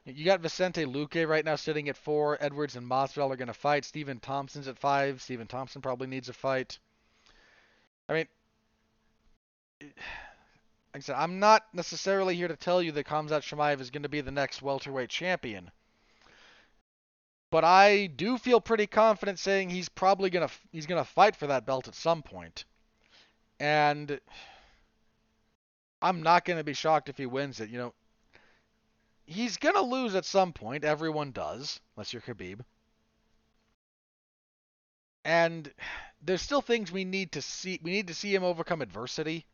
you 0.06 0.24
got 0.24 0.40
Vicente 0.40 0.86
Luque 0.86 1.28
right 1.28 1.44
now 1.44 1.56
sitting 1.56 1.90
at 1.90 1.98
four. 1.98 2.38
Edwards 2.40 2.76
and 2.76 2.90
Masvidal 2.90 3.32
are 3.32 3.36
going 3.36 3.48
to 3.48 3.54
fight. 3.54 3.86
Stephen 3.86 4.20
Thompson's 4.20 4.68
at 4.68 4.78
five. 4.78 5.22
Stephen 5.22 5.48
Thompson 5.48 5.82
probably 5.82 6.08
needs 6.08 6.30
a 6.30 6.34
fight. 6.34 6.78
I 8.08 8.14
mean, 8.14 8.28
like 9.82 9.94
I 10.94 11.00
said, 11.00 11.16
I'm 11.16 11.40
not 11.40 11.64
necessarily 11.74 12.36
here 12.36 12.48
to 12.48 12.56
tell 12.56 12.82
you 12.82 12.92
that 12.92 13.08
Khamzat 13.08 13.42
Chimaev 13.42 13.82
is 13.82 13.90
going 13.90 14.04
to 14.04 14.10
be 14.10 14.22
the 14.22 14.32
next 14.32 14.62
welterweight 14.62 15.10
champion. 15.10 15.72
But 17.52 17.64
I 17.64 18.08
do 18.08 18.38
feel 18.38 18.60
pretty 18.62 18.86
confident 18.86 19.40
saying 19.40 19.70
he's 19.70 19.88
probably 19.88 20.30
gonna 20.30 20.50
he's 20.72 20.88
gonna 20.88 21.06
fight 21.06 21.36
for 21.36 21.48
that 21.48 21.66
belt 21.66 21.88
at 21.88 21.96
some 21.96 22.22
point. 22.22 22.66
and 23.60 24.20
I'm 26.02 26.22
not 26.22 26.44
gonna 26.44 26.64
be 26.64 26.74
shocked 26.74 27.08
if 27.08 27.18
he 27.18 27.26
wins 27.26 27.62
it. 27.62 27.70
You 27.70 27.78
know, 27.78 27.94
he's 29.26 29.58
gonna 29.58 29.82
lose 29.82 30.16
at 30.16 30.26
some 30.26 30.54
point. 30.54 30.84
Everyone 30.84 31.32
does, 31.32 31.80
unless 31.96 32.14
you're 32.14 32.22
Khabib. 32.22 32.62
And 35.24 35.72
there's 36.22 36.42
still 36.42 36.62
things 36.62 36.92
we 36.92 37.04
need 37.04 37.32
to 37.34 37.42
see. 37.42 37.80
We 37.82 37.92
need 37.92 38.08
to 38.08 38.14
see 38.14 38.34
him 38.34 38.44
overcome 38.44 38.82
adversity. 38.82 39.46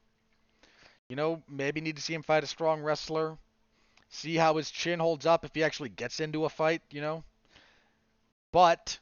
You 1.07 1.15
know, 1.15 1.43
maybe 1.49 1.81
need 1.81 1.95
to 1.95 2.01
see 2.01 2.13
him 2.13 2.23
fight 2.23 2.43
a 2.43 2.47
strong 2.47 2.81
wrestler. 2.81 3.37
See 4.09 4.35
how 4.35 4.57
his 4.57 4.69
chin 4.69 4.99
holds 4.99 5.25
up 5.25 5.45
if 5.45 5.51
he 5.53 5.63
actually 5.63 5.89
gets 5.89 6.19
into 6.19 6.45
a 6.45 6.49
fight. 6.49 6.81
You 6.91 7.01
know. 7.01 7.23
But 8.51 8.99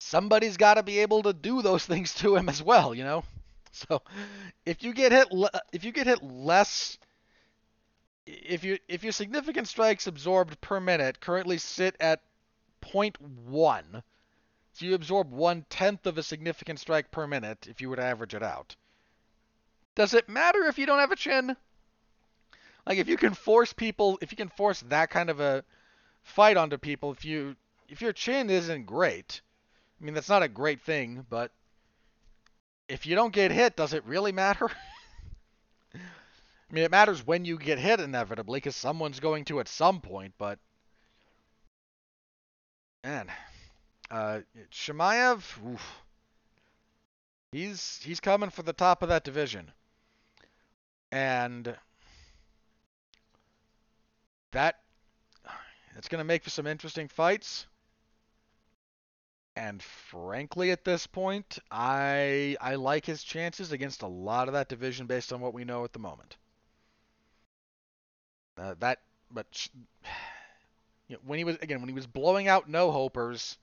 somebody's 0.00 0.56
got 0.56 0.74
to 0.74 0.82
be 0.82 0.98
able 0.98 1.22
to 1.22 1.32
do 1.32 1.62
those 1.62 1.86
things 1.92 2.14
to 2.14 2.34
him 2.36 2.48
as 2.48 2.62
well, 2.62 2.94
you 2.94 3.04
know. 3.04 3.24
So 3.72 4.02
if 4.66 4.82
you 4.82 4.92
get 4.92 5.12
hit, 5.12 5.28
if 5.72 5.84
you 5.84 5.92
get 5.92 6.08
hit 6.08 6.22
less, 6.24 6.98
if 8.30 8.64
you 8.64 8.78
if 8.88 9.02
your 9.02 9.12
significant 9.12 9.68
strikes 9.68 10.06
absorbed 10.06 10.60
per 10.60 10.80
minute 10.80 11.20
currently 11.20 11.58
sit 11.58 11.96
at 12.00 12.22
0.1, 12.82 14.02
so 14.72 14.86
you 14.86 14.94
absorb 14.94 15.30
one 15.30 15.64
tenth 15.68 16.06
of 16.06 16.18
a 16.18 16.22
significant 16.22 16.78
strike 16.78 17.10
per 17.10 17.26
minute 17.26 17.66
if 17.68 17.80
you 17.80 17.90
were 17.90 17.96
to 17.96 18.02
average 18.02 18.34
it 18.34 18.42
out. 18.42 18.76
Does 19.94 20.14
it 20.14 20.28
matter 20.28 20.64
if 20.64 20.78
you 20.78 20.86
don't 20.86 21.00
have 21.00 21.12
a 21.12 21.16
chin? 21.16 21.56
Like 22.86 22.98
if 22.98 23.08
you 23.08 23.16
can 23.16 23.34
force 23.34 23.72
people, 23.72 24.18
if 24.22 24.32
you 24.32 24.36
can 24.36 24.48
force 24.48 24.80
that 24.88 25.10
kind 25.10 25.30
of 25.30 25.40
a 25.40 25.64
fight 26.22 26.56
onto 26.56 26.78
people 26.78 27.12
if 27.12 27.24
you 27.24 27.56
if 27.88 28.00
your 28.00 28.12
chin 28.12 28.50
isn't 28.50 28.86
great. 28.86 29.40
I 30.00 30.04
mean, 30.04 30.14
that's 30.14 30.28
not 30.28 30.42
a 30.42 30.48
great 30.48 30.80
thing, 30.80 31.26
but 31.28 31.50
if 32.88 33.06
you 33.06 33.14
don't 33.14 33.32
get 33.32 33.50
hit, 33.50 33.76
does 33.76 33.92
it 33.92 34.04
really 34.04 34.32
matter? 34.32 34.70
I 36.70 36.72
mean, 36.72 36.84
it 36.84 36.90
matters 36.92 37.26
when 37.26 37.44
you 37.44 37.58
get 37.58 37.80
hit 37.80 37.98
inevitably 37.98 38.58
because 38.58 38.76
someone's 38.76 39.18
going 39.18 39.44
to 39.46 39.58
at 39.58 39.66
some 39.66 40.00
point, 40.00 40.34
but 40.38 40.60
man, 43.02 43.26
uh, 44.08 44.40
Chimaev, 44.70 45.42
oof, 45.66 46.02
he's 47.50 48.00
he's 48.04 48.20
coming 48.20 48.50
for 48.50 48.62
the 48.62 48.72
top 48.72 49.02
of 49.02 49.08
that 49.08 49.24
division, 49.24 49.72
and 51.10 51.76
that 54.52 54.76
it's 55.96 56.08
going 56.08 56.20
to 56.20 56.24
make 56.24 56.44
for 56.44 56.50
some 56.50 56.68
interesting 56.68 57.08
fights. 57.08 57.66
And 59.56 59.82
frankly, 59.82 60.70
at 60.70 60.84
this 60.84 61.08
point, 61.08 61.58
I 61.68 62.56
I 62.60 62.76
like 62.76 63.06
his 63.06 63.24
chances 63.24 63.72
against 63.72 64.02
a 64.02 64.06
lot 64.06 64.46
of 64.46 64.54
that 64.54 64.68
division 64.68 65.06
based 65.06 65.32
on 65.32 65.40
what 65.40 65.52
we 65.52 65.64
know 65.64 65.82
at 65.82 65.92
the 65.92 65.98
moment. 65.98 66.36
Uh, 68.58 68.74
that, 68.80 68.98
but 69.30 69.68
you 71.08 71.16
know, 71.16 71.20
when 71.24 71.38
he 71.38 71.44
was 71.44 71.56
again 71.56 71.80
when 71.80 71.88
he 71.88 71.94
was 71.94 72.06
blowing 72.06 72.48
out 72.48 72.68
no 72.68 72.90
hopers, 72.90 73.58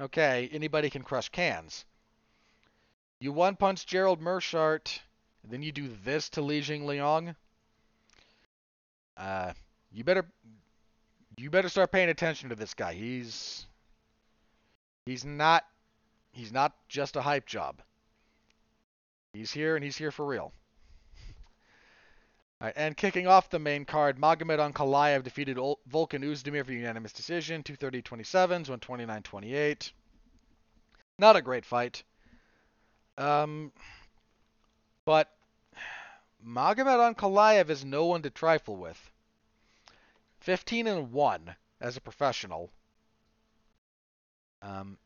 okay, 0.00 0.48
anybody 0.52 0.90
can 0.90 1.02
crush 1.02 1.28
cans. 1.28 1.84
You 3.20 3.32
one 3.32 3.56
punch 3.56 3.86
Gerald 3.86 4.20
Meerschaert, 4.20 5.00
then 5.44 5.62
you 5.62 5.70
do 5.70 5.94
this 6.04 6.28
to 6.30 6.42
Li 6.42 6.60
Jingliang. 6.60 7.36
Uh, 9.16 9.52
you 9.92 10.04
better 10.04 10.24
you 11.36 11.50
better 11.50 11.68
start 11.68 11.92
paying 11.92 12.08
attention 12.08 12.48
to 12.48 12.54
this 12.54 12.74
guy. 12.74 12.94
He's 12.94 13.66
he's 15.06 15.24
not 15.24 15.64
he's 16.32 16.52
not 16.52 16.74
just 16.88 17.16
a 17.16 17.22
hype 17.22 17.46
job. 17.46 17.80
He's 19.32 19.52
here 19.52 19.76
and 19.76 19.84
he's 19.84 19.96
here 19.96 20.10
for 20.10 20.26
real. 20.26 20.52
Right, 22.62 22.72
and 22.76 22.96
kicking 22.96 23.26
off 23.26 23.50
the 23.50 23.58
main 23.58 23.84
card, 23.84 24.18
Magomed 24.18 24.60
Ankalaev 24.60 25.24
defeated 25.24 25.56
Volkan 25.56 26.22
Oezdemir 26.22 26.64
for 26.64 26.72
unanimous 26.72 27.12
decision, 27.12 27.64
230-27, 27.64 28.66
129-28. 28.78 29.90
Not 31.18 31.34
a 31.34 31.42
great 31.42 31.64
fight. 31.64 32.04
Um, 33.18 33.72
but 35.04 35.28
Magomed 36.46 37.16
Ankalaev 37.16 37.68
is 37.68 37.84
no 37.84 38.06
one 38.06 38.22
to 38.22 38.30
trifle 38.30 38.76
with. 38.76 39.10
15 40.38 40.86
and 40.86 41.10
1 41.10 41.56
as 41.80 41.96
a 41.96 42.00
professional. 42.00 42.70
Um, 44.62 44.98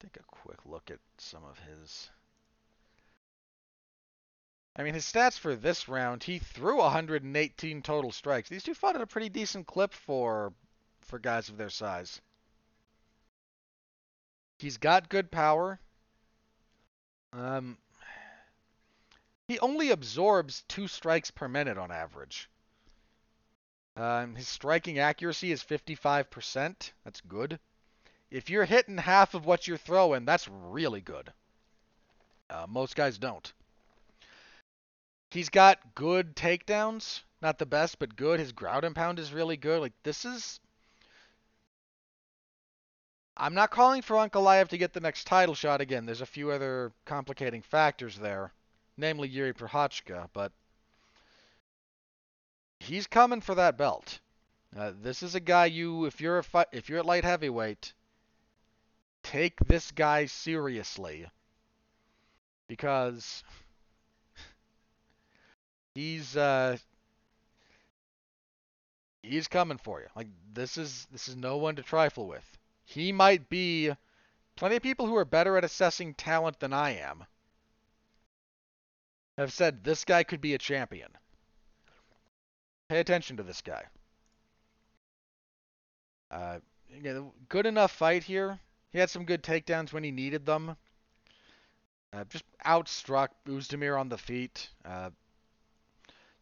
take 0.00 0.16
a 0.16 0.24
quick 0.26 0.66
look 0.66 0.90
at 0.90 0.98
some 1.18 1.44
of 1.44 1.60
his 1.60 2.10
I 4.78 4.84
mean, 4.84 4.94
his 4.94 5.04
stats 5.04 5.36
for 5.36 5.56
this 5.56 5.88
round, 5.88 6.22
he 6.22 6.38
threw 6.38 6.78
118 6.78 7.82
total 7.82 8.12
strikes. 8.12 8.48
These 8.48 8.62
two 8.62 8.74
fought 8.74 8.94
at 8.94 9.02
a 9.02 9.08
pretty 9.08 9.28
decent 9.28 9.66
clip 9.66 9.92
for 9.92 10.52
for 11.00 11.18
guys 11.18 11.48
of 11.48 11.56
their 11.56 11.70
size. 11.70 12.20
He's 14.58 14.76
got 14.76 15.08
good 15.08 15.32
power. 15.32 15.80
Um, 17.32 17.76
he 19.48 19.58
only 19.58 19.90
absorbs 19.90 20.62
two 20.68 20.86
strikes 20.86 21.30
per 21.30 21.48
minute 21.48 21.78
on 21.78 21.90
average. 21.90 22.48
Um, 23.96 24.36
his 24.36 24.46
striking 24.46 25.00
accuracy 25.00 25.50
is 25.50 25.62
55%. 25.62 26.92
That's 27.04 27.20
good. 27.22 27.58
If 28.30 28.48
you're 28.48 28.64
hitting 28.64 28.98
half 28.98 29.34
of 29.34 29.44
what 29.44 29.66
you're 29.66 29.76
throwing, 29.76 30.24
that's 30.24 30.46
really 30.46 31.00
good. 31.00 31.32
Uh, 32.48 32.66
most 32.68 32.94
guys 32.94 33.18
don't. 33.18 33.52
He's 35.30 35.48
got 35.48 35.94
good 35.94 36.34
takedowns. 36.34 37.20
Not 37.40 37.58
the 37.58 37.66
best, 37.66 37.98
but 37.98 38.16
good. 38.16 38.40
His 38.40 38.52
ground 38.52 38.84
and 38.84 38.96
pound 38.96 39.18
is 39.18 39.32
really 39.32 39.56
good. 39.56 39.80
Like, 39.80 39.92
this 40.02 40.24
is. 40.24 40.60
I'm 43.36 43.54
not 43.54 43.70
calling 43.70 44.02
for 44.02 44.16
Ankalaev 44.16 44.68
to 44.68 44.78
get 44.78 44.92
the 44.92 45.00
next 45.00 45.26
title 45.26 45.54
shot 45.54 45.80
again. 45.80 46.06
There's 46.06 46.22
a 46.22 46.26
few 46.26 46.50
other 46.50 46.92
complicating 47.04 47.62
factors 47.62 48.16
there, 48.16 48.52
namely 48.96 49.28
Jiri 49.28 49.54
Prochazka, 49.54 50.28
but 50.32 50.50
he's 52.80 53.06
coming 53.06 53.40
for 53.40 53.54
that 53.54 53.78
belt. 53.78 54.18
Uh, 54.76 54.92
this 55.00 55.22
is 55.22 55.36
a 55.36 55.40
guy 55.40 55.66
you, 55.66 56.04
if 56.06 56.20
you're 56.20 56.38
a 56.38 56.44
fi- 56.44 56.66
if 56.72 56.88
you're 56.88 56.98
at 56.98 57.06
light 57.06 57.24
heavyweight, 57.24 57.92
take 59.22 59.58
this 59.60 59.92
guy 59.92 60.26
seriously 60.26 61.26
because 62.66 63.42
he's 65.98 66.36
uh 66.36 66.76
he's 69.22 69.48
coming 69.48 69.78
for 69.78 70.00
you. 70.00 70.06
Like 70.14 70.28
this 70.52 70.78
is 70.78 71.06
this 71.10 71.28
is 71.28 71.36
no 71.36 71.56
one 71.56 71.76
to 71.76 71.82
trifle 71.82 72.26
with. 72.26 72.44
He 72.84 73.10
might 73.12 73.48
be 73.48 73.90
plenty 74.56 74.76
of 74.76 74.82
people 74.82 75.06
who 75.06 75.16
are 75.16 75.24
better 75.24 75.56
at 75.56 75.64
assessing 75.64 76.14
talent 76.14 76.60
than 76.60 76.72
I 76.72 76.98
am 76.98 77.24
have 79.36 79.52
said 79.52 79.82
this 79.84 80.04
guy 80.04 80.22
could 80.22 80.40
be 80.40 80.54
a 80.54 80.58
champion. 80.58 81.10
Pay 82.88 83.00
attention 83.00 83.36
to 83.36 83.42
this 83.42 83.60
guy. 83.60 83.84
Uh, 86.30 86.58
good 87.48 87.66
enough 87.66 87.92
fight 87.92 88.24
here. 88.24 88.58
He 88.90 88.98
had 88.98 89.10
some 89.10 89.24
good 89.24 89.42
takedowns 89.42 89.92
when 89.92 90.04
he 90.04 90.10
needed 90.10 90.46
them. 90.46 90.76
Uh, 92.12 92.24
just 92.24 92.44
outstruck 92.64 93.28
Oezdemir 93.46 93.98
on 94.00 94.08
the 94.08 94.16
feet. 94.16 94.70
Uh, 94.84 95.10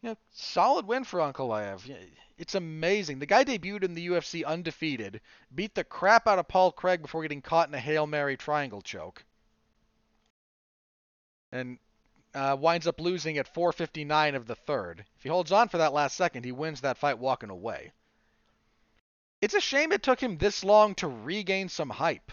you 0.01 0.09
know, 0.09 0.17
solid 0.31 0.85
win 0.85 1.03
for 1.03 1.21
Uncle 1.21 1.49
Ankalaev. 1.49 1.89
It's 2.37 2.55
amazing. 2.55 3.19
The 3.19 3.25
guy 3.25 3.43
debuted 3.43 3.83
in 3.83 3.95
the 3.95 4.07
UFC 4.07 4.45
undefeated, 4.45 5.21
beat 5.53 5.73
the 5.73 5.83
crap 5.83 6.27
out 6.27 6.39
of 6.39 6.47
Paul 6.47 6.71
Craig 6.71 7.01
before 7.01 7.23
getting 7.23 7.41
caught 7.41 7.67
in 7.67 7.73
a 7.73 7.79
Hail 7.79 8.05
Mary 8.05 8.37
triangle 8.37 8.81
choke. 8.81 9.25
And 11.51 11.79
uh, 12.35 12.55
winds 12.59 12.85
up 12.85 12.99
losing 12.99 13.39
at 13.39 13.51
4:59 13.51 14.35
of 14.35 14.45
the 14.45 14.55
third. 14.55 15.03
If 15.17 15.23
he 15.23 15.29
holds 15.29 15.51
on 15.51 15.69
for 15.69 15.79
that 15.79 15.93
last 15.93 16.15
second, 16.15 16.43
he 16.43 16.51
wins 16.51 16.81
that 16.81 16.97
fight 16.97 17.17
walking 17.17 17.49
away. 17.49 17.91
It's 19.41 19.55
a 19.55 19.61
shame 19.61 19.91
it 19.91 20.03
took 20.03 20.21
him 20.21 20.37
this 20.37 20.63
long 20.63 20.93
to 20.95 21.07
regain 21.07 21.69
some 21.69 21.89
hype. 21.89 22.31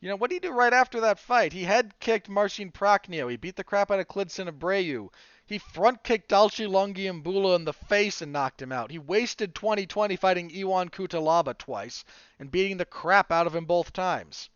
You 0.00 0.08
know, 0.08 0.16
what 0.16 0.30
did 0.30 0.36
he 0.36 0.48
do 0.48 0.52
right 0.52 0.72
after 0.72 1.00
that 1.00 1.18
fight? 1.18 1.52
He 1.52 1.64
head 1.64 1.98
kicked 1.98 2.28
Marcin 2.28 2.70
Prachnio. 2.70 3.30
He 3.30 3.36
beat 3.36 3.56
the 3.56 3.64
crap 3.64 3.90
out 3.90 4.00
of 4.00 4.08
Klidson 4.08 4.48
Abreu. 4.48 5.10
He 5.46 5.58
front 5.58 6.02
kicked 6.02 6.30
Dalcha 6.30 6.66
Lungiambula 6.66 7.56
in 7.56 7.66
the 7.66 7.74
face 7.74 8.22
and 8.22 8.32
knocked 8.32 8.62
him 8.62 8.72
out. 8.72 8.90
He 8.90 8.98
wasted 8.98 9.54
2020 9.54 10.16
fighting 10.16 10.50
Ion 10.50 10.88
Cutelaba 10.88 11.52
twice 11.58 12.02
and 12.38 12.50
beating 12.50 12.78
the 12.78 12.86
crap 12.86 13.30
out 13.30 13.46
of 13.46 13.54
him 13.54 13.66
both 13.66 13.92
times. 13.92 14.48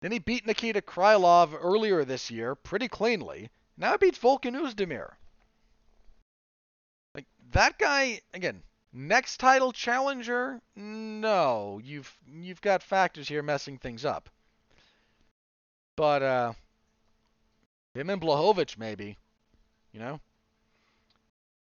Then 0.00 0.10
he 0.10 0.18
beat 0.18 0.46
Nikita 0.46 0.80
Krylov 0.80 1.54
earlier 1.60 2.02
this 2.02 2.30
year 2.30 2.54
pretty 2.54 2.88
cleanly. 2.88 3.50
Now 3.76 3.92
he 3.92 3.98
beats 3.98 4.18
Volkan 4.18 4.56
Oezdemir. 4.56 5.16
Like 7.14 7.26
that 7.50 7.78
guy 7.78 8.22
again, 8.32 8.62
next 8.90 9.36
title 9.36 9.72
challenger? 9.72 10.62
No, 10.74 11.78
you've 11.84 12.16
you've 12.26 12.62
got 12.62 12.82
factors 12.82 13.28
here 13.28 13.42
messing 13.42 13.76
things 13.76 14.06
up. 14.06 14.30
But 15.94 16.22
uh 16.22 16.52
him 17.92 18.08
and 18.08 18.20
Blachowicz 18.20 18.78
maybe. 18.78 19.18
You 19.96 20.02
know, 20.02 20.20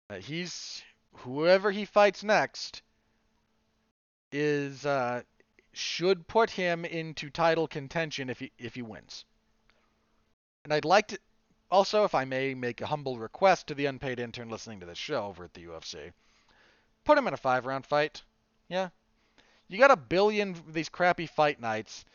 uh, 0.09 0.15
he's 0.15 0.83
whoever 1.13 1.71
he 1.71 1.85
fights 1.85 2.25
next 2.25 2.81
is 4.33 4.87
uh, 4.87 5.25
should 5.75 6.27
put 6.27 6.49
him 6.49 6.87
into 6.87 7.29
title 7.29 7.69
contention 7.69 8.31
if 8.31 8.39
he 8.39 8.51
if 8.59 8.77
he 8.77 8.81
wins. 8.81 9.27
And 10.65 10.73
I'd 10.73 10.87
like 10.87 11.09
to 11.09 11.19
also, 11.71 12.05
if 12.05 12.15
I 12.15 12.25
may, 12.25 12.55
make 12.55 12.81
a 12.81 12.87
humble 12.87 13.19
request 13.19 13.67
to 13.67 13.75
the 13.75 13.85
unpaid 13.85 14.19
intern 14.19 14.49
listening 14.49 14.81
to 14.81 14.87
this 14.87 14.97
show 14.97 15.27
over 15.27 15.45
at 15.45 15.53
the 15.53 15.65
UFC. 15.65 16.15
Put 17.05 17.19
him 17.19 17.29
in 17.29 17.35
a 17.35 17.37
five 17.37 17.67
round 17.67 17.85
fight. 17.85 18.23
Yeah. 18.71 18.89
You 19.69 19.77
got 19.77 19.91
a 19.91 19.97
billion 19.97 20.57
these 20.69 20.89
crappy 20.89 21.27
fight 21.27 21.61
nights. 21.61 22.07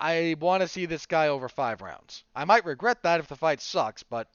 I 0.00 0.34
want 0.40 0.62
to 0.62 0.68
see 0.68 0.86
this 0.86 1.06
guy 1.06 1.28
over 1.28 1.48
five 1.48 1.80
rounds. 1.80 2.24
I 2.34 2.44
might 2.44 2.64
regret 2.64 3.04
that 3.04 3.20
if 3.20 3.28
the 3.28 3.36
fight 3.36 3.60
sucks, 3.60 4.02
but 4.02 4.28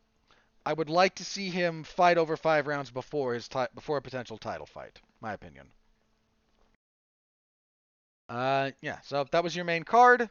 I 0.65 0.73
would 0.73 0.89
like 0.89 1.15
to 1.15 1.25
see 1.25 1.49
him 1.49 1.83
fight 1.83 2.17
over 2.17 2.37
five 2.37 2.67
rounds 2.67 2.91
before 2.91 3.33
his 3.33 3.47
ti- 3.47 3.65
before 3.73 3.97
a 3.97 4.01
potential 4.01 4.37
title 4.37 4.65
fight. 4.65 4.99
My 5.21 5.33
opinion. 5.33 5.67
Uh, 8.27 8.71
yeah. 8.81 8.99
So 9.01 9.25
that 9.31 9.43
was 9.43 9.55
your 9.55 9.65
main 9.65 9.83
card. 9.83 10.29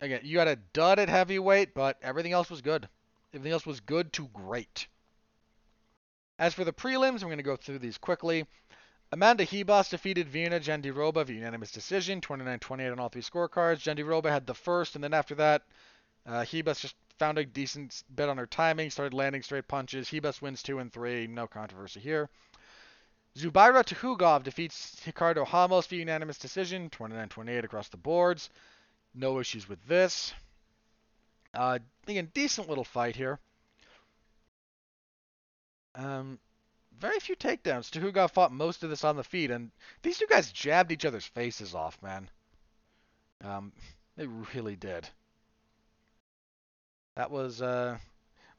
Again, 0.00 0.20
you 0.24 0.38
had 0.38 0.48
a 0.48 0.56
dud 0.56 0.98
at 0.98 1.08
heavyweight, 1.08 1.74
but 1.74 1.98
everything 2.02 2.32
else 2.32 2.50
was 2.50 2.62
good. 2.62 2.88
Everything 3.32 3.52
else 3.52 3.66
was 3.66 3.80
good 3.80 4.12
to 4.14 4.28
great. 4.28 4.88
As 6.38 6.54
for 6.54 6.64
the 6.64 6.72
prelims, 6.72 7.22
I'm 7.22 7.28
going 7.28 7.36
to 7.36 7.42
go 7.42 7.56
through 7.56 7.80
these 7.80 7.98
quickly. 7.98 8.46
Amanda 9.12 9.44
Ribas 9.44 9.90
defeated 9.90 10.28
Virna 10.32 10.60
Jandiroba 10.60 11.26
via 11.26 11.36
unanimous 11.36 11.70
decision, 11.70 12.20
29-28 12.20 12.92
on 12.92 12.98
all 12.98 13.08
three 13.08 13.22
scorecards. 13.22 13.82
Jandiroba 13.82 14.30
had 14.30 14.46
the 14.46 14.54
first, 14.54 14.94
and 14.94 15.04
then 15.04 15.12
after 15.12 15.34
that, 15.34 15.62
uh, 16.26 16.44
Ribas 16.44 16.80
just 16.80 16.94
found 17.20 17.36
a 17.36 17.44
decent 17.44 18.02
bit 18.14 18.30
on 18.30 18.38
her 18.38 18.46
timing, 18.46 18.88
started 18.88 19.12
landing 19.12 19.42
straight 19.42 19.68
punches. 19.68 20.08
Ribas 20.08 20.40
wins 20.40 20.62
two 20.62 20.78
and 20.78 20.90
three, 20.90 21.26
no 21.26 21.46
controversy 21.46 22.00
here. 22.00 22.30
Zubaira 23.36 23.84
Tuhugov 23.84 24.42
defeats 24.42 24.96
Ricardo 25.06 25.44
Ramos 25.44 25.86
via 25.86 25.98
unanimous 25.98 26.38
decision, 26.38 26.88
29-28 26.88 27.62
across 27.62 27.88
the 27.88 27.98
boards. 27.98 28.48
No 29.14 29.38
issues 29.38 29.68
with 29.68 29.86
this. 29.86 30.32
Uh, 31.52 31.78
again, 32.08 32.30
decent 32.32 32.70
little 32.70 32.84
fight 32.84 33.16
here. 33.16 33.38
Um, 35.94 36.38
very 36.98 37.20
few 37.20 37.36
takedowns. 37.36 37.90
Tuhugov 37.90 38.30
fought 38.30 38.50
most 38.50 38.82
of 38.82 38.88
this 38.88 39.04
on 39.04 39.16
the 39.16 39.24
feet, 39.24 39.50
and 39.50 39.70
these 40.00 40.16
two 40.16 40.26
guys 40.26 40.50
jabbed 40.52 40.90
each 40.90 41.04
other's 41.04 41.26
faces 41.26 41.74
off, 41.74 42.00
man. 42.02 42.30
Um, 43.44 43.72
they 44.16 44.26
really 44.26 44.76
did. 44.76 45.06
That 47.20 47.30
was, 47.30 47.60
uh, 47.60 47.98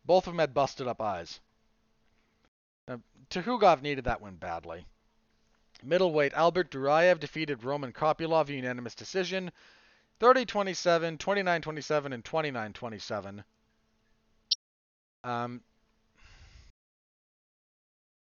both 0.06 0.28
of 0.28 0.34
them 0.34 0.40
had 0.40 0.54
busted 0.54 0.88
up 0.88 1.02
eyes. 1.02 1.40
Uh, 2.88 2.98
Tuhugov 3.32 3.82
needed 3.82 4.04
that 4.04 4.22
one 4.22 4.36
badly. 4.36 4.86
Middleweight, 5.82 6.34
Albert 6.34 6.70
Duraev 6.70 7.20
defeated 7.20 7.64
Roman 7.64 7.92
Kopylov 7.92 8.50
unanimous 8.50 8.94
decision. 8.94 9.52
30-27, 10.20 11.18
29-27, 11.18 12.14
and 12.14 12.24
29-27. 12.24 13.44
Um, 15.24 15.62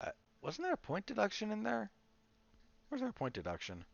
uh, 0.00 0.08
wasn't 0.40 0.64
there 0.64 0.72
a 0.72 0.78
point 0.78 1.04
deduction 1.04 1.50
in 1.50 1.64
there? 1.64 1.90
Where's 2.88 3.02
there 3.02 3.10
a 3.10 3.12
point 3.12 3.34
deduction? 3.34 3.84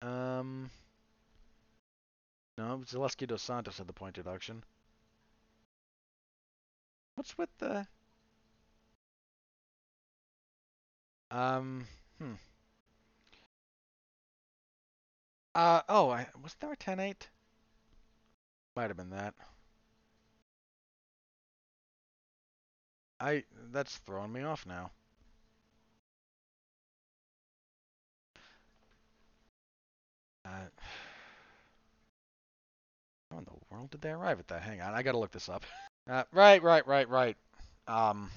Um, 0.00 0.70
no, 2.60 2.82
Zaleski 2.84 3.26
dos 3.26 3.40
Santos 3.42 3.78
had 3.78 3.86
the 3.86 3.92
point 3.94 4.14
deduction. 4.14 4.62
What's 7.14 7.38
with 7.38 7.48
the... 7.58 7.86
Um, 11.30 11.86
hmm. 12.18 12.34
Uh, 15.54 15.80
oh, 15.88 16.10
I, 16.10 16.26
was 16.42 16.54
there 16.60 16.72
a 16.72 16.76
10-8? 16.76 17.14
Might 18.76 18.88
have 18.88 18.96
been 18.96 19.10
that. 19.10 19.34
I, 23.18 23.44
that's 23.72 23.96
throwing 23.98 24.32
me 24.32 24.42
off 24.42 24.66
now. 24.66 24.90
Uh, 30.44 30.68
world 33.70 33.90
did 33.90 34.00
they 34.00 34.10
arrive 34.10 34.38
at 34.38 34.48
that? 34.48 34.62
Hang 34.62 34.80
on, 34.80 34.94
I 34.94 35.02
gotta 35.02 35.18
look 35.18 35.32
this 35.32 35.48
up. 35.48 35.64
Uh, 36.08 36.24
right, 36.32 36.60
right, 36.62 36.84
right, 36.88 37.08
right. 37.08 37.36
Um, 37.86 38.30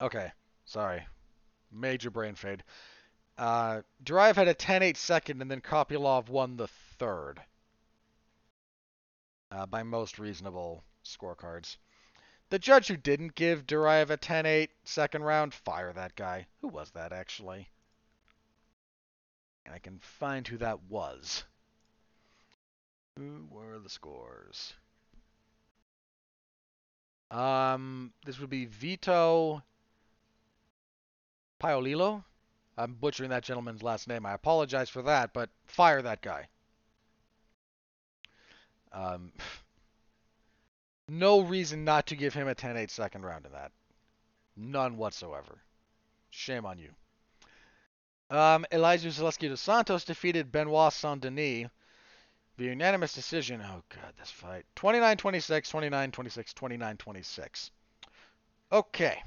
okay, 0.00 0.32
sorry. 0.64 1.04
Major 1.70 2.10
brain 2.10 2.36
fade. 2.36 2.62
Uh, 3.36 3.82
Duraev 4.02 4.36
had 4.36 4.48
a 4.48 4.54
10-8 4.54 4.96
second, 4.96 5.42
and 5.42 5.50
then 5.50 5.60
Kopylov 5.60 6.28
won 6.28 6.56
the 6.56 6.68
third. 6.98 7.40
Uh, 9.50 9.66
by 9.66 9.82
most 9.82 10.18
reasonable 10.18 10.84
scorecards. 11.04 11.76
The 12.50 12.58
judge 12.58 12.86
who 12.88 12.96
didn't 12.96 13.34
give 13.34 13.66
Duraev 13.66 14.08
a 14.08 14.16
10-8 14.16 14.68
second 14.84 15.22
round, 15.22 15.52
fire 15.52 15.92
that 15.92 16.16
guy. 16.16 16.46
Who 16.60 16.68
was 16.68 16.90
that, 16.92 17.12
actually? 17.12 17.68
And 19.66 19.74
I 19.74 19.78
can 19.78 19.98
find 19.98 20.48
who 20.48 20.56
that 20.58 20.82
was. 20.84 21.44
Who 23.18 23.48
were 23.50 23.80
the 23.80 23.88
scores? 23.88 24.74
Um, 27.32 28.12
this 28.24 28.38
would 28.38 28.48
be 28.48 28.66
Vito 28.66 29.60
Paolillo. 31.60 32.22
I'm 32.76 32.94
butchering 32.94 33.30
that 33.30 33.42
gentleman's 33.42 33.82
last 33.82 34.06
name. 34.06 34.24
I 34.24 34.34
apologize 34.34 34.88
for 34.88 35.02
that, 35.02 35.32
but 35.32 35.50
fire 35.66 36.00
that 36.00 36.22
guy. 36.22 36.46
Um, 38.92 39.32
no 41.08 41.40
reason 41.40 41.84
not 41.84 42.06
to 42.06 42.16
give 42.16 42.34
him 42.34 42.46
a 42.46 42.54
10-8 42.54 42.88
second 42.88 43.24
round 43.24 43.46
in 43.46 43.52
that. 43.52 43.72
None 44.56 44.96
whatsoever. 44.96 45.58
Shame 46.30 46.64
on 46.64 46.78
you. 46.78 46.90
Um, 48.30 48.64
Elizeu 48.70 49.08
Zaleski 49.08 49.48
dos 49.48 49.60
Santos 49.60 50.04
defeated 50.04 50.52
Benoit 50.52 50.92
Saint 50.92 51.20
Denis 51.20 51.68
via 52.58 52.70
unanimous 52.70 53.12
decision. 53.12 53.62
Oh, 53.64 53.82
God, 53.88 54.12
this 54.18 54.30
fight. 54.30 54.66
29 54.74 55.16
26, 55.16 55.70
29 55.70 56.10
26, 56.10 56.52
29 56.52 56.96
26. 56.96 57.70
Okay. 58.72 59.22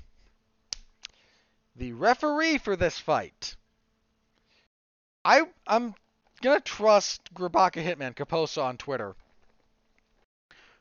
The 1.77 1.93
referee 1.93 2.57
for 2.57 2.75
this 2.75 2.99
fight. 2.99 3.55
I 5.23 5.43
I'm 5.65 5.95
gonna 6.41 6.59
trust 6.59 7.33
Grabaka 7.33 7.83
Hitman 7.83 8.15
Kaposa 8.15 8.63
on 8.63 8.77
Twitter, 8.77 9.15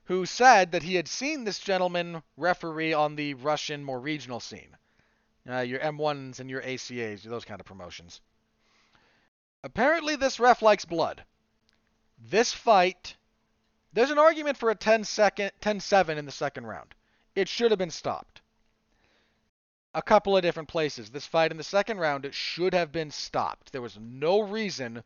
who 0.05 0.27
said 0.27 0.72
that 0.72 0.82
he 0.82 0.97
had 0.97 1.06
seen 1.06 1.44
this 1.44 1.60
gentleman 1.60 2.22
referee 2.36 2.93
on 2.93 3.14
the 3.14 3.35
Russian 3.35 3.85
more 3.85 4.01
regional 4.01 4.40
scene, 4.40 4.77
uh, 5.48 5.59
your 5.60 5.78
M1s 5.78 6.40
and 6.40 6.51
your 6.51 6.62
ACAs, 6.62 7.22
those 7.22 7.44
kind 7.44 7.60
of 7.60 7.66
promotions. 7.66 8.20
Apparently, 9.62 10.16
this 10.16 10.40
ref 10.40 10.62
likes 10.62 10.86
blood. 10.86 11.22
This 12.21 12.53
fight, 12.53 13.17
there's 13.93 14.11
an 14.11 14.19
argument 14.19 14.57
for 14.57 14.71
a 14.71 14.75
10 14.75 15.05
second 15.05 15.53
10-7 15.61 16.17
in 16.17 16.27
the 16.27 16.33
second 16.33 16.67
round. 16.67 16.95
It 17.35 17.49
should 17.49 17.71
have 17.71 17.79
been 17.79 17.91
stopped 17.91 18.41
a 19.95 20.03
couple 20.03 20.37
of 20.37 20.43
different 20.43 20.69
places. 20.69 21.11
This 21.11 21.27
fight 21.27 21.51
in 21.51 21.57
the 21.57 21.65
second 21.65 21.99
round 21.99 22.25
it 22.25 22.35
should 22.35 22.75
have 22.75 22.93
been 22.93 23.11
stopped. 23.11 23.73
There 23.73 23.83
was 23.83 23.99
no 23.99 24.41
reason 24.41 25.03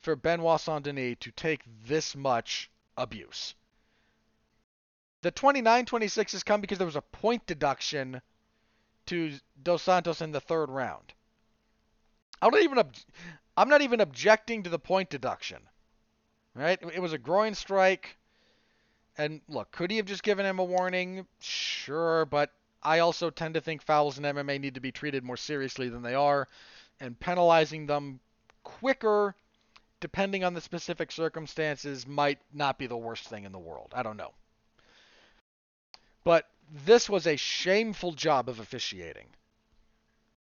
for 0.00 0.14
Benoit 0.14 0.60
Saint 0.60 0.84
Denis 0.84 1.16
to 1.20 1.32
take 1.32 1.62
this 1.84 2.14
much 2.14 2.70
abuse. 2.96 3.54
The 5.22 5.32
29-26 5.32 6.32
has 6.32 6.42
come 6.44 6.60
because 6.60 6.78
there 6.78 6.86
was 6.86 6.96
a 6.96 7.02
point 7.02 7.46
deduction 7.46 8.22
to 9.06 9.32
Dos 9.60 9.82
Santos 9.82 10.20
in 10.20 10.32
the 10.32 10.40
third 10.40 10.70
round. 10.70 11.14
I'm 12.40 12.50
not 12.50 12.62
even 12.62 12.78
ob- 12.78 12.94
I'm 13.56 13.68
not 13.68 13.82
even 13.82 14.00
objecting 14.00 14.62
to 14.62 14.70
the 14.70 14.78
point 14.78 15.10
deduction. 15.10 15.58
Right? 16.56 16.78
It 16.94 17.00
was 17.00 17.12
a 17.12 17.18
groin 17.18 17.54
strike. 17.54 18.16
And 19.18 19.40
look, 19.48 19.70
could 19.70 19.90
he 19.90 19.98
have 19.98 20.06
just 20.06 20.22
given 20.22 20.46
him 20.46 20.58
a 20.58 20.64
warning? 20.64 21.26
Sure, 21.38 22.24
but 22.24 22.50
I 22.82 23.00
also 23.00 23.30
tend 23.30 23.54
to 23.54 23.60
think 23.60 23.82
fouls 23.82 24.18
in 24.18 24.24
MMA 24.24 24.60
need 24.60 24.74
to 24.74 24.80
be 24.80 24.92
treated 24.92 25.22
more 25.22 25.36
seriously 25.36 25.88
than 25.88 26.02
they 26.02 26.14
are, 26.14 26.48
and 27.00 27.18
penalizing 27.18 27.86
them 27.86 28.20
quicker, 28.62 29.34
depending 30.00 30.44
on 30.44 30.54
the 30.54 30.60
specific 30.60 31.12
circumstances, 31.12 32.06
might 32.06 32.38
not 32.52 32.78
be 32.78 32.86
the 32.86 32.96
worst 32.96 33.28
thing 33.28 33.44
in 33.44 33.52
the 33.52 33.58
world. 33.58 33.92
I 33.94 34.02
don't 34.02 34.16
know. 34.16 34.32
But 36.24 36.48
this 36.84 37.08
was 37.08 37.26
a 37.26 37.36
shameful 37.36 38.12
job 38.12 38.48
of 38.48 38.60
officiating. 38.60 39.26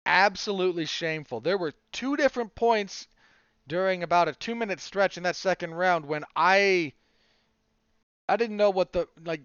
Absolutely 0.05 0.85
shameful. 0.85 1.39
There 1.41 1.57
were 1.57 1.73
two 1.91 2.15
different 2.15 2.53
points 2.55 3.07
during 3.67 4.03
about 4.03 4.27
a 4.27 4.33
two 4.33 4.55
minute 4.55 4.79
stretch 4.79 5.17
in 5.17 5.23
that 5.23 5.35
second 5.35 5.73
round 5.73 6.05
when 6.05 6.23
I 6.35 6.93
I 8.27 8.37
didn't 8.37 8.57
know 8.57 8.69
what 8.69 8.93
the 8.93 9.07
like 9.23 9.41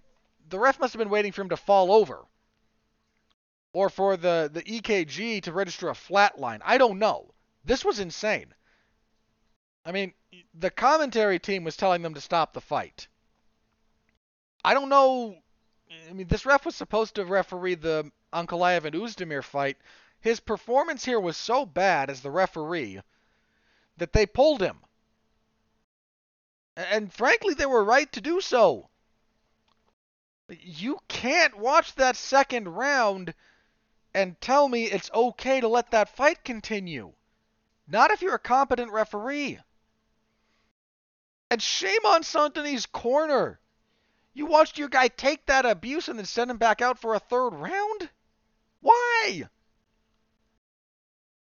the 0.48 0.59
ref 0.59 0.80
must 0.80 0.92
have 0.92 0.98
been 0.98 1.10
waiting 1.10 1.32
for 1.32 1.42
him 1.42 1.51
to 1.51 1.56
fall 1.56 1.92
over 1.92 2.26
or 3.72 3.88
for 3.88 4.16
the, 4.16 4.51
the 4.52 4.62
EKG 4.62 5.42
to 5.42 5.52
register 5.52 5.88
a 5.88 5.94
flat 5.94 6.38
line. 6.38 6.60
I 6.64 6.76
don't 6.78 6.98
know. 6.98 7.32
This 7.64 7.84
was 7.84 8.01
insane. 8.01 8.52
I 9.84 9.92
mean, 9.92 10.12
the 10.55 10.70
commentary 10.70 11.38
team 11.38 11.64
was 11.64 11.76
telling 11.76 12.02
them 12.02 12.14
to 12.14 12.20
stop 12.20 12.52
the 12.52 12.60
fight. 12.60 13.06
I 14.64 14.74
don't 14.74 14.88
know. 14.88 15.36
I 16.09 16.12
mean, 16.12 16.26
this 16.26 16.44
ref 16.44 16.66
was 16.66 16.74
supposed 16.74 17.14
to 17.14 17.24
referee 17.24 17.76
the 17.76 18.10
Ankalaev 18.32 18.84
and 18.84 18.94
Oezdemir 18.94 19.42
fight. 19.42 19.78
His 20.20 20.40
performance 20.40 21.05
here 21.05 21.20
was 21.20 21.36
so 21.36 21.64
bad 21.64 22.10
as 22.10 22.20
the 22.20 22.30
referee 22.30 23.01
that 24.01 24.12
they 24.12 24.27
pulled 24.27 24.60
him. 24.60 24.78
And 26.77 27.12
frankly, 27.12 27.55
they 27.55 27.66
were 27.66 27.85
right 27.85 28.10
to 28.12 28.20
do 28.20 28.40
so. 28.40 28.89
You 30.48 30.98
can't 31.06 31.59
watch 31.59 31.94
that 31.94 32.16
second 32.16 32.68
round 32.68 33.35
and 34.12 34.40
tell 34.40 34.68
me 34.68 34.85
it's 34.85 35.10
okay 35.14 35.60
to 35.60 35.68
let 35.68 35.93
that 35.93 36.16
fight 36.16 36.43
continue. 36.43 37.12
Not 37.86 38.10
if 38.10 38.22
you're 38.22 38.35
a 38.35 38.39
competent 38.39 38.90
referee. 38.90 39.59
And 41.51 41.62
shame 41.62 42.05
on 42.05 42.22
Saint 42.22 42.56
corner. 42.93 43.60
You 44.32 44.47
watched 44.47 44.78
your 44.78 44.89
guy 44.89 45.09
take 45.09 45.47
that 45.47 45.66
abuse 45.66 46.09
and 46.09 46.18
then 46.18 46.27
send 46.27 46.51
him 46.51 46.59
back 46.59 46.81
out 46.81 46.98
for 46.98 47.14
a 47.14 47.20
third 47.20 47.51
round? 47.51 48.09
Why? 48.81 49.48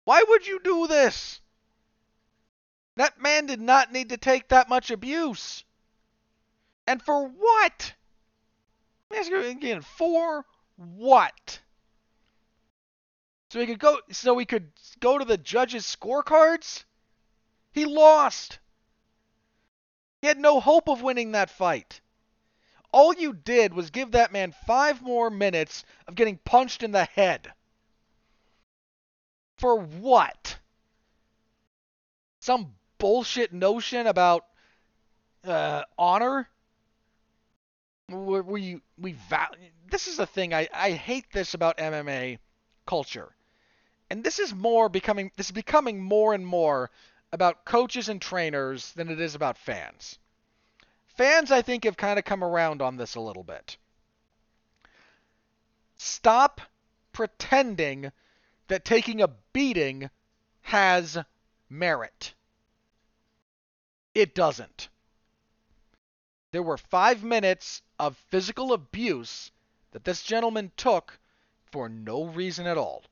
Why 0.04 0.24
would 0.26 0.46
you 0.46 0.58
do 0.60 0.86
this? 0.86 1.40
That 2.98 3.20
man 3.20 3.46
did 3.46 3.60
not 3.60 3.92
need 3.92 4.08
to 4.08 4.16
take 4.16 4.48
that 4.48 4.68
much 4.68 4.90
abuse. 4.90 5.62
And 6.84 7.00
for 7.00 7.28
what? 7.28 7.94
Let 9.08 9.16
me 9.16 9.18
ask 9.18 9.30
you 9.30 9.40
again, 9.40 9.82
for 9.82 10.44
what? 10.74 11.60
So 13.50 13.60
he 13.60 13.66
could 13.66 13.78
go 13.78 14.00
so 14.10 14.36
he 14.36 14.44
could 14.44 14.72
go 14.98 15.16
to 15.16 15.24
the 15.24 15.38
judges' 15.38 15.86
scorecards? 15.86 16.82
He 17.70 17.84
lost. 17.84 18.58
He 20.20 20.26
had 20.26 20.38
no 20.38 20.58
hope 20.58 20.88
of 20.88 21.00
winning 21.00 21.32
that 21.32 21.50
fight. 21.50 22.00
All 22.90 23.14
you 23.14 23.32
did 23.32 23.74
was 23.74 23.90
give 23.90 24.10
that 24.10 24.32
man 24.32 24.52
five 24.66 25.02
more 25.02 25.30
minutes 25.30 25.84
of 26.08 26.16
getting 26.16 26.38
punched 26.38 26.82
in 26.82 26.90
the 26.90 27.04
head. 27.04 27.52
For 29.56 29.76
what? 29.78 30.58
Some 32.40 32.74
bullshit 32.98 33.52
notion 33.52 34.06
about 34.06 34.44
uh, 35.44 35.84
honor? 35.96 36.48
We 38.08 38.80
we 38.96 39.12
val- 39.12 39.54
this 39.90 40.08
is 40.08 40.16
the 40.16 40.26
thing 40.26 40.54
I, 40.54 40.68
I 40.72 40.92
hate 40.92 41.30
this 41.32 41.54
about 41.54 41.78
MMA 41.78 42.38
culture. 42.86 43.34
And 44.10 44.24
this 44.24 44.38
is 44.38 44.54
more 44.54 44.88
becoming 44.88 45.30
this 45.36 45.46
is 45.46 45.52
becoming 45.52 46.02
more 46.02 46.34
and 46.34 46.46
more 46.46 46.90
about 47.32 47.64
coaches 47.64 48.08
and 48.08 48.20
trainers 48.20 48.92
than 48.92 49.10
it 49.10 49.20
is 49.20 49.34
about 49.34 49.58
fans. 49.58 50.18
Fans 51.16 51.50
I 51.50 51.62
think 51.62 51.84
have 51.84 51.96
kind 51.96 52.18
of 52.18 52.24
come 52.24 52.42
around 52.42 52.80
on 52.80 52.96
this 52.96 53.14
a 53.14 53.20
little 53.20 53.44
bit. 53.44 53.76
Stop 55.96 56.60
pretending 57.12 58.12
that 58.68 58.84
taking 58.84 59.20
a 59.20 59.28
beating 59.52 60.10
has 60.62 61.18
merit. 61.68 62.34
It 64.18 64.34
doesn't. 64.34 64.88
There 66.50 66.64
were 66.64 66.76
five 66.76 67.22
minutes 67.22 67.82
of 68.00 68.16
physical 68.16 68.72
abuse 68.72 69.52
that 69.92 70.02
this 70.02 70.24
gentleman 70.24 70.72
took 70.76 71.20
for 71.70 71.88
no 71.88 72.24
reason 72.24 72.66
at 72.66 72.76
all. 72.76 73.04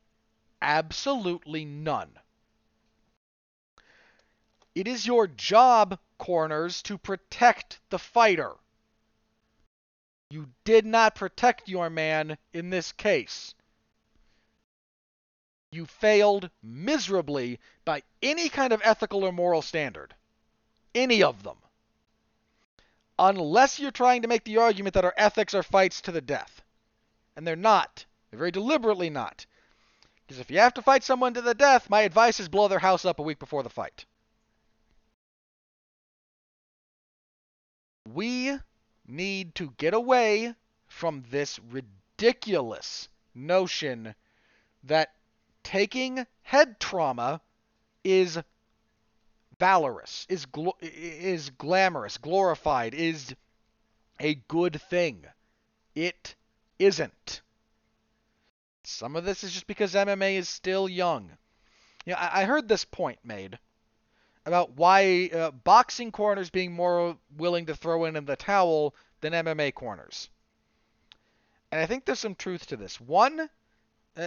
Absolutely 0.61 1.65
none. 1.65 2.19
It 4.75 4.89
is 4.89 5.07
your 5.07 5.29
job, 5.29 6.01
corners, 6.19 6.83
to 6.83 6.99
protect 6.99 7.79
the 7.91 8.01
fighter. 8.01 8.57
You 10.29 10.51
did 10.65 10.85
not 10.85 11.15
protect 11.15 11.69
your 11.69 11.89
man 11.89 12.37
in 12.53 12.71
this 12.71 12.91
case. 12.91 13.55
You 15.71 15.87
failed 15.87 16.51
miserably 16.65 17.61
by 17.85 18.03
any 18.23 18.49
kind 18.49 18.73
of 18.73 18.83
ethical 18.83 19.23
or 19.23 19.31
moral 19.31 19.63
standard. 19.63 20.17
Any 20.97 21.23
of 21.23 21.45
them 21.45 21.57
unless 23.19 23.79
you're 23.79 23.91
trying 23.91 24.23
to 24.23 24.29
make 24.29 24.45
the 24.45 24.59
argument 24.59 24.95
that 24.95 25.05
our 25.05 25.15
ethics 25.17 25.55
are 25.55 25.63
fights 25.63 26.01
to 26.03 26.13
the 26.13 26.21
death. 26.21 26.63
And 27.35 27.47
they're 27.47 27.57
not. 27.57 28.05
They're 28.31 28.39
very 28.39 28.51
deliberately 28.51 29.11
not. 29.11 29.47
Because 30.27 30.41
if 30.41 30.51
you 30.51 30.59
have 30.59 30.75
to 30.75 30.83
fight 30.83 31.05
someone 31.05 31.35
to 31.35 31.43
the 31.43 31.55
death, 31.55 31.89
my 31.89 32.03
advice 32.03 32.41
is 32.41 32.49
blow 32.49 32.69
their 32.69 32.79
house 32.79 33.05
up 33.05 33.19
a 33.19 33.23
week 33.23 33.39
before 33.39 33.63
the 33.63 33.71
fight. 33.71 34.05
We 38.13 38.59
need 39.07 39.55
to 39.57 39.73
get 39.77 39.95
away 39.95 40.55
from 40.89 41.25
this 41.31 41.59
ridiculous 41.71 43.09
notion 43.35 44.15
that 44.85 45.13
taking 45.63 46.27
head 46.43 46.81
trauma 46.81 47.41
is 48.05 48.39
valorous, 49.59 50.27
is 50.29 50.47
gl- 50.47 50.77
is 50.81 51.51
glamorous, 51.51 52.19
glorified, 52.19 52.95
is 52.95 53.35
a 54.21 54.35
good 54.35 54.81
thing. 54.83 55.25
It 55.95 56.35
isn't. 56.79 57.43
Some 58.85 59.17
of 59.17 59.25
this 59.25 59.43
is 59.43 59.53
just 59.53 59.67
because 59.67 59.95
MMA 59.95 60.35
is 60.35 60.49
still 60.49 60.89
young. 60.89 61.37
You 62.05 62.13
know, 62.13 62.19
I, 62.19 62.43
I 62.43 62.45
heard 62.45 62.69
this 62.69 62.85
point 62.85 63.19
made 63.25 63.59
about 64.45 64.73
why 64.73 65.29
uh, 65.33 65.51
boxing 65.51 66.13
corners 66.13 66.51
being 66.51 66.73
more 66.73 67.17
willing 67.37 67.67
to 67.67 67.75
throw 67.75 68.05
in, 68.05 68.25
the 68.25 68.37
towel 68.37 68.95
than 69.21 69.33
MMA 69.33 69.75
corners. 69.75 70.31
And 71.73 71.81
I 71.81 71.87
think 71.87 72.05
there's 72.05 72.21
some 72.21 72.37
truth 72.37 72.67
to 72.69 72.77
this. 72.77 73.01
One, 73.01 73.51
uh, 74.17 74.27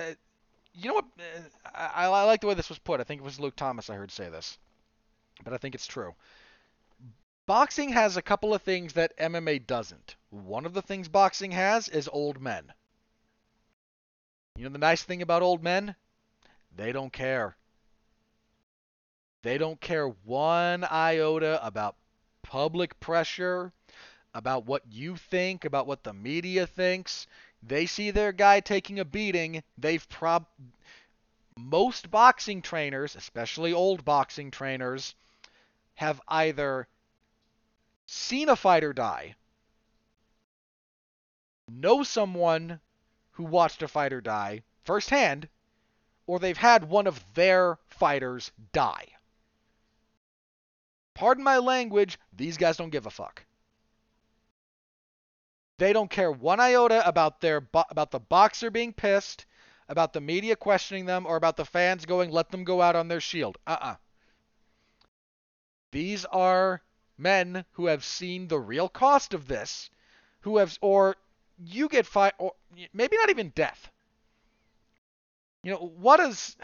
you 0.74 0.90
know 0.90 0.96
what? 0.96 1.06
Uh, 1.18 1.70
I, 1.74 2.06
I 2.06 2.24
like 2.26 2.42
the 2.42 2.48
way 2.48 2.54
this 2.54 2.70
was 2.70 2.80
put. 2.80 3.00
I 3.00 3.04
think 3.04 3.22
it 3.22 3.24
was 3.24 3.40
Luke 3.40 3.56
Thomas 3.56 3.90
I 3.90 3.96
heard 3.96 4.12
say 4.12 4.30
this 4.30 4.58
but 5.44 5.54
I 5.54 5.58
think 5.58 5.76
it's 5.76 5.88
true. 5.88 6.16
Boxing 7.46 7.90
has 7.90 8.16
a 8.16 8.22
couple 8.22 8.54
of 8.54 8.62
things 8.62 8.94
that 8.94 9.18
MMA 9.18 9.66
doesn't. 9.66 10.16
One 10.30 10.66
of 10.66 10.74
the 10.74 10.82
things 10.82 11.08
boxing 11.08 11.52
has 11.52 11.88
is 11.88 12.08
old 12.12 12.40
men. 12.40 12.74
You 14.56 14.66
know 14.66 14.72
the 14.72 14.78
nice 14.78 15.04
thing 15.04 15.22
about 15.22 15.42
old 15.42 15.64
men? 15.64 15.96
They 16.76 16.92
don't 16.92 17.12
care. 17.12 17.56
They 19.42 19.58
don't 19.58 19.80
care 19.80 20.08
one 20.08 20.84
iota 20.84 21.66
about 21.66 21.96
public 22.44 23.00
pressure, 23.00 23.72
about 24.34 24.66
what 24.66 24.84
you 24.92 25.16
think, 25.16 25.66
about 25.66 25.88
what 25.88 26.04
the 26.04 26.14
media 26.14 26.68
thinks. 26.68 27.26
They 27.64 27.86
see 27.86 28.12
their 28.12 28.32
guy 28.32 28.60
taking 28.60 29.00
a 29.00 29.06
beating. 29.06 29.64
They've 29.78 30.08
prob 30.10 30.46
most 31.58 32.12
boxing 32.12 32.62
trainers, 32.62 33.16
especially 33.16 33.74
old 33.74 34.06
boxing 34.06 34.52
trainers, 34.52 35.16
have 36.00 36.22
either 36.30 36.88
seen 38.06 38.48
a 38.48 38.56
fighter 38.56 38.94
die, 38.94 39.36
know 41.70 42.04
someone 42.04 42.80
who 43.32 43.44
watched 43.44 43.84
a 43.84 43.88
fighter 43.88 44.22
die 44.22 44.64
firsthand, 44.86 45.50
or 46.26 46.40
they've 46.40 46.58
had 46.58 46.86
one 46.86 47.06
of 47.06 47.22
their 47.34 47.78
fighters 47.88 48.50
die. 48.72 49.08
Pardon 51.16 51.44
my 51.44 51.58
language, 51.58 52.18
these 52.32 52.56
guys 52.56 52.78
don't 52.78 52.92
give 52.92 53.06
a 53.06 53.12
fuck. 53.12 53.44
They 55.80 55.92
don't 55.92 56.10
care 56.10 56.32
one 56.32 56.62
iota 56.62 57.06
about 57.06 57.42
their 57.42 57.58
about 57.74 58.12
the 58.12 58.22
boxer 58.22 58.72
being 58.72 58.94
pissed, 58.94 59.46
about 59.90 60.14
the 60.14 60.22
media 60.22 60.56
questioning 60.56 61.06
them, 61.06 61.26
or 61.26 61.36
about 61.36 61.58
the 61.58 61.66
fans 61.66 62.06
going, 62.06 62.32
"Let 62.32 62.52
them 62.52 62.64
go 62.64 62.82
out 62.82 62.96
on 62.96 63.10
their 63.10 63.20
shield." 63.20 63.58
Uh-uh. 63.68 63.98
These 65.92 66.26
are 66.26 66.82
men 67.18 67.66
who 67.72 67.88
have 67.88 68.04
seen 68.04 68.48
the 68.48 68.60
real 68.60 68.90
cost 68.90 69.34
of 69.34 69.48
this, 69.48 69.90
who 70.42 70.58
have, 70.58 70.78
or 70.82 71.16
you 71.58 71.90
get 71.90 72.06
fired, 72.06 72.34
or 72.38 72.54
maybe 72.94 73.18
not 73.18 73.30
even 73.30 73.50
death. 73.50 73.92
You 75.64 75.72
know, 75.72 75.78
what 75.78 76.18
does, 76.18 76.56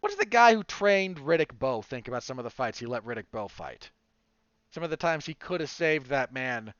what 0.00 0.10
does 0.10 0.18
the 0.18 0.26
guy 0.26 0.54
who 0.54 0.62
trained 0.62 1.18
Riddick 1.18 1.58
Bowe 1.58 1.82
think 1.82 2.06
about 2.06 2.22
some 2.22 2.38
of 2.38 2.44
the 2.44 2.50
fights 2.50 2.78
he 2.78 2.86
let 2.86 3.04
Riddick 3.04 3.30
Bowe 3.32 3.48
fight? 3.48 3.90
Some 4.70 4.82
of 4.82 4.90
the 4.90 4.96
times 4.96 5.26
he 5.26 5.34
could 5.34 5.60
have 5.60 5.70
saved 5.70 6.08
that 6.08 6.32
man. 6.32 6.74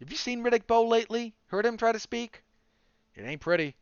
Have 0.00 0.10
you 0.10 0.16
seen 0.16 0.42
Riddick 0.42 0.66
Bowe 0.66 0.86
lately? 0.86 1.34
Heard 1.46 1.66
him 1.66 1.76
try 1.76 1.92
to 1.92 2.00
speak? 2.00 2.42
It 3.14 3.24
ain't 3.24 3.40
pretty. 3.40 3.76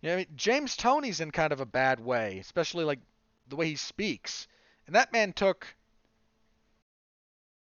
You 0.00 0.08
know, 0.08 0.14
I 0.14 0.16
mean, 0.16 0.26
James 0.36 0.76
Toney's 0.76 1.20
in 1.20 1.30
kind 1.30 1.52
of 1.52 1.60
a 1.60 1.66
bad 1.66 2.00
way, 2.00 2.38
especially 2.38 2.84
like 2.84 2.98
the 3.48 3.56
way 3.56 3.68
he 3.68 3.76
speaks. 3.76 4.48
And 4.86 4.94
that 4.94 5.12
man 5.12 5.32
took. 5.32 5.74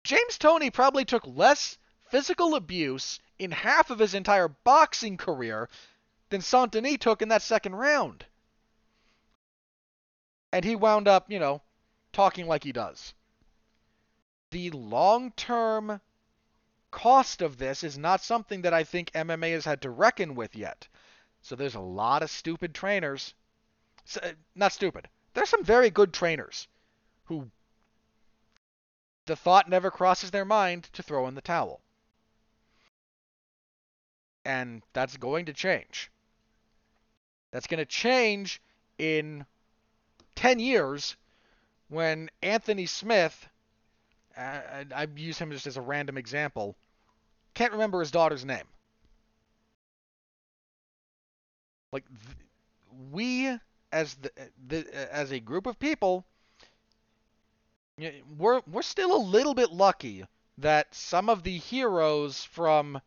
James 0.03 0.39
Toney 0.39 0.71
probably 0.71 1.05
took 1.05 1.27
less 1.27 1.79
physical 2.09 2.55
abuse 2.55 3.21
in 3.39 3.51
half 3.51 3.91
of 3.91 3.99
his 3.99 4.15
entire 4.15 4.49
boxing 4.49 5.17
career 5.17 5.69
than 6.31 6.41
Saint 6.41 6.73
Denis 6.73 6.99
took 6.99 7.23
in 7.23 7.29
that 7.29 7.43
second 7.43 7.77
round. 7.77 8.25
And 10.53 10.65
he 10.65 10.75
wound 10.75 11.07
up, 11.07 11.31
you 11.31 11.39
know, 11.39 11.63
talking 12.13 12.47
like 12.47 12.65
he 12.65 12.73
does. 12.73 13.15
The 14.51 14.71
long 14.71 15.33
term 15.33 16.01
cost 16.91 17.43
of 17.43 17.59
this 17.59 17.85
is 17.85 17.99
not 17.99 18.23
something 18.23 18.63
that 18.63 18.73
I 18.73 18.85
think 18.85 19.13
MMA 19.13 19.53
has 19.53 19.65
had 19.65 19.83
to 19.83 19.91
reckon 19.91 20.35
with 20.35 20.57
yet. 20.57 20.89
So 21.43 21.55
there's 21.55 21.75
a 21.75 21.81
lot 21.81 22.23
of 22.23 22.31
stupid 22.31 22.75
trainers. 22.75 23.35
Uh, 24.23 24.33
not 24.55 24.73
stupid. 24.73 25.09
There's 25.35 25.51
some 25.51 25.65
very 25.65 25.91
good 25.91 26.13
trainers 26.13 26.69
who 27.27 27.51
the 29.27 29.37
thought 29.37 29.69
never 29.69 29.91
crosses 29.91 30.31
their 30.31 30.45
mind 30.45 30.85
to 30.93 31.03
throw 31.03 31.27
in 31.27 31.35
the 31.35 31.41
towel. 31.41 31.81
And 34.45 34.83
that's 34.93 35.17
going 35.17 35.47
to 35.47 35.53
change. 35.53 36.11
That's 37.51 37.67
going 37.67 37.79
to 37.79 37.85
change 37.85 38.61
in 38.99 39.45
10 40.37 40.61
years 40.61 41.17
when 41.89 42.31
Anthony 42.43 42.87
Smith, 42.87 43.49
I, 44.37 44.87
I 44.95 45.09
use 45.17 45.39
him 45.39 45.51
just 45.51 45.67
as 45.67 45.77
a 45.77 45.83
random 45.83 46.17
example, 46.17 46.77
can't 47.55 47.73
remember 47.73 48.01
his 48.01 48.11
daughter's 48.11 48.45
name. 48.45 48.67
Like, 51.93 52.05
we 53.11 53.57
as 53.93 54.15
the, 54.17 54.31
the 54.67 55.15
as 55.15 55.33
a 55.33 55.41
group 55.41 55.67
of 55.67 55.79
people 55.79 56.27
we're 58.37 58.61
we're 58.67 58.83
still 58.83 59.15
a 59.17 59.19
little 59.19 59.55
bit 59.55 59.73
lucky 59.73 60.25
that 60.59 60.95
some 60.95 61.29
of 61.29 61.43
the 61.43 61.57
heroes 61.57 62.45
from 62.45 63.01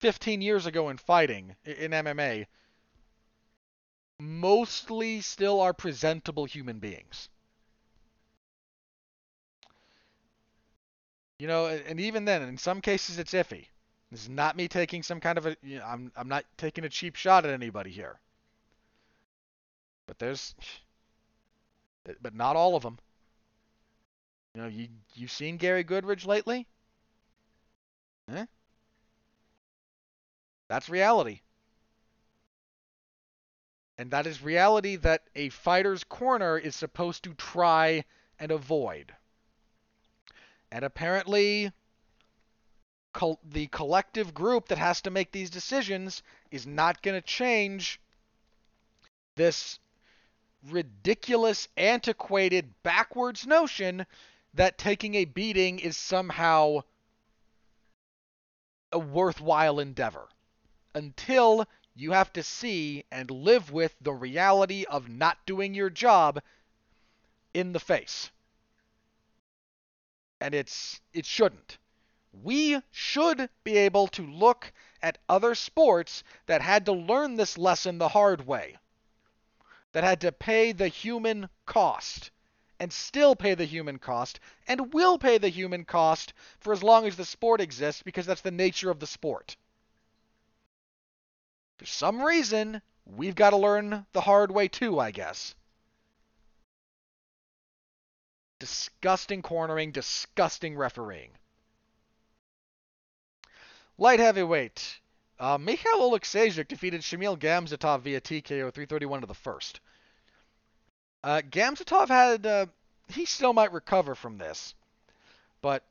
15 0.00 0.40
years 0.40 0.66
ago 0.66 0.88
in 0.88 0.96
fighting, 0.96 1.56
in 1.64 1.90
MMA, 1.90 2.46
mostly 4.18 5.20
still 5.20 5.60
are 5.60 5.72
presentable 5.72 6.44
human 6.44 6.78
beings. 6.78 7.28
You 11.38 11.46
know, 11.46 11.66
and 11.66 12.00
even 12.00 12.24
then, 12.24 12.42
in 12.42 12.58
some 12.58 12.80
cases, 12.80 13.18
it's 13.18 13.32
iffy. 13.32 13.66
This 14.10 14.22
is 14.22 14.28
not 14.28 14.56
me 14.56 14.66
taking 14.66 15.02
some 15.02 15.20
kind 15.20 15.38
of 15.38 15.46
a. 15.46 15.56
You 15.62 15.78
know, 15.78 15.84
I'm 15.84 16.10
I'm 16.16 16.28
not 16.28 16.44
taking 16.56 16.84
a 16.84 16.88
cheap 16.88 17.14
shot 17.14 17.44
at 17.44 17.52
anybody 17.52 17.90
here. 17.90 18.18
But 20.06 20.18
there's, 20.18 20.54
but 22.22 22.34
not 22.34 22.56
all 22.56 22.74
of 22.74 22.82
them. 22.82 22.98
You 24.58 24.64
know, 24.64 24.70
you 24.70 24.88
you 25.14 25.28
seen 25.28 25.56
Gary 25.56 25.84
Goodridge 25.84 26.26
lately? 26.26 26.66
Eh? 28.28 28.44
That's 30.66 30.88
reality. 30.88 31.42
And 33.98 34.10
that 34.10 34.26
is 34.26 34.42
reality 34.42 34.96
that 34.96 35.22
a 35.36 35.50
fighter's 35.50 36.02
corner 36.02 36.58
is 36.58 36.74
supposed 36.74 37.22
to 37.22 37.34
try 37.34 38.02
and 38.40 38.50
avoid. 38.50 39.14
And 40.72 40.84
apparently, 40.84 41.70
col- 43.12 43.38
the 43.44 43.68
collective 43.68 44.34
group 44.34 44.66
that 44.68 44.78
has 44.78 45.00
to 45.02 45.10
make 45.12 45.30
these 45.30 45.50
decisions 45.50 46.24
is 46.50 46.66
not 46.66 47.00
going 47.00 47.14
to 47.14 47.24
change 47.24 48.00
this 49.36 49.78
ridiculous, 50.68 51.68
antiquated, 51.76 52.74
backwards 52.82 53.46
notion 53.46 54.04
that 54.58 54.76
taking 54.76 55.14
a 55.14 55.24
beating 55.24 55.78
is 55.78 55.96
somehow 55.96 56.80
a 58.90 58.98
worthwhile 58.98 59.78
endeavor. 59.78 60.28
Until 60.96 61.64
you 61.94 62.10
have 62.10 62.32
to 62.32 62.42
see 62.42 63.04
and 63.12 63.30
live 63.30 63.70
with 63.70 63.94
the 64.00 64.12
reality 64.12 64.84
of 64.90 65.08
not 65.08 65.38
doing 65.46 65.74
your 65.74 65.90
job 65.90 66.42
in 67.54 67.72
the 67.72 67.78
face. 67.78 68.32
And 70.40 70.54
it's 70.54 71.00
it 71.12 71.24
shouldn't. 71.24 71.78
We 72.32 72.80
should 72.90 73.48
be 73.62 73.76
able 73.76 74.08
to 74.08 74.26
look 74.26 74.72
at 75.00 75.18
other 75.28 75.54
sports 75.54 76.24
that 76.46 76.62
had 76.62 76.84
to 76.86 76.92
learn 76.92 77.36
this 77.36 77.56
lesson 77.56 77.98
the 77.98 78.08
hard 78.08 78.44
way. 78.44 78.76
That 79.92 80.02
had 80.02 80.20
to 80.22 80.32
pay 80.32 80.72
the 80.72 80.88
human 80.88 81.48
cost 81.64 82.32
and 82.80 82.92
still 82.92 83.34
pay 83.34 83.54
the 83.54 83.64
human 83.64 83.98
cost 83.98 84.40
and 84.66 84.92
will 84.92 85.18
pay 85.18 85.38
the 85.38 85.48
human 85.48 85.84
cost 85.84 86.32
for 86.60 86.72
as 86.72 86.82
long 86.82 87.06
as 87.06 87.16
the 87.16 87.24
sport 87.24 87.60
exists 87.60 88.02
because 88.02 88.26
that's 88.26 88.40
the 88.40 88.50
nature 88.50 88.90
of 88.90 89.00
the 89.00 89.06
sport. 89.06 89.56
For 91.78 91.86
some 91.86 92.22
reason, 92.22 92.82
we've 93.04 93.34
got 93.34 93.50
to 93.50 93.56
learn 93.56 94.06
the 94.12 94.20
hard 94.20 94.50
way 94.50 94.68
too, 94.68 94.98
I 94.98 95.10
guess. 95.10 95.54
Disgusting 98.58 99.42
cornering, 99.42 99.92
disgusting 99.92 100.76
refereeing. 100.76 101.30
Light 103.96 104.18
heavyweight. 104.18 105.00
Uh, 105.38 105.58
Mikhail 105.58 106.00
Oleksiejczuk 106.00 106.66
defeated 106.66 107.02
Shamil 107.02 107.38
Gamzatov 107.38 108.00
via 108.00 108.20
TKO 108.20 108.72
331 108.72 109.20
to 109.20 109.26
the 109.26 109.34
first. 109.34 109.80
Uh, 111.24 111.42
Gamzatov 111.50 112.08
had, 112.08 112.46
uh, 112.46 112.66
he 113.08 113.24
still 113.24 113.52
might 113.52 113.72
recover 113.72 114.14
from 114.14 114.38
this, 114.38 114.74
but 115.60 115.82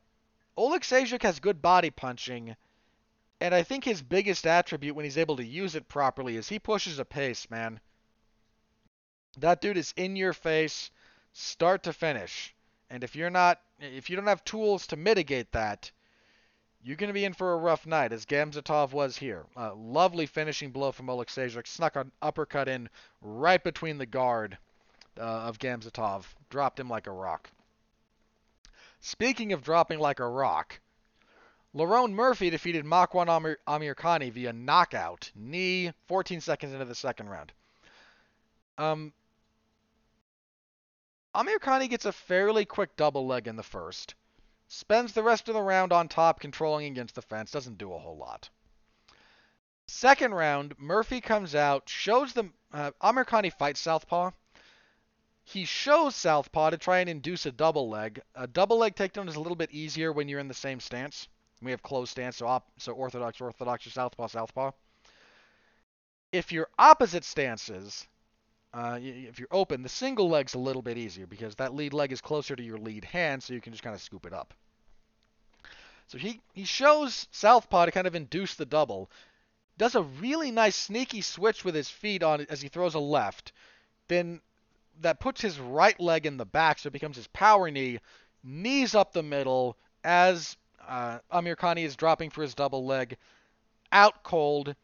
Oleg 0.55 0.81
Oleksiejczuk 0.81 1.21
has 1.23 1.39
good 1.39 1.61
body 1.61 1.89
punching, 1.89 2.55
and 3.41 3.53
I 3.53 3.63
think 3.63 3.83
his 3.83 4.01
biggest 4.01 4.47
attribute 4.47 4.95
when 4.95 5.05
he's 5.05 5.17
able 5.17 5.35
to 5.35 5.45
use 5.45 5.75
it 5.75 5.89
properly 5.89 6.37
is 6.37 6.47
he 6.47 6.59
pushes 6.59 6.97
a 6.97 7.05
pace, 7.05 7.49
man. 7.49 7.79
That 9.37 9.61
dude 9.61 9.77
is 9.77 9.93
in 9.97 10.15
your 10.15 10.33
face, 10.33 10.89
start 11.33 11.83
to 11.83 11.93
finish. 11.93 12.55
And 12.89 13.03
if 13.03 13.15
you're 13.15 13.29
not, 13.29 13.61
if 13.79 14.09
you 14.09 14.15
don't 14.15 14.27
have 14.27 14.43
tools 14.45 14.87
to 14.87 14.95
mitigate 14.95 15.51
that, 15.51 15.91
you're 16.81 16.95
going 16.95 17.09
to 17.09 17.13
be 17.13 17.25
in 17.25 17.33
for 17.33 17.53
a 17.53 17.57
rough 17.57 17.85
night, 17.85 18.13
as 18.13 18.25
Gamzatov 18.25 18.93
was 18.93 19.17
here. 19.17 19.45
Lovely 19.75 20.25
finishing 20.25 20.71
blow 20.71 20.93
from 20.93 21.09
Oleg 21.09 21.27
Oleksiejczuk. 21.27 21.67
Snuck 21.67 21.97
an 21.97 22.13
uppercut 22.21 22.69
in 22.69 22.89
right 23.21 23.61
between 23.61 23.97
the 23.97 24.05
guard 24.05 24.57
uh, 25.19 25.21
of 25.21 25.59
Gamzatov. 25.59 26.25
Dropped 26.49 26.79
him 26.79 26.89
like 26.89 27.07
a 27.07 27.11
rock. 27.11 27.49
Speaking 28.99 29.53
of 29.53 29.63
dropping 29.63 29.99
like 29.99 30.19
a 30.19 30.27
rock, 30.27 30.79
Lerone 31.75 32.11
Murphy 32.11 32.49
defeated 32.49 32.85
Makwan 32.85 33.29
Amir, 33.29 33.59
via 34.31 34.53
knockout, 34.53 35.31
knee, 35.35 35.93
14 36.07 36.41
seconds 36.41 36.73
into 36.73 36.85
the 36.85 36.95
second 36.95 37.29
round. 37.29 37.51
Um, 38.77 39.13
gets 41.87 42.05
a 42.05 42.11
fairly 42.11 42.65
quick 42.65 42.95
double 42.95 43.27
leg 43.27 43.47
in 43.47 43.55
the 43.55 43.63
first. 43.63 44.15
Spends 44.67 45.13
the 45.13 45.23
rest 45.23 45.47
of 45.47 45.53
the 45.53 45.61
round 45.61 45.93
on 45.93 46.09
top, 46.09 46.39
controlling 46.39 46.87
against 46.87 47.15
the 47.15 47.21
fence. 47.21 47.51
Doesn't 47.51 47.77
do 47.77 47.93
a 47.93 47.99
whole 47.99 48.17
lot. 48.17 48.49
Second 49.87 50.33
round, 50.33 50.77
Murphy 50.77 51.21
comes 51.21 51.55
out, 51.55 51.87
shows 51.87 52.33
them. 52.33 52.53
Uh, 52.73 52.91
Amirkhani 53.01 53.53
fights 53.53 53.79
Southpaw. 53.79 54.31
He 55.49 55.63
shows 55.63 56.13
Southpaw 56.13 56.71
to 56.71 56.77
try 56.77 56.99
and 56.99 57.09
induce 57.09 57.45
a 57.45 57.53
double 57.53 57.87
leg. 57.87 58.19
A 58.35 58.47
double 58.47 58.79
leg 58.79 58.95
takedown 58.95 59.29
is 59.29 59.37
a 59.37 59.39
little 59.39 59.55
bit 59.55 59.71
easier 59.71 60.11
when 60.11 60.27
you're 60.27 60.41
in 60.41 60.49
the 60.49 60.53
same 60.53 60.81
stance. 60.81 61.29
We 61.61 61.71
have 61.71 61.81
closed 61.81 62.11
stance, 62.11 62.35
so 62.35 62.47
op- 62.47 62.69
so 62.77 62.91
orthodox, 62.91 63.39
orthodox, 63.39 63.87
or 63.87 63.91
southpaw, 63.91 64.27
southpaw. 64.27 64.71
If 66.33 66.51
you're 66.51 66.67
opposite 66.77 67.23
stances, 67.23 68.05
uh, 68.73 68.99
if 69.01 69.39
you're 69.39 69.47
open, 69.49 69.83
the 69.83 69.89
single 69.89 70.27
leg's 70.27 70.53
a 70.53 70.59
little 70.59 70.81
bit 70.81 70.97
easier 70.97 71.25
because 71.25 71.55
that 71.55 71.73
lead 71.73 71.93
leg 71.93 72.11
is 72.11 72.19
closer 72.19 72.53
to 72.53 72.61
your 72.61 72.77
lead 72.77 73.05
hand, 73.05 73.41
so 73.41 73.53
you 73.53 73.61
can 73.61 73.71
just 73.71 73.83
kind 73.83 73.95
of 73.95 74.01
scoop 74.01 74.25
it 74.25 74.33
up. 74.33 74.53
So 76.07 76.17
he, 76.17 76.41
he 76.51 76.65
shows 76.65 77.25
Southpaw 77.31 77.85
to 77.85 77.91
kind 77.93 78.05
of 78.05 78.15
induce 78.15 78.55
the 78.55 78.65
double. 78.65 79.09
Does 79.77 79.95
a 79.95 80.03
really 80.03 80.51
nice 80.51 80.75
sneaky 80.75 81.21
switch 81.21 81.63
with 81.63 81.73
his 81.73 81.89
feet 81.89 82.21
on 82.21 82.45
as 82.49 82.61
he 82.61 82.67
throws 82.67 82.95
a 82.95 82.99
left. 82.99 83.53
Then 84.09 84.41
that 85.01 85.19
puts 85.19 85.41
his 85.41 85.59
right 85.59 85.99
leg 85.99 86.25
in 86.25 86.37
the 86.37 86.45
back, 86.45 86.79
so 86.79 86.87
it 86.87 86.93
becomes 86.93 87.15
his 87.15 87.27
power 87.27 87.69
knee. 87.69 87.99
Knees 88.43 88.95
up 88.95 89.13
the 89.13 89.23
middle 89.23 89.77
as 90.03 90.57
uh, 90.87 91.19
Amirkhani 91.31 91.83
is 91.83 91.95
dropping 91.95 92.29
for 92.29 92.41
his 92.41 92.55
double 92.55 92.85
leg. 92.85 93.17
Out 93.91 94.23
cold. 94.23 94.75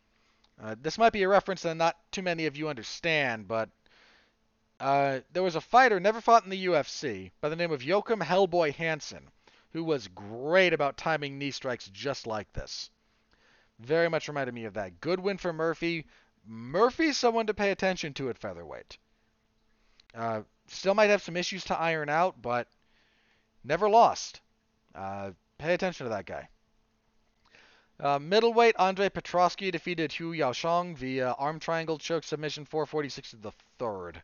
Uh, 0.61 0.75
this 0.81 0.97
might 0.97 1.13
be 1.13 1.23
a 1.23 1.27
reference 1.27 1.61
that 1.63 1.75
not 1.75 1.97
too 2.11 2.21
many 2.21 2.45
of 2.45 2.55
you 2.55 2.69
understand, 2.69 3.47
but 3.47 3.69
uh, 4.79 5.19
there 5.31 5.43
was 5.43 5.55
a 5.55 5.61
fighter 5.61 5.99
never 5.99 6.21
fought 6.21 6.43
in 6.43 6.49
the 6.49 6.65
UFC 6.65 7.31
by 7.41 7.49
the 7.49 7.55
name 7.55 7.71
of 7.71 7.83
Joachim 7.83 8.19
Hellboy 8.19 8.75
Hansen, 8.75 9.29
who 9.71 9.83
was 9.83 10.07
great 10.09 10.73
about 10.73 10.97
timing 10.97 11.37
knee 11.37 11.51
strikes 11.51 11.87
just 11.87 12.27
like 12.27 12.51
this. 12.53 12.89
Very 13.79 14.09
much 14.09 14.27
reminded 14.27 14.53
me 14.53 14.65
of 14.65 14.73
that. 14.75 15.01
Good 15.01 15.19
win 15.19 15.37
for 15.37 15.53
Murphy. 15.53 16.05
Murphy's 16.45 17.17
someone 17.17 17.47
to 17.47 17.53
pay 17.53 17.71
attention 17.71 18.13
to 18.15 18.29
at 18.29 18.37
featherweight. 18.37 18.97
Uh, 20.15 20.41
still 20.67 20.93
might 20.93 21.09
have 21.09 21.21
some 21.21 21.37
issues 21.37 21.63
to 21.65 21.77
iron 21.77 22.09
out, 22.09 22.41
but 22.41 22.67
never 23.63 23.89
lost. 23.89 24.41
Uh, 24.93 25.31
pay 25.57 25.73
attention 25.73 26.05
to 26.05 26.09
that 26.11 26.25
guy. 26.25 26.47
Uh, 27.99 28.19
middleweight 28.19 28.75
Andre 28.77 29.09
Petroski 29.09 29.71
defeated 29.71 30.11
Hu 30.11 30.33
Yaozong 30.33 30.97
via 30.97 31.31
arm 31.33 31.59
triangle 31.59 31.97
choke 31.97 32.23
submission 32.23 32.65
446 32.65 33.31
to 33.31 33.35
the 33.37 33.51
third. 33.77 34.21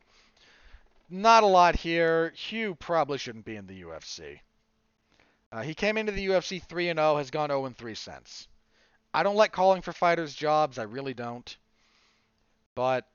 Not 1.10 1.44
a 1.44 1.48
lot 1.48 1.76
here. 1.76 2.34
Hu 2.50 2.76
probably 2.76 3.18
shouldn't 3.18 3.46
be 3.46 3.56
in 3.56 3.68
the 3.68 3.82
UFC. 3.84 4.40
Uh, 5.52 5.62
he 5.64 5.74
came 5.74 5.98
into 5.98 6.12
the 6.12 6.28
UFC 6.28 6.62
3 6.62 6.90
and 6.90 7.00
0, 7.00 7.18
has 7.18 7.32
gone 7.32 7.50
0 7.50 7.66
and 7.66 7.76
3 7.76 7.96
since. 7.96 8.48
I 9.14 9.24
don't 9.24 9.36
like 9.36 9.52
calling 9.52 9.82
for 9.82 9.94
fighters' 9.94 10.36
jobs. 10.36 10.78
I 10.78 10.84
really 10.84 11.16
don't. 11.16 11.58
But 12.76 13.08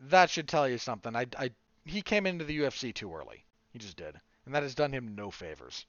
that 0.00 0.30
should 0.30 0.48
tell 0.48 0.66
you 0.68 0.78
something. 0.78 1.14
I, 1.14 1.26
I, 1.38 1.50
he 1.90 2.02
came 2.02 2.26
into 2.26 2.44
the 2.44 2.58
UFC 2.58 2.94
too 2.94 3.14
early. 3.14 3.44
He 3.72 3.78
just 3.78 3.96
did. 3.96 4.18
And 4.46 4.54
that 4.54 4.62
has 4.62 4.74
done 4.74 4.92
him 4.92 5.14
no 5.14 5.30
favors. 5.30 5.86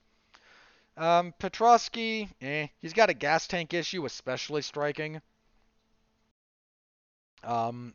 Um, 0.96 1.32
Petroski, 1.38 2.28
eh, 2.42 2.66
he's 2.80 2.92
got 2.92 3.10
a 3.10 3.14
gas 3.14 3.46
tank 3.46 3.72
issue, 3.72 4.04
especially 4.04 4.62
striking. 4.62 5.22
Um, 7.42 7.94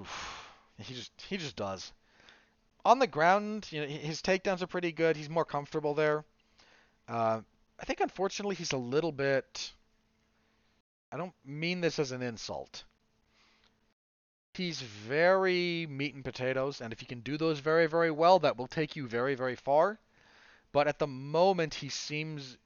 oof, 0.00 0.48
he 0.78 0.94
just 0.94 1.10
he 1.28 1.36
just 1.36 1.56
does. 1.56 1.92
On 2.84 3.00
the 3.00 3.06
ground, 3.06 3.66
you 3.70 3.80
know, 3.80 3.86
his 3.86 4.22
takedowns 4.22 4.62
are 4.62 4.68
pretty 4.68 4.92
good. 4.92 5.16
He's 5.16 5.28
more 5.28 5.44
comfortable 5.44 5.94
there. 5.94 6.24
Uh, 7.08 7.40
I 7.80 7.84
think 7.84 8.00
unfortunately 8.00 8.54
he's 8.54 8.72
a 8.72 8.78
little 8.78 9.12
bit. 9.12 9.72
I 11.10 11.16
don't 11.16 11.34
mean 11.44 11.80
this 11.80 11.98
as 11.98 12.12
an 12.12 12.22
insult. 12.22 12.84
He's 14.58 14.80
very 14.80 15.86
meat 15.88 16.16
and 16.16 16.24
potatoes, 16.24 16.80
and 16.80 16.92
if 16.92 17.00
you 17.00 17.06
can 17.06 17.20
do 17.20 17.36
those 17.36 17.60
very, 17.60 17.86
very 17.86 18.10
well, 18.10 18.40
that 18.40 18.56
will 18.56 18.66
take 18.66 18.96
you 18.96 19.06
very, 19.06 19.36
very 19.36 19.54
far. 19.54 20.00
But 20.72 20.88
at 20.88 20.98
the 20.98 21.06
moment, 21.06 21.74
he 21.74 21.88
seems 21.88 22.58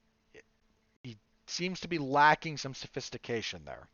he 1.03 1.19
seems 1.47 1.81
to 1.81 1.89
be 1.89 1.99
lacking 1.99 2.57
some 2.57 2.73
sophistication 2.73 3.67
there. 3.67 3.89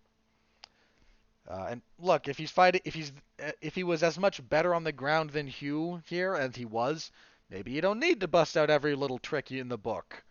Uh, 1.49 1.67
and 1.71 1.83
look, 1.99 2.29
if 2.29 2.39
he's 2.39 2.53
fighting, 2.53 2.83
if 2.85 2.95
he's 2.95 3.13
uh, 3.43 3.51
if 3.61 3.75
he 3.75 3.83
was 3.83 4.05
as 4.05 4.17
much 4.17 4.49
better 4.49 4.77
on 4.77 4.85
the 4.85 4.93
ground 4.93 5.31
than 5.31 5.49
Hu 5.49 6.01
here 6.07 6.37
as 6.37 6.55
he 6.55 6.65
was, 6.65 7.11
maybe 7.51 7.73
you 7.73 7.81
don't 7.81 7.99
need 7.99 8.21
to 8.21 8.29
bust 8.29 8.57
out 8.57 8.71
every 8.71 8.95
little 8.95 9.19
trick 9.19 9.51
in 9.51 9.69
the 9.69 9.77
book. 9.77 10.23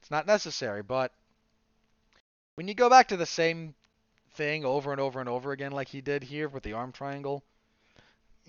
It's 0.00 0.12
not 0.12 0.28
necessary, 0.28 0.84
but 0.84 1.12
when 2.54 2.68
you 2.68 2.74
go 2.74 2.88
back 2.88 3.08
to 3.08 3.16
the 3.16 3.26
same 3.26 3.74
thing 4.32 4.64
over 4.64 4.92
and 4.92 5.00
over 5.00 5.20
and 5.20 5.28
over 5.28 5.52
again, 5.52 5.72
like 5.72 5.88
he 5.88 6.00
did 6.00 6.22
here 6.22 6.48
with 6.48 6.62
the 6.62 6.72
arm 6.72 6.92
triangle, 6.92 7.42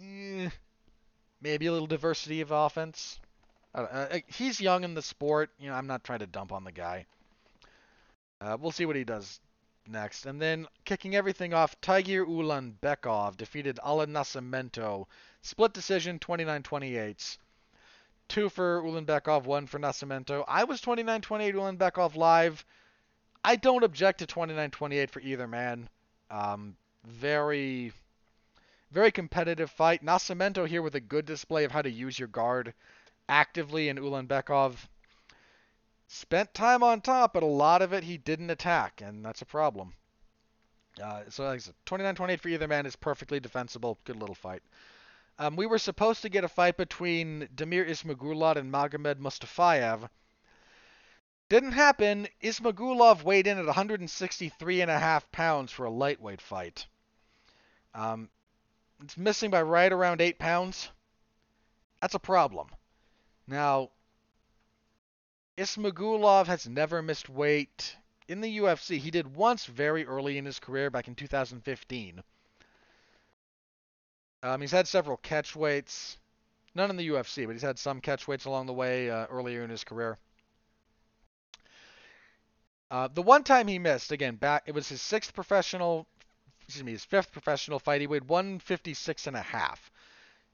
eh, 0.01 0.49
maybe 1.41 1.65
a 1.67 1.71
little 1.71 1.87
diversity 1.87 2.41
of 2.41 2.51
offense. 2.51 3.19
Uh, 3.73 4.19
he's 4.27 4.59
young 4.59 4.83
in 4.83 4.93
the 4.93 5.01
sport. 5.01 5.49
You 5.59 5.69
know, 5.69 5.75
I'm 5.75 5.87
not 5.87 6.03
trying 6.03 6.19
to 6.19 6.27
dump 6.27 6.51
on 6.51 6.63
the 6.63 6.71
guy. 6.71 7.05
Uh, 8.41 8.57
we'll 8.59 8.71
see 8.71 8.85
what 8.85 8.95
he 8.95 9.03
does 9.03 9.39
next. 9.87 10.25
And 10.25 10.41
then 10.41 10.67
kicking 10.85 11.15
everything 11.15 11.53
off, 11.53 11.79
Tagir 11.81 12.25
Ulanbekov 12.25 13.37
defeated 13.37 13.79
Alan 13.83 14.11
Nascimento. 14.11 15.05
Split 15.41 15.73
decision, 15.73 16.19
29-28. 16.19 17.37
Two 18.27 18.49
for 18.49 18.81
Ulanbekov, 18.81 19.43
one 19.43 19.67
for 19.67 19.79
Nascimento. 19.79 20.43
I 20.47 20.63
was 20.63 20.81
29-28 20.81 21.53
Ulanbekov 21.53 22.15
live. 22.15 22.65
I 23.43 23.55
don't 23.55 23.83
object 23.83 24.19
to 24.19 24.27
29-28 24.27 25.09
for 25.09 25.19
either 25.19 25.47
man. 25.47 25.89
Um, 26.29 26.75
very, 27.05 27.91
very 28.91 29.11
competitive 29.11 29.71
fight. 29.71 30.05
Nascimento 30.05 30.67
here 30.67 30.81
with 30.81 30.95
a 30.95 30.99
good 30.99 31.25
display 31.25 31.63
of 31.63 31.71
how 31.71 31.81
to 31.81 31.89
use 31.89 32.19
your 32.19 32.27
guard 32.27 32.73
actively, 33.27 33.89
and 33.89 33.99
Ulanbekov 33.99 34.75
spent 36.07 36.53
time 36.53 36.83
on 36.83 37.01
top, 37.01 37.33
but 37.33 37.43
a 37.43 37.47
lot 37.47 37.81
of 37.81 37.93
it 37.93 38.03
he 38.03 38.17
didn't 38.17 38.49
attack, 38.49 39.01
and 39.01 39.25
that's 39.25 39.41
a 39.41 39.45
problem. 39.45 39.93
Uh, 41.01 41.21
so 41.29 41.45
like 41.45 41.55
I 41.55 41.57
said, 41.57 41.75
29-28 41.85 42.39
for 42.39 42.49
either 42.49 42.67
man 42.67 42.85
is 42.85 42.95
perfectly 42.95 43.39
defensible. 43.39 43.97
Good 44.03 44.17
little 44.17 44.35
fight. 44.35 44.61
Um, 45.39 45.55
we 45.55 45.65
were 45.65 45.79
supposed 45.79 46.21
to 46.21 46.29
get 46.29 46.43
a 46.43 46.49
fight 46.49 46.77
between 46.77 47.47
Damir 47.55 47.87
Ismagulov 47.89 48.57
and 48.57 48.71
Magomed 48.71 49.15
Mustafayev. 49.15 50.09
Didn't 51.51 51.73
happen. 51.73 52.29
Ismagulov 52.41 53.23
weighed 53.23 53.45
in 53.45 53.57
at 53.57 53.65
163 53.65 54.79
and 54.79 54.89
a 54.89 54.97
half 54.97 55.29
pounds 55.33 55.69
for 55.73 55.85
a 55.85 55.91
lightweight 55.91 56.39
fight. 56.41 56.87
Um, 57.93 58.29
it's 59.03 59.17
missing 59.17 59.51
by 59.51 59.61
right 59.61 59.91
around 59.91 60.21
eight 60.21 60.39
pounds. 60.39 60.89
That's 61.99 62.15
a 62.15 62.19
problem. 62.19 62.69
Now, 63.47 63.89
Ismagulov 65.57 66.45
has 66.45 66.69
never 66.69 67.01
missed 67.01 67.27
weight 67.27 67.97
in 68.29 68.39
the 68.39 68.59
UFC. 68.59 68.97
He 68.97 69.11
did 69.11 69.35
once 69.35 69.65
very 69.65 70.05
early 70.05 70.37
in 70.37 70.45
his 70.45 70.57
career 70.57 70.89
back 70.89 71.09
in 71.09 71.15
2015. 71.15 72.23
Um, 74.41 74.61
he's 74.61 74.71
had 74.71 74.87
several 74.87 75.17
catch 75.17 75.53
weights, 75.53 76.17
none 76.75 76.89
in 76.89 76.95
the 76.95 77.09
UFC, 77.09 77.45
but 77.45 77.51
he's 77.51 77.61
had 77.61 77.77
some 77.77 77.99
catch 77.99 78.25
weights 78.25 78.45
along 78.45 78.67
the 78.67 78.73
way 78.73 79.11
uh, 79.11 79.25
earlier 79.25 79.65
in 79.65 79.69
his 79.69 79.83
career. 79.83 80.17
Uh, 82.91 83.07
the 83.07 83.23
one 83.23 83.43
time 83.43 83.67
he 83.67 83.79
missed, 83.79 84.11
again, 84.11 84.35
back 84.35 84.63
it 84.67 84.75
was 84.75 84.87
his 84.87 85.01
sixth 85.01 85.33
professional, 85.33 86.05
excuse 86.61 86.83
me, 86.83 86.91
his 86.91 87.05
fifth 87.05 87.31
professional 87.31 87.79
fight. 87.79 88.01
He 88.01 88.07
weighed 88.07 88.27
156 88.27 89.25
and 89.25 89.35
a 89.35 89.41
half 89.41 89.89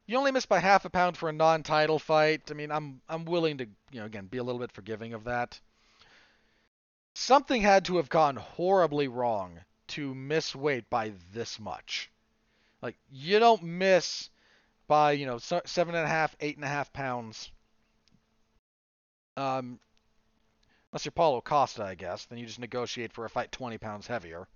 you 0.07 0.17
only 0.17 0.31
missed 0.31 0.49
by 0.49 0.59
half 0.59 0.85
a 0.85 0.89
pound 0.89 1.17
for 1.17 1.29
a 1.29 1.33
non-title 1.33 1.99
fight. 1.99 2.49
I 2.49 2.53
mean, 2.53 2.71
I'm 2.71 3.01
I'm 3.09 3.25
willing 3.25 3.57
to, 3.57 3.65
you 3.91 3.99
know, 3.99 4.05
again, 4.05 4.27
be 4.27 4.37
a 4.37 4.43
little 4.43 4.59
bit 4.59 4.71
forgiving 4.71 5.13
of 5.13 5.25
that. 5.25 5.59
Something 7.13 7.61
had 7.61 7.85
to 7.85 7.97
have 7.97 8.09
gone 8.09 8.37
horribly 8.37 9.07
wrong 9.07 9.59
to 9.89 10.15
miss 10.15 10.55
weight 10.55 10.89
by 10.89 11.13
this 11.33 11.59
much. 11.59 12.09
Like, 12.81 12.95
you 13.11 13.39
don't 13.39 13.63
miss 13.63 14.29
by, 14.87 15.13
you 15.13 15.25
know, 15.25 15.39
seven 15.39 15.95
and 15.95 16.05
a 16.05 16.09
half, 16.09 16.35
eight 16.39 16.55
and 16.55 16.63
a 16.63 16.69
half 16.69 16.93
pounds. 16.93 17.51
Um, 19.35 19.79
unless 20.97 21.05
you're 21.05 21.11
Paulo 21.11 21.41
Costa, 21.41 21.83
I 21.83 21.93
guess, 21.93 22.25
then 22.25 22.39
you 22.39 22.47
just 22.47 22.57
negotiate 22.57 23.13
for 23.13 23.23
a 23.23 23.29
fight 23.29 23.51
20 23.51 23.77
pounds 23.77 24.07
heavier. 24.07 24.47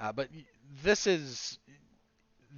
Uh, 0.00 0.10
but 0.10 0.28
this 0.82 1.06
is 1.06 1.60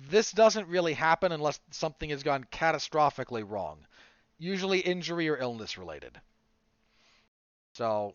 this 0.09 0.32
doesn't 0.32 0.69
really 0.69 0.94
happen 0.94 1.32
unless 1.32 1.60
something 1.70 2.09
has 2.09 2.23
gone 2.23 2.47
catastrophically 2.51 3.44
wrong, 3.47 3.81
usually 4.39 4.78
injury 4.78 5.28
or 5.28 5.36
illness 5.36 5.77
related. 5.77 6.19
So, 7.74 8.14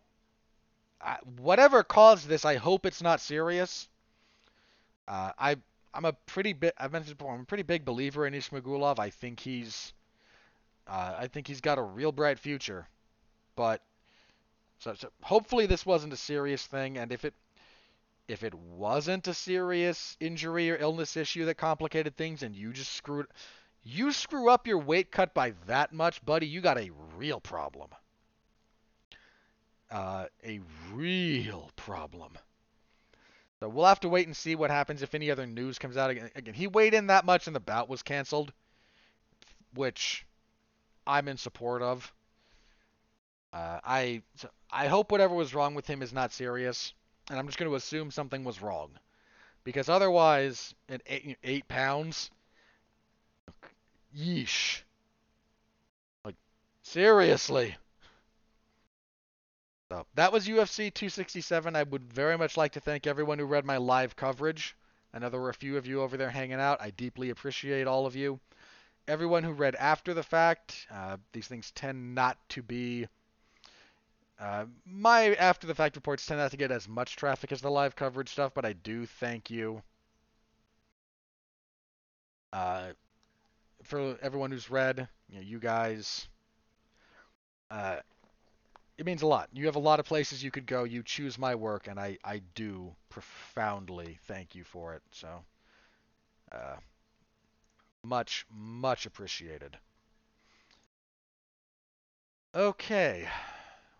I, 1.00 1.18
whatever 1.38 1.84
caused 1.84 2.28
this, 2.28 2.46
I 2.46 2.56
hope 2.56 2.88
it's 2.88 3.04
not 3.04 3.22
serious. 3.22 3.88
Uh, 5.08 5.34
I 5.38 5.56
I'm 5.94 6.06
a 6.06 6.14
pretty 6.14 6.54
big 6.54 6.72
I've 6.80 6.94
mentioned 6.94 7.20
before 7.20 7.36
I'm 7.36 7.42
a 7.42 7.46
pretty 7.46 7.62
big 7.62 7.86
believer 7.86 8.26
in 8.26 8.34
Ismagulov. 8.34 8.98
I 8.98 9.12
think 9.12 9.40
he's 9.40 9.94
uh, 10.88 11.14
I 11.20 11.28
think 11.28 11.46
he's 11.46 11.62
got 11.62 11.78
a 11.78 11.84
real 11.84 12.12
bright 12.12 12.40
future, 12.40 12.88
but 13.58 13.82
so, 14.80 14.94
so 14.94 15.10
hopefully 15.22 15.66
this 15.66 15.86
wasn't 15.86 16.14
a 16.14 16.18
serious 16.18 16.66
thing, 16.66 16.98
and 16.98 17.12
if 17.12 17.26
it 17.26 17.34
if 18.30 18.44
it 18.44 18.54
wasn't 18.54 19.28
a 19.28 19.34
serious 19.34 20.16
injury 20.20 20.70
or 20.70 20.78
illness 20.78 21.18
issue 21.18 21.46
that 21.46 21.56
complicated 21.56 22.16
things 22.16 22.44
and 22.44 22.56
you 22.56 22.72
just 22.72 22.94
screwed 22.94 23.26
you 23.84 24.12
screw 24.12 24.50
up 24.50 24.68
your 24.68 24.80
weight 24.80 25.12
cut 25.12 25.34
by 25.34 25.54
that 25.66 25.94
much, 25.94 26.24
buddy, 26.26 26.46
you 26.46 26.62
got 26.62 26.78
a 26.78 26.92
real 27.16 27.40
problem. 27.40 27.90
Uh, 29.90 30.26
a 30.46 30.60
real 30.94 31.72
problem. 31.78 32.38
So 33.60 33.70
we'll 33.70 33.86
have 33.86 34.02
to 34.02 34.10
wait 34.10 34.28
and 34.28 34.36
see 34.36 34.56
what 34.56 34.70
happens 34.70 35.02
if 35.02 35.16
any 35.16 35.32
other 35.32 35.48
news 35.48 35.80
comes 35.80 35.96
out 35.96 36.10
again. 36.10 36.30
Again, 36.36 36.54
he 36.54 36.68
weighed 36.68 36.94
in 36.94 37.08
that 37.08 37.26
much 37.26 37.48
and 37.48 37.56
the 37.56 37.62
bout 37.62 37.88
was 37.88 38.04
canceled, 38.04 38.52
which 39.74 40.26
I'm 41.08 41.30
in 41.30 41.38
support 41.38 41.82
of. 41.82 42.14
Uh, 43.54 43.80
I 43.84 44.22
I 44.72 44.88
hope 44.88 45.12
whatever 45.12 45.34
was 45.34 45.54
wrong 45.54 45.74
with 45.76 45.88
him 45.88 46.02
is 46.02 46.14
not 46.14 46.34
serious 46.34 46.94
and 47.30 47.38
I'm 47.38 47.48
just 47.48 47.58
going 47.58 47.70
to 47.70 47.76
assume 47.76 48.12
something 48.12 48.44
was 48.44 48.62
wrong, 48.62 48.92
because 49.64 49.90
otherwise, 49.90 50.74
at 50.90 51.02
eight, 51.06 51.38
eight 51.44 51.68
pounds, 51.68 52.32
yeesh. 54.18 54.82
Like 56.24 56.36
seriously. 56.84 57.76
So 59.90 60.06
that 60.16 60.34
was 60.34 60.48
UFC 60.48 60.94
267. 60.94 61.76
I 61.76 61.84
would 61.84 62.14
very 62.14 62.38
much 62.38 62.58
like 62.58 62.74
to 62.74 62.80
thank 62.80 63.08
everyone 63.08 63.40
who 63.40 63.46
read 63.46 63.66
my 63.66 63.78
live 63.78 64.16
coverage. 64.16 64.76
I 65.14 65.20
know 65.20 65.30
there 65.30 65.40
were 65.40 65.50
a 65.50 65.54
few 65.54 65.78
of 65.78 65.88
you 65.88 66.02
over 66.02 66.18
there 66.18 66.30
hanging 66.30 66.60
out. 66.60 66.82
I 66.82 66.90
deeply 66.92 67.30
appreciate 67.30 67.88
all 67.88 68.06
of 68.06 68.16
you. 68.16 68.40
Everyone 69.08 69.44
who 69.44 69.54
read 69.54 69.76
after 69.76 70.14
the 70.14 70.24
fact, 70.24 70.88
uh, 70.92 71.16
these 71.32 71.48
things 71.48 71.72
tend 71.72 72.14
not 72.14 72.38
to 72.50 72.62
be 72.62 73.08
uh, 74.40 74.66
my 74.86 75.36
after 75.36 75.68
the 75.68 75.76
fact 75.76 75.96
reports 75.96 76.26
tend 76.26 76.40
not 76.40 76.52
to 76.52 76.58
get 76.58 76.72
as 76.72 76.88
much 76.88 77.16
traffic 77.16 77.52
as 77.52 77.62
the 77.62 77.70
live 77.72 77.96
coverage 77.96 78.30
stuff, 78.30 78.54
but 78.54 78.66
I 78.66 78.74
do 78.74 79.06
thank 79.06 79.50
you 79.52 79.84
uh, 82.54 82.90
for 83.84 84.18
everyone 84.22 84.52
who's 84.52 84.70
read. 84.72 85.08
You 85.30 85.38
know, 85.38 85.42
you 85.42 85.60
guys. 85.60 86.28
Uh, 87.72 87.98
it 88.98 89.06
means 89.06 89.22
a 89.24 89.28
lot. 89.28 89.50
You 89.54 89.66
have 89.68 89.76
a 89.76 89.80
lot 89.80 90.00
of 90.00 90.06
places 90.06 90.44
you 90.44 90.52
could 90.52 90.66
go. 90.68 90.84
You 90.84 91.04
choose 91.04 91.38
my 91.40 91.56
work, 91.56 91.88
and 91.88 92.00
I, 92.00 92.18
I 92.24 92.40
do 92.56 92.96
profoundly 93.10 94.20
thank 94.28 94.56
you 94.56 94.64
for 94.64 94.94
it. 94.96 95.04
So, 95.12 95.44
uh, 96.52 96.78
much, 98.04 98.44
much 98.50 99.06
appreciated. 99.06 99.78
Okay. 102.54 103.30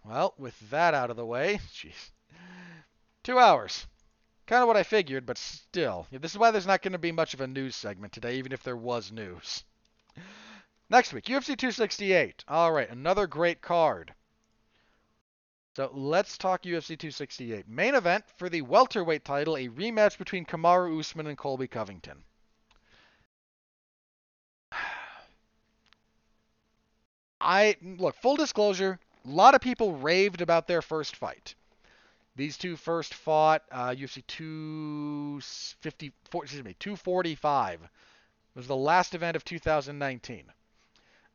Well, 0.08 0.34
with 0.38 0.58
that 0.70 0.94
out 0.94 1.10
of 1.10 1.18
the 1.18 1.26
way, 1.26 1.60
jeez, 1.74 2.12
two 3.24 3.38
hours. 3.38 3.86
Kind 4.46 4.62
of 4.62 4.68
what 4.68 4.78
I 4.78 4.84
figured, 4.84 5.26
but 5.26 5.38
still. 5.38 6.08
This 6.10 6.32
is 6.32 6.38
why 6.38 6.52
there's 6.52 6.66
not 6.66 6.82
going 6.82 6.94
to 6.94 6.98
be 6.98 7.12
much 7.12 7.34
of 7.34 7.42
a 7.42 7.48
news 7.48 7.76
segment 7.76 8.14
today, 8.14 8.38
even 8.38 8.54
if 8.54 8.64
there 8.64 8.78
was 8.78 9.12
news. 9.12 9.66
Next 10.90 11.12
week, 11.12 11.26
UFC 11.26 11.58
268. 11.58 12.46
All 12.48 12.72
right, 12.72 12.90
another 12.90 13.28
great 13.28 13.62
card. 13.62 14.14
So 15.76 15.92
let's 15.94 16.38
talk 16.38 16.64
UFC 16.64 16.98
268. 16.98 17.68
Main 17.68 17.94
event 17.94 18.24
for 18.38 18.48
the 18.48 18.62
welterweight 18.62 19.26
title, 19.26 19.58
a 19.58 19.68
rematch 19.68 20.18
between 20.18 20.46
Kamaru 20.46 20.98
Usman 20.98 21.28
and 21.28 21.38
Colby 21.38 21.68
Covington. 21.68 22.24
I 27.42 27.76
look, 27.82 28.16
full 28.16 28.38
disclosure, 28.38 28.98
a 29.28 29.32
lot 29.32 29.56
of 29.56 29.62
people 29.62 29.94
raved 29.94 30.42
about 30.42 30.68
their 30.68 30.82
first 30.82 31.16
fight. 31.16 31.56
These 32.38 32.58
two 32.58 32.78
first 32.78 33.14
fought 33.14 33.64
uh, 33.72 33.90
UFC 33.90 34.26
250, 34.28 36.14
excuse 36.34 36.64
me, 36.64 36.76
245. 36.80 37.82
It 37.82 37.90
was 38.56 38.68
the 38.68 38.76
last 38.76 39.16
event 39.16 39.36
of 39.36 39.44
2019. 39.44 40.46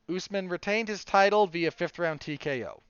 Usman 0.09 0.49
retained 0.49 0.87
his 0.87 1.05
title 1.05 1.45
via 1.45 1.71
fifth 1.71 1.99
round 1.99 2.19
TKO. 2.19 2.81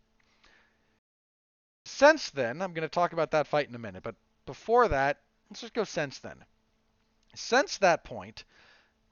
since 1.86 2.30
then, 2.30 2.62
I'm 2.62 2.74
going 2.74 2.88
to 2.88 2.90
talk 2.90 3.14
about 3.14 3.32
that 3.32 3.48
fight 3.48 3.68
in 3.68 3.76
a 3.76 3.80
minute, 3.80 4.04
but 4.04 4.16
before 4.46 4.88
that, 4.88 5.20
let's 5.50 5.62
just 5.62 5.74
go 5.74 5.84
since 5.84 6.20
then. 6.20 6.46
Since 7.36 7.80
that 7.80 8.04
point, 8.04 8.46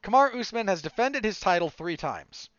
Kamaru 0.04 0.40
Usman 0.40 0.68
has 0.68 0.82
defended 0.82 1.26
his 1.26 1.40
title 1.40 1.70
three 1.70 1.98
times. 1.98 2.50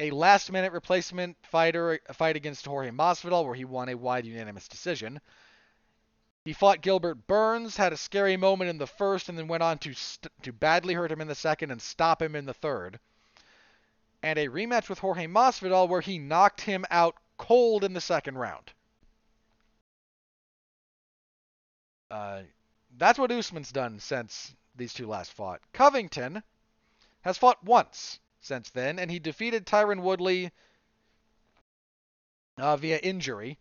A 0.00 0.10
last-minute 0.10 0.72
replacement 0.72 1.36
fighter 1.46 2.00
fight 2.12 2.36
against 2.36 2.66
Jorge 2.66 2.90
Masvidal, 2.90 3.44
where 3.44 3.54
he 3.54 3.64
won 3.64 3.88
a 3.88 3.94
wide 3.94 4.26
unanimous 4.26 4.66
decision. 4.66 5.20
He 6.44 6.52
fought 6.52 6.80
Gilbert 6.80 7.26
Burns, 7.26 7.76
had 7.76 7.92
a 7.92 7.96
scary 7.96 8.36
moment 8.36 8.70
in 8.70 8.78
the 8.78 8.86
first, 8.86 9.28
and 9.28 9.38
then 9.38 9.48
went 9.48 9.62
on 9.62 9.78
to 9.78 9.94
st- 9.94 10.32
to 10.42 10.52
badly 10.52 10.94
hurt 10.94 11.12
him 11.12 11.20
in 11.20 11.28
the 11.28 11.34
second 11.34 11.70
and 11.70 11.80
stop 11.80 12.20
him 12.20 12.34
in 12.34 12.44
the 12.44 12.52
third. 12.52 12.98
And 14.22 14.38
a 14.38 14.48
rematch 14.48 14.88
with 14.88 14.98
Jorge 14.98 15.26
Masvidal, 15.26 15.88
where 15.88 16.00
he 16.00 16.18
knocked 16.18 16.60
him 16.62 16.84
out 16.90 17.16
cold 17.38 17.84
in 17.84 17.92
the 17.92 18.00
second 18.00 18.36
round. 18.36 18.72
Uh, 22.10 22.42
that's 22.96 23.18
what 23.18 23.32
Usman's 23.32 23.72
done 23.72 24.00
since 24.00 24.54
these 24.76 24.92
two 24.92 25.06
last 25.06 25.32
fought. 25.32 25.60
Covington 25.72 26.42
has 27.22 27.38
fought 27.38 27.62
once 27.64 28.18
since 28.44 28.70
then, 28.70 28.98
and 28.98 29.10
he 29.10 29.18
defeated 29.18 29.66
Tyron 29.66 30.02
Woodley 30.02 30.50
uh, 32.58 32.76
via 32.76 32.98
injury. 32.98 33.58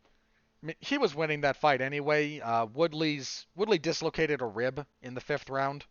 I 0.61 0.65
mean, 0.67 0.75
he 0.79 0.97
was 0.97 1.15
winning 1.15 1.41
that 1.41 1.57
fight 1.57 1.81
anyway. 1.81 2.39
Uh, 2.39 2.65
Woodley's 2.65 3.45
Woodley 3.55 3.79
dislocated 3.79 4.41
a 4.41 4.45
rib 4.45 4.85
in 5.01 5.13
the 5.13 5.21
fifth 5.21 5.49
round. 5.49 5.85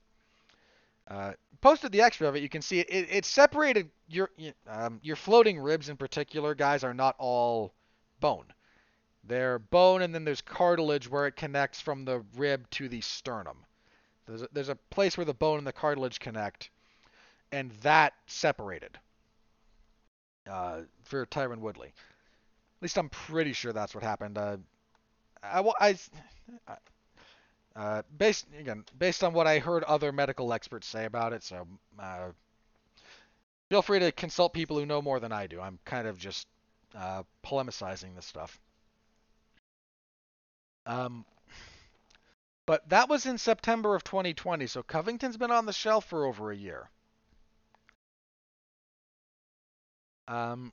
Uh, 1.09 1.32
posted 1.60 1.93
the 1.93 2.01
extra 2.01 2.28
of 2.28 2.36
it. 2.36 2.43
You 2.43 2.48
can 2.48 2.62
see 2.62 2.81
it. 2.81 2.89
It, 2.89 3.09
it 3.10 3.24
separated 3.24 3.90
your 4.09 4.31
um, 4.69 5.01
your 5.02 5.16
floating 5.16 5.59
ribs 5.59 5.89
in 5.89 5.97
particular. 5.97 6.55
Guys 6.55 6.85
are 6.85 6.94
not 6.94 7.16
all 7.19 7.74
bone. 8.20 8.47
They're 9.24 9.59
bone, 9.59 10.02
and 10.02 10.14
then 10.14 10.24
there's 10.24 10.40
cartilage 10.40 11.09
where 11.09 11.27
it 11.27 11.36
connects 11.36 11.81
from 11.81 12.05
the 12.05 12.24
rib 12.36 12.69
to 12.70 12.89
the 12.89 13.01
sternum. 13.01 13.59
There's 14.27 14.43
a, 14.43 14.48
there's 14.52 14.69
a 14.69 14.78
place 14.90 15.16
where 15.16 15.24
the 15.24 15.35
bone 15.35 15.59
and 15.59 15.66
the 15.66 15.73
cartilage 15.73 16.19
connect, 16.19 16.70
and 17.52 17.70
that 17.82 18.14
separated 18.26 18.98
uh, 20.50 20.80
for 21.04 21.26
Tyron 21.26 21.58
Woodley. 21.58 21.88
At 21.88 22.82
least 22.82 22.98
I'm 22.98 23.10
pretty 23.10 23.52
sure 23.52 23.72
that's 23.72 23.94
what 23.94 24.02
happened. 24.02 24.38
Uh, 24.38 24.56
I, 25.42 25.62
I, 25.78 25.96
uh, 27.76 28.02
based 28.16 28.46
again 28.58 28.84
based 28.98 29.22
on 29.22 29.32
what 29.32 29.46
I 29.46 29.58
heard 29.58 29.84
other 29.84 30.12
medical 30.12 30.52
experts 30.52 30.86
say 30.86 31.04
about 31.04 31.32
it. 31.32 31.42
So 31.42 31.66
uh, 31.98 32.30
feel 33.68 33.82
free 33.82 34.00
to 34.00 34.12
consult 34.12 34.52
people 34.52 34.78
who 34.78 34.86
know 34.86 35.02
more 35.02 35.20
than 35.20 35.32
I 35.32 35.46
do. 35.46 35.60
I'm 35.60 35.78
kind 35.84 36.08
of 36.08 36.18
just 36.18 36.46
uh, 36.96 37.22
polemicizing 37.44 38.14
this 38.16 38.26
stuff. 38.26 38.58
Um, 40.84 41.24
but 42.66 42.88
that 42.88 43.08
was 43.08 43.26
in 43.26 43.38
September 43.38 43.94
of 43.94 44.02
2020, 44.04 44.66
so 44.66 44.82
Covington's 44.82 45.36
been 45.36 45.50
on 45.50 45.66
the 45.66 45.72
shelf 45.72 46.04
for 46.06 46.26
over 46.26 46.50
a 46.50 46.56
year. 46.56 46.90
Um, 50.28 50.72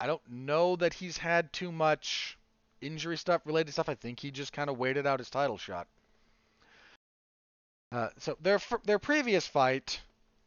I 0.00 0.06
don't 0.06 0.22
know 0.28 0.76
that 0.76 0.94
he's 0.94 1.18
had 1.18 1.52
too 1.52 1.72
much 1.72 2.36
injury 2.80 3.16
stuff, 3.16 3.42
related 3.44 3.72
stuff. 3.72 3.88
I 3.88 3.94
think 3.94 4.20
he 4.20 4.30
just 4.30 4.52
kind 4.52 4.70
of 4.70 4.78
waited 4.78 5.06
out 5.06 5.18
his 5.18 5.30
title 5.30 5.58
shot. 5.58 5.86
Uh, 7.90 8.08
so 8.18 8.36
their 8.40 8.60
their 8.84 8.98
previous 8.98 9.46
fight, 9.46 10.00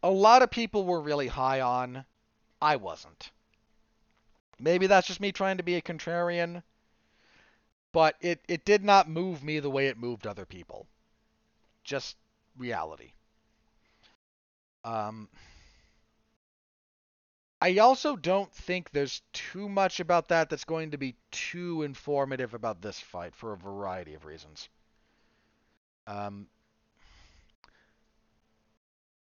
a 0.03 0.11
lot 0.11 0.41
of 0.41 0.51
people 0.51 0.85
were 0.85 1.01
really 1.01 1.27
high 1.27 1.61
on. 1.61 2.05
I 2.61 2.75
wasn't. 2.75 3.31
Maybe 4.59 4.87
that's 4.87 5.07
just 5.07 5.19
me 5.19 5.31
trying 5.31 5.57
to 5.57 5.63
be 5.63 5.75
a 5.75 5.81
contrarian 5.81 6.61
but 7.91 8.15
it, 8.21 8.39
it 8.47 8.65
did 8.65 8.83
not 8.83 9.09
move 9.09 9.43
me 9.43 9.59
the 9.59 9.69
way 9.69 9.87
it 9.87 9.97
moved 9.97 10.25
other 10.25 10.45
people. 10.45 10.87
Just 11.83 12.15
reality. 12.57 13.11
Um, 14.83 15.27
I 17.61 17.77
also 17.77 18.15
don't 18.15 18.51
think 18.51 18.89
there's 18.89 19.21
too 19.33 19.69
much 19.69 19.99
about 19.99 20.29
that 20.29 20.49
that's 20.49 20.63
going 20.63 20.91
to 20.91 20.97
be 20.97 21.15
too 21.29 21.83
informative 21.83 22.55
about 22.55 22.81
this 22.81 22.99
fight 22.99 23.35
for 23.35 23.53
a 23.53 23.57
variety 23.57 24.15
of 24.15 24.25
reasons. 24.25 24.67
Um, 26.07 26.47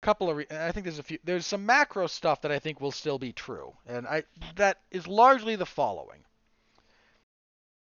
couple 0.03 0.29
of 0.31 0.37
re- 0.37 0.47
I 0.51 0.71
think 0.71 0.85
there's 0.85 0.99
a 0.99 1.03
few 1.03 1.19
there's 1.25 1.47
some 1.47 1.67
macro 1.67 2.07
stuff 2.07 2.43
that 2.43 2.53
I 2.53 2.59
think 2.59 2.81
will 2.81 2.93
still 2.93 3.19
be 3.19 3.33
true, 3.33 3.75
and 3.87 4.07
I 4.07 4.25
that 4.57 4.81
is 4.91 5.09
largely 5.09 5.57
the 5.57 5.67
following. 5.67 6.23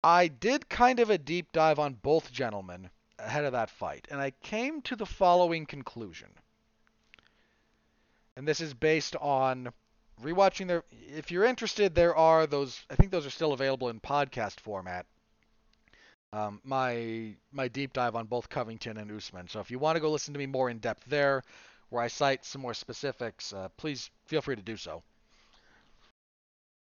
I 0.04 0.28
did 0.28 0.70
kind 0.70 1.00
of 1.00 1.10
a 1.10 1.18
deep 1.18 1.52
dive 1.52 1.80
on 1.80 1.96
both 1.96 2.32
gentlemen 2.32 2.92
ahead 3.18 3.44
of 3.44 3.54
that 3.54 3.72
fight, 3.72 4.08
and 4.12 4.22
I 4.22 4.32
came 4.32 4.84
to 4.84 4.96
the 4.96 5.08
following 5.08 5.66
conclusion. 5.66 6.30
And 8.38 8.48
this 8.48 8.62
is 8.62 8.74
based 8.74 9.16
on 9.16 9.74
rewatching 10.24 10.68
their. 10.68 10.84
If 11.16 11.32
you're 11.32 11.46
interested, 11.46 11.96
there 11.96 12.16
are 12.16 12.48
those. 12.48 12.86
I 12.90 12.96
think 12.96 13.12
those 13.12 13.26
are 13.26 13.32
still 13.32 13.54
available 13.54 13.90
in 13.90 14.00
podcast 14.00 14.60
format. 14.60 15.06
Um, 16.34 16.62
my 16.64 17.36
my 17.52 17.68
deep 17.68 17.94
dive 17.94 18.16
on 18.16 18.28
both 18.28 18.50
Covington 18.50 18.98
and 18.98 19.12
Usman. 19.12 19.48
So 19.48 19.60
if 19.60 19.72
you 19.72 19.80
want 19.80 19.96
to 19.96 20.00
go 20.02 20.12
listen 20.12 20.34
to 20.34 20.38
me 20.38 20.46
more 20.46 20.70
in 20.70 20.80
depth 20.80 21.06
there, 21.06 21.44
where 21.90 22.04
I 22.04 22.08
cite 22.08 22.46
some 22.46 22.62
more 22.62 22.74
specifics, 22.76 23.54
uh, 23.54 23.70
please 23.78 24.12
feel 24.26 24.42
free 24.42 24.56
to 24.56 24.62
do 24.62 24.78
so 24.78 25.04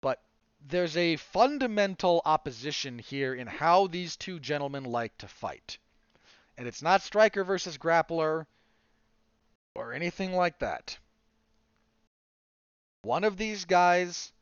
But 0.03 0.23
there's 0.61 0.97
a 0.99 1.17
fundamental 1.17 2.21
opposition 2.27 2.99
here 2.99 3.35
in 3.35 3.47
how 3.47 3.87
these 3.87 4.17
two 4.17 4.39
gentlemen 4.39 4.85
like 4.85 5.17
to 5.19 5.29
fight. 5.29 5.79
And 6.57 6.69
it's 6.69 6.83
not 6.83 7.03
striker 7.03 7.45
versus 7.45 7.79
grappler 7.79 8.47
or 9.75 9.93
anything 9.93 10.35
like 10.35 10.59
that. 10.61 10.99
One 13.03 13.25
of 13.25 13.37
these 13.37 13.65
guys 13.65 14.33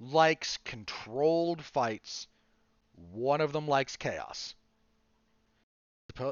likes 0.00 0.58
controlled 0.58 1.64
fights. 1.64 2.26
One 3.12 3.40
of 3.40 3.52
them 3.52 3.66
likes 3.68 3.96
chaos. 3.96 4.54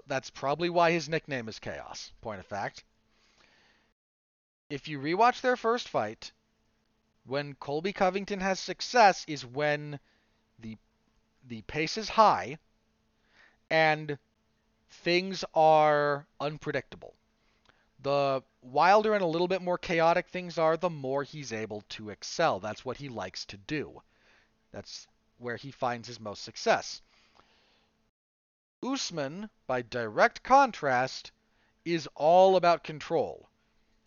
That's 0.06 0.30
probably 0.30 0.68
why 0.68 0.90
his 0.90 1.08
nickname 1.08 1.48
is 1.48 1.60
Chaos, 1.60 2.12
point 2.20 2.40
of 2.40 2.46
fact. 2.46 2.82
If 4.68 4.88
you 4.88 4.98
rewatch 4.98 5.40
their 5.40 5.56
first 5.56 5.88
fight, 5.88 6.32
when 7.24 7.54
Colby 7.54 7.92
Covington 7.92 8.40
has 8.40 8.58
success 8.58 9.24
is 9.28 9.46
when 9.46 10.00
the 10.58 10.76
the 11.44 11.62
pace 11.62 11.96
is 11.96 12.08
high 12.08 12.58
and 13.70 14.18
things 14.90 15.44
are 15.54 16.26
unpredictable. 16.40 17.14
The 18.06 18.44
wilder 18.62 19.14
and 19.14 19.22
a 19.24 19.26
little 19.26 19.48
bit 19.48 19.62
more 19.62 19.78
chaotic 19.78 20.28
things 20.28 20.58
are, 20.58 20.76
the 20.76 20.88
more 20.88 21.24
he's 21.24 21.52
able 21.52 21.80
to 21.88 22.10
excel. 22.10 22.60
That's 22.60 22.84
what 22.84 22.98
he 22.98 23.08
likes 23.08 23.44
to 23.46 23.56
do. 23.56 24.00
That's 24.70 25.08
where 25.38 25.56
he 25.56 25.72
finds 25.72 26.06
his 26.06 26.20
most 26.20 26.44
success. 26.44 27.02
Usman, 28.80 29.50
by 29.66 29.82
direct 29.82 30.44
contrast, 30.44 31.32
is 31.84 32.08
all 32.14 32.54
about 32.54 32.84
control. 32.84 33.48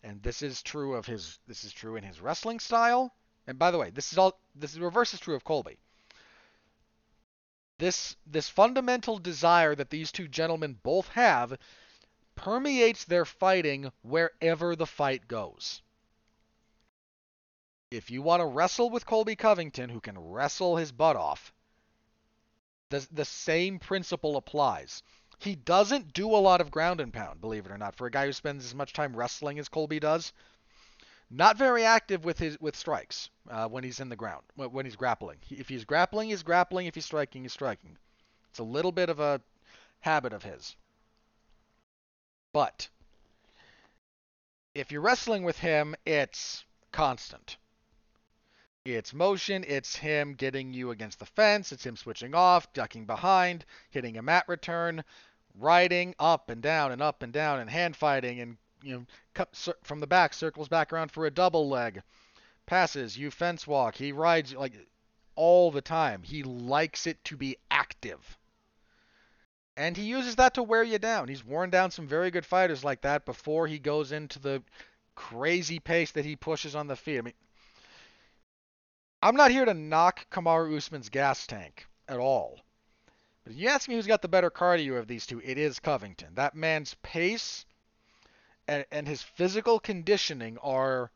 And 0.02 0.22
this 0.22 0.40
is 0.40 0.62
true 0.62 0.94
of 0.94 1.04
his 1.04 1.38
this 1.46 1.62
is 1.62 1.72
true 1.74 1.96
in 1.96 2.02
his 2.02 2.22
wrestling 2.22 2.58
style. 2.58 3.14
And 3.46 3.58
by 3.58 3.70
the 3.70 3.76
way, 3.76 3.90
this 3.90 4.12
is 4.12 4.16
all 4.16 4.40
this 4.54 4.72
is 4.72 4.78
reverse 4.78 5.12
is 5.12 5.20
true 5.20 5.34
of 5.34 5.44
Colby. 5.44 5.76
This 7.76 8.16
this 8.26 8.48
fundamental 8.48 9.18
desire 9.18 9.74
that 9.74 9.90
these 9.90 10.10
two 10.10 10.26
gentlemen 10.26 10.78
both 10.82 11.08
have 11.08 11.58
permeates 12.42 13.04
their 13.04 13.24
fighting 13.24 13.92
wherever 14.02 14.74
the 14.74 14.86
fight 14.86 15.28
goes. 15.28 15.82
If 17.90 18.10
you 18.10 18.22
want 18.22 18.40
to 18.40 18.46
wrestle 18.46 18.88
with 18.88 19.04
Colby 19.04 19.36
Covington, 19.36 19.90
who 19.90 20.00
can 20.00 20.18
wrestle 20.18 20.76
his 20.76 20.92
butt 20.92 21.16
off, 21.16 21.52
the, 22.88 23.06
the 23.12 23.24
same 23.24 23.78
principle 23.78 24.36
applies. 24.36 25.02
He 25.38 25.54
doesn't 25.54 26.12
do 26.12 26.34
a 26.34 26.38
lot 26.38 26.60
of 26.60 26.70
ground 26.70 27.00
and 27.00 27.12
pound, 27.12 27.40
believe 27.40 27.66
it 27.66 27.72
or 27.72 27.78
not, 27.78 27.96
for 27.96 28.06
a 28.06 28.10
guy 28.10 28.26
who 28.26 28.32
spends 28.32 28.64
as 28.64 28.74
much 28.74 28.92
time 28.92 29.16
wrestling 29.16 29.58
as 29.58 29.68
Colby 29.68 30.00
does. 30.00 30.32
Not 31.30 31.56
very 31.56 31.84
active 31.84 32.24
with 32.24 32.38
his 32.38 32.60
with 32.60 32.74
strikes 32.74 33.30
uh, 33.48 33.68
when 33.68 33.84
he's 33.84 34.00
in 34.00 34.08
the 34.08 34.16
ground, 34.16 34.42
when 34.56 34.84
he's 34.84 34.96
grappling. 34.96 35.38
If 35.48 35.68
he's 35.68 35.84
grappling, 35.84 36.30
he's 36.30 36.42
grappling. 36.42 36.86
If 36.86 36.96
he's 36.96 37.04
striking, 37.04 37.42
he's 37.42 37.52
striking. 37.52 37.96
It's 38.50 38.58
a 38.58 38.64
little 38.64 38.92
bit 38.92 39.08
of 39.08 39.20
a 39.20 39.40
habit 40.00 40.32
of 40.32 40.42
his. 40.42 40.74
But 42.52 42.88
if 44.74 44.90
you're 44.90 45.00
wrestling 45.00 45.42
with 45.42 45.58
him, 45.58 45.94
it's 46.04 46.64
constant. 46.92 47.56
It's 48.84 49.12
motion, 49.12 49.64
it's 49.66 49.96
him 49.96 50.34
getting 50.34 50.72
you 50.72 50.90
against 50.90 51.18
the 51.18 51.26
fence, 51.26 51.70
it's 51.70 51.84
him 51.84 51.96
switching 51.96 52.34
off, 52.34 52.72
ducking 52.72 53.04
behind, 53.04 53.64
hitting 53.90 54.16
a 54.16 54.22
mat 54.22 54.44
return, 54.48 55.04
riding 55.54 56.14
up 56.18 56.48
and 56.48 56.62
down 56.62 56.92
and 56.92 57.02
up 57.02 57.22
and 57.22 57.32
down 57.32 57.60
and 57.60 57.68
hand 57.68 57.96
fighting 57.96 58.40
and 58.40 58.56
you 58.82 59.06
know 59.36 59.46
from 59.82 60.00
the 60.00 60.06
back 60.06 60.32
circles 60.32 60.68
back 60.68 60.92
around 60.92 61.10
for 61.10 61.26
a 61.26 61.30
double 61.30 61.68
leg 61.68 62.02
passes 62.66 63.18
you 63.18 63.30
fence 63.30 63.66
walk 63.66 63.96
he 63.96 64.12
rides 64.12 64.54
like 64.54 64.72
all 65.40 65.70
the 65.70 65.80
time. 65.80 66.22
He 66.22 66.42
likes 66.42 67.06
it 67.06 67.24
to 67.24 67.36
be 67.36 67.56
active. 67.70 68.36
And 69.76 69.96
he 69.96 70.04
uses 70.04 70.36
that 70.36 70.54
to 70.54 70.62
wear 70.62 70.82
you 70.82 70.98
down. 70.98 71.28
He's 71.28 71.44
worn 71.44 71.70
down 71.70 71.90
some 71.90 72.06
very 72.06 72.30
good 72.30 72.44
fighters 72.44 72.84
like 72.84 73.02
that 73.02 73.24
before 73.24 73.66
he 73.66 73.78
goes 73.78 74.12
into 74.12 74.38
the 74.38 74.62
crazy 75.14 75.78
pace 75.78 76.10
that 76.12 76.24
he 76.24 76.36
pushes 76.36 76.74
on 76.74 76.86
the 76.86 76.96
feet. 76.96 77.18
I 77.18 77.22
mean, 77.22 77.34
I'm 79.22 79.36
not 79.36 79.50
here 79.50 79.64
to 79.64 79.74
knock 79.74 80.28
Kamaru 80.30 80.76
Usman's 80.76 81.08
gas 81.08 81.46
tank 81.46 81.86
at 82.08 82.18
all. 82.18 82.58
But 83.44 83.52
if 83.52 83.58
you 83.58 83.68
ask 83.68 83.88
me 83.88 83.94
who's 83.94 84.06
got 84.06 84.22
the 84.22 84.28
better 84.28 84.50
cardio 84.50 84.98
of 84.98 85.06
these 85.06 85.26
two, 85.26 85.40
it 85.44 85.58
is 85.58 85.78
Covington. 85.78 86.34
That 86.34 86.54
man's 86.54 86.94
pace 87.02 87.64
and, 88.66 88.84
and 88.90 89.08
his 89.08 89.22
physical 89.22 89.80
conditioning 89.80 90.58
are 90.58 91.10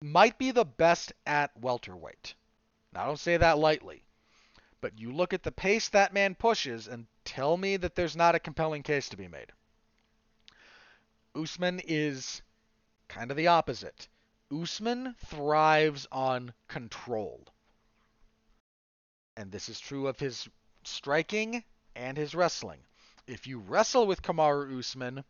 might 0.00 0.36
be 0.36 0.50
the 0.50 0.64
best 0.64 1.12
at 1.26 1.56
welterweight. 1.56 2.34
Now, 2.92 3.04
I 3.04 3.06
don't 3.06 3.18
say 3.18 3.36
that 3.36 3.58
lightly. 3.58 4.04
But 4.82 4.98
you 4.98 5.12
look 5.12 5.32
at 5.32 5.44
the 5.44 5.52
pace 5.52 5.88
that 5.90 6.12
man 6.12 6.34
pushes 6.34 6.88
and 6.88 7.06
tell 7.24 7.56
me 7.56 7.78
that 7.78 7.94
there's 7.94 8.16
not 8.16 8.34
a 8.34 8.40
compelling 8.40 8.82
case 8.82 9.08
to 9.10 9.16
be 9.16 9.28
made. 9.28 9.52
Usman 11.34 11.80
is 11.86 12.42
kind 13.08 13.30
of 13.30 13.36
the 13.36 13.46
opposite. 13.46 14.08
Usman 14.52 15.14
thrives 15.24 16.06
on 16.10 16.52
control. 16.66 17.46
And 19.36 19.52
this 19.52 19.68
is 19.68 19.78
true 19.78 20.08
of 20.08 20.18
his 20.18 20.48
striking 20.84 21.62
and 21.94 22.16
his 22.16 22.34
wrestling. 22.34 22.80
If 23.28 23.46
you 23.46 23.60
wrestle 23.60 24.06
with 24.08 24.20
Kamaru 24.20 24.80
Usman, 24.80 25.24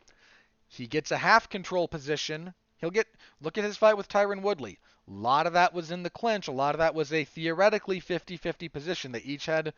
he 0.67 0.87
gets 0.87 1.11
a 1.11 1.19
half 1.19 1.51
control 1.51 1.87
position. 1.89 2.55
He'll 2.79 2.91
get 2.91 3.07
look 3.43 3.59
at 3.59 3.65
his 3.65 3.77
fight 3.77 3.99
with 3.99 4.09
Tyron 4.09 4.41
Woodley. 4.41 4.79
A 5.13 5.21
lot 5.23 5.47
of 5.47 5.53
that 5.53 5.75
was 5.75 5.91
in 5.91 6.05
the 6.05 6.09
clinch. 6.09 6.49
A 6.49 6.53
lot 6.53 6.75
of 6.75 6.79
that 6.79 6.95
was 6.95 7.13
a 7.13 7.27
theoretically 7.27 8.01
50 8.01 8.39
50 8.39 8.71
position. 8.71 9.13
They 9.13 9.21
each 9.21 9.45
had 9.45 9.75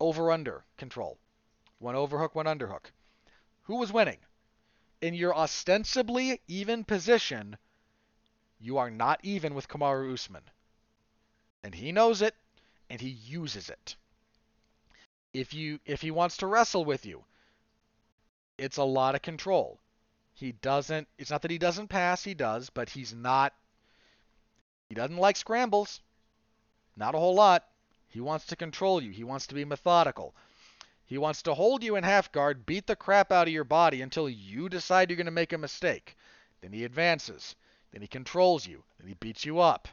over 0.00 0.32
under 0.32 0.64
control. 0.76 1.16
One 1.78 1.94
overhook, 1.94 2.34
one 2.34 2.46
underhook. 2.46 2.90
Who 3.62 3.76
was 3.76 3.92
winning? 3.92 4.18
In 5.00 5.14
your 5.14 5.32
ostensibly 5.32 6.42
even 6.48 6.82
position, 6.82 7.56
you 8.58 8.76
are 8.76 8.90
not 8.90 9.20
even 9.22 9.54
with 9.54 9.68
Kamaru 9.68 10.12
Usman. 10.12 10.50
And 11.62 11.72
he 11.72 11.92
knows 11.92 12.20
it, 12.20 12.34
and 12.90 13.00
he 13.00 13.10
uses 13.10 13.70
it. 13.70 13.94
If 15.32 15.54
you 15.54 15.78
if 15.84 16.02
he 16.02 16.10
wants 16.10 16.38
to 16.38 16.48
wrestle 16.48 16.84
with 16.84 17.06
you, 17.06 17.24
it's 18.58 18.78
a 18.78 18.82
lot 18.82 19.14
of 19.14 19.22
control. 19.22 19.78
He 20.32 20.50
doesn't 20.50 21.06
it's 21.16 21.30
not 21.30 21.42
that 21.42 21.52
he 21.52 21.58
doesn't 21.58 21.88
pass, 21.88 22.24
he 22.24 22.34
does, 22.34 22.70
but 22.70 22.90
he's 22.90 23.14
not 23.14 23.54
he 24.94 25.00
doesn't 25.00 25.16
like 25.16 25.36
scrambles. 25.36 26.00
Not 26.96 27.16
a 27.16 27.18
whole 27.18 27.34
lot. 27.34 27.66
He 28.06 28.20
wants 28.20 28.46
to 28.46 28.54
control 28.54 29.02
you. 29.02 29.10
He 29.10 29.24
wants 29.24 29.48
to 29.48 29.54
be 29.56 29.64
methodical. 29.64 30.36
He 31.04 31.18
wants 31.18 31.42
to 31.42 31.54
hold 31.54 31.82
you 31.82 31.96
in 31.96 32.04
half 32.04 32.30
guard, 32.30 32.64
beat 32.64 32.86
the 32.86 32.94
crap 32.94 33.32
out 33.32 33.48
of 33.48 33.52
your 33.52 33.64
body 33.64 34.02
until 34.02 34.28
you 34.28 34.68
decide 34.68 35.10
you're 35.10 35.16
going 35.16 35.24
to 35.24 35.32
make 35.32 35.52
a 35.52 35.58
mistake. 35.58 36.16
Then 36.60 36.72
he 36.72 36.84
advances. 36.84 37.56
Then 37.90 38.02
he 38.02 38.06
controls 38.06 38.68
you. 38.68 38.84
Then 39.00 39.08
he 39.08 39.14
beats 39.14 39.44
you 39.44 39.58
up. 39.58 39.88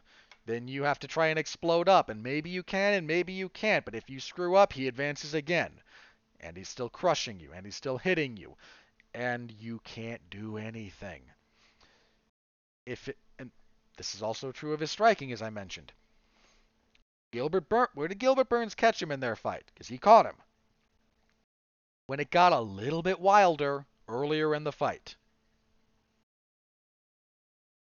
Then 0.46 0.68
you 0.68 0.84
have 0.84 1.00
to 1.00 1.08
try 1.08 1.30
and 1.30 1.40
explode 1.40 1.90
up. 1.90 2.10
And 2.10 2.22
maybe 2.22 2.52
you 2.52 2.62
can 2.62 2.94
and 2.94 3.08
maybe 3.08 3.34
you 3.34 3.50
can't. 3.50 3.84
But 3.84 3.96
if 3.96 4.08
you 4.08 4.20
screw 4.20 4.56
up, 4.56 4.72
he 4.72 4.88
advances 4.88 5.34
again. 5.34 5.82
And 6.42 6.56
he's 6.56 6.70
still 6.70 6.90
crushing 6.90 7.40
you. 7.40 7.50
And 7.56 7.66
he's 7.66 7.76
still 7.76 7.98
hitting 7.98 8.38
you. 8.38 8.56
And 9.16 9.52
you 9.52 9.80
can't 9.84 10.22
do 10.30 10.58
anything. 10.58 11.24
If 12.86 13.08
it, 13.08 13.18
this 14.02 14.16
is 14.16 14.24
also 14.24 14.52
true 14.52 14.74
of 14.74 14.80
his 14.80 14.90
striking, 14.90 15.32
as 15.32 15.44
I 15.44 15.52
mentioned. 15.52 15.94
Gilbert 17.30 17.70
Bur- 17.70 17.92
where 17.94 18.08
did 18.08 18.18
Gilbert 18.18 18.50
Burns 18.50 18.74
catch 18.74 19.00
him 19.00 19.12
in 19.12 19.20
their 19.20 19.36
fight? 19.36 19.64
Because 19.68 19.90
he 19.90 20.00
caught 20.00 20.26
him. 20.26 20.38
When 22.08 22.20
it 22.20 22.32
got 22.32 22.52
a 22.52 22.60
little 22.60 23.04
bit 23.04 23.20
wilder 23.20 23.86
earlier 24.08 24.56
in 24.56 24.64
the 24.64 24.72
fight. 24.72 25.16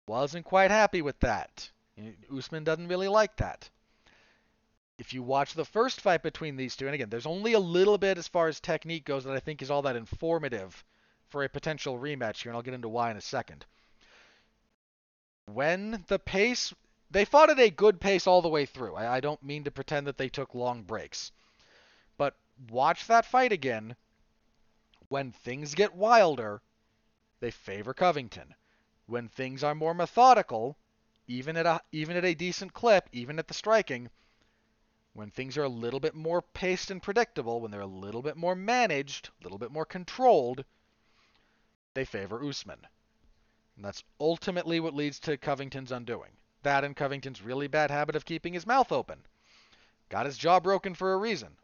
Wasn't 0.08 0.44
quite 0.44 0.72
happy 0.72 1.04
with 1.04 1.20
that. 1.20 1.70
Usman 2.36 2.64
doesn't 2.64 2.88
really 2.88 3.08
like 3.08 3.36
that. 3.36 3.70
If 4.98 5.14
you 5.14 5.22
watch 5.22 5.54
the 5.54 5.66
first 5.66 6.02
fight 6.02 6.24
between 6.24 6.56
these 6.56 6.76
two, 6.76 6.88
and 6.88 6.96
again, 6.96 7.12
there's 7.12 7.28
only 7.28 7.54
a 7.54 7.60
little 7.60 8.00
bit 8.00 8.18
as 8.18 8.28
far 8.28 8.48
as 8.48 8.60
technique 8.60 9.06
goes 9.06 9.24
that 9.26 9.36
I 9.36 9.40
think 9.40 9.62
is 9.62 9.70
all 9.70 9.84
that 9.84 9.96
informative 9.96 10.84
for 11.28 11.44
a 11.44 11.50
potential 11.50 12.00
rematch 12.00 12.42
here, 12.42 12.50
and 12.50 12.56
I'll 12.58 12.64
get 12.64 12.74
into 12.74 12.90
why 12.90 13.12
in 13.12 13.18
a 13.18 13.22
second 13.22 13.68
when 15.48 16.04
the 16.08 16.20
pace 16.20 16.74
they 17.10 17.24
fought 17.24 17.50
at 17.50 17.60
a 17.60 17.70
good 17.70 18.02
pace 18.02 18.28
all 18.28 18.42
the 18.42 18.50
way 18.50 18.66
through. 18.66 18.96
I, 18.96 19.16
I, 19.16 19.20
don't 19.22 19.42
mean 19.42 19.64
to 19.64 19.72
pretend 19.72 20.06
that 20.08 20.18
they 20.18 20.28
took 20.28 20.54
long 20.54 20.84
breaks. 20.84 21.32
But 22.18 22.36
watch 22.70 23.08
that 23.08 23.26
fight 23.26 23.54
again. 23.54 23.96
When 25.08 25.32
things 25.32 25.74
get 25.74 25.96
wilder, 25.96 26.62
they 27.40 27.52
favor 27.52 27.94
Covington. 27.94 28.56
When 29.06 29.30
things 29.30 29.64
are 29.64 29.74
more 29.74 29.94
methodical, 29.94 30.78
even 31.28 31.56
at 31.56 31.66
a 31.66 31.82
even 31.94 32.18
at 32.18 32.26
a 32.26 32.34
decent 32.34 32.74
clip, 32.74 33.08
even 33.14 33.40
at 33.40 33.48
the 33.48 33.54
striking, 33.54 34.10
when 35.14 35.32
things 35.32 35.58
are 35.58 35.64
a 35.64 35.70
little 35.70 36.02
bit 36.02 36.14
more 36.14 36.42
paced 36.42 36.92
and 36.92 37.02
predictable, 37.02 37.62
when 37.62 37.72
they're 37.72 37.80
a 37.80 37.86
little 37.88 38.22
bit 38.22 38.36
more 38.36 38.56
managed, 38.56 39.30
a 39.40 39.44
little 39.44 39.58
bit 39.58 39.72
more 39.72 39.86
controlled, 39.86 40.66
they 41.94 42.04
favor 42.04 42.44
Usman. 42.44 42.86
And 43.78 43.86
that's 43.86 44.04
ultimately 44.20 44.80
what 44.80 44.96
leads 44.96 45.20
to 45.22 45.38
Covington's 45.38 45.92
undoing. 45.92 46.32
That 46.64 46.84
and 46.84 46.96
Covington's 46.96 47.44
really 47.44 47.68
bad 47.68 47.92
habit 47.92 48.16
of 48.16 48.26
keeping 48.26 48.54
his 48.54 48.66
mouth 48.66 48.92
open. 48.92 49.20
Got 50.10 50.26
his 50.26 50.38
jaw 50.38 50.60
broken 50.60 50.96
for 50.96 51.14
a 51.14 51.18
reason. 51.18 51.56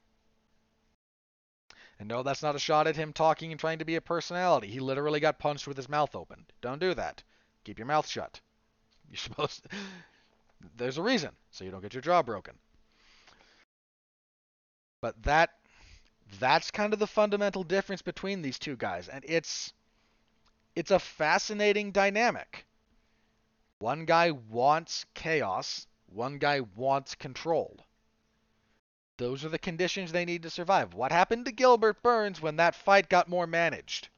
And 1.97 2.07
no, 2.07 2.21
that's 2.21 2.43
not 2.43 2.55
a 2.55 2.59
shot 2.59 2.85
at 2.85 2.95
him 2.95 3.13
talking 3.13 3.51
and 3.51 3.59
trying 3.59 3.79
to 3.79 3.85
be 3.85 3.95
a 3.95 4.01
personality. 4.01 4.67
He 4.67 4.79
literally 4.79 5.19
got 5.19 5.39
punched 5.39 5.67
with 5.67 5.75
his 5.75 5.89
mouth 5.89 6.15
open. 6.15 6.45
Don't 6.61 6.79
do 6.79 6.93
that. 6.93 7.23
Keep 7.63 7.79
your 7.79 7.87
mouth 7.87 8.07
shut. 8.07 8.39
You're 9.09 9.17
supposed 9.17 9.63
to... 9.63 9.69
There's 10.77 10.97
a 10.97 11.03
reason, 11.03 11.31
so 11.51 11.65
you 11.65 11.71
don't 11.71 11.81
get 11.81 11.93
your 11.93 12.01
jaw 12.01 12.21
broken. 12.21 12.53
But 15.01 15.21
that 15.23 15.49
that's 16.39 16.71
kind 16.71 16.93
of 16.93 16.99
the 16.99 17.07
fundamental 17.07 17.63
difference 17.63 18.01
between 18.01 18.41
these 18.41 18.57
two 18.57 18.77
guys. 18.77 19.09
And 19.09 19.25
it's 19.27 19.73
it's 20.75 20.91
a 20.91 20.99
fascinating 20.99 21.91
dynamic. 21.91 22.65
One 23.79 24.05
guy 24.05 24.31
wants 24.31 25.05
chaos, 25.13 25.87
one 26.07 26.37
guy 26.37 26.61
wants 26.61 27.15
control. 27.15 27.85
Those 29.17 29.45
are 29.45 29.49
the 29.49 29.59
conditions 29.59 30.11
they 30.11 30.25
need 30.25 30.43
to 30.43 30.49
survive. 30.49 30.93
What 30.93 31.11
happened 31.11 31.45
to 31.45 31.51
Gilbert 31.51 32.01
Burns 32.01 32.41
when 32.41 32.55
that 32.55 32.75
fight 32.75 33.09
got 33.09 33.29
more 33.29 33.45
managed? 33.45 34.09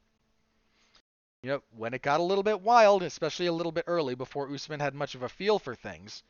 You 1.41 1.49
know, 1.49 1.63
when 1.75 1.93
it 1.93 2.01
got 2.01 2.19
a 2.19 2.23
little 2.23 2.43
bit 2.43 2.61
wild, 2.61 3.03
especially 3.03 3.47
a 3.47 3.53
little 3.53 3.71
bit 3.71 3.85
early 3.87 4.15
before 4.15 4.51
Usman 4.51 4.79
had 4.79 4.95
much 4.95 5.15
of 5.15 5.21
a 5.21 5.29
feel 5.29 5.59
for 5.59 5.75
things, 5.75 6.23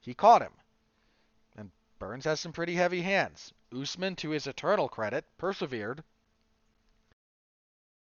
he 0.00 0.14
caught 0.14 0.42
him. 0.42 0.52
And 1.56 1.70
Burns 1.98 2.24
has 2.24 2.40
some 2.40 2.52
pretty 2.52 2.74
heavy 2.74 3.02
hands. 3.02 3.52
Usman, 3.72 4.16
to 4.16 4.30
his 4.30 4.46
eternal 4.46 4.88
credit, 4.88 5.24
persevered 5.38 6.02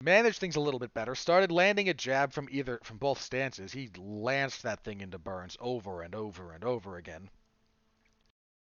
managed 0.02 0.40
things 0.40 0.56
a 0.56 0.62
little 0.62 0.80
bit 0.80 0.94
better. 0.94 1.16
Started 1.16 1.52
landing 1.52 1.90
a 1.90 1.94
jab 1.94 2.34
from 2.34 2.48
either 2.52 2.80
from 2.84 2.98
both 2.98 3.22
stances. 3.22 3.72
He 3.72 3.90
lanced 3.98 4.64
that 4.64 4.84
thing 4.84 5.02
into 5.02 5.18
Burns 5.18 5.58
over 5.60 6.02
and 6.02 6.14
over 6.14 6.54
and 6.54 6.64
over 6.64 6.98
again. 6.98 7.30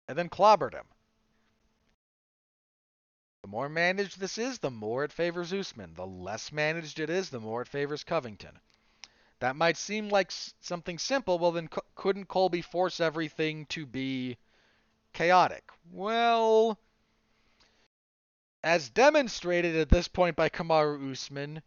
And 0.08 0.16
then 0.16 0.28
clobbered 0.28 0.74
him. 0.74 0.86
The 3.42 3.48
more 3.48 3.68
managed 3.68 4.18
this 4.18 4.38
is, 4.38 4.58
the 4.58 4.70
more 4.70 5.04
it 5.04 5.12
favors 5.12 5.52
Usman. 5.52 5.94
The 5.94 6.06
less 6.06 6.50
managed 6.50 6.98
it 6.98 7.10
is, 7.10 7.30
the 7.30 7.40
more 7.40 7.62
it 7.62 7.68
favors 7.68 8.02
Covington. 8.02 8.58
That 9.38 9.56
might 9.56 9.76
seem 9.76 10.08
like 10.08 10.32
something 10.32 10.98
simple. 10.98 11.38
Well, 11.38 11.52
then 11.52 11.68
couldn't 11.94 12.26
Colby 12.26 12.62
force 12.62 13.00
everything 13.00 13.66
to 13.66 13.86
be 13.86 14.38
chaotic? 15.12 15.70
Well, 15.92 16.78
as 18.66 18.90
demonstrated 18.90 19.76
at 19.76 19.88
this 19.90 20.08
point 20.08 20.34
by 20.34 20.48
Kamaru 20.48 21.12
Usman, 21.12 21.62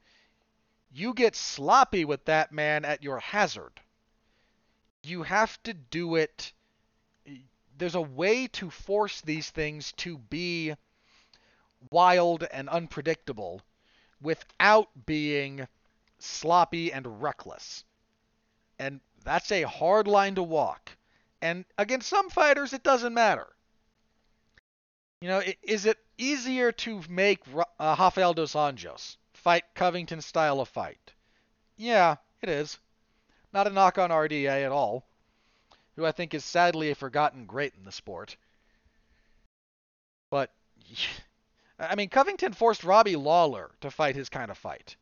you 0.91 1.13
get 1.13 1.33
sloppy 1.33 2.03
with 2.03 2.25
that 2.25 2.51
man 2.51 2.83
at 2.83 3.01
your 3.01 3.19
hazard. 3.19 3.71
You 5.03 5.23
have 5.23 5.63
to 5.63 5.73
do 5.73 6.15
it. 6.15 6.51
There's 7.77 7.95
a 7.95 8.01
way 8.01 8.47
to 8.47 8.69
force 8.69 9.21
these 9.21 9.49
things 9.49 9.93
to 9.93 10.17
be 10.17 10.73
wild 11.89 12.43
and 12.43 12.67
unpredictable 12.67 13.61
without 14.19 14.89
being 15.05 15.69
sloppy 16.17 16.91
and 16.91 17.21
reckless. 17.21 17.85
And 18.77 18.99
that's 19.23 19.53
a 19.53 19.61
hard 19.61 20.05
line 20.05 20.35
to 20.35 20.43
walk. 20.43 20.97
And 21.41 21.63
against 21.77 22.09
some 22.09 22.29
fighters, 22.29 22.73
it 22.73 22.83
doesn't 22.83 23.13
matter. 23.13 23.47
You 25.21 25.29
know, 25.29 25.41
is 25.63 25.85
it 25.85 25.97
easier 26.19 26.71
to 26.71 27.01
make 27.09 27.41
uh, 27.79 27.95
Rafael 27.97 28.33
dos 28.33 28.53
Anjos 28.53 29.17
fight 29.33 29.63
Covington 29.73 30.21
style 30.21 30.59
of 30.59 30.69
fight? 30.69 31.13
Yeah, 31.77 32.17
it 32.41 32.49
is. 32.49 32.77
Not 33.53 33.67
a 33.67 33.71
knock 33.71 33.97
on 33.97 34.11
RDA 34.11 34.65
at 34.65 34.71
all. 34.71 35.05
who 35.95 36.05
I 36.05 36.11
think 36.11 36.33
is 36.33 36.45
sadly 36.45 36.91
a 36.91 36.95
forgotten 36.95 37.45
great 37.45 37.73
in 37.77 37.83
the 37.85 37.91
sport. 37.91 38.37
But 40.29 40.51
I 41.79 41.95
mean, 41.95 42.09
Covington 42.09 42.53
forced 42.53 42.83
Robbie 42.83 43.15
Lawler 43.15 43.71
to 43.81 43.89
fight 43.89 44.15
his 44.15 44.29
kind 44.29 44.51
of 44.51 44.57
fight. 44.57 44.95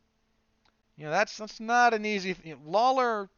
You 0.95 1.05
know, 1.05 1.11
that's 1.11 1.37
that's 1.37 1.59
not 1.59 1.93
an 1.93 2.05
easy. 2.05 2.33
thing. 2.33 2.59
Lawler, 2.65 3.29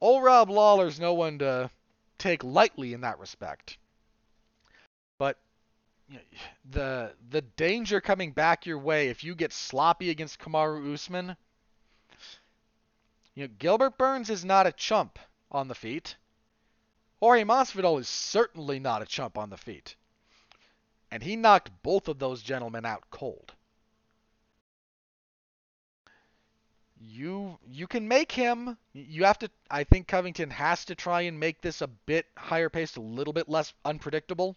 old 0.00 0.22
Rob 0.22 0.50
Lawler's 0.50 1.00
no 1.00 1.14
one 1.14 1.38
to 1.40 1.70
take 2.18 2.44
lightly 2.44 2.92
in 2.92 3.02
that 3.02 3.18
respect. 3.18 3.78
The 6.70 7.14
the 7.30 7.40
danger 7.40 8.00
coming 8.00 8.32
back 8.32 8.66
your 8.66 8.78
way 8.78 9.08
if 9.08 9.24
you 9.24 9.34
get 9.34 9.52
sloppy 9.52 10.10
against 10.10 10.38
Kamaru 10.38 10.92
Usman. 10.92 11.36
You 13.34 13.46
know, 13.46 13.54
Gilbert 13.58 13.96
Burns 13.96 14.28
is 14.28 14.44
not 14.44 14.66
a 14.66 14.72
chump 14.72 15.18
on 15.50 15.68
the 15.68 15.74
feet. 15.74 16.16
Jorge 17.20 17.44
Masvidal 17.44 17.98
is 18.00 18.08
certainly 18.08 18.78
not 18.78 19.02
a 19.02 19.06
chump 19.06 19.38
on 19.38 19.50
the 19.50 19.56
feet. 19.56 19.96
And 21.10 21.22
he 21.22 21.36
knocked 21.36 21.70
both 21.82 22.08
of 22.08 22.18
those 22.18 22.42
gentlemen 22.42 22.84
out 22.84 23.04
cold. 23.10 23.54
You 27.00 27.58
you 27.66 27.86
can 27.86 28.08
make 28.08 28.32
him 28.32 28.76
you 28.92 29.24
have 29.24 29.38
to 29.38 29.50
I 29.70 29.84
think 29.84 30.08
Covington 30.08 30.50
has 30.50 30.84
to 30.86 30.94
try 30.94 31.22
and 31.22 31.40
make 31.40 31.60
this 31.60 31.80
a 31.80 31.86
bit 31.86 32.26
higher 32.36 32.68
paced, 32.68 32.96
a 32.96 33.00
little 33.00 33.32
bit 33.32 33.48
less 33.48 33.72
unpredictable. 33.84 34.56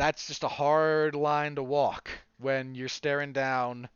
That's 0.00 0.28
just 0.28 0.44
a 0.44 0.48
hard 0.48 1.14
line 1.14 1.56
to 1.56 1.62
walk 1.62 2.08
when 2.38 2.74
you're 2.74 2.88
staring 2.88 3.34
down 3.34 3.86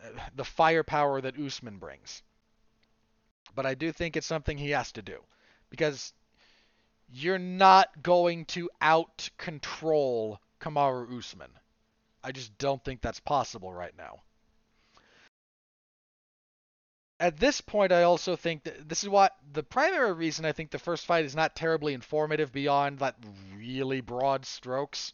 uh, 0.00 0.06
the 0.36 0.44
firepower 0.44 1.20
that 1.20 1.36
Usman 1.36 1.78
brings. 1.78 2.22
But 3.56 3.66
I 3.66 3.74
do 3.74 3.90
think 3.90 4.16
it's 4.16 4.28
something 4.28 4.56
he 4.56 4.70
has 4.70 4.92
to 4.92 5.02
do 5.02 5.18
because 5.68 6.12
you're 7.12 7.40
not 7.40 8.04
going 8.04 8.44
to 8.54 8.70
out 8.80 9.28
control 9.36 10.38
Kamaru 10.60 11.18
Usman. 11.18 11.50
I 12.22 12.30
just 12.30 12.56
don't 12.58 12.84
think 12.84 13.00
that's 13.00 13.18
possible 13.18 13.72
right 13.72 13.96
now. 13.98 14.22
At 17.20 17.36
this 17.36 17.60
point, 17.60 17.92
I 17.92 18.04
also 18.04 18.34
think 18.34 18.64
that 18.64 18.88
this 18.88 19.02
is 19.02 19.08
what 19.10 19.36
the 19.52 19.62
primary 19.62 20.14
reason 20.14 20.46
I 20.46 20.52
think 20.52 20.70
the 20.70 20.78
first 20.78 21.04
fight 21.04 21.26
is 21.26 21.36
not 21.36 21.54
terribly 21.54 21.92
informative 21.92 22.50
beyond 22.50 22.98
that 23.00 23.16
really 23.54 24.00
broad 24.00 24.46
strokes. 24.46 25.12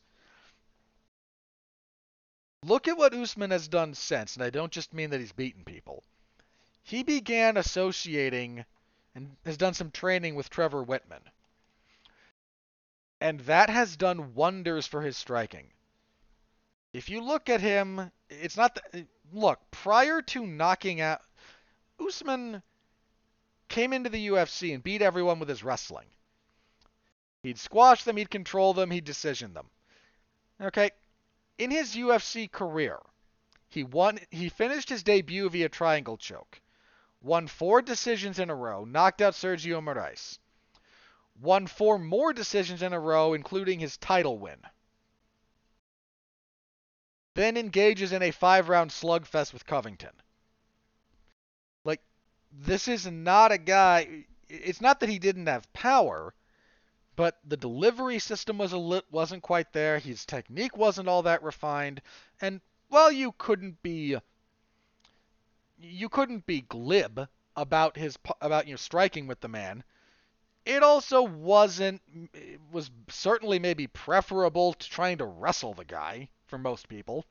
Look 2.63 2.87
at 2.87 2.97
what 2.97 3.13
Usman 3.13 3.51
has 3.51 3.67
done 3.67 3.95
since, 3.95 4.37
and 4.37 4.45
I 4.45 4.51
don't 4.51 4.71
just 4.71 4.95
mean 4.95 5.11
that 5.11 5.19
he's 5.19 5.33
beaten 5.33 5.65
people. 5.65 6.05
He 6.85 7.03
began 7.03 7.57
associating 7.57 8.65
and 9.17 9.37
has 9.45 9.57
done 9.57 9.75
some 9.75 9.91
training 9.91 10.37
with 10.37 10.49
Trevor 10.49 10.85
Wittman. 10.85 11.23
And 13.21 13.41
that 13.41 13.69
has 13.69 13.97
done 13.97 14.35
wonders 14.35 14.87
for 14.87 15.03
his 15.03 15.17
striking. 15.17 15.73
If 16.93 17.09
you 17.09 17.21
look 17.21 17.49
at 17.49 17.61
him, 17.61 18.13
it's 18.31 18.57
not 18.57 18.79
the, 18.93 19.07
look, 19.33 19.59
prior 19.73 20.23
to 20.23 20.47
knocking 20.47 21.01
out 21.01 21.23
Usman 22.01 22.63
came 23.69 23.93
into 23.93 24.11
the 24.11 24.29
UFC 24.29 24.75
and 24.75 24.83
beat 24.83 25.03
everyone 25.03 25.39
with 25.39 25.49
his 25.49 25.65
wrestling. 25.65 26.09
He'd 27.43 27.59
squash 27.59 28.05
them, 28.05 28.17
he'd 28.17 28.31
control 28.31 28.75
them, 28.75 28.91
he'd 28.91 29.05
decision 29.05 29.55
them. 29.55 29.71
Okay, 30.61 30.91
in 31.59 31.71
his 31.71 31.95
UFC 31.95 32.51
career, 32.51 32.99
he 33.69 33.85
won 33.85 34.19
he 34.31 34.49
finished 34.49 34.89
his 34.89 35.03
debut 35.03 35.49
via 35.49 35.69
triangle 35.69 36.17
choke. 36.17 36.61
Won 37.21 37.47
4 37.47 37.83
decisions 37.83 38.39
in 38.39 38.51
a 38.51 38.55
row, 38.55 38.85
knocked 38.85 39.21
out 39.21 39.35
Sergio 39.35 39.81
Moraes 39.81 40.39
won 41.41 41.67
four 41.67 41.99
more 41.99 42.33
decisions 42.33 42.83
in 42.83 42.93
a 42.93 43.01
row, 43.01 43.35
including 43.35 43.81
his 43.81 43.97
title 43.97 44.39
win. 44.39 44.59
Then 47.35 47.57
engages 47.57 48.13
in 48.13 48.23
a 48.23 48.31
five 48.31 48.69
round 48.69 48.91
slugfest 48.91 49.53
with 49.53 49.67
Covington. 49.67 50.23
This 52.59 52.89
is 52.89 53.07
not 53.07 53.53
a 53.53 53.59
guy. 53.59 54.25
It's 54.49 54.81
not 54.81 55.01
that 55.01 55.09
he 55.09 55.19
didn't 55.19 55.47
have 55.47 55.73
power, 55.73 56.35
but 57.15 57.39
the 57.45 57.57
delivery 57.57 58.19
system 58.19 58.59
was 58.59 58.73
a 58.73 58.79
lit, 58.79 59.05
wasn't 59.11 59.43
quite 59.43 59.73
there. 59.73 59.99
His 59.99 60.25
technique 60.25 60.77
wasn't 60.77 61.09
all 61.09 61.23
that 61.23 61.43
refined, 61.43 62.01
and 62.41 62.61
while 62.89 63.13
you 63.13 63.33
couldn't 63.33 63.83
be 63.83 64.17
you 65.79 66.09
couldn't 66.09 66.47
be 66.47 66.63
glib 66.63 67.29
about 67.55 67.97
his 67.97 68.19
about 68.41 68.67
you 68.67 68.73
know 68.73 68.79
striking 68.79 69.27
with 69.27 69.41
the 69.41 69.49
man 69.49 69.85
it 70.67 70.83
also 70.83 71.23
wasn't 71.23 72.03
it 72.35 72.61
was 72.73 72.91
certainly 73.09 73.59
maybe 73.59 73.87
preferable 73.87 74.73
to 74.75 74.91
trying 74.91 75.19
to 75.19 75.25
wrestle 75.25 75.75
the 75.75 75.85
guy 75.85 76.29
for 76.47 76.59
most 76.59 76.89
people. 76.89 77.25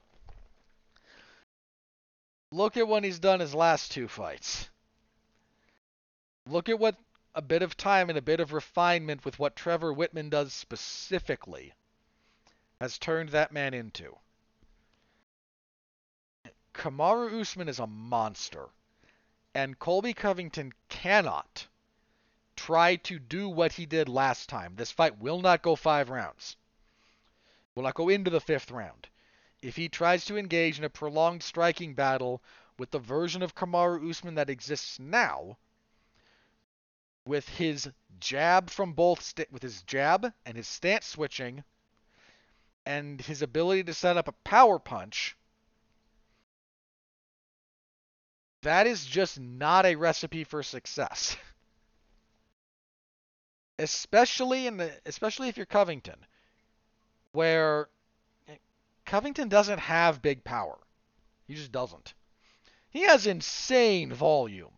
Look 2.51 2.77
at 2.77 2.87
when 2.87 3.03
he's 3.03 3.19
done 3.19 3.41
his 3.41 3.53
last 3.53 3.91
two 3.91 4.07
fights. 4.07 4.69
Look 6.47 6.69
at 6.69 6.77
what 6.77 6.95
a 7.33 7.41
bit 7.41 7.63
of 7.63 7.75
time 7.75 8.07
and 8.09 8.17
a 8.17 8.21
bit 8.21 8.39
of 8.39 8.53
refinement 8.53 9.25
with 9.25 9.39
what 9.39 9.55
Trevor 9.55 9.91
Wittman 9.93 10.29
does 10.29 10.53
specifically 10.53 11.73
has 12.79 12.99
turned 12.99 13.29
that 13.29 13.51
man 13.51 13.73
into. 13.73 14.17
Kamaru 16.73 17.41
Usman 17.41 17.67
is 17.67 17.79
a 17.79 17.87
monster, 17.87 18.67
and 19.55 19.79
Colby 19.79 20.13
Covington 20.13 20.71
cannot 20.87 21.67
try 22.55 22.95
to 22.97 23.17
do 23.17 23.49
what 23.49 23.73
he 23.73 23.85
did 23.85 24.07
last 24.07 24.47
time. 24.47 24.75
This 24.75 24.91
fight 24.91 25.17
will 25.17 25.41
not 25.41 25.63
go 25.63 25.75
five 25.75 26.09
rounds. 26.09 26.57
Will 27.73 27.83
not 27.83 27.95
go 27.95 28.07
into 28.07 28.29
the 28.29 28.39
fifth 28.39 28.69
round. 28.69 29.07
If 29.61 29.77
he 29.77 29.89
tries 29.89 30.25
to 30.25 30.37
engage 30.37 30.77
in 30.77 30.83
a 30.83 30.89
prolonged 30.89 31.41
striking 31.41 31.95
battle 31.95 32.43
with 32.77 32.91
the 32.91 32.99
version 32.99 33.41
of 33.41 33.55
Kamaru 33.55 34.09
Usman 34.09 34.35
that 34.35 34.49
exists 34.49 34.99
now, 34.99 35.57
with 37.25 37.47
his 37.49 37.89
jab 38.19 38.69
from 38.69 38.93
both 38.93 39.21
st- 39.21 39.51
with 39.51 39.61
his 39.63 39.81
jab 39.83 40.31
and 40.45 40.57
his 40.57 40.67
stance 40.67 41.05
switching 41.05 41.63
and 42.85 43.21
his 43.21 43.41
ability 43.41 43.83
to 43.83 43.93
set 43.93 44.17
up 44.17 44.27
a 44.27 44.31
power 44.43 44.79
punch 44.79 45.35
that 48.61 48.87
is 48.87 49.05
just 49.05 49.39
not 49.39 49.85
a 49.85 49.95
recipe 49.95 50.43
for 50.43 50.63
success 50.63 51.35
especially 53.79 54.67
in 54.67 54.77
the 54.77 54.91
especially 55.05 55.49
if 55.49 55.57
you're 55.57 55.65
Covington, 55.65 56.25
where 57.31 57.89
Covington 59.05 59.49
doesn't 59.49 59.79
have 59.79 60.21
big 60.21 60.43
power. 60.43 60.77
He 61.47 61.55
just 61.55 61.71
doesn't. 61.71 62.13
He 62.89 63.01
has 63.01 63.27
insane 63.27 64.13
volume. 64.13 64.71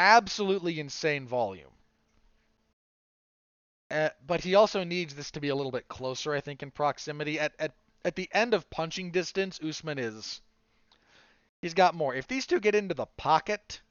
Absolutely 0.00 0.80
insane 0.80 1.26
volume. 1.26 1.68
Uh, 3.90 4.08
but 4.26 4.40
he 4.40 4.54
also 4.54 4.82
needs 4.82 5.14
this 5.14 5.30
to 5.32 5.40
be 5.40 5.50
a 5.50 5.54
little 5.54 5.70
bit 5.70 5.88
closer, 5.88 6.32
I 6.32 6.40
think, 6.40 6.62
in 6.62 6.70
proximity. 6.70 7.38
At, 7.38 7.52
at 7.58 7.74
at 8.02 8.16
the 8.16 8.30
end 8.32 8.54
of 8.54 8.70
punching 8.70 9.10
distance, 9.10 9.60
Usman 9.62 9.98
is 9.98 10.40
he's 11.60 11.74
got 11.74 11.94
more. 11.94 12.14
If 12.14 12.26
these 12.28 12.46
two 12.46 12.60
get 12.60 12.74
into 12.74 12.94
the 12.94 13.04
pocket, 13.18 13.82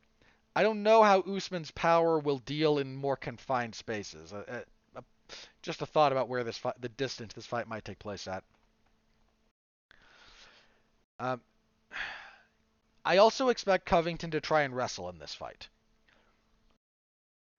I 0.56 0.64
don't 0.64 0.82
know 0.82 1.04
how 1.04 1.20
Usman's 1.20 1.70
power 1.70 2.18
will 2.18 2.40
deal 2.40 2.80
in 2.80 2.96
more 2.96 3.16
confined 3.16 3.76
spaces. 3.76 4.34
Uh, 4.34 4.64
uh, 4.96 5.02
just 5.62 5.84
a 5.84 5.86
thought 5.86 6.12
about 6.12 6.28
where 6.28 6.44
this 6.44 6.58
fight, 6.58 6.82
the 6.82 6.90
distance 6.90 7.34
this 7.34 7.46
fight 7.46 7.68
might 7.68 7.86
take 7.86 8.00
place 8.00 8.28
at. 8.28 8.44
Um, 11.20 11.42
I 13.06 13.18
also 13.18 13.50
expect 13.50 13.86
Covington 13.86 14.32
to 14.32 14.42
try 14.42 14.64
and 14.64 14.76
wrestle 14.76 15.08
in 15.10 15.20
this 15.20 15.36
fight. 15.36 15.70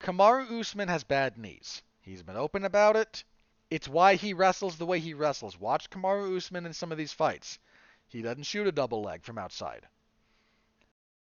Kamaru 0.01 0.59
Usman 0.59 0.87
has 0.87 1.03
bad 1.03 1.37
knees. 1.37 1.81
He's 2.01 2.23
been 2.23 2.35
open 2.35 2.65
about 2.65 2.95
it. 2.95 3.23
It's 3.69 3.87
why 3.87 4.15
he 4.15 4.33
wrestles 4.33 4.77
the 4.77 4.85
way 4.85 4.99
he 4.99 5.13
wrestles. 5.13 5.57
Watch 5.57 5.89
Kamaru 5.89 6.35
Usman 6.37 6.65
in 6.65 6.73
some 6.73 6.91
of 6.91 6.97
these 6.97 7.13
fights. 7.13 7.59
He 8.07 8.21
doesn't 8.21 8.43
shoot 8.43 8.67
a 8.67 8.71
double 8.71 9.01
leg 9.01 9.23
from 9.23 9.37
outside. 9.37 9.87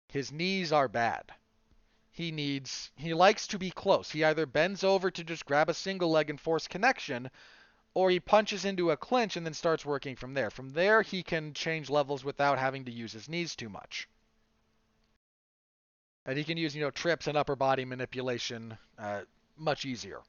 His 0.08 0.32
knees 0.32 0.72
are 0.72 0.88
bad 0.88 1.34
he 2.18 2.32
needs 2.32 2.90
he 2.96 3.14
likes 3.14 3.46
to 3.46 3.60
be 3.60 3.70
close. 3.70 4.10
He 4.10 4.24
either 4.24 4.48
bends 4.48 4.84
over 4.84 5.12
to 5.12 5.24
just 5.24 5.46
grab 5.46 5.70
a 5.70 5.74
single 5.76 6.10
leg 6.10 6.32
and 6.32 6.42
force 6.42 6.68
connection, 6.68 7.30
or 7.94 8.10
he 8.10 8.20
punches 8.20 8.66
into 8.66 8.90
a 8.90 8.98
clinch 8.98 9.38
and 9.38 9.46
then 9.46 9.54
starts 9.54 9.86
working 9.86 10.16
from 10.16 10.34
there. 10.34 10.50
From 10.50 10.72
there, 10.72 11.04
he 11.04 11.22
can 11.22 11.54
change 11.54 11.92
levels 11.92 12.24
without 12.24 12.58
having 12.58 12.86
to 12.86 12.92
use 12.92 13.12
his 13.12 13.30
knees 13.30 13.56
too 13.56 13.70
much. 13.70 14.10
And 16.28 16.38
he 16.38 16.44
can 16.44 16.58
use, 16.58 16.76
you 16.76 16.82
know, 16.82 16.92
trips 16.92 17.28
and 17.28 17.38
upper 17.38 17.56
body 17.56 17.86
manipulation 17.86 18.78
uh, 19.00 19.22
much 19.58 19.86
easier. 19.86 20.20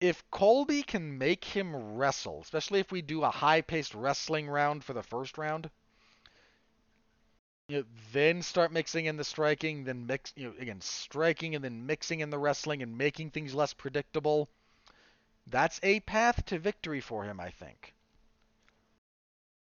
If 0.00 0.28
Colby 0.30 0.82
can 0.82 1.16
make 1.16 1.44
him 1.44 1.94
wrestle, 1.94 2.40
especially 2.42 2.80
if 2.80 2.90
we 2.90 3.00
do 3.00 3.22
a 3.22 3.30
high 3.30 3.60
paced 3.60 3.94
wrestling 3.94 4.48
round 4.48 4.84
for 4.84 4.92
the 4.92 5.02
first 5.02 5.38
round, 5.38 5.70
you 7.68 7.78
know, 7.78 7.84
then 8.12 8.42
start 8.42 8.72
mixing 8.72 9.06
in 9.06 9.16
the 9.16 9.24
striking, 9.24 9.84
then 9.84 10.06
mix, 10.06 10.32
you 10.36 10.48
know, 10.48 10.54
again, 10.58 10.80
striking 10.80 11.54
and 11.54 11.62
then 11.62 11.86
mixing 11.86 12.20
in 12.20 12.30
the 12.30 12.38
wrestling 12.38 12.82
and 12.82 12.98
making 12.98 13.30
things 13.30 13.54
less 13.54 13.74
predictable. 13.74 14.48
That's 15.46 15.78
a 15.82 16.00
path 16.00 16.44
to 16.46 16.58
victory 16.58 17.00
for 17.00 17.24
him, 17.24 17.38
I 17.38 17.50
think. 17.50 17.94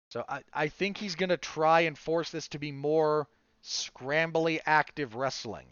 So 0.09 0.25
I, 0.27 0.41
I 0.53 0.67
think 0.69 0.97
he's 0.97 1.15
going 1.15 1.29
to 1.29 1.37
try 1.37 1.81
and 1.81 1.97
force 1.97 2.31
this 2.31 2.47
to 2.49 2.59
be 2.59 2.71
more 2.71 3.27
scrambly 3.63 4.59
active 4.65 5.15
wrestling. 5.15 5.67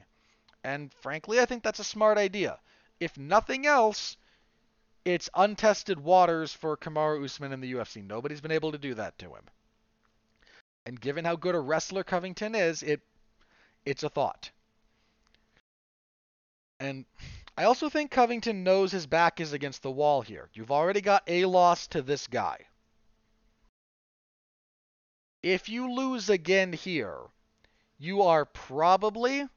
And 0.63 0.93
frankly, 0.93 1.39
I 1.39 1.45
think 1.45 1.63
that's 1.63 1.79
a 1.79 1.83
smart 1.83 2.17
idea. 2.17 2.59
If 2.99 3.17
nothing 3.17 3.65
else, 3.65 4.17
it's 5.05 5.29
untested 5.35 5.99
waters 5.99 6.51
for 6.51 6.75
Kamaru 6.75 7.23
Usman 7.23 7.53
in 7.53 7.61
the 7.61 7.73
UFC. 7.73 8.03
Nobody's 8.03 8.41
been 8.41 8.51
able 8.51 8.71
to 8.71 8.77
do 8.77 8.93
that 8.95 9.17
to 9.19 9.27
him. 9.27 9.43
And 10.85 10.99
given 10.99 11.25
how 11.25 11.35
good 11.35 11.55
a 11.55 11.59
wrestler 11.59 12.03
Covington 12.03 12.55
is, 12.55 12.83
it 12.83 13.01
it's 13.85 14.03
a 14.03 14.09
thought. 14.09 14.51
And 16.79 17.05
I 17.57 17.63
also 17.63 17.89
think 17.89 18.11
Covington 18.11 18.63
knows 18.63 18.91
his 18.91 19.07
back 19.07 19.39
is 19.39 19.53
against 19.53 19.81
the 19.81 19.91
wall 19.91 20.21
here. 20.21 20.49
You've 20.53 20.71
already 20.71 21.01
got 21.01 21.23
a 21.27 21.45
loss 21.45 21.87
to 21.87 22.01
this 22.01 22.27
guy. 22.27 22.67
If 25.41 25.69
you 25.69 25.91
lose 25.91 26.29
again 26.29 26.73
here, 26.73 27.17
you 27.97 28.21
are 28.21 28.45
probably, 28.45 29.47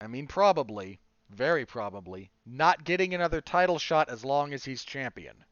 I 0.00 0.06
mean 0.06 0.26
probably, 0.26 1.00
very 1.30 1.64
probably, 1.64 2.30
not 2.44 2.84
getting 2.84 3.14
another 3.14 3.40
title 3.40 3.78
shot 3.78 4.08
as 4.08 4.24
long 4.24 4.52
as 4.52 4.64
he's 4.64 4.84
champion. 4.84 5.44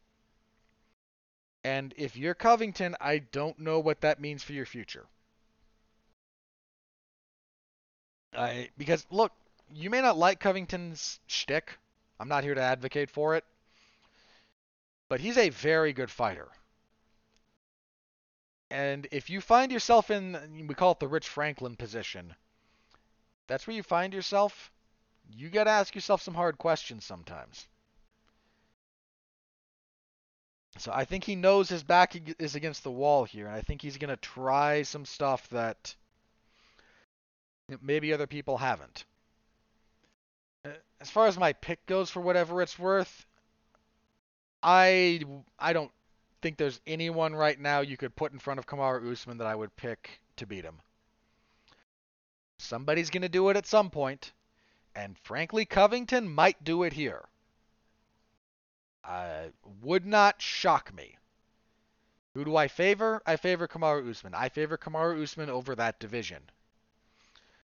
And 1.63 1.93
if 1.97 2.17
you're 2.17 2.33
Covington, 2.33 2.95
I 2.99 3.19
don't 3.19 3.59
know 3.59 3.79
what 3.79 4.01
that 4.01 4.19
means 4.19 4.43
for 4.43 4.53
your 4.53 4.65
future. 4.65 5.05
I, 8.33 8.69
because 8.77 9.05
look, 9.11 9.31
you 9.73 9.89
may 9.89 10.01
not 10.01 10.17
like 10.17 10.39
Covington's 10.39 11.19
shtick. 11.27 11.77
I'm 12.19 12.27
not 12.27 12.43
here 12.43 12.55
to 12.55 12.61
advocate 12.61 13.09
for 13.09 13.35
it. 13.35 13.43
But 15.09 15.19
he's 15.19 15.37
a 15.37 15.49
very 15.49 15.93
good 15.93 16.09
fighter. 16.09 16.47
And 18.71 19.05
if 19.11 19.29
you 19.29 19.41
find 19.41 19.69
yourself 19.69 20.09
in, 20.09 20.65
we 20.67 20.75
call 20.75 20.93
it 20.93 20.99
the 20.99 21.07
Rich 21.07 21.27
Franklin 21.27 21.75
position, 21.75 22.33
that's 23.47 23.67
where 23.67 23.75
you 23.75 23.83
find 23.83 24.13
yourself, 24.13 24.71
you 25.29 25.49
got 25.49 25.65
to 25.65 25.71
ask 25.71 25.93
yourself 25.93 26.21
some 26.21 26.33
hard 26.33 26.57
questions 26.57 27.03
sometimes. 27.03 27.67
So 30.77 30.89
I 30.93 31.03
think 31.03 31.25
he 31.25 31.35
knows 31.35 31.67
his 31.67 31.83
back 31.83 32.15
is 32.39 32.55
against 32.55 32.83
the 32.83 32.91
wall 32.91 33.25
here, 33.25 33.45
and 33.45 33.55
I 33.55 33.59
think 33.59 33.81
he's 33.81 33.97
going 33.97 34.09
to 34.09 34.15
try 34.15 34.83
some 34.83 35.03
stuff 35.03 35.49
that 35.49 35.93
maybe 37.81 38.13
other 38.13 38.25
people 38.27 38.57
haven't. 38.57 39.03
Uh, 40.63 40.69
as 41.01 41.09
far 41.09 41.27
as 41.27 41.37
my 41.37 41.51
pick 41.51 41.85
goes, 41.87 42.09
for 42.09 42.21
whatever 42.21 42.61
it's 42.61 42.79
worth, 42.79 43.25
I 44.63 45.25
I 45.59 45.73
don't 45.73 45.91
think 46.41 46.57
there's 46.57 46.81
anyone 46.87 47.35
right 47.35 47.59
now 47.59 47.81
you 47.81 47.97
could 47.97 48.15
put 48.15 48.33
in 48.33 48.39
front 48.39 48.59
of 48.59 48.65
Kamaru 48.65 49.11
Usman 49.11 49.37
that 49.37 49.47
I 49.47 49.55
would 49.55 49.75
pick 49.75 50.21
to 50.37 50.45
beat 50.45 50.65
him. 50.65 50.79
Somebody's 52.57 53.09
going 53.09 53.21
to 53.21 53.29
do 53.29 53.49
it 53.49 53.57
at 53.57 53.65
some 53.65 53.89
point, 53.89 54.33
and 54.95 55.17
frankly, 55.17 55.65
Covington 55.65 56.29
might 56.29 56.63
do 56.63 56.83
it 56.83 56.93
here. 56.93 57.27
Uh, 59.03 59.45
would 59.81 60.05
not 60.05 60.41
shock 60.41 60.93
me. 60.93 61.17
Who 62.33 62.45
do 62.45 62.55
I 62.55 62.67
favor? 62.67 63.21
I 63.25 63.35
favor 63.35 63.67
Kamaru 63.67 64.09
Usman. 64.09 64.33
I 64.33 64.49
favor 64.49 64.77
Kamaru 64.77 65.21
Usman 65.23 65.49
over 65.49 65.75
that 65.75 65.99
division. 65.99 66.43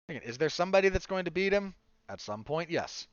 Is 0.08 0.38
there 0.38 0.50
somebody 0.50 0.88
that's 0.88 1.06
going 1.06 1.24
to 1.26 1.30
beat 1.30 1.52
him? 1.52 1.74
At 2.08 2.20
some 2.20 2.42
point, 2.42 2.70
yes. 2.70 3.06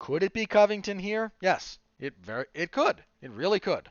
Could 0.00 0.24
it 0.24 0.32
be 0.32 0.46
Covington 0.46 0.98
here? 0.98 1.32
Yes. 1.40 1.78
It 1.98 2.14
very 2.18 2.46
it 2.54 2.70
could. 2.72 3.04
It 3.20 3.30
really 3.30 3.60
could. 3.60 3.90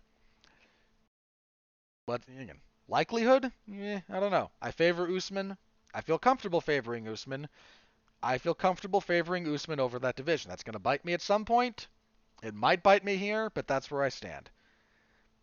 But 2.05 2.21
again, 2.27 2.61
likelihood? 2.87 3.51
Eh, 3.71 3.99
I 4.09 4.19
don't 4.19 4.31
know. 4.31 4.51
I 4.61 4.71
favor 4.71 5.13
Usman. 5.13 5.57
I 5.93 6.01
feel 6.01 6.17
comfortable 6.17 6.61
favoring 6.61 7.07
Usman. 7.07 7.49
I 8.23 8.37
feel 8.37 8.55
comfortable 8.55 9.01
favoring 9.01 9.53
Usman 9.53 9.79
over 9.79 9.99
that 9.99 10.15
division. 10.15 10.49
That's 10.49 10.63
going 10.63 10.73
to 10.73 10.79
bite 10.79 11.05
me 11.05 11.13
at 11.13 11.21
some 11.21 11.45
point. 11.45 11.87
It 12.43 12.53
might 12.53 12.83
bite 12.83 13.03
me 13.03 13.17
here, 13.17 13.49
but 13.49 13.67
that's 13.67 13.91
where 13.91 14.03
I 14.03 14.09
stand. 14.09 14.49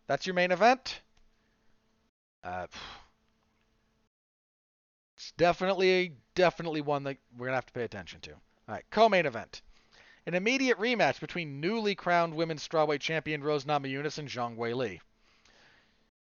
That's 0.07 0.25
your 0.25 0.33
main 0.33 0.51
event. 0.51 1.01
Uh, 2.43 2.67
it's 5.15 5.31
definitely, 5.33 6.13
definitely 6.35 6.81
one 6.81 7.03
that 7.03 7.17
we're 7.37 7.47
gonna 7.47 7.57
have 7.57 7.65
to 7.65 7.73
pay 7.73 7.83
attention 7.83 8.21
to. 8.21 8.31
All 8.33 8.39
right, 8.75 8.85
co-main 8.91 9.25
event. 9.25 9.61
An 10.27 10.33
immediate 10.33 10.79
rematch 10.79 11.19
between 11.19 11.61
newly 11.61 11.93
crowned 11.93 12.33
women's 12.33 12.67
strawweight 12.67 12.99
champion 12.99 13.43
Rose 13.43 13.65
Namajunas 13.65 14.17
and 14.17 14.27
Zhang 14.27 14.57
Weili. 14.57 14.99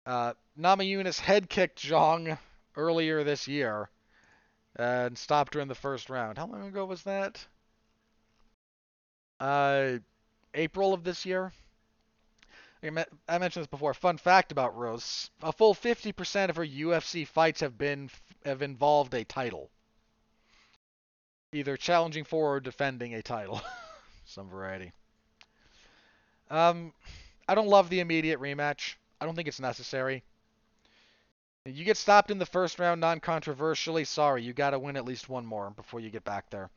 Uh, 0.04 0.34
Namajunas 0.58 1.18
head 1.18 1.48
kicked 1.48 1.82
Zhang 1.82 2.38
earlier 2.76 3.24
this 3.24 3.48
year 3.48 3.88
and 4.76 5.16
stopped 5.16 5.54
her 5.54 5.60
in 5.60 5.68
the 5.68 5.74
first 5.74 6.10
round. 6.10 6.36
How 6.36 6.46
long 6.46 6.68
ago 6.68 6.84
was 6.84 7.02
that? 7.04 7.46
Uh, 9.40 9.98
April 10.54 10.92
of 10.92 11.04
this 11.04 11.24
year. 11.24 11.52
I 12.82 13.38
mentioned 13.38 13.62
this 13.62 13.66
before. 13.66 13.94
Fun 13.94 14.18
fact 14.18 14.52
about 14.52 14.76
Rose: 14.76 15.30
a 15.42 15.50
full 15.50 15.74
50% 15.74 16.50
of 16.50 16.56
her 16.56 16.66
UFC 16.66 17.26
fights 17.26 17.60
have 17.60 17.76
been 17.76 18.10
have 18.44 18.62
involved 18.62 19.14
a 19.14 19.24
title, 19.24 19.70
either 21.52 21.76
challenging 21.76 22.24
for 22.24 22.56
or 22.56 22.60
defending 22.60 23.14
a 23.14 23.22
title, 23.22 23.60
some 24.36 24.50
variety. 24.50 24.92
Um, 26.50 26.92
I 27.48 27.54
don't 27.54 27.68
love 27.68 27.88
the 27.88 28.00
immediate 28.00 28.38
rematch. 28.38 28.96
I 29.18 29.24
don't 29.24 29.34
think 29.34 29.48
it's 29.48 29.60
necessary. 29.60 30.22
You 31.64 31.84
get 31.84 31.96
stopped 31.96 32.30
in 32.30 32.38
the 32.38 32.44
first 32.44 32.78
round 32.78 33.00
non-controversially. 33.00 34.04
Sorry, 34.04 34.42
you 34.42 34.52
got 34.52 34.70
to 34.70 34.78
win 34.78 34.98
at 34.98 35.06
least 35.06 35.30
one 35.30 35.46
more 35.46 35.70
before 35.70 36.00
you 36.00 36.10
get 36.10 36.22
back 36.22 36.50
there. 36.50 36.68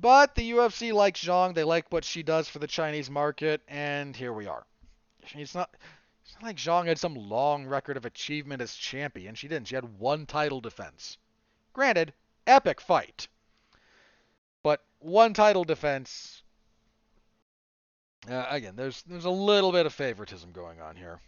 But 0.00 0.36
the 0.36 0.52
UFC 0.52 0.92
likes 0.92 1.24
Zhang. 1.24 1.54
They 1.54 1.64
like 1.64 1.90
what 1.90 2.04
she 2.04 2.22
does 2.22 2.48
for 2.48 2.60
the 2.60 2.68
Chinese 2.68 3.10
market, 3.10 3.62
and 3.66 4.14
here 4.14 4.32
we 4.32 4.46
are. 4.46 4.64
It's 5.34 5.56
not, 5.56 5.74
it's 6.24 6.34
not 6.34 6.44
like 6.44 6.56
Zhang 6.56 6.86
had 6.86 7.00
some 7.00 7.16
long 7.16 7.66
record 7.66 7.96
of 7.96 8.04
achievement 8.04 8.62
as 8.62 8.76
champion. 8.76 9.34
She 9.34 9.48
didn't. 9.48 9.66
She 9.66 9.74
had 9.74 9.98
one 9.98 10.24
title 10.24 10.60
defense. 10.60 11.18
Granted, 11.72 12.12
epic 12.46 12.80
fight. 12.80 13.26
But 14.62 14.84
one 15.00 15.34
title 15.34 15.64
defense. 15.64 16.35
Uh, 18.28 18.46
again, 18.50 18.74
there's 18.76 19.02
there's 19.02 19.24
a 19.24 19.30
little 19.30 19.72
bit 19.72 19.86
of 19.86 19.92
favoritism 19.92 20.52
going 20.52 20.80
on 20.80 20.96
here. 20.96 21.20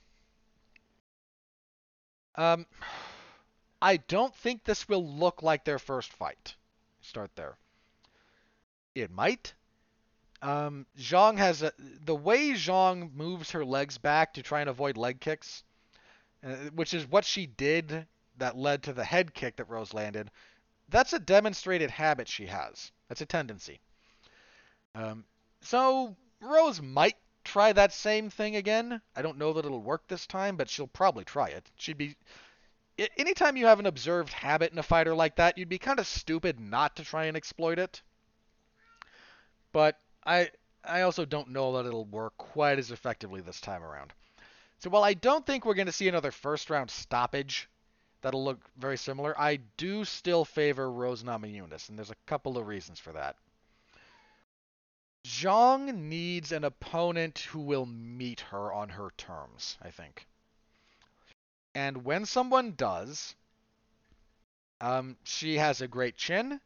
Um, 2.35 2.67
I 3.81 3.99
don't 3.99 4.35
think 4.35 4.65
this 4.65 4.89
will 4.89 5.07
look 5.07 5.43
like 5.43 5.65
their 5.65 5.79
first 5.79 6.13
fight. 6.13 6.57
Start 7.01 7.31
there. 7.37 7.57
It 8.95 9.11
might. 9.11 9.55
Um, 10.43 10.87
Zhang 10.99 11.37
has 11.39 11.63
a, 11.63 11.73
the 11.79 12.15
way 12.15 12.51
Zhang 12.51 13.13
moves 13.15 13.53
her 13.53 13.65
legs 13.65 13.99
back 13.99 14.35
to 14.35 14.43
try 14.43 14.61
and 14.61 14.71
avoid 14.71 14.97
leg 14.97 15.21
kicks, 15.21 15.65
uh, 16.45 16.55
which 16.75 16.95
is 16.95 17.09
what 17.09 17.25
she 17.25 17.47
did 17.47 18.07
that 18.37 18.57
led 18.57 18.85
to 18.85 18.93
the 18.93 19.05
head 19.05 19.35
kick 19.35 19.57
that 19.57 19.69
Rose 19.69 19.95
landed. 19.95 20.31
That's 20.89 21.13
a 21.13 21.19
demonstrated 21.19 21.91
habit 21.91 22.29
she 22.29 22.47
has. 22.47 22.93
That's 23.09 23.21
a 23.21 23.27
tendency. 23.27 23.81
Um, 24.95 25.25
so 25.61 26.17
Rose 26.41 26.81
might 26.81 27.17
try 27.45 27.73
that 27.73 27.93
same 27.93 28.31
thing 28.31 28.57
again. 28.57 29.01
I 29.17 29.23
don't 29.23 29.39
know 29.39 29.53
that 29.55 29.65
it'll 29.65 29.81
work 29.81 30.07
this 30.07 30.27
time, 30.27 30.57
but 30.57 30.69
she'll 30.69 30.87
probably 30.87 31.25
try 31.25 31.49
it. 31.49 31.71
She'd 31.77 31.99
be 31.99 32.17
anytime 33.17 33.57
you 33.57 33.67
have 33.67 33.81
an 33.81 33.87
observed 33.87 34.33
habit 34.33 34.73
in 34.73 34.79
a 34.79 34.83
fighter 34.83 35.15
like 35.15 35.37
that, 35.37 35.57
you'd 35.57 35.69
be 35.69 35.79
kind 35.79 35.99
of 35.99 36.07
stupid 36.07 36.59
not 36.59 36.97
to 36.97 37.05
try 37.05 37.25
and 37.25 37.37
exploit 37.37 37.79
it. 37.79 38.03
But 39.73 39.99
I 40.25 40.51
I 40.85 41.03
also 41.03 41.25
don't 41.25 41.51
know 41.51 41.75
that 41.75 41.87
it'll 41.87 42.05
work 42.05 42.37
quite 42.37 42.79
as 42.79 42.91
effectively 42.91 43.41
this 43.41 43.61
time 43.61 43.83
around. 43.83 44.13
So 44.79 44.91
while 44.91 45.05
I 45.05 45.15
don't 45.15 45.45
think 45.45 45.65
we're 45.65 45.75
going 45.75 45.87
to 45.87 45.93
see 45.93 46.09
another 46.09 46.31
first 46.31 46.71
round 46.71 46.91
stoppage 46.91 47.69
that'll 48.21 48.45
look 48.45 48.61
very 48.77 48.97
similar, 48.97 49.39
I 49.39 49.57
do 49.77 50.05
still 50.05 50.45
favor 50.45 50.91
Rose 50.91 51.23
Namajunas, 51.23 51.89
and 51.89 51.99
there's 51.99 52.11
a 52.11 52.27
couple 52.27 52.57
of 52.57 52.67
reasons 52.67 53.01
for 53.01 53.13
that. 53.13 53.37
Zhang 55.29 55.95
needs 55.95 56.53
an 56.53 56.65
opponent 56.65 57.41
who 57.51 57.61
will 57.61 57.85
meet 57.85 58.41
her 58.41 58.73
on 58.73 58.89
her 58.89 59.11
terms, 59.19 59.77
I 59.83 59.91
think. 59.91 60.27
And 61.75 62.03
when 62.05 62.25
someone 62.25 62.73
does, 62.73 63.35
um, 64.81 65.19
she 65.25 65.59
has 65.59 65.83
a 65.83 65.89
great 65.89 66.17
chin, 66.17 66.63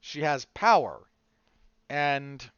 she 0.00 0.20
has 0.20 0.44
power, 0.44 1.08
and 1.88 2.50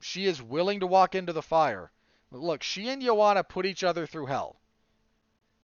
she 0.00 0.26
is 0.26 0.42
willing 0.42 0.80
to 0.80 0.86
walk 0.86 1.14
into 1.14 1.32
the 1.32 1.40
fire. 1.40 1.90
Look, 2.30 2.62
she 2.62 2.88
and 2.90 3.00
Joanna 3.00 3.42
put 3.42 3.64
each 3.64 3.84
other 3.84 4.06
through 4.06 4.26
hell. 4.26 4.60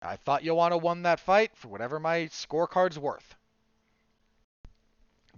I 0.00 0.16
thought 0.16 0.44
Joanna 0.44 0.78
won 0.78 1.02
that 1.02 1.18
fight 1.18 1.56
for 1.56 1.66
whatever 1.66 1.98
my 1.98 2.28
scorecard's 2.28 2.98
worth. 2.98 3.34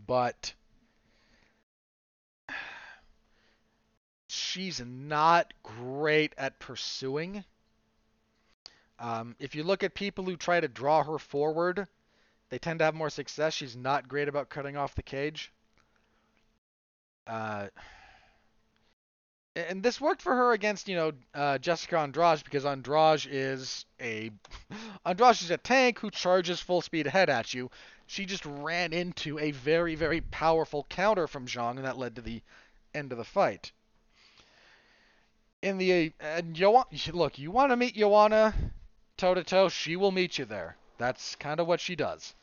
But 0.07 0.53
she's 4.53 4.83
not 4.85 5.55
great 5.63 6.35
at 6.37 6.59
pursuing. 6.59 7.43
Um, 8.99 9.35
if 9.39 9.55
you 9.55 9.65
look 9.65 9.83
at 9.83 9.95
people 9.95 10.25
who 10.25 10.37
try 10.37 10.61
to 10.61 10.69
draw 10.69 11.03
her 11.03 11.19
forward, 11.19 11.87
they 12.51 12.59
tend 12.59 12.81
to 12.81 12.85
have 12.85 12.95
more 12.95 13.09
success. 13.09 13.55
She's 13.55 13.75
not 13.75 14.09
great 14.09 14.29
about 14.29 14.51
cutting 14.51 14.77
off 14.77 14.95
the 14.95 15.03
cage. 15.03 15.51
Uh, 17.27 17.69
and 19.57 19.83
this 19.83 20.01
worked 20.01 20.21
for 20.21 20.35
her 20.35 20.53
against, 20.53 20.87
you 20.87 20.97
know, 20.97 21.13
uh, 21.35 21.57
Jessica 21.59 21.99
Andrade 21.99 22.45
because 22.45 22.67
Andrade 22.67 23.27
is 23.31 23.87
a 24.01 24.31
Andrade 25.07 25.41
is 25.41 25.51
a 25.51 25.57
tank 25.57 25.99
who 25.99 26.11
charges 26.11 26.61
full 26.61 26.83
speed 26.83 27.07
ahead 27.07 27.31
at 27.31 27.55
you. 27.55 27.71
She 28.07 28.27
just 28.27 28.45
ran 28.45 28.93
into 28.93 29.39
a 29.39 29.53
very, 29.53 29.95
very 29.95 30.21
powerful 30.21 30.87
counter 30.91 31.27
from 31.27 31.47
Zhang, 31.47 31.77
and 31.77 31.85
that 31.87 31.97
led 31.97 32.17
to 32.17 32.23
the 32.23 32.43
end 32.95 33.13
of 33.13 33.19
the 33.19 33.25
fight. 33.25 33.73
In 35.63 35.79
the 35.79 36.13
and 36.21 36.59
Yo- 36.59 36.85
look, 37.13 37.39
you 37.39 37.51
want 37.51 37.71
to 37.71 37.77
meet 37.77 37.95
Joanna 37.95 38.55
toe 39.17 39.35
to 39.35 39.45
toe, 39.45 39.69
she 39.69 39.97
will 39.97 40.11
meet 40.11 40.39
you 40.39 40.45
there. 40.45 40.77
That's 40.99 41.37
kind 41.37 41.61
of 41.61 41.67
what 41.67 41.81
she 41.81 41.97
does. 41.97 42.35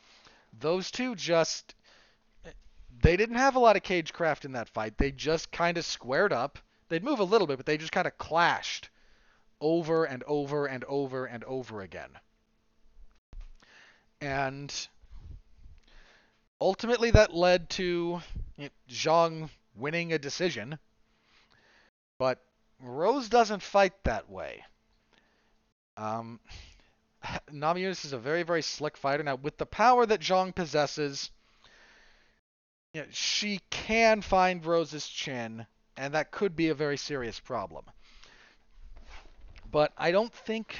Those 0.58 0.90
two 0.90 1.14
just 1.14 1.74
they 3.02 3.16
didn't 3.16 3.36
have 3.36 3.54
a 3.54 3.60
lot 3.60 3.76
of 3.76 3.82
cage 3.82 4.12
craft 4.12 4.44
in 4.44 4.52
that 4.52 4.68
fight. 4.68 4.98
They 4.98 5.12
just 5.12 5.52
kind 5.52 5.78
of 5.78 5.84
squared 5.84 6.32
up 6.32 6.58
they'd 6.90 7.04
move 7.04 7.20
a 7.20 7.24
little 7.24 7.46
bit, 7.46 7.56
but 7.56 7.64
they 7.64 7.78
just 7.78 7.92
kind 7.92 8.06
of 8.06 8.18
clashed 8.18 8.90
over 9.60 10.04
and 10.04 10.22
over 10.24 10.66
and 10.66 10.84
over 10.84 11.24
and 11.24 11.42
over 11.44 11.80
again. 11.80 12.10
And 14.20 14.88
ultimately, 16.60 17.10
that 17.12 17.32
led 17.32 17.70
to 17.70 18.20
you 18.58 18.64
know, 18.64 18.68
Zhang 18.90 19.48
winning 19.74 20.12
a 20.12 20.18
decision. 20.18 20.78
But 22.18 22.42
Rose 22.82 23.28
doesn't 23.28 23.62
fight 23.62 23.92
that 24.04 24.30
way. 24.30 24.64
Um, 25.96 26.40
Namajunas 27.52 28.04
is 28.04 28.12
a 28.12 28.18
very, 28.18 28.42
very 28.42 28.62
slick 28.62 28.96
fighter. 28.96 29.22
Now, 29.22 29.36
with 29.36 29.58
the 29.58 29.66
power 29.66 30.06
that 30.06 30.20
Zhang 30.20 30.54
possesses, 30.54 31.30
you 32.94 33.02
know, 33.02 33.06
she 33.10 33.60
can 33.70 34.22
find 34.22 34.64
Rose's 34.64 35.06
chin 35.06 35.66
and 36.00 36.14
that 36.14 36.30
could 36.30 36.56
be 36.56 36.70
a 36.70 36.74
very 36.74 36.96
serious 36.96 37.38
problem. 37.38 37.84
But 39.70 39.92
I 39.98 40.10
don't 40.12 40.32
think 40.32 40.74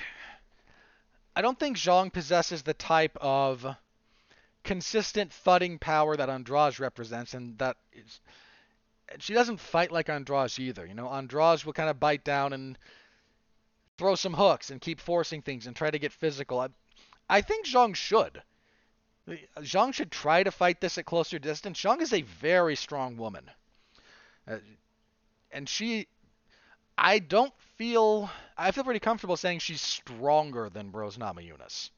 I 1.36 1.42
don't 1.42 1.58
think 1.58 1.76
Zhang 1.76 2.10
possesses 2.10 2.62
the 2.62 2.74
type 2.74 3.16
of 3.20 3.76
consistent 4.64 5.30
thudding 5.30 5.78
power 5.78 6.16
that 6.16 6.30
Andrade 6.30 6.80
represents, 6.80 7.34
and 7.34 7.58
that 7.58 7.76
is 7.92 8.20
she 9.18 9.34
doesn't 9.34 9.60
fight 9.60 9.90
like 9.92 10.08
Andrade 10.08 10.58
either. 10.58 10.86
You 10.86 10.94
know, 10.94 11.08
Andrade 11.08 11.64
will 11.64 11.72
kind 11.72 11.90
of 11.90 12.00
bite 12.00 12.24
down 12.24 12.52
and 12.52 12.78
throw 13.98 14.14
some 14.14 14.34
hooks 14.34 14.70
and 14.70 14.80
keep 14.80 15.00
forcing 15.00 15.42
things 15.42 15.66
and 15.66 15.76
try 15.76 15.90
to 15.90 15.98
get 15.98 16.12
physical. 16.12 16.60
I, 16.60 16.68
I 17.28 17.40
think 17.40 17.66
Zhang 17.66 17.94
should. 17.94 18.42
Zhang 19.58 19.92
should 19.92 20.10
try 20.10 20.42
to 20.42 20.50
fight 20.50 20.80
this 20.80 20.98
at 20.98 21.06
closer 21.06 21.38
distance. 21.38 21.80
Zhang 21.80 22.00
is 22.00 22.12
a 22.12 22.22
very 22.22 22.76
strong 22.76 23.16
woman. 23.16 23.50
Uh, 24.48 24.56
and 25.52 25.68
she, 25.68 26.08
I 26.96 27.18
don't 27.18 27.52
feel, 27.76 28.30
I 28.56 28.70
feel 28.70 28.84
pretty 28.84 29.00
comfortable 29.00 29.36
saying 29.36 29.58
she's 29.58 29.80
stronger 29.80 30.70
than 30.70 30.92
Rose 30.92 31.16
Namajunas. 31.16 31.90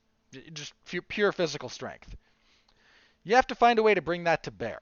Just 0.52 0.72
pure 1.08 1.32
physical 1.32 1.68
strength. 1.68 2.16
You 3.22 3.36
have 3.36 3.46
to 3.48 3.54
find 3.54 3.78
a 3.78 3.82
way 3.82 3.94
to 3.94 4.02
bring 4.02 4.24
that 4.24 4.42
to 4.44 4.50
bear. 4.50 4.80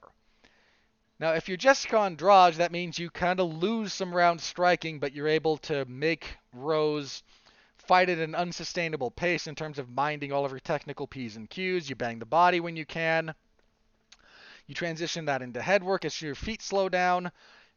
Now, 1.21 1.33
if 1.33 1.47
you're 1.47 1.55
Jessica 1.55 1.99
Andrade, 1.99 2.55
that 2.55 2.71
means 2.71 2.97
you 2.97 3.11
kind 3.11 3.39
of 3.39 3.53
lose 3.53 3.93
some 3.93 4.11
rounds 4.11 4.43
striking, 4.43 4.97
but 4.97 5.13
you're 5.13 5.27
able 5.27 5.57
to 5.57 5.85
make 5.85 6.35
Rose 6.51 7.21
fight 7.77 8.09
at 8.09 8.17
an 8.17 8.33
unsustainable 8.33 9.11
pace 9.11 9.45
in 9.45 9.53
terms 9.53 9.77
of 9.77 9.87
minding 9.87 10.31
all 10.31 10.45
of 10.45 10.51
her 10.51 10.59
technical 10.59 11.05
P's 11.05 11.35
and 11.35 11.47
Q's. 11.47 11.87
You 11.87 11.95
bang 11.95 12.17
the 12.17 12.25
body 12.25 12.59
when 12.59 12.75
you 12.75 12.87
can. 12.87 13.35
You 14.65 14.73
transition 14.73 15.25
that 15.25 15.43
into 15.43 15.61
head 15.61 15.83
work 15.83 16.05
as 16.05 16.19
your 16.23 16.33
feet 16.33 16.63
slow 16.63 16.89
down 16.89 17.31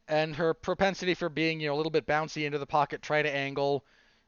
and 0.09 0.35
her 0.37 0.55
propensity 0.55 1.13
for 1.13 1.29
being 1.29 1.61
you 1.61 1.69
know 1.69 1.75
a 1.75 1.77
little 1.77 1.93
bit 1.93 2.07
bouncy 2.07 2.47
into 2.47 2.59
the 2.59 2.65
pocket, 2.65 3.03
try 3.03 3.21
to 3.21 3.31
angle, 3.31 3.85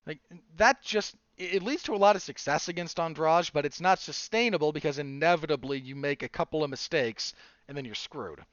like 0.07 0.21
that 0.59 0.83
just 0.83 1.17
it 1.39 1.63
leads 1.63 1.85
to 1.85 1.95
a 1.95 1.97
lot 1.97 2.17
of 2.17 2.23
success 2.23 2.69
against 2.69 3.01
Andrade, 3.01 3.49
but 3.55 3.65
it's 3.65 3.81
not 3.81 3.99
sustainable 3.99 4.73
because 4.73 4.99
inevitably 4.99 5.81
you 5.81 5.97
make 5.97 6.23
a 6.23 6.29
couple 6.29 6.63
of 6.63 6.69
mistakes 6.69 7.33
and 7.67 7.75
then 7.75 7.87
you're 7.87 7.95
screwed. 7.95 8.45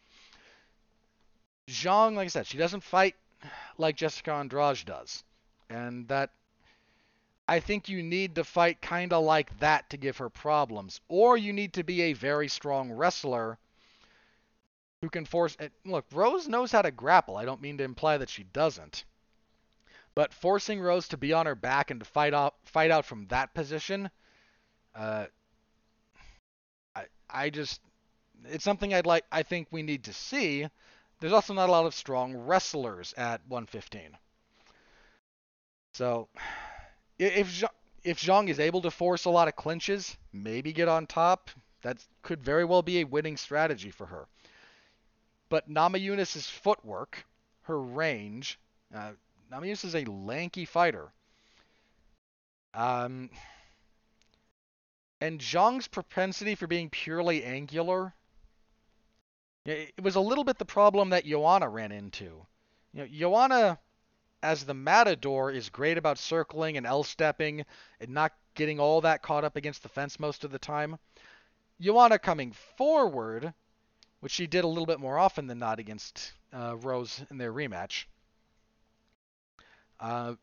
Zhang, 1.68 2.16
like 2.16 2.26
I 2.26 2.30
said, 2.30 2.48
she 2.48 2.58
doesn't 2.58 2.84
fight 2.84 3.16
like 3.78 3.96
Jessica 3.96 4.34
Andrade 4.34 4.86
does, 4.86 5.24
and 5.70 6.08
that 6.08 6.30
I 7.48 7.60
think 7.60 7.90
you 7.90 8.04
need 8.04 8.36
to 8.36 8.44
fight 8.44 8.82
kind 8.82 9.12
of 9.14 9.24
like 9.24 9.60
that 9.60 9.90
to 9.90 9.98
give 9.98 10.18
her 10.18 10.30
problems, 10.30 11.02
or 11.08 11.38
you 11.38 11.54
need 11.54 11.74
to 11.74 11.84
be 11.84 12.02
a 12.02 12.14
very 12.14 12.48
strong 12.48 12.92
wrestler 12.92 13.58
who 15.02 15.10
can 15.10 15.26
force. 15.26 15.58
Look, 15.84 16.06
Rose 16.14 16.48
knows 16.48 16.72
how 16.72 16.82
to 16.82 16.92
grapple. 16.92 17.36
I 17.36 17.46
don't 17.46 17.62
mean 17.62 17.78
to 17.80 17.84
imply 17.84 18.18
that 18.18 18.30
she 18.30 18.44
doesn't. 18.44 19.04
But 20.16 20.34
forcing 20.34 20.80
Rose 20.80 21.08
to 21.10 21.18
be 21.18 21.34
on 21.34 21.46
her 21.46 21.56
back 21.56 21.92
and 21.92 22.00
to 22.00 22.06
fight 22.06 22.34
out, 22.34 22.56
fight 22.64 22.92
out 22.92 23.04
from 23.04 23.26
that 23.28 23.54
position, 23.54 24.10
uh, 24.96 25.26
I, 26.96 27.06
I 27.30 27.50
just, 27.50 27.82
it's 28.46 28.64
something 28.64 28.94
I'd 28.94 29.06
like. 29.06 29.26
I 29.32 29.44
think 29.44 29.68
we 29.72 29.82
need 29.82 30.06
to 30.06 30.14
see. 30.14 30.68
There's 31.24 31.32
also 31.32 31.54
not 31.54 31.70
a 31.70 31.72
lot 31.72 31.86
of 31.86 31.96
strong 31.96 32.36
wrestlers 32.36 33.14
at 33.14 33.40
115. 33.48 34.18
So, 35.94 36.28
if 37.18 37.64
if 38.04 38.20
Zhang 38.20 38.50
is 38.50 38.60
able 38.60 38.82
to 38.82 38.92
force 38.92 39.24
a 39.24 39.30
lot 39.30 39.48
of 39.48 39.56
clinches, 39.56 40.18
maybe 40.34 40.74
get 40.74 40.90
on 40.90 41.08
top, 41.08 41.50
that 41.82 42.06
could 42.24 42.44
very 42.44 42.66
well 42.66 42.82
be 42.82 43.00
a 43.00 43.06
winning 43.06 43.38
strategy 43.38 43.90
for 43.90 44.08
her. 44.08 44.28
But 45.48 45.70
Namajunas' 45.70 46.50
footwork, 46.50 47.26
her 47.62 47.80
range, 47.80 48.60
uh, 48.94 49.14
Namajunas 49.50 49.86
is 49.86 49.96
a 49.96 50.04
lanky 50.04 50.66
fighter. 50.66 51.14
Um, 52.74 53.30
and 55.22 55.40
Zhang's 55.40 55.88
propensity 55.88 56.56
for 56.56 56.68
being 56.68 56.90
purely 56.90 57.46
angular, 57.46 58.14
it 59.66 60.02
was 60.02 60.16
a 60.16 60.22
little 60.22 60.44
bit 60.44 60.58
the 60.58 60.66
problem 60.66 61.10
that 61.10 61.26
Joanna 61.26 61.70
ran 61.70 61.92
into. 61.92 62.46
You 62.94 63.02
know, 63.02 63.08
Joanna, 63.08 63.80
as 64.42 64.66
the 64.66 64.74
matador, 64.74 65.52
is 65.52 65.70
great 65.70 65.98
about 65.98 66.18
circling 66.18 66.78
and 66.78 66.86
L-stepping 66.86 67.66
and 68.00 68.10
not 68.10 68.34
getting 68.56 68.80
all 68.80 69.02
that 69.02 69.24
caught 69.24 69.44
up 69.44 69.56
against 69.56 69.84
the 69.84 69.90
fence 69.90 70.20
most 70.20 70.44
of 70.44 70.52
the 70.52 70.60
time. 70.60 71.00
Joanna 71.80 72.20
coming 72.20 72.52
forward 72.78 73.54
which 74.24 74.32
she 74.32 74.48
did 74.48 74.64
a 74.64 74.68
little 74.68 74.86
bit 74.86 75.02
more 75.02 75.20
often 75.20 75.48
than 75.48 75.60
not 75.60 75.80
against 75.80 76.32
uh, 76.54 76.78
Rose 76.78 77.22
in 77.30 77.38
their 77.38 77.52
rematch. 77.52 78.06
Uh, 80.00 80.36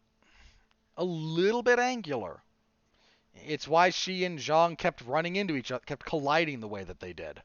a 0.99 1.05
little 1.05 1.63
bit 1.63 1.79
angular. 1.79 2.43
It's 3.47 3.67
why 3.67 3.89
she 3.89 4.27
and 4.27 4.39
Zhang 4.39 4.77
kept 4.77 5.01
running 5.01 5.37
into 5.37 5.57
each 5.57 5.73
other, 5.73 5.83
kept 5.87 6.05
colliding 6.05 6.61
the 6.61 6.69
way 6.69 6.85
that 6.85 7.01
they 7.01 7.15
did. 7.15 7.41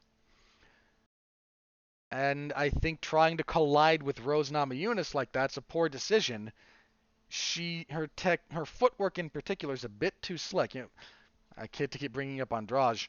And 2.10 2.52
I 2.54 2.70
think 2.70 3.00
trying 3.00 3.36
to 3.38 3.44
collide 3.44 4.02
with 4.02 4.20
Rose 4.20 4.50
Namajunas 4.50 5.14
like 5.14 5.32
that's 5.32 5.56
a 5.56 5.62
poor 5.62 5.88
decision. 5.88 6.52
She, 7.28 7.86
her 7.90 8.06
tech, 8.06 8.40
her 8.52 8.64
footwork 8.64 9.18
in 9.18 9.30
particular 9.30 9.74
is 9.74 9.84
a 9.84 9.88
bit 9.88 10.20
too 10.22 10.38
slick. 10.38 10.74
You 10.74 10.82
know, 10.82 10.88
I 11.58 11.66
kid 11.66 11.90
to 11.92 11.98
keep 11.98 12.12
bringing 12.12 12.40
up 12.40 12.52
Andrade, 12.52 13.08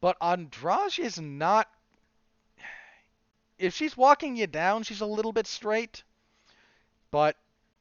but 0.00 0.16
Andrade 0.20 0.98
is 0.98 1.20
not 1.20 1.68
if 3.62 3.74
she's 3.74 3.96
walking 3.96 4.36
you 4.36 4.46
down, 4.48 4.82
she's 4.82 5.00
a 5.00 5.06
little 5.06 5.32
bit 5.32 5.46
straight, 5.46 6.02
but 7.12 7.36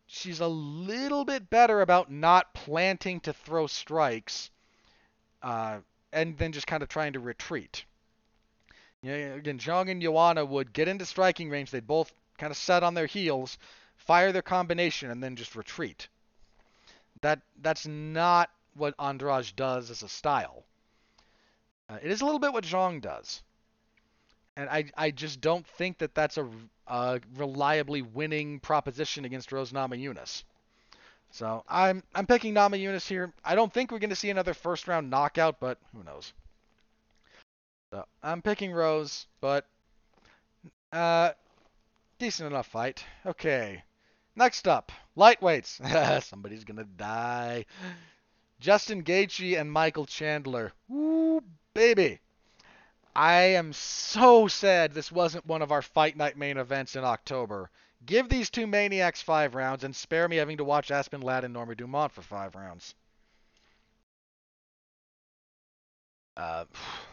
she's 0.05 0.39
a 0.39 0.47
little 0.47 1.25
bit 1.25 1.49
better 1.49 1.81
about 1.81 2.11
not 2.11 2.53
planting 2.53 3.19
to 3.21 3.33
throw 3.33 3.65
strikes, 3.65 4.51
uh, 5.41 5.79
and 6.13 6.37
then 6.37 6.51
just 6.51 6.67
kind 6.67 6.83
of 6.83 6.89
trying 6.89 7.13
to 7.13 7.19
retreat. 7.19 7.83
You 9.01 9.11
know, 9.11 9.35
again, 9.35 9.57
Zhang 9.57 9.89
and 9.89 10.01
Joanna 10.01 10.45
would 10.45 10.73
get 10.73 10.87
into 10.87 11.05
striking 11.05 11.49
range. 11.49 11.71
They'd 11.71 11.87
both 11.87 12.11
kind 12.37 12.51
of 12.51 12.57
set 12.57 12.83
on 12.83 12.93
their 12.93 13.07
heels, 13.07 13.57
fire 13.95 14.31
their 14.31 14.41
combination, 14.41 15.11
and 15.11 15.23
then 15.23 15.35
just 15.35 15.55
retreat. 15.55 16.07
That 17.21 17.41
that's 17.61 17.85
not 17.85 18.49
what 18.75 18.95
Andrade 18.99 19.53
does 19.55 19.91
as 19.91 20.03
a 20.03 20.09
style. 20.09 20.63
Uh, 21.89 21.97
it 22.01 22.11
is 22.11 22.21
a 22.21 22.25
little 22.25 22.39
bit 22.39 22.53
what 22.53 22.63
Zhang 22.63 23.01
does 23.01 23.41
and 24.55 24.69
I 24.69 24.85
I 24.97 25.11
just 25.11 25.41
don't 25.41 25.65
think 25.65 25.99
that 25.99 26.13
that's 26.13 26.37
a, 26.37 26.47
a 26.87 27.19
reliably 27.35 28.01
winning 28.01 28.59
proposition 28.59 29.25
against 29.25 29.51
Rose 29.51 29.71
Namajunas. 29.71 30.43
So 31.31 31.63
I'm 31.67 32.03
I'm 32.13 32.27
picking 32.27 32.53
Namajunas 32.53 33.07
here. 33.07 33.33
I 33.43 33.55
don't 33.55 33.73
think 33.73 33.91
we're 33.91 33.99
going 33.99 34.09
to 34.09 34.15
see 34.15 34.29
another 34.29 34.53
first 34.53 34.87
round 34.87 35.09
knockout, 35.09 35.59
but 35.59 35.77
who 35.95 36.03
knows. 36.03 36.33
So 37.91 38.05
I'm 38.23 38.41
picking 38.41 38.71
Rose, 38.71 39.27
but 39.41 39.65
uh, 40.93 41.31
decent 42.19 42.49
enough 42.49 42.67
fight. 42.67 43.03
Okay. 43.25 43.83
Next 44.35 44.67
up, 44.67 44.91
lightweights. 45.17 46.23
Somebody's 46.23 46.63
gonna 46.63 46.85
die. 46.85 47.65
Justin 48.61 49.03
Gaethje 49.03 49.59
and 49.59 49.71
Michael 49.71 50.05
Chandler. 50.05 50.71
Woo, 50.87 51.43
baby. 51.73 52.19
I 53.13 53.41
am 53.41 53.73
so 53.73 54.47
sad 54.47 54.93
this 54.93 55.11
wasn't 55.11 55.45
one 55.45 55.61
of 55.61 55.71
our 55.71 55.81
Fight 55.81 56.15
Night 56.15 56.37
main 56.37 56.57
events 56.57 56.95
in 56.95 57.03
October. 57.03 57.69
Give 58.05 58.29
these 58.29 58.49
two 58.49 58.67
maniacs 58.67 59.21
five 59.21 59.53
rounds 59.53 59.83
and 59.83 59.95
spare 59.95 60.27
me 60.27 60.37
having 60.37 60.57
to 60.57 60.63
watch 60.63 60.91
Aspen 60.91 61.21
Ladd 61.21 61.43
and 61.43 61.53
Norma 61.53 61.75
Dumont 61.75 62.13
for 62.13 62.21
five 62.21 62.55
rounds. 62.55 62.95
Uh, 66.37 66.65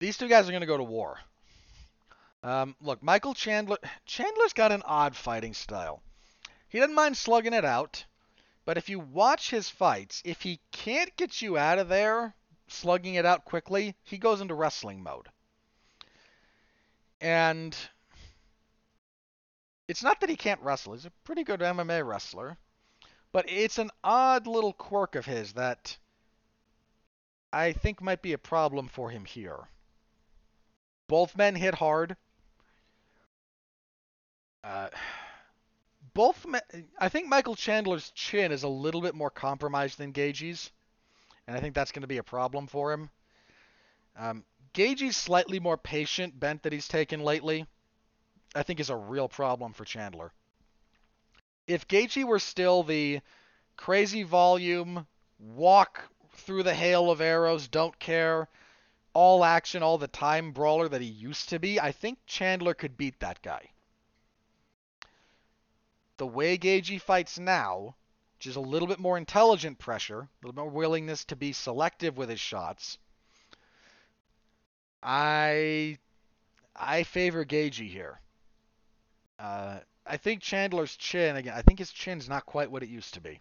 these 0.00 0.16
two 0.16 0.28
guys 0.28 0.48
are 0.48 0.52
going 0.52 0.62
to 0.62 0.66
go 0.66 0.76
to 0.76 0.82
war. 0.82 1.18
Um, 2.42 2.74
look, 2.80 3.02
Michael 3.02 3.34
Chandler. 3.34 3.78
Chandler's 4.06 4.54
got 4.54 4.72
an 4.72 4.82
odd 4.84 5.14
fighting 5.14 5.54
style. 5.54 6.02
He 6.68 6.78
doesn't 6.78 6.94
mind 6.94 7.16
slugging 7.16 7.52
it 7.52 7.64
out, 7.64 8.04
but 8.64 8.78
if 8.78 8.88
you 8.88 8.98
watch 8.98 9.50
his 9.50 9.68
fights, 9.68 10.22
if 10.24 10.40
he 10.40 10.60
can't 10.72 11.14
get 11.16 11.42
you 11.42 11.58
out 11.58 11.78
of 11.78 11.88
there, 11.88 12.34
slugging 12.68 13.14
it 13.14 13.26
out 13.26 13.44
quickly, 13.44 13.94
he 14.02 14.16
goes 14.18 14.40
into 14.40 14.54
wrestling 14.54 15.02
mode. 15.02 15.28
And 17.20 17.76
it's 19.86 20.02
not 20.02 20.20
that 20.20 20.30
he 20.30 20.36
can't 20.36 20.62
wrestle. 20.62 20.94
He's 20.94 21.04
a 21.04 21.12
pretty 21.24 21.44
good 21.44 21.60
MMA 21.60 22.06
wrestler. 22.06 22.56
But 23.32 23.50
it's 23.50 23.78
an 23.78 23.90
odd 24.02 24.46
little 24.46 24.72
quirk 24.72 25.14
of 25.14 25.26
his 25.26 25.52
that 25.52 25.98
I 27.52 27.72
think 27.72 28.00
might 28.00 28.22
be 28.22 28.32
a 28.32 28.38
problem 28.38 28.88
for 28.88 29.10
him 29.10 29.24
here. 29.24 29.68
Both 31.10 31.36
men 31.36 31.54
hit 31.54 31.74
hard. 31.74 32.16
Uh, 34.64 34.88
both 36.14 36.46
men, 36.46 36.62
I 36.98 37.08
think 37.08 37.28
Michael 37.28 37.56
Chandler's 37.56 38.10
chin 38.12 38.52
is 38.52 38.62
a 38.62 38.68
little 38.68 39.00
bit 39.00 39.14
more 39.14 39.30
compromised 39.30 39.98
than 39.98 40.12
Gaethje's 40.12 40.70
and 41.50 41.56
I 41.56 41.60
think 41.60 41.74
that's 41.74 41.90
going 41.90 42.02
to 42.02 42.06
be 42.06 42.18
a 42.18 42.22
problem 42.22 42.68
for 42.68 42.92
him. 42.92 43.10
Um, 44.16 44.44
Gaethje's 44.72 45.16
slightly 45.16 45.58
more 45.58 45.76
patient 45.76 46.38
bent 46.38 46.62
that 46.62 46.72
he's 46.72 46.86
taken 46.86 47.24
lately, 47.24 47.66
I 48.54 48.62
think 48.62 48.78
is 48.78 48.88
a 48.88 48.94
real 48.94 49.28
problem 49.28 49.72
for 49.72 49.84
Chandler. 49.84 50.32
If 51.66 51.88
Gaethje 51.88 52.22
were 52.24 52.38
still 52.38 52.84
the 52.84 53.18
crazy 53.76 54.22
volume, 54.22 55.08
walk 55.40 56.08
through 56.34 56.62
the 56.62 56.74
hail 56.74 57.10
of 57.10 57.20
arrows, 57.20 57.66
don't 57.66 57.98
care, 57.98 58.48
all 59.20 59.44
action 59.44 59.82
all 59.82 59.98
the 59.98 60.08
time 60.08 60.50
brawler 60.50 60.88
that 60.88 61.02
he 61.02 61.06
used 61.06 61.50
to 61.50 61.58
be, 61.58 61.78
I 61.78 61.92
think 61.92 62.18
Chandler 62.24 62.72
could 62.72 62.96
beat 62.96 63.20
that 63.20 63.42
guy. 63.42 63.68
The 66.16 66.26
way 66.26 66.56
Gaethje 66.56 67.02
fights 67.02 67.38
now, 67.38 67.96
which 68.38 68.46
is 68.46 68.56
a 68.56 68.60
little 68.60 68.88
bit 68.88 68.98
more 68.98 69.18
intelligent 69.18 69.78
pressure, 69.78 70.20
a 70.20 70.46
little 70.46 70.64
more 70.64 70.70
willingness 70.70 71.26
to 71.26 71.36
be 71.36 71.52
selective 71.52 72.16
with 72.16 72.30
his 72.30 72.40
shots. 72.40 72.96
I 75.02 75.98
I 76.74 77.02
favor 77.02 77.44
Gaethje 77.44 77.90
here. 77.90 78.22
Uh, 79.38 79.80
I 80.06 80.16
think 80.16 80.40
Chandler's 80.40 80.96
chin 80.96 81.36
again. 81.36 81.52
I 81.54 81.60
think 81.60 81.78
his 81.78 81.92
chin's 81.92 82.26
not 82.26 82.46
quite 82.46 82.70
what 82.70 82.82
it 82.82 82.88
used 82.88 83.12
to 83.14 83.20
be, 83.20 83.38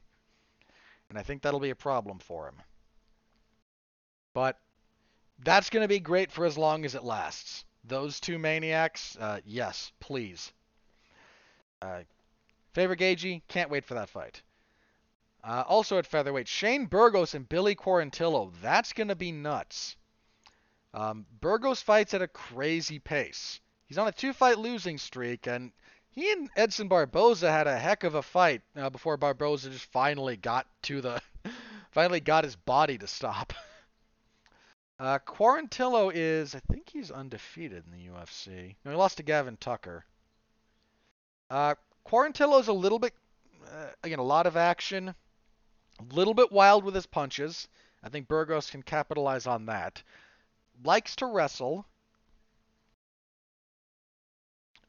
and 1.07 1.17
I 1.17 1.23
think 1.23 1.41
that'll 1.41 1.61
be 1.61 1.69
a 1.69 1.85
problem 1.87 2.19
for 2.19 2.49
him. 2.49 2.61
But 4.33 4.59
that's 5.43 5.69
going 5.69 5.83
to 5.83 5.87
be 5.87 5.99
great 5.99 6.31
for 6.31 6.45
as 6.45 6.57
long 6.57 6.85
as 6.85 6.95
it 6.95 7.03
lasts. 7.03 7.65
Those 7.83 8.19
two 8.19 8.37
maniacs, 8.37 9.17
uh, 9.19 9.39
yes, 9.45 9.91
please. 9.99 10.51
Uh, 11.81 12.01
favor 12.73 12.95
Gaethje, 12.95 13.41
can't 13.47 13.69
wait 13.69 13.85
for 13.85 13.93
that 13.93 14.09
fight. 14.09 14.41
Uh, 15.43 15.63
also 15.67 15.97
at 15.97 16.05
featherweight, 16.05 16.47
Shane 16.47 16.85
Burgos 16.85 17.33
and 17.33 17.47
Billy 17.47 17.75
Quarantillo. 17.75 18.51
That's 18.61 18.91
going 18.91 19.07
to 19.07 19.15
be 19.15 19.31
nuts. 19.31 19.95
Um, 20.93 21.25
Burgos 21.39 21.81
fights 21.81 22.13
at 22.13 22.21
a 22.21 22.27
crazy 22.27 22.99
pace. 22.99 23.61
He's 23.85 23.97
on 23.97 24.07
a 24.07 24.11
two-fight 24.11 24.57
losing 24.57 24.97
streak, 24.97 25.47
and 25.47 25.71
he 26.09 26.31
and 26.31 26.49
Edson 26.55 26.89
Barboza 26.89 27.49
had 27.49 27.67
a 27.67 27.77
heck 27.77 28.03
of 28.03 28.15
a 28.15 28.21
fight 28.21 28.61
uh, 28.75 28.89
before 28.89 29.15
Barboza 29.15 29.69
just 29.69 29.85
finally 29.85 30.35
got 30.35 30.67
to 30.83 30.99
the, 30.99 31.21
finally 31.91 32.19
got 32.19 32.43
his 32.43 32.55
body 32.55 32.97
to 32.97 33.07
stop. 33.07 33.53
Uh, 34.99 35.17
Quarantillo 35.19 36.11
is, 36.13 36.53
I 36.53 36.59
think 36.71 36.89
he's 36.89 37.09
undefeated 37.09 37.85
in 37.85 37.91
the 37.91 38.07
UFC. 38.09 38.75
No, 38.83 38.91
he 38.91 38.97
lost 38.97 39.17
to 39.17 39.23
Gavin 39.23 39.55
Tucker. 39.57 40.03
Uh, 41.49 41.75
Quarantillo's 42.05 42.67
a 42.67 42.73
little 42.73 42.99
bit, 42.99 43.13
uh, 43.71 43.87
again, 44.03 44.19
a 44.19 44.23
lot 44.23 44.45
of 44.45 44.57
action. 44.57 45.15
A 45.99 46.13
little 46.13 46.33
bit 46.33 46.51
wild 46.51 46.83
with 46.83 46.95
his 46.95 47.05
punches. 47.05 47.69
I 48.03 48.09
think 48.09 48.27
Burgos 48.27 48.69
can 48.69 48.83
capitalize 48.83 49.47
on 49.47 49.65
that. 49.67 50.03
Likes 50.83 51.15
to 51.17 51.27
wrestle. 51.27 51.85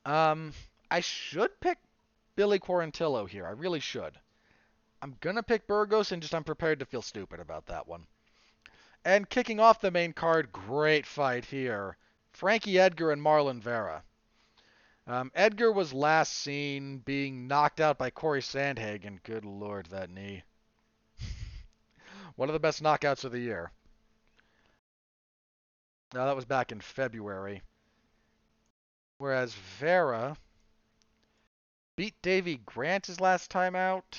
Um, 0.04 0.52
I 0.90 1.00
should 1.00 1.60
pick 1.60 1.78
Billy 2.34 2.58
Quarantillo 2.58 3.28
here. 3.28 3.46
I 3.46 3.50
really 3.50 3.80
should. 3.80 4.18
I'm 5.02 5.16
gonna 5.20 5.42
pick 5.42 5.66
Burgos, 5.66 6.12
and 6.12 6.20
just 6.20 6.34
I'm 6.34 6.44
prepared 6.44 6.80
to 6.80 6.84
feel 6.84 7.02
stupid 7.02 7.40
about 7.40 7.66
that 7.66 7.86
one. 7.86 8.06
And 9.04 9.28
kicking 9.28 9.60
off 9.60 9.80
the 9.80 9.90
main 9.90 10.12
card, 10.12 10.52
great 10.52 11.06
fight 11.06 11.46
here. 11.46 11.96
Frankie 12.32 12.78
Edgar 12.78 13.10
and 13.12 13.22
Marlon 13.22 13.60
Vera. 13.60 14.02
Um, 15.06 15.32
Edgar 15.34 15.72
was 15.72 15.92
last 15.92 16.32
seen 16.32 16.98
being 16.98 17.48
knocked 17.48 17.80
out 17.80 17.98
by 17.98 18.10
Corey 18.10 18.42
Sandhagen. 18.42 19.22
Good 19.22 19.44
lord, 19.44 19.86
that 19.86 20.10
knee. 20.10 20.44
One 22.36 22.48
of 22.48 22.52
the 22.52 22.60
best 22.60 22.82
knockouts 22.82 23.24
of 23.24 23.32
the 23.32 23.40
year. 23.40 23.72
Now 26.12 26.26
that 26.26 26.36
was 26.36 26.44
back 26.44 26.70
in 26.70 26.80
February. 26.80 27.62
Whereas 29.18 29.54
Vera 29.78 30.36
beat 31.96 32.14
Davy 32.22 32.58
Grant 32.58 33.06
his 33.06 33.20
last 33.20 33.50
time 33.50 33.74
out. 33.74 34.18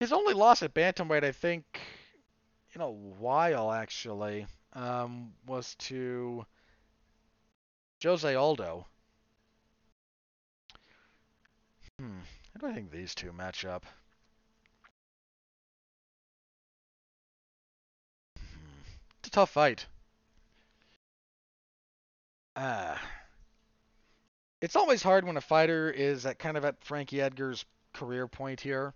His 0.00 0.12
only 0.12 0.34
loss 0.34 0.62
at 0.62 0.74
bantamweight, 0.74 1.24
I 1.24 1.32
think, 1.32 1.64
in 2.74 2.82
a 2.82 2.90
while 2.90 3.72
actually, 3.72 4.46
um, 4.74 5.32
was 5.46 5.74
to 5.76 6.44
Jose 8.02 8.34
Aldo. 8.34 8.86
Hmm. 11.98 12.18
How 12.52 12.60
do 12.60 12.66
I 12.66 12.74
think 12.74 12.90
these 12.90 13.14
two 13.14 13.32
match 13.32 13.64
up? 13.64 13.86
Hmm. 18.38 18.82
It's 19.20 19.28
a 19.28 19.30
tough 19.30 19.50
fight. 19.50 19.86
Ah. 22.54 23.00
It's 24.60 24.76
always 24.76 25.02
hard 25.02 25.24
when 25.24 25.38
a 25.38 25.42
fighter 25.42 25.90
is 25.90 26.26
at 26.26 26.38
kind 26.38 26.58
of 26.58 26.66
at 26.66 26.84
Frankie 26.84 27.22
Edgar's 27.22 27.64
career 27.94 28.28
point 28.28 28.60
here. 28.60 28.94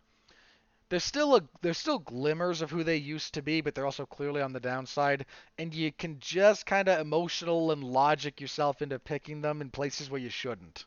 There's 0.91 1.05
still 1.05 1.37
a 1.37 1.43
there's 1.61 1.79
still 1.79 2.01
glimmers 2.01 2.63
of 2.63 2.71
who 2.73 2.83
they 2.83 2.97
used 2.97 3.35
to 3.35 3.43
be, 3.43 3.61
but 3.61 3.77
they're 3.77 3.87
also 3.87 4.05
clearly 4.05 4.43
on 4.43 4.53
the 4.53 4.59
downside, 4.59 5.25
and 5.57 5.73
you 5.73 5.93
can 5.93 6.19
just 6.19 6.67
kind 6.67 6.89
of 6.89 6.99
emotional 6.99 7.71
and 7.71 7.85
logic 7.85 8.41
yourself 8.41 8.83
into 8.83 8.99
picking 8.99 9.41
them 9.41 9.61
in 9.61 9.71
places 9.71 10.11
where 10.11 10.21
you 10.21 10.31
shouldn't. 10.31 10.85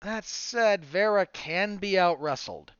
That 0.00 0.24
said, 0.24 0.86
Vera 0.86 1.26
can 1.26 1.76
be 1.76 1.98
out 1.98 2.18
wrestled. 2.18 2.72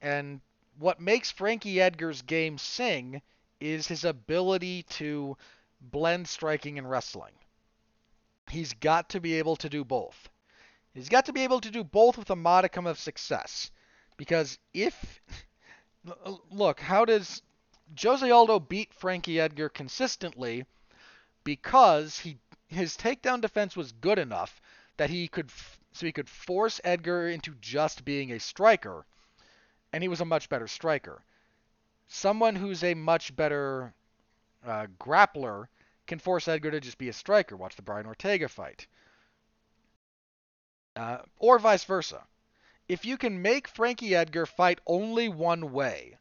And 0.00 0.40
what 0.76 0.98
makes 0.98 1.30
Frankie 1.30 1.80
Edgar's 1.80 2.22
game 2.22 2.58
sing 2.58 3.22
is 3.60 3.86
his 3.86 4.04
ability 4.04 4.82
to 4.84 5.36
blend 5.80 6.28
striking 6.28 6.76
and 6.76 6.90
wrestling. 6.90 7.34
He's 8.50 8.72
got 8.72 9.10
to 9.10 9.20
be 9.20 9.34
able 9.34 9.54
to 9.56 9.68
do 9.68 9.84
both. 9.84 10.28
He's 10.94 11.08
got 11.08 11.26
to 11.26 11.32
be 11.32 11.44
able 11.44 11.60
to 11.60 11.70
do 11.70 11.84
both 11.84 12.18
with 12.18 12.30
a 12.30 12.36
modicum 12.36 12.86
of 12.86 12.98
success. 12.98 13.70
Because 14.16 14.58
if. 14.74 15.20
Look, 16.50 16.80
how 16.80 17.04
does. 17.04 17.42
Jose 18.00 18.30
Aldo 18.30 18.60
beat 18.60 18.94
Frankie 18.94 19.40
Edgar 19.40 19.68
consistently 19.68 20.64
because 21.42 22.20
he 22.20 22.38
his 22.68 22.96
takedown 22.96 23.40
defense 23.40 23.76
was 23.76 23.90
good 23.92 24.18
enough 24.18 24.60
that 24.96 25.10
he 25.10 25.26
could 25.26 25.50
so 25.92 26.06
he 26.06 26.12
could 26.12 26.28
force 26.28 26.80
Edgar 26.84 27.28
into 27.28 27.54
just 27.60 28.04
being 28.04 28.30
a 28.30 28.38
striker, 28.38 29.04
and 29.92 30.02
he 30.04 30.08
was 30.08 30.20
a 30.20 30.24
much 30.24 30.48
better 30.48 30.68
striker. 30.68 31.22
Someone 32.06 32.54
who's 32.54 32.84
a 32.84 32.94
much 32.94 33.34
better 33.34 33.92
uh, 34.64 34.86
grappler 35.00 35.66
can 36.06 36.18
force 36.18 36.46
Edgar 36.46 36.70
to 36.70 36.80
just 36.80 36.98
be 36.98 37.08
a 37.08 37.12
striker. 37.12 37.56
Watch 37.56 37.76
the 37.76 37.82
Brian 37.82 38.06
Ortega 38.06 38.48
fight. 38.48 38.86
Uh, 41.00 41.22
or 41.38 41.58
vice 41.58 41.84
versa. 41.84 42.22
If 42.86 43.06
you 43.06 43.16
can 43.16 43.40
make 43.40 43.66
Frankie 43.68 44.14
Edgar 44.14 44.44
fight 44.44 44.80
only 44.86 45.30
one 45.30 45.72
way, 45.72 46.18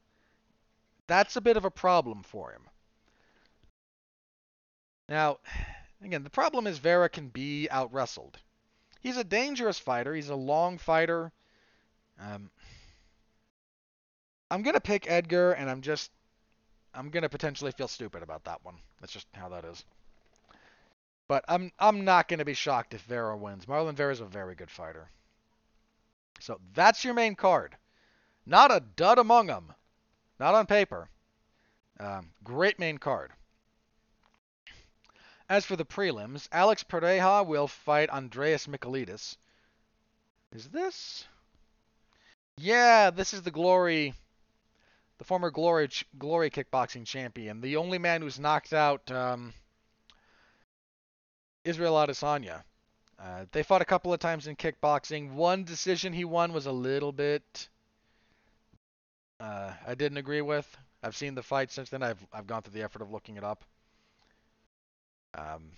that's 1.06 1.35
a 1.35 1.41
bit 1.41 1.58
of 1.58 1.66
a 1.66 1.72
problem 1.72 2.24
for 2.24 2.53
him. 2.53 2.61
Now, 5.09 5.40
again, 6.01 6.24
the 6.24 6.30
problem 6.30 6.66
is 6.66 6.77
Vera 6.77 7.09
can 7.09 7.27
be 7.27 7.67
out 7.69 7.91
wrestled. 7.91 8.40
He's 9.01 9.17
a 9.17 9.24
dangerous 9.25 9.77
fighter. 9.77 10.16
He's 10.16 10.30
a 10.30 10.35
long 10.35 10.77
fighter. 10.77 11.33
Um, 12.17 12.49
I'm 14.49 14.61
gonna 14.61 14.80
pick 14.80 15.11
Edgar, 15.11 15.51
and 15.51 15.69
I'm 15.69 15.82
just 15.82 16.09
I'm 16.93 17.09
gonna 17.09 17.27
potentially 17.27 17.74
feel 17.74 17.90
stupid 17.90 18.24
about 18.24 18.45
that 18.45 18.64
one. 18.64 18.77
That's 19.01 19.11
just 19.11 19.27
how 19.33 19.49
that 19.49 19.66
is. 19.66 19.83
But 21.30 21.45
I'm 21.48 21.72
I'm 21.77 22.03
not 22.03 22.27
gonna 22.27 22.43
be 22.43 22.56
shocked 22.56 22.95
if 22.95 23.03
Vera 23.03 23.38
wins. 23.38 23.67
Marlon 23.67 23.93
Vera 23.95 24.11
is 24.11 24.19
a 24.19 24.25
very 24.25 24.56
good 24.56 24.72
fighter. 24.72 25.11
So 26.40 26.59
that's 26.74 27.06
your 27.06 27.14
main 27.14 27.35
card. 27.35 27.77
Not 28.48 28.72
a 28.72 28.80
dud 28.80 29.19
among 29.19 29.48
them. 29.48 29.74
Not 30.40 30.56
on 30.56 30.66
paper. 30.66 31.08
Um, 31.99 32.32
great 32.43 32.80
main 32.80 32.98
card. 32.98 33.32
As 35.48 35.66
for 35.66 35.75
the 35.75 35.85
prelims, 35.85 36.49
Alex 36.51 36.82
Pereira 36.82 37.43
will 37.43 37.67
fight 37.67 38.09
Andreas 38.09 38.66
Michailidis. 38.66 39.38
Is 40.51 40.69
this? 40.69 41.27
Yeah, 42.58 43.11
this 43.11 43.35
is 43.35 43.43
the 43.43 43.51
Glory 43.51 44.16
the 45.19 45.25
former 45.25 45.51
Glory 45.51 45.90
Glory 46.17 46.49
kickboxing 46.49 47.06
champion, 47.06 47.61
the 47.61 47.75
only 47.75 47.99
man 47.99 48.24
who's 48.24 48.40
knocked 48.40 48.74
out 48.74 49.11
um, 49.11 49.53
Israel 51.69 51.95
Adesanya. 51.95 52.64
Uh, 53.17 53.45
they 53.51 53.64
fought 53.64 53.81
a 53.81 53.85
couple 53.85 54.14
of 54.14 54.19
times 54.19 54.48
in 54.48 54.56
kickboxing. 54.56 55.33
One 55.33 55.64
decision 55.64 56.14
he 56.14 56.25
won 56.25 56.53
was 56.53 56.65
a 56.65 56.72
little 56.72 57.11
bit 57.11 57.69
uh, 59.39 59.72
I 59.88 59.95
didn't 59.95 60.17
agree 60.17 60.41
with. 60.41 60.77
I've 61.01 61.15
seen 61.15 61.33
the 61.35 61.43
fight 61.43 61.72
since 61.72 61.89
then. 61.89 62.03
I've 62.03 62.25
I've 62.33 62.48
gone 62.48 62.61
through 62.61 62.73
the 62.73 62.83
effort 62.83 63.01
of 63.01 63.11
looking 63.11 63.38
it 63.38 63.43
up. 63.43 63.64
Um, 65.33 65.72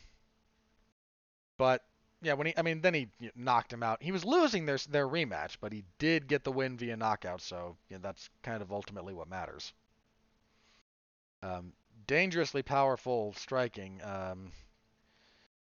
but 1.57 1.83
yeah, 2.23 2.33
when 2.33 2.47
he, 2.47 2.53
I 2.57 2.63
mean, 2.63 2.81
then 2.81 2.93
he 2.93 3.09
knocked 3.35 3.71
him 3.71 3.83
out. 3.83 4.01
He 4.01 4.11
was 4.11 4.25
losing 4.25 4.65
their 4.65 4.79
their 4.89 5.07
rematch, 5.07 5.57
but 5.61 5.71
he 5.71 5.83
did 5.99 6.27
get 6.27 6.43
the 6.43 6.51
win 6.51 6.77
via 6.77 6.97
knockout. 6.97 7.41
So 7.41 7.77
that's 7.89 8.29
kind 8.41 8.61
of 8.61 8.71
ultimately 8.71 9.13
what 9.13 9.29
matters. 9.29 9.73
Um, 11.43 11.73
dangerously 12.07 12.63
powerful 12.63 13.33
striking. 13.33 14.01
Um, 14.03 14.51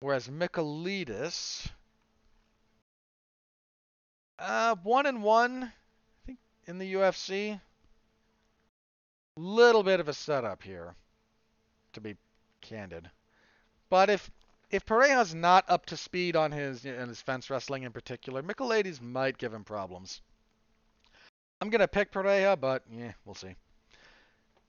whereas 0.02 0.28
Michailidis, 0.28 1.66
uh, 4.38 4.74
one 4.82 5.06
and 5.06 5.22
one, 5.22 5.64
I 5.64 6.26
think 6.26 6.38
in 6.66 6.78
the 6.78 6.94
UFC. 6.94 7.60
Little 9.36 9.82
bit 9.82 10.00
of 10.00 10.08
a 10.08 10.12
setup 10.12 10.62
here, 10.62 10.94
to 11.94 12.00
be 12.02 12.16
candid. 12.60 13.10
But 13.88 14.10
if 14.10 14.30
if 14.70 14.84
Pereira's 14.84 15.34
not 15.34 15.64
up 15.68 15.86
to 15.86 15.96
speed 15.96 16.36
on 16.36 16.52
his 16.52 16.84
on 16.84 17.08
his 17.08 17.22
fence 17.22 17.48
wrestling 17.48 17.84
in 17.84 17.92
particular, 17.92 18.42
Michailidis 18.42 19.00
might 19.00 19.38
give 19.38 19.54
him 19.54 19.64
problems. 19.64 20.20
I'm 21.60 21.70
gonna 21.70 21.88
pick 21.88 22.10
Pereira, 22.10 22.56
but 22.56 22.82
yeah, 22.90 23.12
we'll 23.24 23.34
see. 23.34 23.54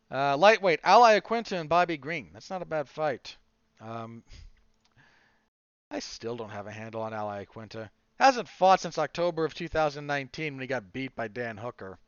Uh, 0.10 0.38
lightweight, 0.38 0.80
Al 0.84 1.02
Iaquinta 1.02 1.60
and 1.60 1.68
Bobby 1.68 1.98
Green. 1.98 2.30
That's 2.34 2.50
not 2.50 2.62
a 2.62 2.66
bad 2.66 2.88
fight. 2.88 3.36
Um, 3.82 4.24
I 5.94 6.00
still 6.00 6.36
don't 6.36 6.50
have 6.50 6.66
a 6.66 6.72
handle 6.72 7.04
on 7.04 7.14
Al 7.14 7.28
Iaquinta. 7.28 7.88
Hasn't 8.20 8.50
fought 8.50 8.80
since 8.80 8.98
October 8.98 9.46
of 9.46 9.54
2019 9.54 10.54
when 10.54 10.62
he 10.62 10.66
got 10.66 10.92
beat 10.92 11.16
by 11.16 11.28
Dan 11.28 11.56
Hooker. 11.56 12.00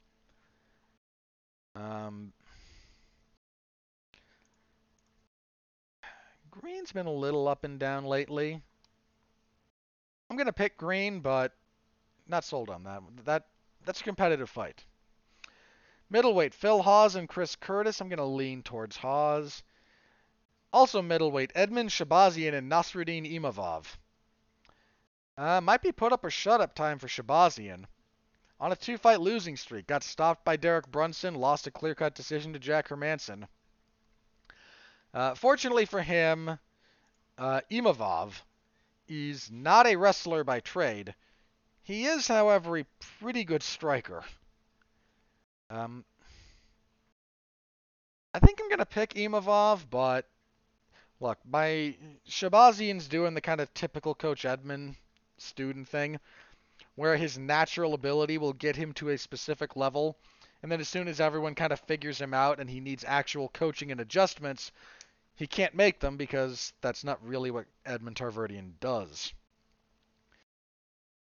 Um, 1.75 2.33
Green's 6.49 6.91
been 6.91 7.05
a 7.05 7.11
little 7.11 7.47
up 7.47 7.63
and 7.63 7.79
down 7.79 8.05
lately. 8.05 8.59
I'm 10.31 10.35
going 10.35 10.47
to 10.47 10.53
pick 10.53 10.77
Green, 10.77 11.19
but 11.19 11.53
not 12.27 12.43
sold 12.43 12.71
on 12.71 12.85
that. 12.85 13.03
That 13.25 13.45
That's 13.85 14.01
a 14.01 14.03
competitive 14.03 14.49
fight. 14.49 14.83
Middleweight, 16.09 16.55
Phil 16.55 16.81
Hawes 16.81 17.15
and 17.15 17.29
Chris 17.29 17.55
Curtis. 17.55 18.01
I'm 18.01 18.09
going 18.09 18.17
to 18.17 18.25
lean 18.25 18.63
towards 18.63 18.97
Hawes. 18.97 19.61
Also 20.75 21.01
middleweight, 21.01 21.53
Edmen 21.55 21.87
Shahbazyan 21.87 22.53
and 22.53 22.69
Nassourdine 22.69 23.33
Imavov. 23.33 23.85
Uh, 25.37 25.61
might 25.61 25.81
be 25.81 25.93
put 25.93 26.11
up 26.11 26.25
or 26.25 26.29
shut 26.29 26.59
up 26.59 26.75
time 26.75 26.99
for 26.99 27.07
Shabazian. 27.07 27.85
On 28.59 28.73
a 28.73 28.75
two 28.75 28.97
fight 28.97 29.21
losing 29.21 29.55
streak, 29.55 29.87
got 29.87 30.03
stopped 30.03 30.43
by 30.43 30.57
Derek 30.57 30.91
Brunson, 30.91 31.35
lost 31.35 31.65
a 31.65 31.71
clear 31.71 31.95
cut 31.95 32.13
decision 32.13 32.51
to 32.51 32.59
Jack 32.59 32.89
Hermansson. 32.89 33.47
Uh, 35.13 35.33
fortunately 35.35 35.85
for 35.85 36.01
him, 36.01 36.59
uh, 37.37 37.61
Imavov 37.71 38.33
is 39.07 39.49
not 39.49 39.87
a 39.87 39.95
wrestler 39.95 40.43
by 40.43 40.59
trade. 40.59 41.15
He 41.83 42.03
is, 42.03 42.27
however, 42.27 42.79
a 42.79 42.85
pretty 43.21 43.45
good 43.45 43.63
striker. 43.63 44.25
Um, 45.69 46.03
I 48.33 48.39
think 48.39 48.59
I'm 48.59 48.67
going 48.67 48.79
to 48.79 48.85
pick 48.85 49.13
Imavov, 49.13 49.89
but 49.89 50.27
look, 51.19 51.37
my 51.45 51.95
Shahbazyan's 52.27 53.07
doing 53.07 53.33
the 53.33 53.41
kind 53.41 53.61
of 53.61 53.73
typical 53.73 54.15
Coach 54.15 54.45
Edmond 54.45 54.95
student 55.37 55.87
thing, 55.87 56.19
where 56.95 57.17
his 57.17 57.37
natural 57.37 57.93
ability 57.93 58.37
will 58.37 58.53
get 58.53 58.75
him 58.75 58.93
to 58.93 59.09
a 59.09 59.17
specific 59.17 59.75
level, 59.75 60.17
and 60.61 60.71
then 60.71 60.79
as 60.79 60.89
soon 60.89 61.07
as 61.07 61.21
everyone 61.21 61.55
kind 61.55 61.71
of 61.71 61.79
figures 61.81 62.19
him 62.19 62.33
out 62.33 62.59
and 62.59 62.69
he 62.69 62.79
needs 62.79 63.03
actual 63.05 63.49
coaching 63.49 63.91
and 63.91 64.01
adjustments, 64.01 64.71
he 65.35 65.47
can't 65.47 65.75
make 65.75 65.99
them 65.99 66.17
because 66.17 66.73
that's 66.81 67.03
not 67.03 67.25
really 67.25 67.51
what 67.51 67.65
Edmond 67.85 68.15
Tarverdyan 68.15 68.71
does. 68.79 69.33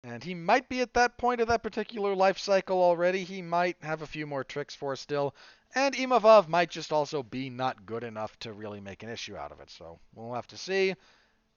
And 0.03 0.23
he 0.23 0.33
might 0.33 0.69
be 0.69 0.79
at 0.79 0.93
that 0.93 1.17
point 1.17 1.41
of 1.41 1.49
that 1.49 1.63
particular 1.63 2.15
life 2.15 2.37
cycle 2.37 2.81
already. 2.81 3.23
He 3.23 3.41
might 3.41 3.75
have 3.81 4.01
a 4.01 4.07
few 4.07 4.25
more 4.25 4.43
tricks 4.43 4.73
for 4.73 4.93
us 4.93 5.01
still. 5.01 5.35
And 5.75 5.93
Imavov 5.95 6.47
might 6.47 6.69
just 6.69 6.91
also 6.91 7.23
be 7.23 7.49
not 7.49 7.85
good 7.85 8.03
enough 8.03 8.37
to 8.39 8.53
really 8.53 8.79
make 8.79 9.03
an 9.03 9.09
issue 9.09 9.35
out 9.35 9.51
of 9.51 9.59
it. 9.59 9.69
So 9.69 9.99
we'll 10.15 10.33
have 10.33 10.47
to 10.47 10.57
see. 10.57 10.95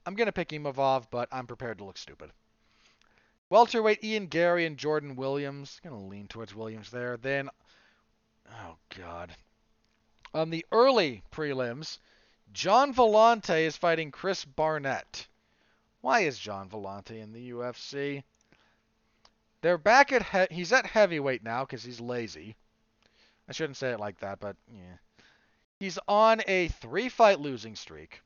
I'm 0.05 0.15
going 0.15 0.27
to 0.27 0.31
pick 0.31 0.49
Imavov, 0.49 1.07
but 1.09 1.29
I'm 1.31 1.47
prepared 1.47 1.77
to 1.77 1.85
look 1.85 1.97
stupid. 1.97 2.31
Welterweight 3.49 4.03
Ian 4.03 4.27
Garry 4.27 4.65
and 4.65 4.77
Jordan 4.77 5.15
Williams. 5.15 5.79
Going 5.83 5.95
to 5.99 6.07
lean 6.07 6.27
towards 6.27 6.55
Williams 6.55 6.89
there. 6.89 7.17
Then, 7.17 7.49
oh, 8.49 8.77
God. 8.97 9.35
On 10.33 10.49
the 10.49 10.65
early 10.71 11.23
prelims, 11.31 11.99
Gian 12.53 12.93
Villante 12.93 13.65
is 13.65 13.77
fighting 13.77 14.11
Chris 14.11 14.45
Barnett. 14.45 15.27
Why 16.01 16.21
is 16.21 16.39
Gian 16.39 16.69
Villante 16.69 17.19
in 17.21 17.31
the 17.31 17.51
UFC? 17.51 18.23
They're 19.61 19.77
back 19.77 20.11
at 20.11 20.49
he- 20.49 20.55
he's 20.55 20.73
at 20.73 20.85
heavyweight 20.85 21.43
now 21.43 21.63
because 21.63 21.83
he's 21.83 22.01
lazy. 22.01 22.55
I 23.47 23.53
shouldn't 23.53 23.77
say 23.77 23.91
it 23.91 23.99
like 23.99 24.19
that, 24.19 24.39
but 24.39 24.55
yeah. 24.71 24.97
He's 25.79 25.97
on 26.07 26.41
a 26.47 26.67
three-fight 26.67 27.39
losing 27.39 27.75
streak. 27.75 28.21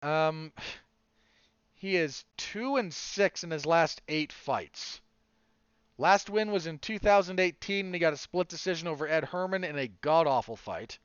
Um, 0.00 0.52
he 1.74 1.96
is 1.96 2.24
two 2.36 2.76
and 2.76 2.94
six 2.94 3.42
in 3.42 3.50
his 3.50 3.66
last 3.66 4.00
eight 4.08 4.32
fights. 4.32 5.00
Last 5.98 6.30
win 6.30 6.52
was 6.52 6.66
in 6.66 6.78
2018, 6.78 7.86
and 7.86 7.94
he 7.94 7.98
got 7.98 8.12
a 8.12 8.18
split 8.18 8.48
decision 8.48 8.86
over 8.86 9.08
Ed 9.08 9.24
Herman 9.24 9.64
in 9.64 9.78
a 9.78 9.88
god 9.88 10.26
awful 10.26 10.56
fight. 10.56 10.98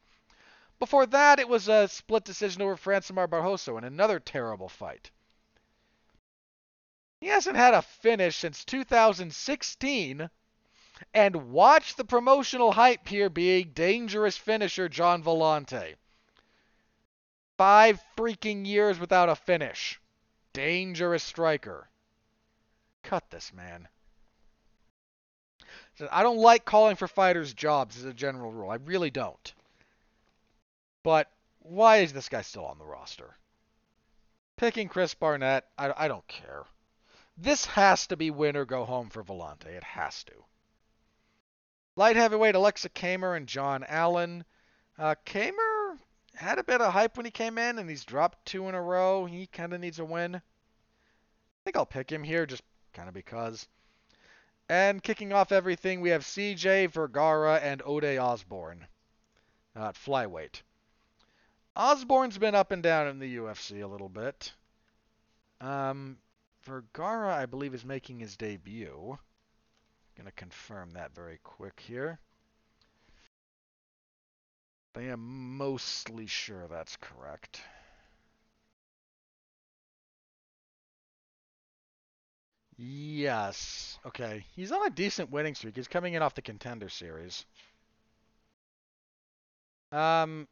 Before 0.79 1.05
that, 1.05 1.39
it 1.39 1.47
was 1.47 1.67
a 1.67 1.87
split 1.87 2.23
decision 2.23 2.61
over 2.61 2.75
Francimar 2.75 3.27
Barroso 3.27 3.77
in 3.77 3.83
another 3.83 4.19
terrible 4.19 4.67
fight. 4.67 5.11
He 7.19 7.27
hasn't 7.27 7.55
had 7.55 7.73
a 7.73 7.81
finish 7.81 8.37
since 8.37 8.65
2016. 8.65 10.29
And 11.13 11.51
watch 11.51 11.95
the 11.95 12.05
promotional 12.05 12.71
hype 12.71 13.07
here 13.07 13.29
being 13.29 13.71
dangerous 13.73 14.37
finisher 14.37 14.87
Gian 14.87 15.23
Villante. 15.23 15.95
Five 17.57 18.01
freaking 18.17 18.65
years 18.65 18.99
without 18.99 19.29
a 19.29 19.35
finish. 19.35 19.99
Dangerous 20.53 21.23
striker. 21.23 21.89
Cut 23.03 23.29
this 23.29 23.53
man. 23.53 23.87
I 26.09 26.23
don't 26.23 26.37
like 26.37 26.65
calling 26.65 26.95
for 26.95 27.07
fighters 27.07 27.53
jobs 27.53 27.97
as 27.97 28.05
a 28.05 28.13
general 28.13 28.51
rule. 28.51 28.69
I 28.69 28.75
really 28.75 29.11
don't. 29.11 29.53
But 31.03 31.31
why 31.59 31.97
is 31.97 32.13
this 32.13 32.29
guy 32.29 32.41
still 32.41 32.65
on 32.65 32.77
the 32.77 32.85
roster? 32.85 33.37
Picking 34.55 34.87
Chris 34.87 35.13
Barnett, 35.13 35.67
I, 35.77 35.93
I 35.95 36.07
don't 36.07 36.27
care. 36.27 36.65
This 37.37 37.65
has 37.65 38.07
to 38.07 38.17
be 38.17 38.31
win 38.31 38.55
or 38.55 38.65
go 38.65 38.85
home 38.85 39.09
for 39.09 39.23
Volante. 39.23 39.65
It 39.65 39.83
has 39.83 40.23
to. 40.25 40.33
Light 42.01 42.15
heavyweight 42.15 42.55
Aleksa 42.55 42.89
Camur 42.89 43.37
and 43.37 43.45
John 43.45 43.85
Allen. 43.87 44.43
Uh, 44.97 45.13
Kamer, 45.23 45.99
had 46.33 46.57
a 46.57 46.63
bit 46.63 46.81
of 46.81 46.91
hype 46.91 47.15
when 47.15 47.27
he 47.27 47.31
came 47.31 47.59
in, 47.59 47.77
and 47.77 47.87
he's 47.87 48.05
dropped 48.05 48.43
two 48.43 48.67
in 48.67 48.73
a 48.73 48.81
row. 48.81 49.27
He 49.27 49.45
kind 49.45 49.71
of 49.71 49.79
needs 49.79 49.99
a 49.99 50.03
win. 50.03 50.33
I 50.33 50.41
think 51.63 51.77
I'll 51.77 51.85
pick 51.85 52.11
him 52.11 52.23
here 52.23 52.47
just 52.47 52.63
kind 52.93 53.07
of 53.07 53.13
because. 53.13 53.67
And 54.67 55.03
kicking 55.03 55.31
off 55.31 55.51
everything, 55.51 56.01
we 56.01 56.09
have 56.09 56.23
CJ 56.23 56.89
Vergara 56.89 57.57
and 57.57 57.83
Ode 57.85 58.17
Osborne 58.17 58.87
at 59.75 59.93
flyweight. 59.93 60.63
Osborne's 61.75 62.39
been 62.39 62.55
up 62.55 62.71
and 62.71 62.81
down 62.81 63.09
in 63.09 63.19
the 63.19 63.37
UFC 63.37 63.83
a 63.83 63.87
little 63.87 64.09
bit. 64.09 64.51
Um, 65.61 66.17
Vergara, 66.63 67.35
I 67.35 67.45
believe, 67.45 67.75
is 67.75 67.85
making 67.85 68.17
his 68.17 68.35
debut. 68.37 69.19
Gonna 70.17 70.31
confirm 70.31 70.91
that 70.93 71.15
very 71.15 71.39
quick 71.43 71.79
here. 71.79 72.19
I 74.95 75.03
am 75.03 75.57
mostly 75.57 76.27
sure 76.27 76.67
that's 76.67 76.97
correct. 76.97 77.61
Yes. 82.77 83.99
Okay. 84.05 84.43
He's 84.55 84.71
on 84.71 84.85
a 84.85 84.89
decent 84.89 85.31
winning 85.31 85.55
streak. 85.55 85.75
He's 85.75 85.87
coming 85.87 86.15
in 86.15 86.21
off 86.21 86.35
the 86.35 86.41
contender 86.41 86.89
series. 86.89 87.45
Um, 89.91 90.47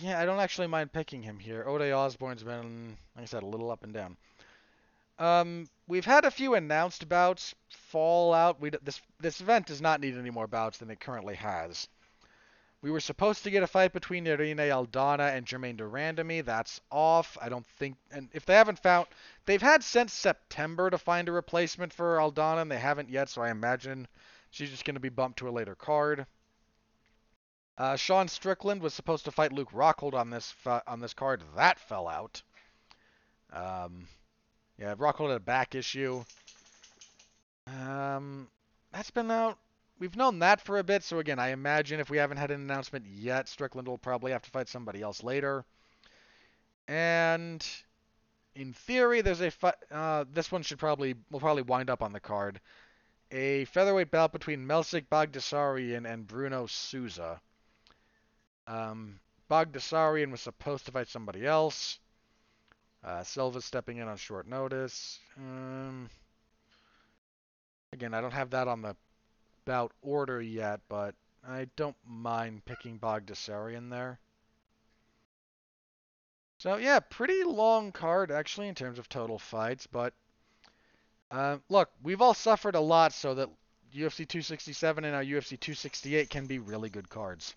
yeah, 0.00 0.20
I 0.20 0.26
don't 0.26 0.40
actually 0.40 0.68
mind 0.68 0.92
picking 0.92 1.22
him 1.22 1.38
here. 1.38 1.64
Ode 1.66 1.92
Osborne's 1.92 2.42
been, 2.42 2.96
like 3.16 3.24
I 3.24 3.26
said, 3.26 3.42
a 3.42 3.46
little 3.46 3.70
up 3.70 3.84
and 3.84 3.92
down. 3.92 4.16
Um, 5.18 5.68
we've 5.86 6.04
had 6.04 6.24
a 6.24 6.30
few 6.30 6.54
announced 6.54 7.08
bouts. 7.08 7.54
Fallout. 7.68 8.60
We 8.60 8.70
this 8.70 9.00
this 9.20 9.40
event 9.40 9.66
does 9.66 9.80
not 9.80 10.00
need 10.00 10.16
any 10.16 10.30
more 10.30 10.46
bouts 10.46 10.78
than 10.78 10.90
it 10.90 11.00
currently 11.00 11.36
has. 11.36 11.88
We 12.82 12.90
were 12.90 13.00
supposed 13.00 13.44
to 13.44 13.50
get 13.50 13.62
a 13.62 13.66
fight 13.66 13.94
between 13.94 14.28
Irene 14.28 14.58
Aldana 14.58 15.34
and 15.34 15.46
Jermaine 15.46 15.78
de 15.78 15.84
Randamie. 15.84 16.44
That's 16.44 16.82
off. 16.90 17.38
I 17.40 17.48
don't 17.48 17.66
think. 17.78 17.96
And 18.10 18.28
if 18.32 18.44
they 18.44 18.54
haven't 18.54 18.78
found, 18.78 19.06
they've 19.46 19.62
had 19.62 19.82
since 19.82 20.12
September 20.12 20.90
to 20.90 20.98
find 20.98 21.28
a 21.28 21.32
replacement 21.32 21.94
for 21.94 22.18
Aldana, 22.18 22.60
and 22.60 22.70
they 22.70 22.78
haven't 22.78 23.08
yet. 23.08 23.30
So 23.30 23.40
I 23.40 23.50
imagine 23.50 24.06
she's 24.50 24.70
just 24.70 24.84
going 24.84 24.96
to 24.96 25.00
be 25.00 25.08
bumped 25.08 25.38
to 25.38 25.48
a 25.48 25.50
later 25.50 25.74
card. 25.74 26.26
Uh, 27.78 27.96
Sean 27.96 28.28
Strickland 28.28 28.82
was 28.82 28.94
supposed 28.94 29.24
to 29.24 29.32
fight 29.32 29.52
Luke 29.52 29.72
Rockhold 29.72 30.14
on 30.14 30.30
this 30.30 30.54
on 30.86 31.00
this 31.00 31.14
card. 31.14 31.42
That 31.56 31.78
fell 31.78 32.06
out. 32.06 32.42
Um, 33.52 34.08
yeah, 34.78 34.94
Rockhold 34.94 35.28
had 35.28 35.36
a 35.36 35.40
back 35.40 35.74
issue. 35.74 36.24
Um, 37.66 38.48
that's 38.92 39.10
been 39.10 39.30
out. 39.30 39.58
We've 39.98 40.16
known 40.16 40.40
that 40.40 40.60
for 40.60 40.78
a 40.78 40.84
bit, 40.84 41.04
so 41.04 41.18
again, 41.20 41.38
I 41.38 41.48
imagine 41.48 42.00
if 42.00 42.10
we 42.10 42.18
haven't 42.18 42.38
had 42.38 42.50
an 42.50 42.60
announcement 42.60 43.06
yet, 43.06 43.48
Strickland 43.48 43.86
will 43.86 43.98
probably 43.98 44.32
have 44.32 44.42
to 44.42 44.50
fight 44.50 44.68
somebody 44.68 45.00
else 45.00 45.22
later. 45.22 45.64
And 46.88 47.64
in 48.54 48.72
theory, 48.72 49.20
there's 49.20 49.40
a 49.40 49.50
fight. 49.50 49.74
Uh, 49.90 50.24
this 50.32 50.50
one 50.50 50.62
should 50.62 50.78
probably 50.78 51.14
will 51.30 51.40
probably 51.40 51.62
wind 51.62 51.90
up 51.90 52.02
on 52.02 52.12
the 52.12 52.20
card. 52.20 52.60
A 53.30 53.64
featherweight 53.66 54.10
bout 54.10 54.32
between 54.32 54.66
Melsik 54.66 55.08
Baghdasaryan 55.08 56.10
and 56.10 56.26
Bruno 56.26 56.66
Souza. 56.66 57.40
Um, 58.66 59.18
Baghdasaryan 59.50 60.30
was 60.30 60.40
supposed 60.40 60.86
to 60.86 60.92
fight 60.92 61.08
somebody 61.08 61.46
else. 61.46 61.98
Uh, 63.04 63.22
Silva 63.22 63.60
stepping 63.60 63.98
in 63.98 64.08
on 64.08 64.16
short 64.16 64.48
notice. 64.48 65.20
Um, 65.36 66.08
again, 67.92 68.14
I 68.14 68.20
don't 68.22 68.32
have 68.32 68.50
that 68.50 68.66
on 68.66 68.80
the 68.80 68.96
bout 69.66 69.92
order 70.00 70.40
yet, 70.40 70.80
but 70.88 71.14
I 71.46 71.66
don't 71.76 71.96
mind 72.06 72.64
picking 72.64 72.98
Baghdasaryan 72.98 73.90
there. 73.90 74.18
So 76.58 76.76
yeah, 76.76 77.00
pretty 77.00 77.44
long 77.44 77.92
card 77.92 78.30
actually 78.30 78.68
in 78.68 78.74
terms 78.74 78.98
of 78.98 79.08
total 79.08 79.38
fights, 79.38 79.86
but 79.86 80.14
uh, 81.30 81.58
look, 81.68 81.90
we've 82.02 82.22
all 82.22 82.32
suffered 82.32 82.74
a 82.74 82.80
lot 82.80 83.12
so 83.12 83.34
that 83.34 83.50
UFC 83.94 84.26
267 84.26 85.04
and 85.04 85.14
our 85.14 85.22
UFC 85.22 85.60
268 85.60 86.30
can 86.30 86.46
be 86.46 86.58
really 86.58 86.88
good 86.88 87.10
cards. 87.10 87.54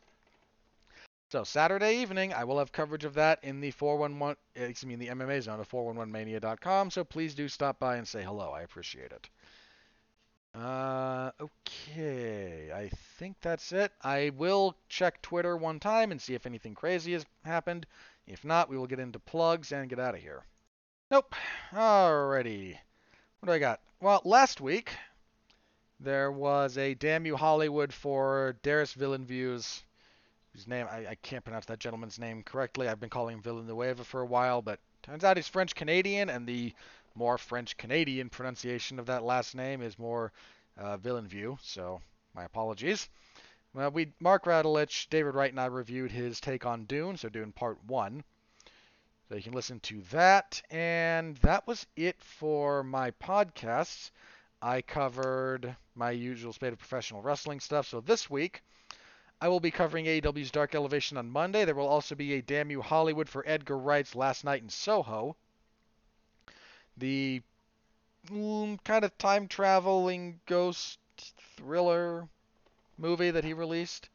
So 1.29 1.43
Saturday 1.43 1.97
evening, 1.97 2.33
I 2.33 2.45
will 2.45 2.59
have 2.59 2.71
coverage 2.71 3.03
of 3.03 3.15
that 3.15 3.43
in 3.43 3.59
the 3.59 3.71
411, 3.71 4.37
excuse 4.55 4.85
me, 4.85 4.93
in 4.93 4.99
the 4.99 5.07
MMA 5.07 5.41
zone 5.41 5.59
at 5.59 5.69
411mania.com. 5.69 6.89
So 6.89 7.03
please 7.03 7.35
do 7.35 7.49
stop 7.49 7.79
by 7.79 7.97
and 7.97 8.07
say 8.07 8.23
hello. 8.23 8.51
I 8.51 8.61
appreciate 8.61 9.11
it. 9.11 9.29
Uh, 10.55 11.31
okay, 11.41 12.71
I 12.73 12.89
think 13.19 13.35
that's 13.41 13.73
it. 13.73 13.91
I 14.01 14.31
will 14.37 14.77
check 14.87 15.21
Twitter 15.21 15.57
one 15.57 15.81
time 15.81 16.11
and 16.11 16.21
see 16.21 16.33
if 16.33 16.45
anything 16.45 16.73
crazy 16.73 17.11
has 17.11 17.25
happened. 17.43 17.85
If 18.25 18.45
not, 18.45 18.69
we 18.69 18.77
will 18.77 18.87
get 18.87 18.99
into 18.99 19.19
plugs 19.19 19.73
and 19.73 19.89
get 19.89 19.99
out 19.99 20.15
of 20.15 20.21
here. 20.21 20.43
Nope. 21.11 21.35
Alrighty. 21.73 22.77
What 23.39 23.47
do 23.47 23.51
I 23.51 23.59
got? 23.59 23.81
Well, 23.99 24.21
last 24.23 24.61
week 24.61 24.91
there 25.99 26.31
was 26.31 26.77
a 26.77 26.93
Damn 26.93 27.25
You 27.25 27.35
Hollywood 27.35 27.91
for 27.93 28.55
Darius 28.63 28.93
Villeneuve's 28.93 29.83
whose 30.57 30.67
name 30.67 30.87
I, 30.89 31.09
I, 31.09 31.15
can't 31.21 31.43
pronounce 31.43 31.67
that 31.67 31.77
gentleman's 31.77 32.17
name 32.17 32.41
correctly. 32.41 32.87
I've 32.87 32.99
been 32.99 33.11
calling 33.11 33.35
him 33.35 33.43
Villanueva 33.43 34.03
for 34.03 34.21
a 34.21 34.25
while, 34.25 34.63
but 34.63 34.79
turns 35.03 35.23
out 35.23 35.37
he's 35.37 35.47
French 35.47 35.75
Canadian, 35.75 36.29
and 36.29 36.47
the 36.47 36.73
more 37.13 37.37
French 37.37 37.77
Canadian 37.77 38.29
pronunciation 38.29 38.97
of 38.97 39.05
that 39.05 39.21
last 39.21 39.53
name 39.53 39.83
is 39.83 39.99
more 39.99 40.31
uh. 40.81 40.97
So 41.61 42.01
my 42.33 42.43
apologies. 42.43 43.07
Well, 43.75 43.91
we 43.91 44.13
Mark 44.19 44.45
Radulich, 44.45 45.07
David 45.11 45.35
Wright, 45.35 45.51
and 45.51 45.59
I 45.59 45.67
reviewed 45.67 46.09
his 46.09 46.39
take 46.39 46.65
on 46.65 46.85
Dune, 46.85 47.17
so 47.17 47.29
Dune 47.29 47.51
Part 47.51 47.77
One. 47.85 48.23
So 49.29 49.35
you 49.35 49.43
can 49.43 49.53
listen 49.53 49.79
to 49.81 50.01
that, 50.09 50.59
and 50.71 51.37
that 51.37 51.67
was 51.67 51.85
it 51.95 52.19
for 52.19 52.83
my 52.83 53.11
podcasts. 53.11 54.09
I 54.59 54.81
covered 54.81 55.75
my 55.93 56.09
usual 56.09 56.51
spate 56.51 56.73
of 56.73 56.79
professional 56.79 57.21
wrestling 57.21 57.59
stuff. 57.59 57.87
So 57.87 58.01
this 58.01 58.27
week. 58.27 58.63
I 59.39 59.49
will 59.49 59.59
be 59.59 59.69
covering 59.69 60.05
AEW's 60.05 60.49
Dark 60.49 60.73
Elevation 60.73 61.15
on 61.17 61.29
Monday. 61.29 61.63
There 61.63 61.75
will 61.75 61.87
also 61.87 62.15
be 62.15 62.33
a 62.33 62.41
Damn 62.41 62.71
You 62.71 62.81
Hollywood 62.81 63.29
for 63.29 63.43
Edgar 63.45 63.77
Wright's 63.77 64.15
Last 64.15 64.43
Night 64.43 64.63
in 64.63 64.69
Soho. 64.69 65.35
The 66.97 67.43
mm, 68.27 68.83
kind 68.83 69.05
of 69.05 69.15
time 69.19 69.47
traveling 69.47 70.39
ghost 70.47 70.99
thriller 71.55 72.27
movie 72.97 73.29
that 73.29 73.43
he 73.43 73.53
released. 73.53 74.09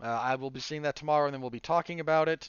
Uh, 0.00 0.06
I 0.06 0.36
will 0.36 0.50
be 0.50 0.60
seeing 0.60 0.82
that 0.82 0.94
tomorrow 0.94 1.26
and 1.26 1.34
then 1.34 1.40
we'll 1.40 1.50
be 1.50 1.58
talking 1.58 1.98
about 1.98 2.28
it. 2.28 2.48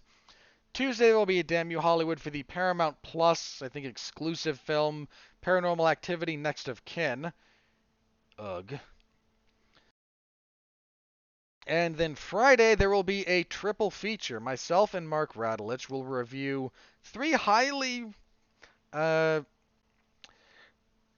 Tuesday 0.73 1.11
will 1.13 1.25
be 1.25 1.39
a 1.39 1.43
Damn 1.43 1.71
You 1.71 1.79
Hollywood 1.79 2.19
for 2.19 2.29
the 2.29 2.43
Paramount 2.43 3.01
Plus, 3.01 3.63
I 3.63 3.69
think 3.69 3.87
exclusive 3.87 4.59
film, 4.59 5.07
Paranormal 5.41 5.89
Activity 5.89 6.37
Next 6.37 6.67
of 6.67 6.85
Kin. 6.85 7.33
Ugh. 8.37 8.77
And 11.67 11.95
then 11.95 12.13
Friday, 12.13 12.75
there 12.75 12.91
will 12.91 13.03
be 13.03 13.27
a 13.27 13.43
triple 13.43 13.89
feature. 13.89 14.39
Myself 14.39 14.93
and 14.93 15.09
Mark 15.09 15.33
Radulich 15.33 15.89
will 15.89 16.05
review 16.05 16.71
three 17.03 17.31
highly, 17.31 18.13
uh, 18.93 19.41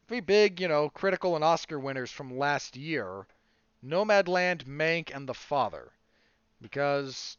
three 0.08 0.22
big, 0.22 0.61
you 0.61 0.69
know, 0.69 0.90
critical 0.90 1.35
and 1.35 1.43
Oscar 1.43 1.80
winners 1.80 2.11
from 2.11 2.38
last 2.38 2.77
year 2.77 3.27
Nomadland, 3.84 4.66
Mank, 4.66 5.14
and 5.14 5.27
The 5.27 5.34
Father. 5.34 5.92
Because 6.61 7.38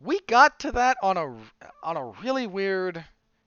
we 0.00 0.20
got 0.20 0.60
to 0.60 0.72
that 0.72 0.96
on 1.02 1.16
a, 1.16 1.36
on 1.82 1.96
a 1.96 2.12
really 2.22 2.46
weird 2.46 3.04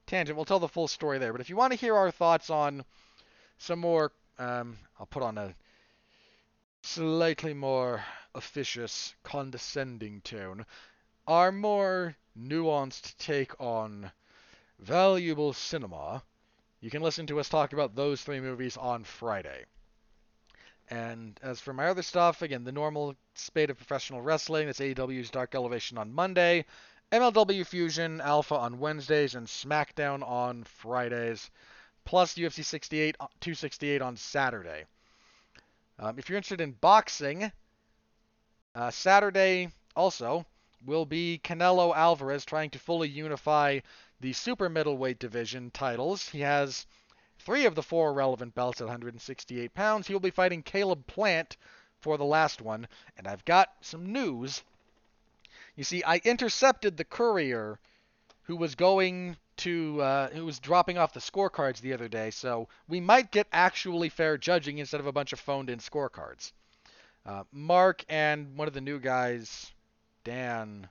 tangent. 0.07 0.35
We'll 0.35 0.45
tell 0.45 0.59
the 0.59 0.67
full 0.67 0.87
story 0.87 1.19
there. 1.19 1.31
But 1.31 1.41
if 1.41 1.49
you 1.49 1.55
want 1.55 1.71
to 1.71 1.79
hear 1.79 1.95
our 1.95 2.11
thoughts 2.11 2.49
on 2.49 2.83
some 3.57 3.79
more, 3.79 4.11
um, 4.37 4.77
I'll 4.99 5.05
put 5.05 5.23
on 5.23 5.37
a 5.37 5.55
slightly 6.85 7.53
more 7.53 8.03
officious, 8.35 9.15
condescending 9.23 10.21
tone, 10.21 10.65
our 11.27 11.51
more 11.51 12.15
nuanced 12.37 13.17
take 13.17 13.59
on 13.59 14.11
valuable 14.79 15.53
cinema, 15.53 16.21
you 16.81 16.89
can 16.89 17.01
listen 17.01 17.25
to 17.27 17.39
us 17.39 17.47
talk 17.47 17.71
about 17.71 17.95
those 17.95 18.21
three 18.21 18.41
movies 18.41 18.75
on 18.75 19.05
Friday. 19.05 19.65
And 20.89 21.39
as 21.41 21.61
for 21.61 21.73
my 21.73 21.87
other 21.87 22.01
stuff, 22.01 22.41
again, 22.41 22.65
the 22.65 22.71
normal 22.73 23.15
spate 23.33 23.69
of 23.69 23.77
professional 23.77 24.21
wrestling, 24.21 24.65
that's 24.65 24.81
AEW's 24.81 25.29
Dark 25.29 25.55
Elevation 25.55 25.97
on 25.97 26.11
Monday, 26.11 26.65
MLW 27.13 27.65
Fusion 27.65 28.19
Alpha 28.19 28.55
on 28.55 28.79
Wednesdays, 28.79 29.35
and 29.35 29.47
SmackDown 29.47 30.21
on 30.27 30.65
Fridays, 30.65 31.49
plus 32.03 32.35
UFC 32.35 32.65
68, 32.65 33.15
uh, 33.21 33.27
268 33.39 34.01
on 34.01 34.17
Saturday. 34.17 34.83
Um, 35.99 36.17
if 36.17 36.29
you're 36.29 36.37
interested 36.37 36.61
in 36.61 36.71
boxing, 36.71 37.51
uh, 38.75 38.91
Saturday 38.91 39.69
also 39.95 40.45
will 40.85 41.05
be 41.05 41.39
Canelo 41.43 41.95
Alvarez 41.95 42.45
trying 42.45 42.71
to 42.71 42.79
fully 42.79 43.07
unify 43.07 43.79
the 44.19 44.33
super 44.33 44.69
middleweight 44.69 45.19
division 45.19 45.69
titles. 45.71 46.29
He 46.29 46.41
has 46.41 46.87
three 47.39 47.65
of 47.65 47.75
the 47.75 47.83
four 47.83 48.13
relevant 48.13 48.55
belts 48.55 48.81
at 48.81 48.87
168 48.87 49.73
pounds. 49.73 50.07
He 50.07 50.13
will 50.13 50.19
be 50.19 50.29
fighting 50.29 50.63
Caleb 50.63 51.05
Plant 51.07 51.57
for 51.99 52.17
the 52.17 52.25
last 52.25 52.61
one. 52.61 52.87
And 53.17 53.27
I've 53.27 53.45
got 53.45 53.73
some 53.81 54.11
news. 54.11 54.63
You 55.75 55.83
see, 55.83 56.03
I 56.03 56.21
intercepted 56.23 56.97
the 56.97 57.05
courier 57.05 57.79
who 58.43 58.55
was 58.55 58.75
going 58.75 59.37
to 59.57 60.01
uh, 60.01 60.29
who 60.29 60.45
was 60.45 60.59
dropping 60.59 60.97
off 60.97 61.13
the 61.13 61.19
scorecards 61.19 61.79
the 61.79 61.93
other 61.93 62.07
day, 62.07 62.31
so 62.31 62.67
we 62.87 62.99
might 62.99 63.31
get 63.31 63.47
actually 63.51 64.09
fair 64.09 64.37
judging 64.37 64.77
instead 64.77 64.99
of 64.99 65.07
a 65.07 65.11
bunch 65.11 65.33
of 65.33 65.39
phoned-in 65.39 65.79
scorecards. 65.79 66.51
Uh, 67.25 67.43
Mark 67.51 68.03
and 68.09 68.57
one 68.57 68.67
of 68.67 68.73
the 68.73 68.81
new 68.81 68.99
guys, 68.99 69.71
Dan. 70.23 70.87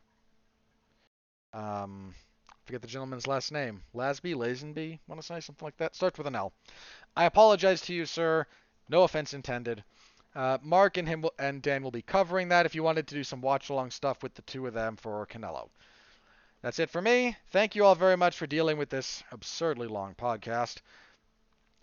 Um, 1.52 2.14
forget 2.64 2.80
the 2.80 2.88
gentleman's 2.88 3.26
last 3.26 3.52
name. 3.52 3.82
Lasby, 3.94 4.34
Lazenby, 4.34 4.98
want 5.06 5.20
to 5.20 5.26
say 5.26 5.40
something 5.40 5.66
like 5.66 5.76
that? 5.76 5.94
Starts 5.94 6.16
with 6.16 6.26
an 6.26 6.36
L. 6.36 6.52
I 7.16 7.24
apologize 7.26 7.82
to 7.82 7.94
you, 7.94 8.06
sir. 8.06 8.46
No 8.88 9.02
offense 9.02 9.34
intended. 9.34 9.84
Uh, 10.34 10.56
Mark 10.62 10.96
and 10.96 11.06
him 11.06 11.22
will, 11.22 11.34
and 11.38 11.60
Dan 11.60 11.82
will 11.82 11.90
be 11.90 12.00
covering 12.00 12.48
that 12.48 12.64
if 12.64 12.74
you 12.74 12.82
wanted 12.82 13.06
to 13.08 13.14
do 13.14 13.24
some 13.24 13.42
watch 13.42 13.68
along 13.68 13.90
stuff 13.90 14.22
with 14.22 14.34
the 14.34 14.42
two 14.42 14.66
of 14.66 14.72
them 14.72 14.96
for 14.96 15.26
Canelo. 15.26 15.68
That's 16.62 16.78
it 16.78 16.90
for 16.90 17.02
me. 17.02 17.36
Thank 17.50 17.74
you 17.74 17.84
all 17.84 17.96
very 17.96 18.16
much 18.16 18.36
for 18.36 18.46
dealing 18.46 18.78
with 18.78 18.88
this 18.88 19.24
absurdly 19.32 19.88
long 19.88 20.14
podcast. 20.14 20.76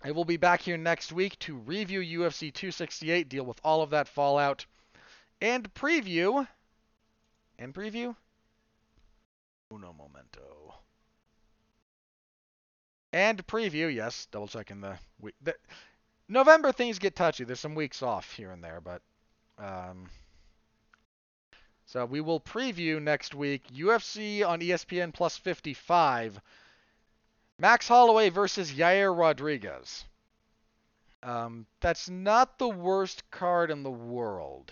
I 0.02 0.12
will 0.12 0.24
be 0.24 0.38
back 0.38 0.62
here 0.62 0.78
next 0.78 1.12
week 1.12 1.38
to 1.40 1.56
review 1.56 2.00
UFC 2.00 2.54
268, 2.54 3.28
deal 3.28 3.44
with 3.44 3.60
all 3.62 3.82
of 3.82 3.90
that 3.90 4.08
fallout, 4.08 4.66
and 5.42 5.72
preview. 5.74 6.48
And 7.58 7.74
preview? 7.74 8.16
Uno 9.74 9.94
momento. 9.94 10.76
And 13.12 13.46
preview, 13.46 13.94
yes, 13.94 14.28
double 14.32 14.48
checking 14.48 14.80
the 14.80 14.98
week. 15.20 15.36
November 16.30 16.72
things 16.72 17.00
get 17.00 17.18
touchy. 17.18 17.44
There's 17.44 17.60
some 17.60 17.76
weeks 17.76 18.02
off 18.02 18.32
here 18.32 18.52
and 18.52 18.64
there, 18.64 18.80
but 18.80 19.02
um, 19.58 20.10
so 21.92 22.06
we 22.06 22.22
will 22.22 22.40
preview 22.40 23.02
next 23.02 23.34
week 23.34 23.64
UFC 23.74 24.48
on 24.48 24.60
ESPN 24.60 25.12
Plus 25.12 25.36
55. 25.38 26.40
Max 27.58 27.88
Holloway 27.88 28.30
versus 28.30 28.72
Yair 28.72 29.18
Rodriguez. 29.18 30.06
Um, 31.24 31.66
that's 31.80 32.08
not 32.08 32.60
the 32.60 32.70
worst 32.70 33.24
card 33.32 33.72
in 33.72 33.82
the 33.82 33.90
world. 33.90 34.72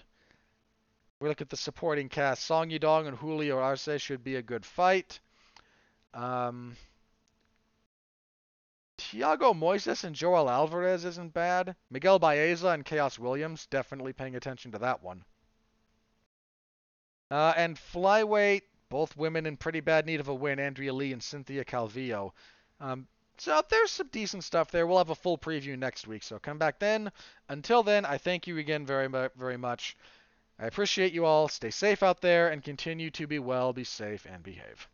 We 1.20 1.28
look 1.28 1.42
at 1.42 1.50
the 1.50 1.58
supporting 1.58 2.08
cast. 2.08 2.44
Song 2.44 2.70
Yadong 2.70 3.08
and 3.08 3.18
Julio 3.18 3.58
Arce 3.58 3.90
should 3.98 4.24
be 4.24 4.36
a 4.36 4.44
good 4.44 4.64
fight. 4.64 5.20
Um, 6.14 6.78
Thiago 9.00 9.58
Moises 9.58 10.04
and 10.04 10.16
Joel 10.16 10.52
Alvarez 10.52 11.04
isn't 11.04 11.34
bad. 11.34 11.76
Miguel 11.90 12.20
Baeza 12.20 12.68
and 12.68 12.86
Khaos 12.86 13.18
Williams, 13.18 13.66
definitely 13.66 14.14
paying 14.14 14.36
attention 14.36 14.72
to 14.74 14.78
that 14.78 15.02
one. 15.02 15.26
Uh, 17.30 17.54
and 17.58 17.78
flyweight, 17.78 18.62
both 18.90 19.18
women 19.18 19.46
in 19.46 19.58
pretty 19.58 19.82
bad 19.82 20.06
need 20.06 20.20
of 20.20 20.30
a 20.30 20.34
win, 20.34 20.60
Andrea 20.60 20.94
Lee 20.94 21.14
and 21.14 21.22
Cynthia 21.22 21.66
Calvillo. 21.66 22.32
Um, 22.80 23.08
so 23.38 23.62
there's 23.70 23.92
some 23.92 24.08
decent 24.08 24.44
stuff 24.44 24.72
there. 24.72 24.88
We'll 24.88 24.98
have 24.98 25.10
a 25.10 25.16
full 25.16 25.38
preview 25.38 25.78
next 25.78 26.08
week, 26.08 26.24
so 26.24 26.40
come 26.40 26.58
back 26.58 26.80
then. 26.80 27.12
Until 27.50 27.84
then, 27.84 28.06
I 28.06 28.18
thank 28.18 28.48
you 28.48 28.58
again 28.58 28.86
very, 28.86 29.08
very 29.08 29.58
much. 29.58 29.96
I 30.60 30.66
appreciate 30.66 31.14
you 31.14 31.26
all. 31.26 31.48
Stay 31.48 31.70
safe 31.70 32.02
out 32.02 32.22
there 32.22 32.50
and 32.50 32.64
continue 32.64 33.12
to 33.12 33.28
be 33.28 33.40
well, 33.40 33.74
be 33.74 33.84
safe, 33.84 34.26
and 34.26 34.42
behave. 34.42 34.88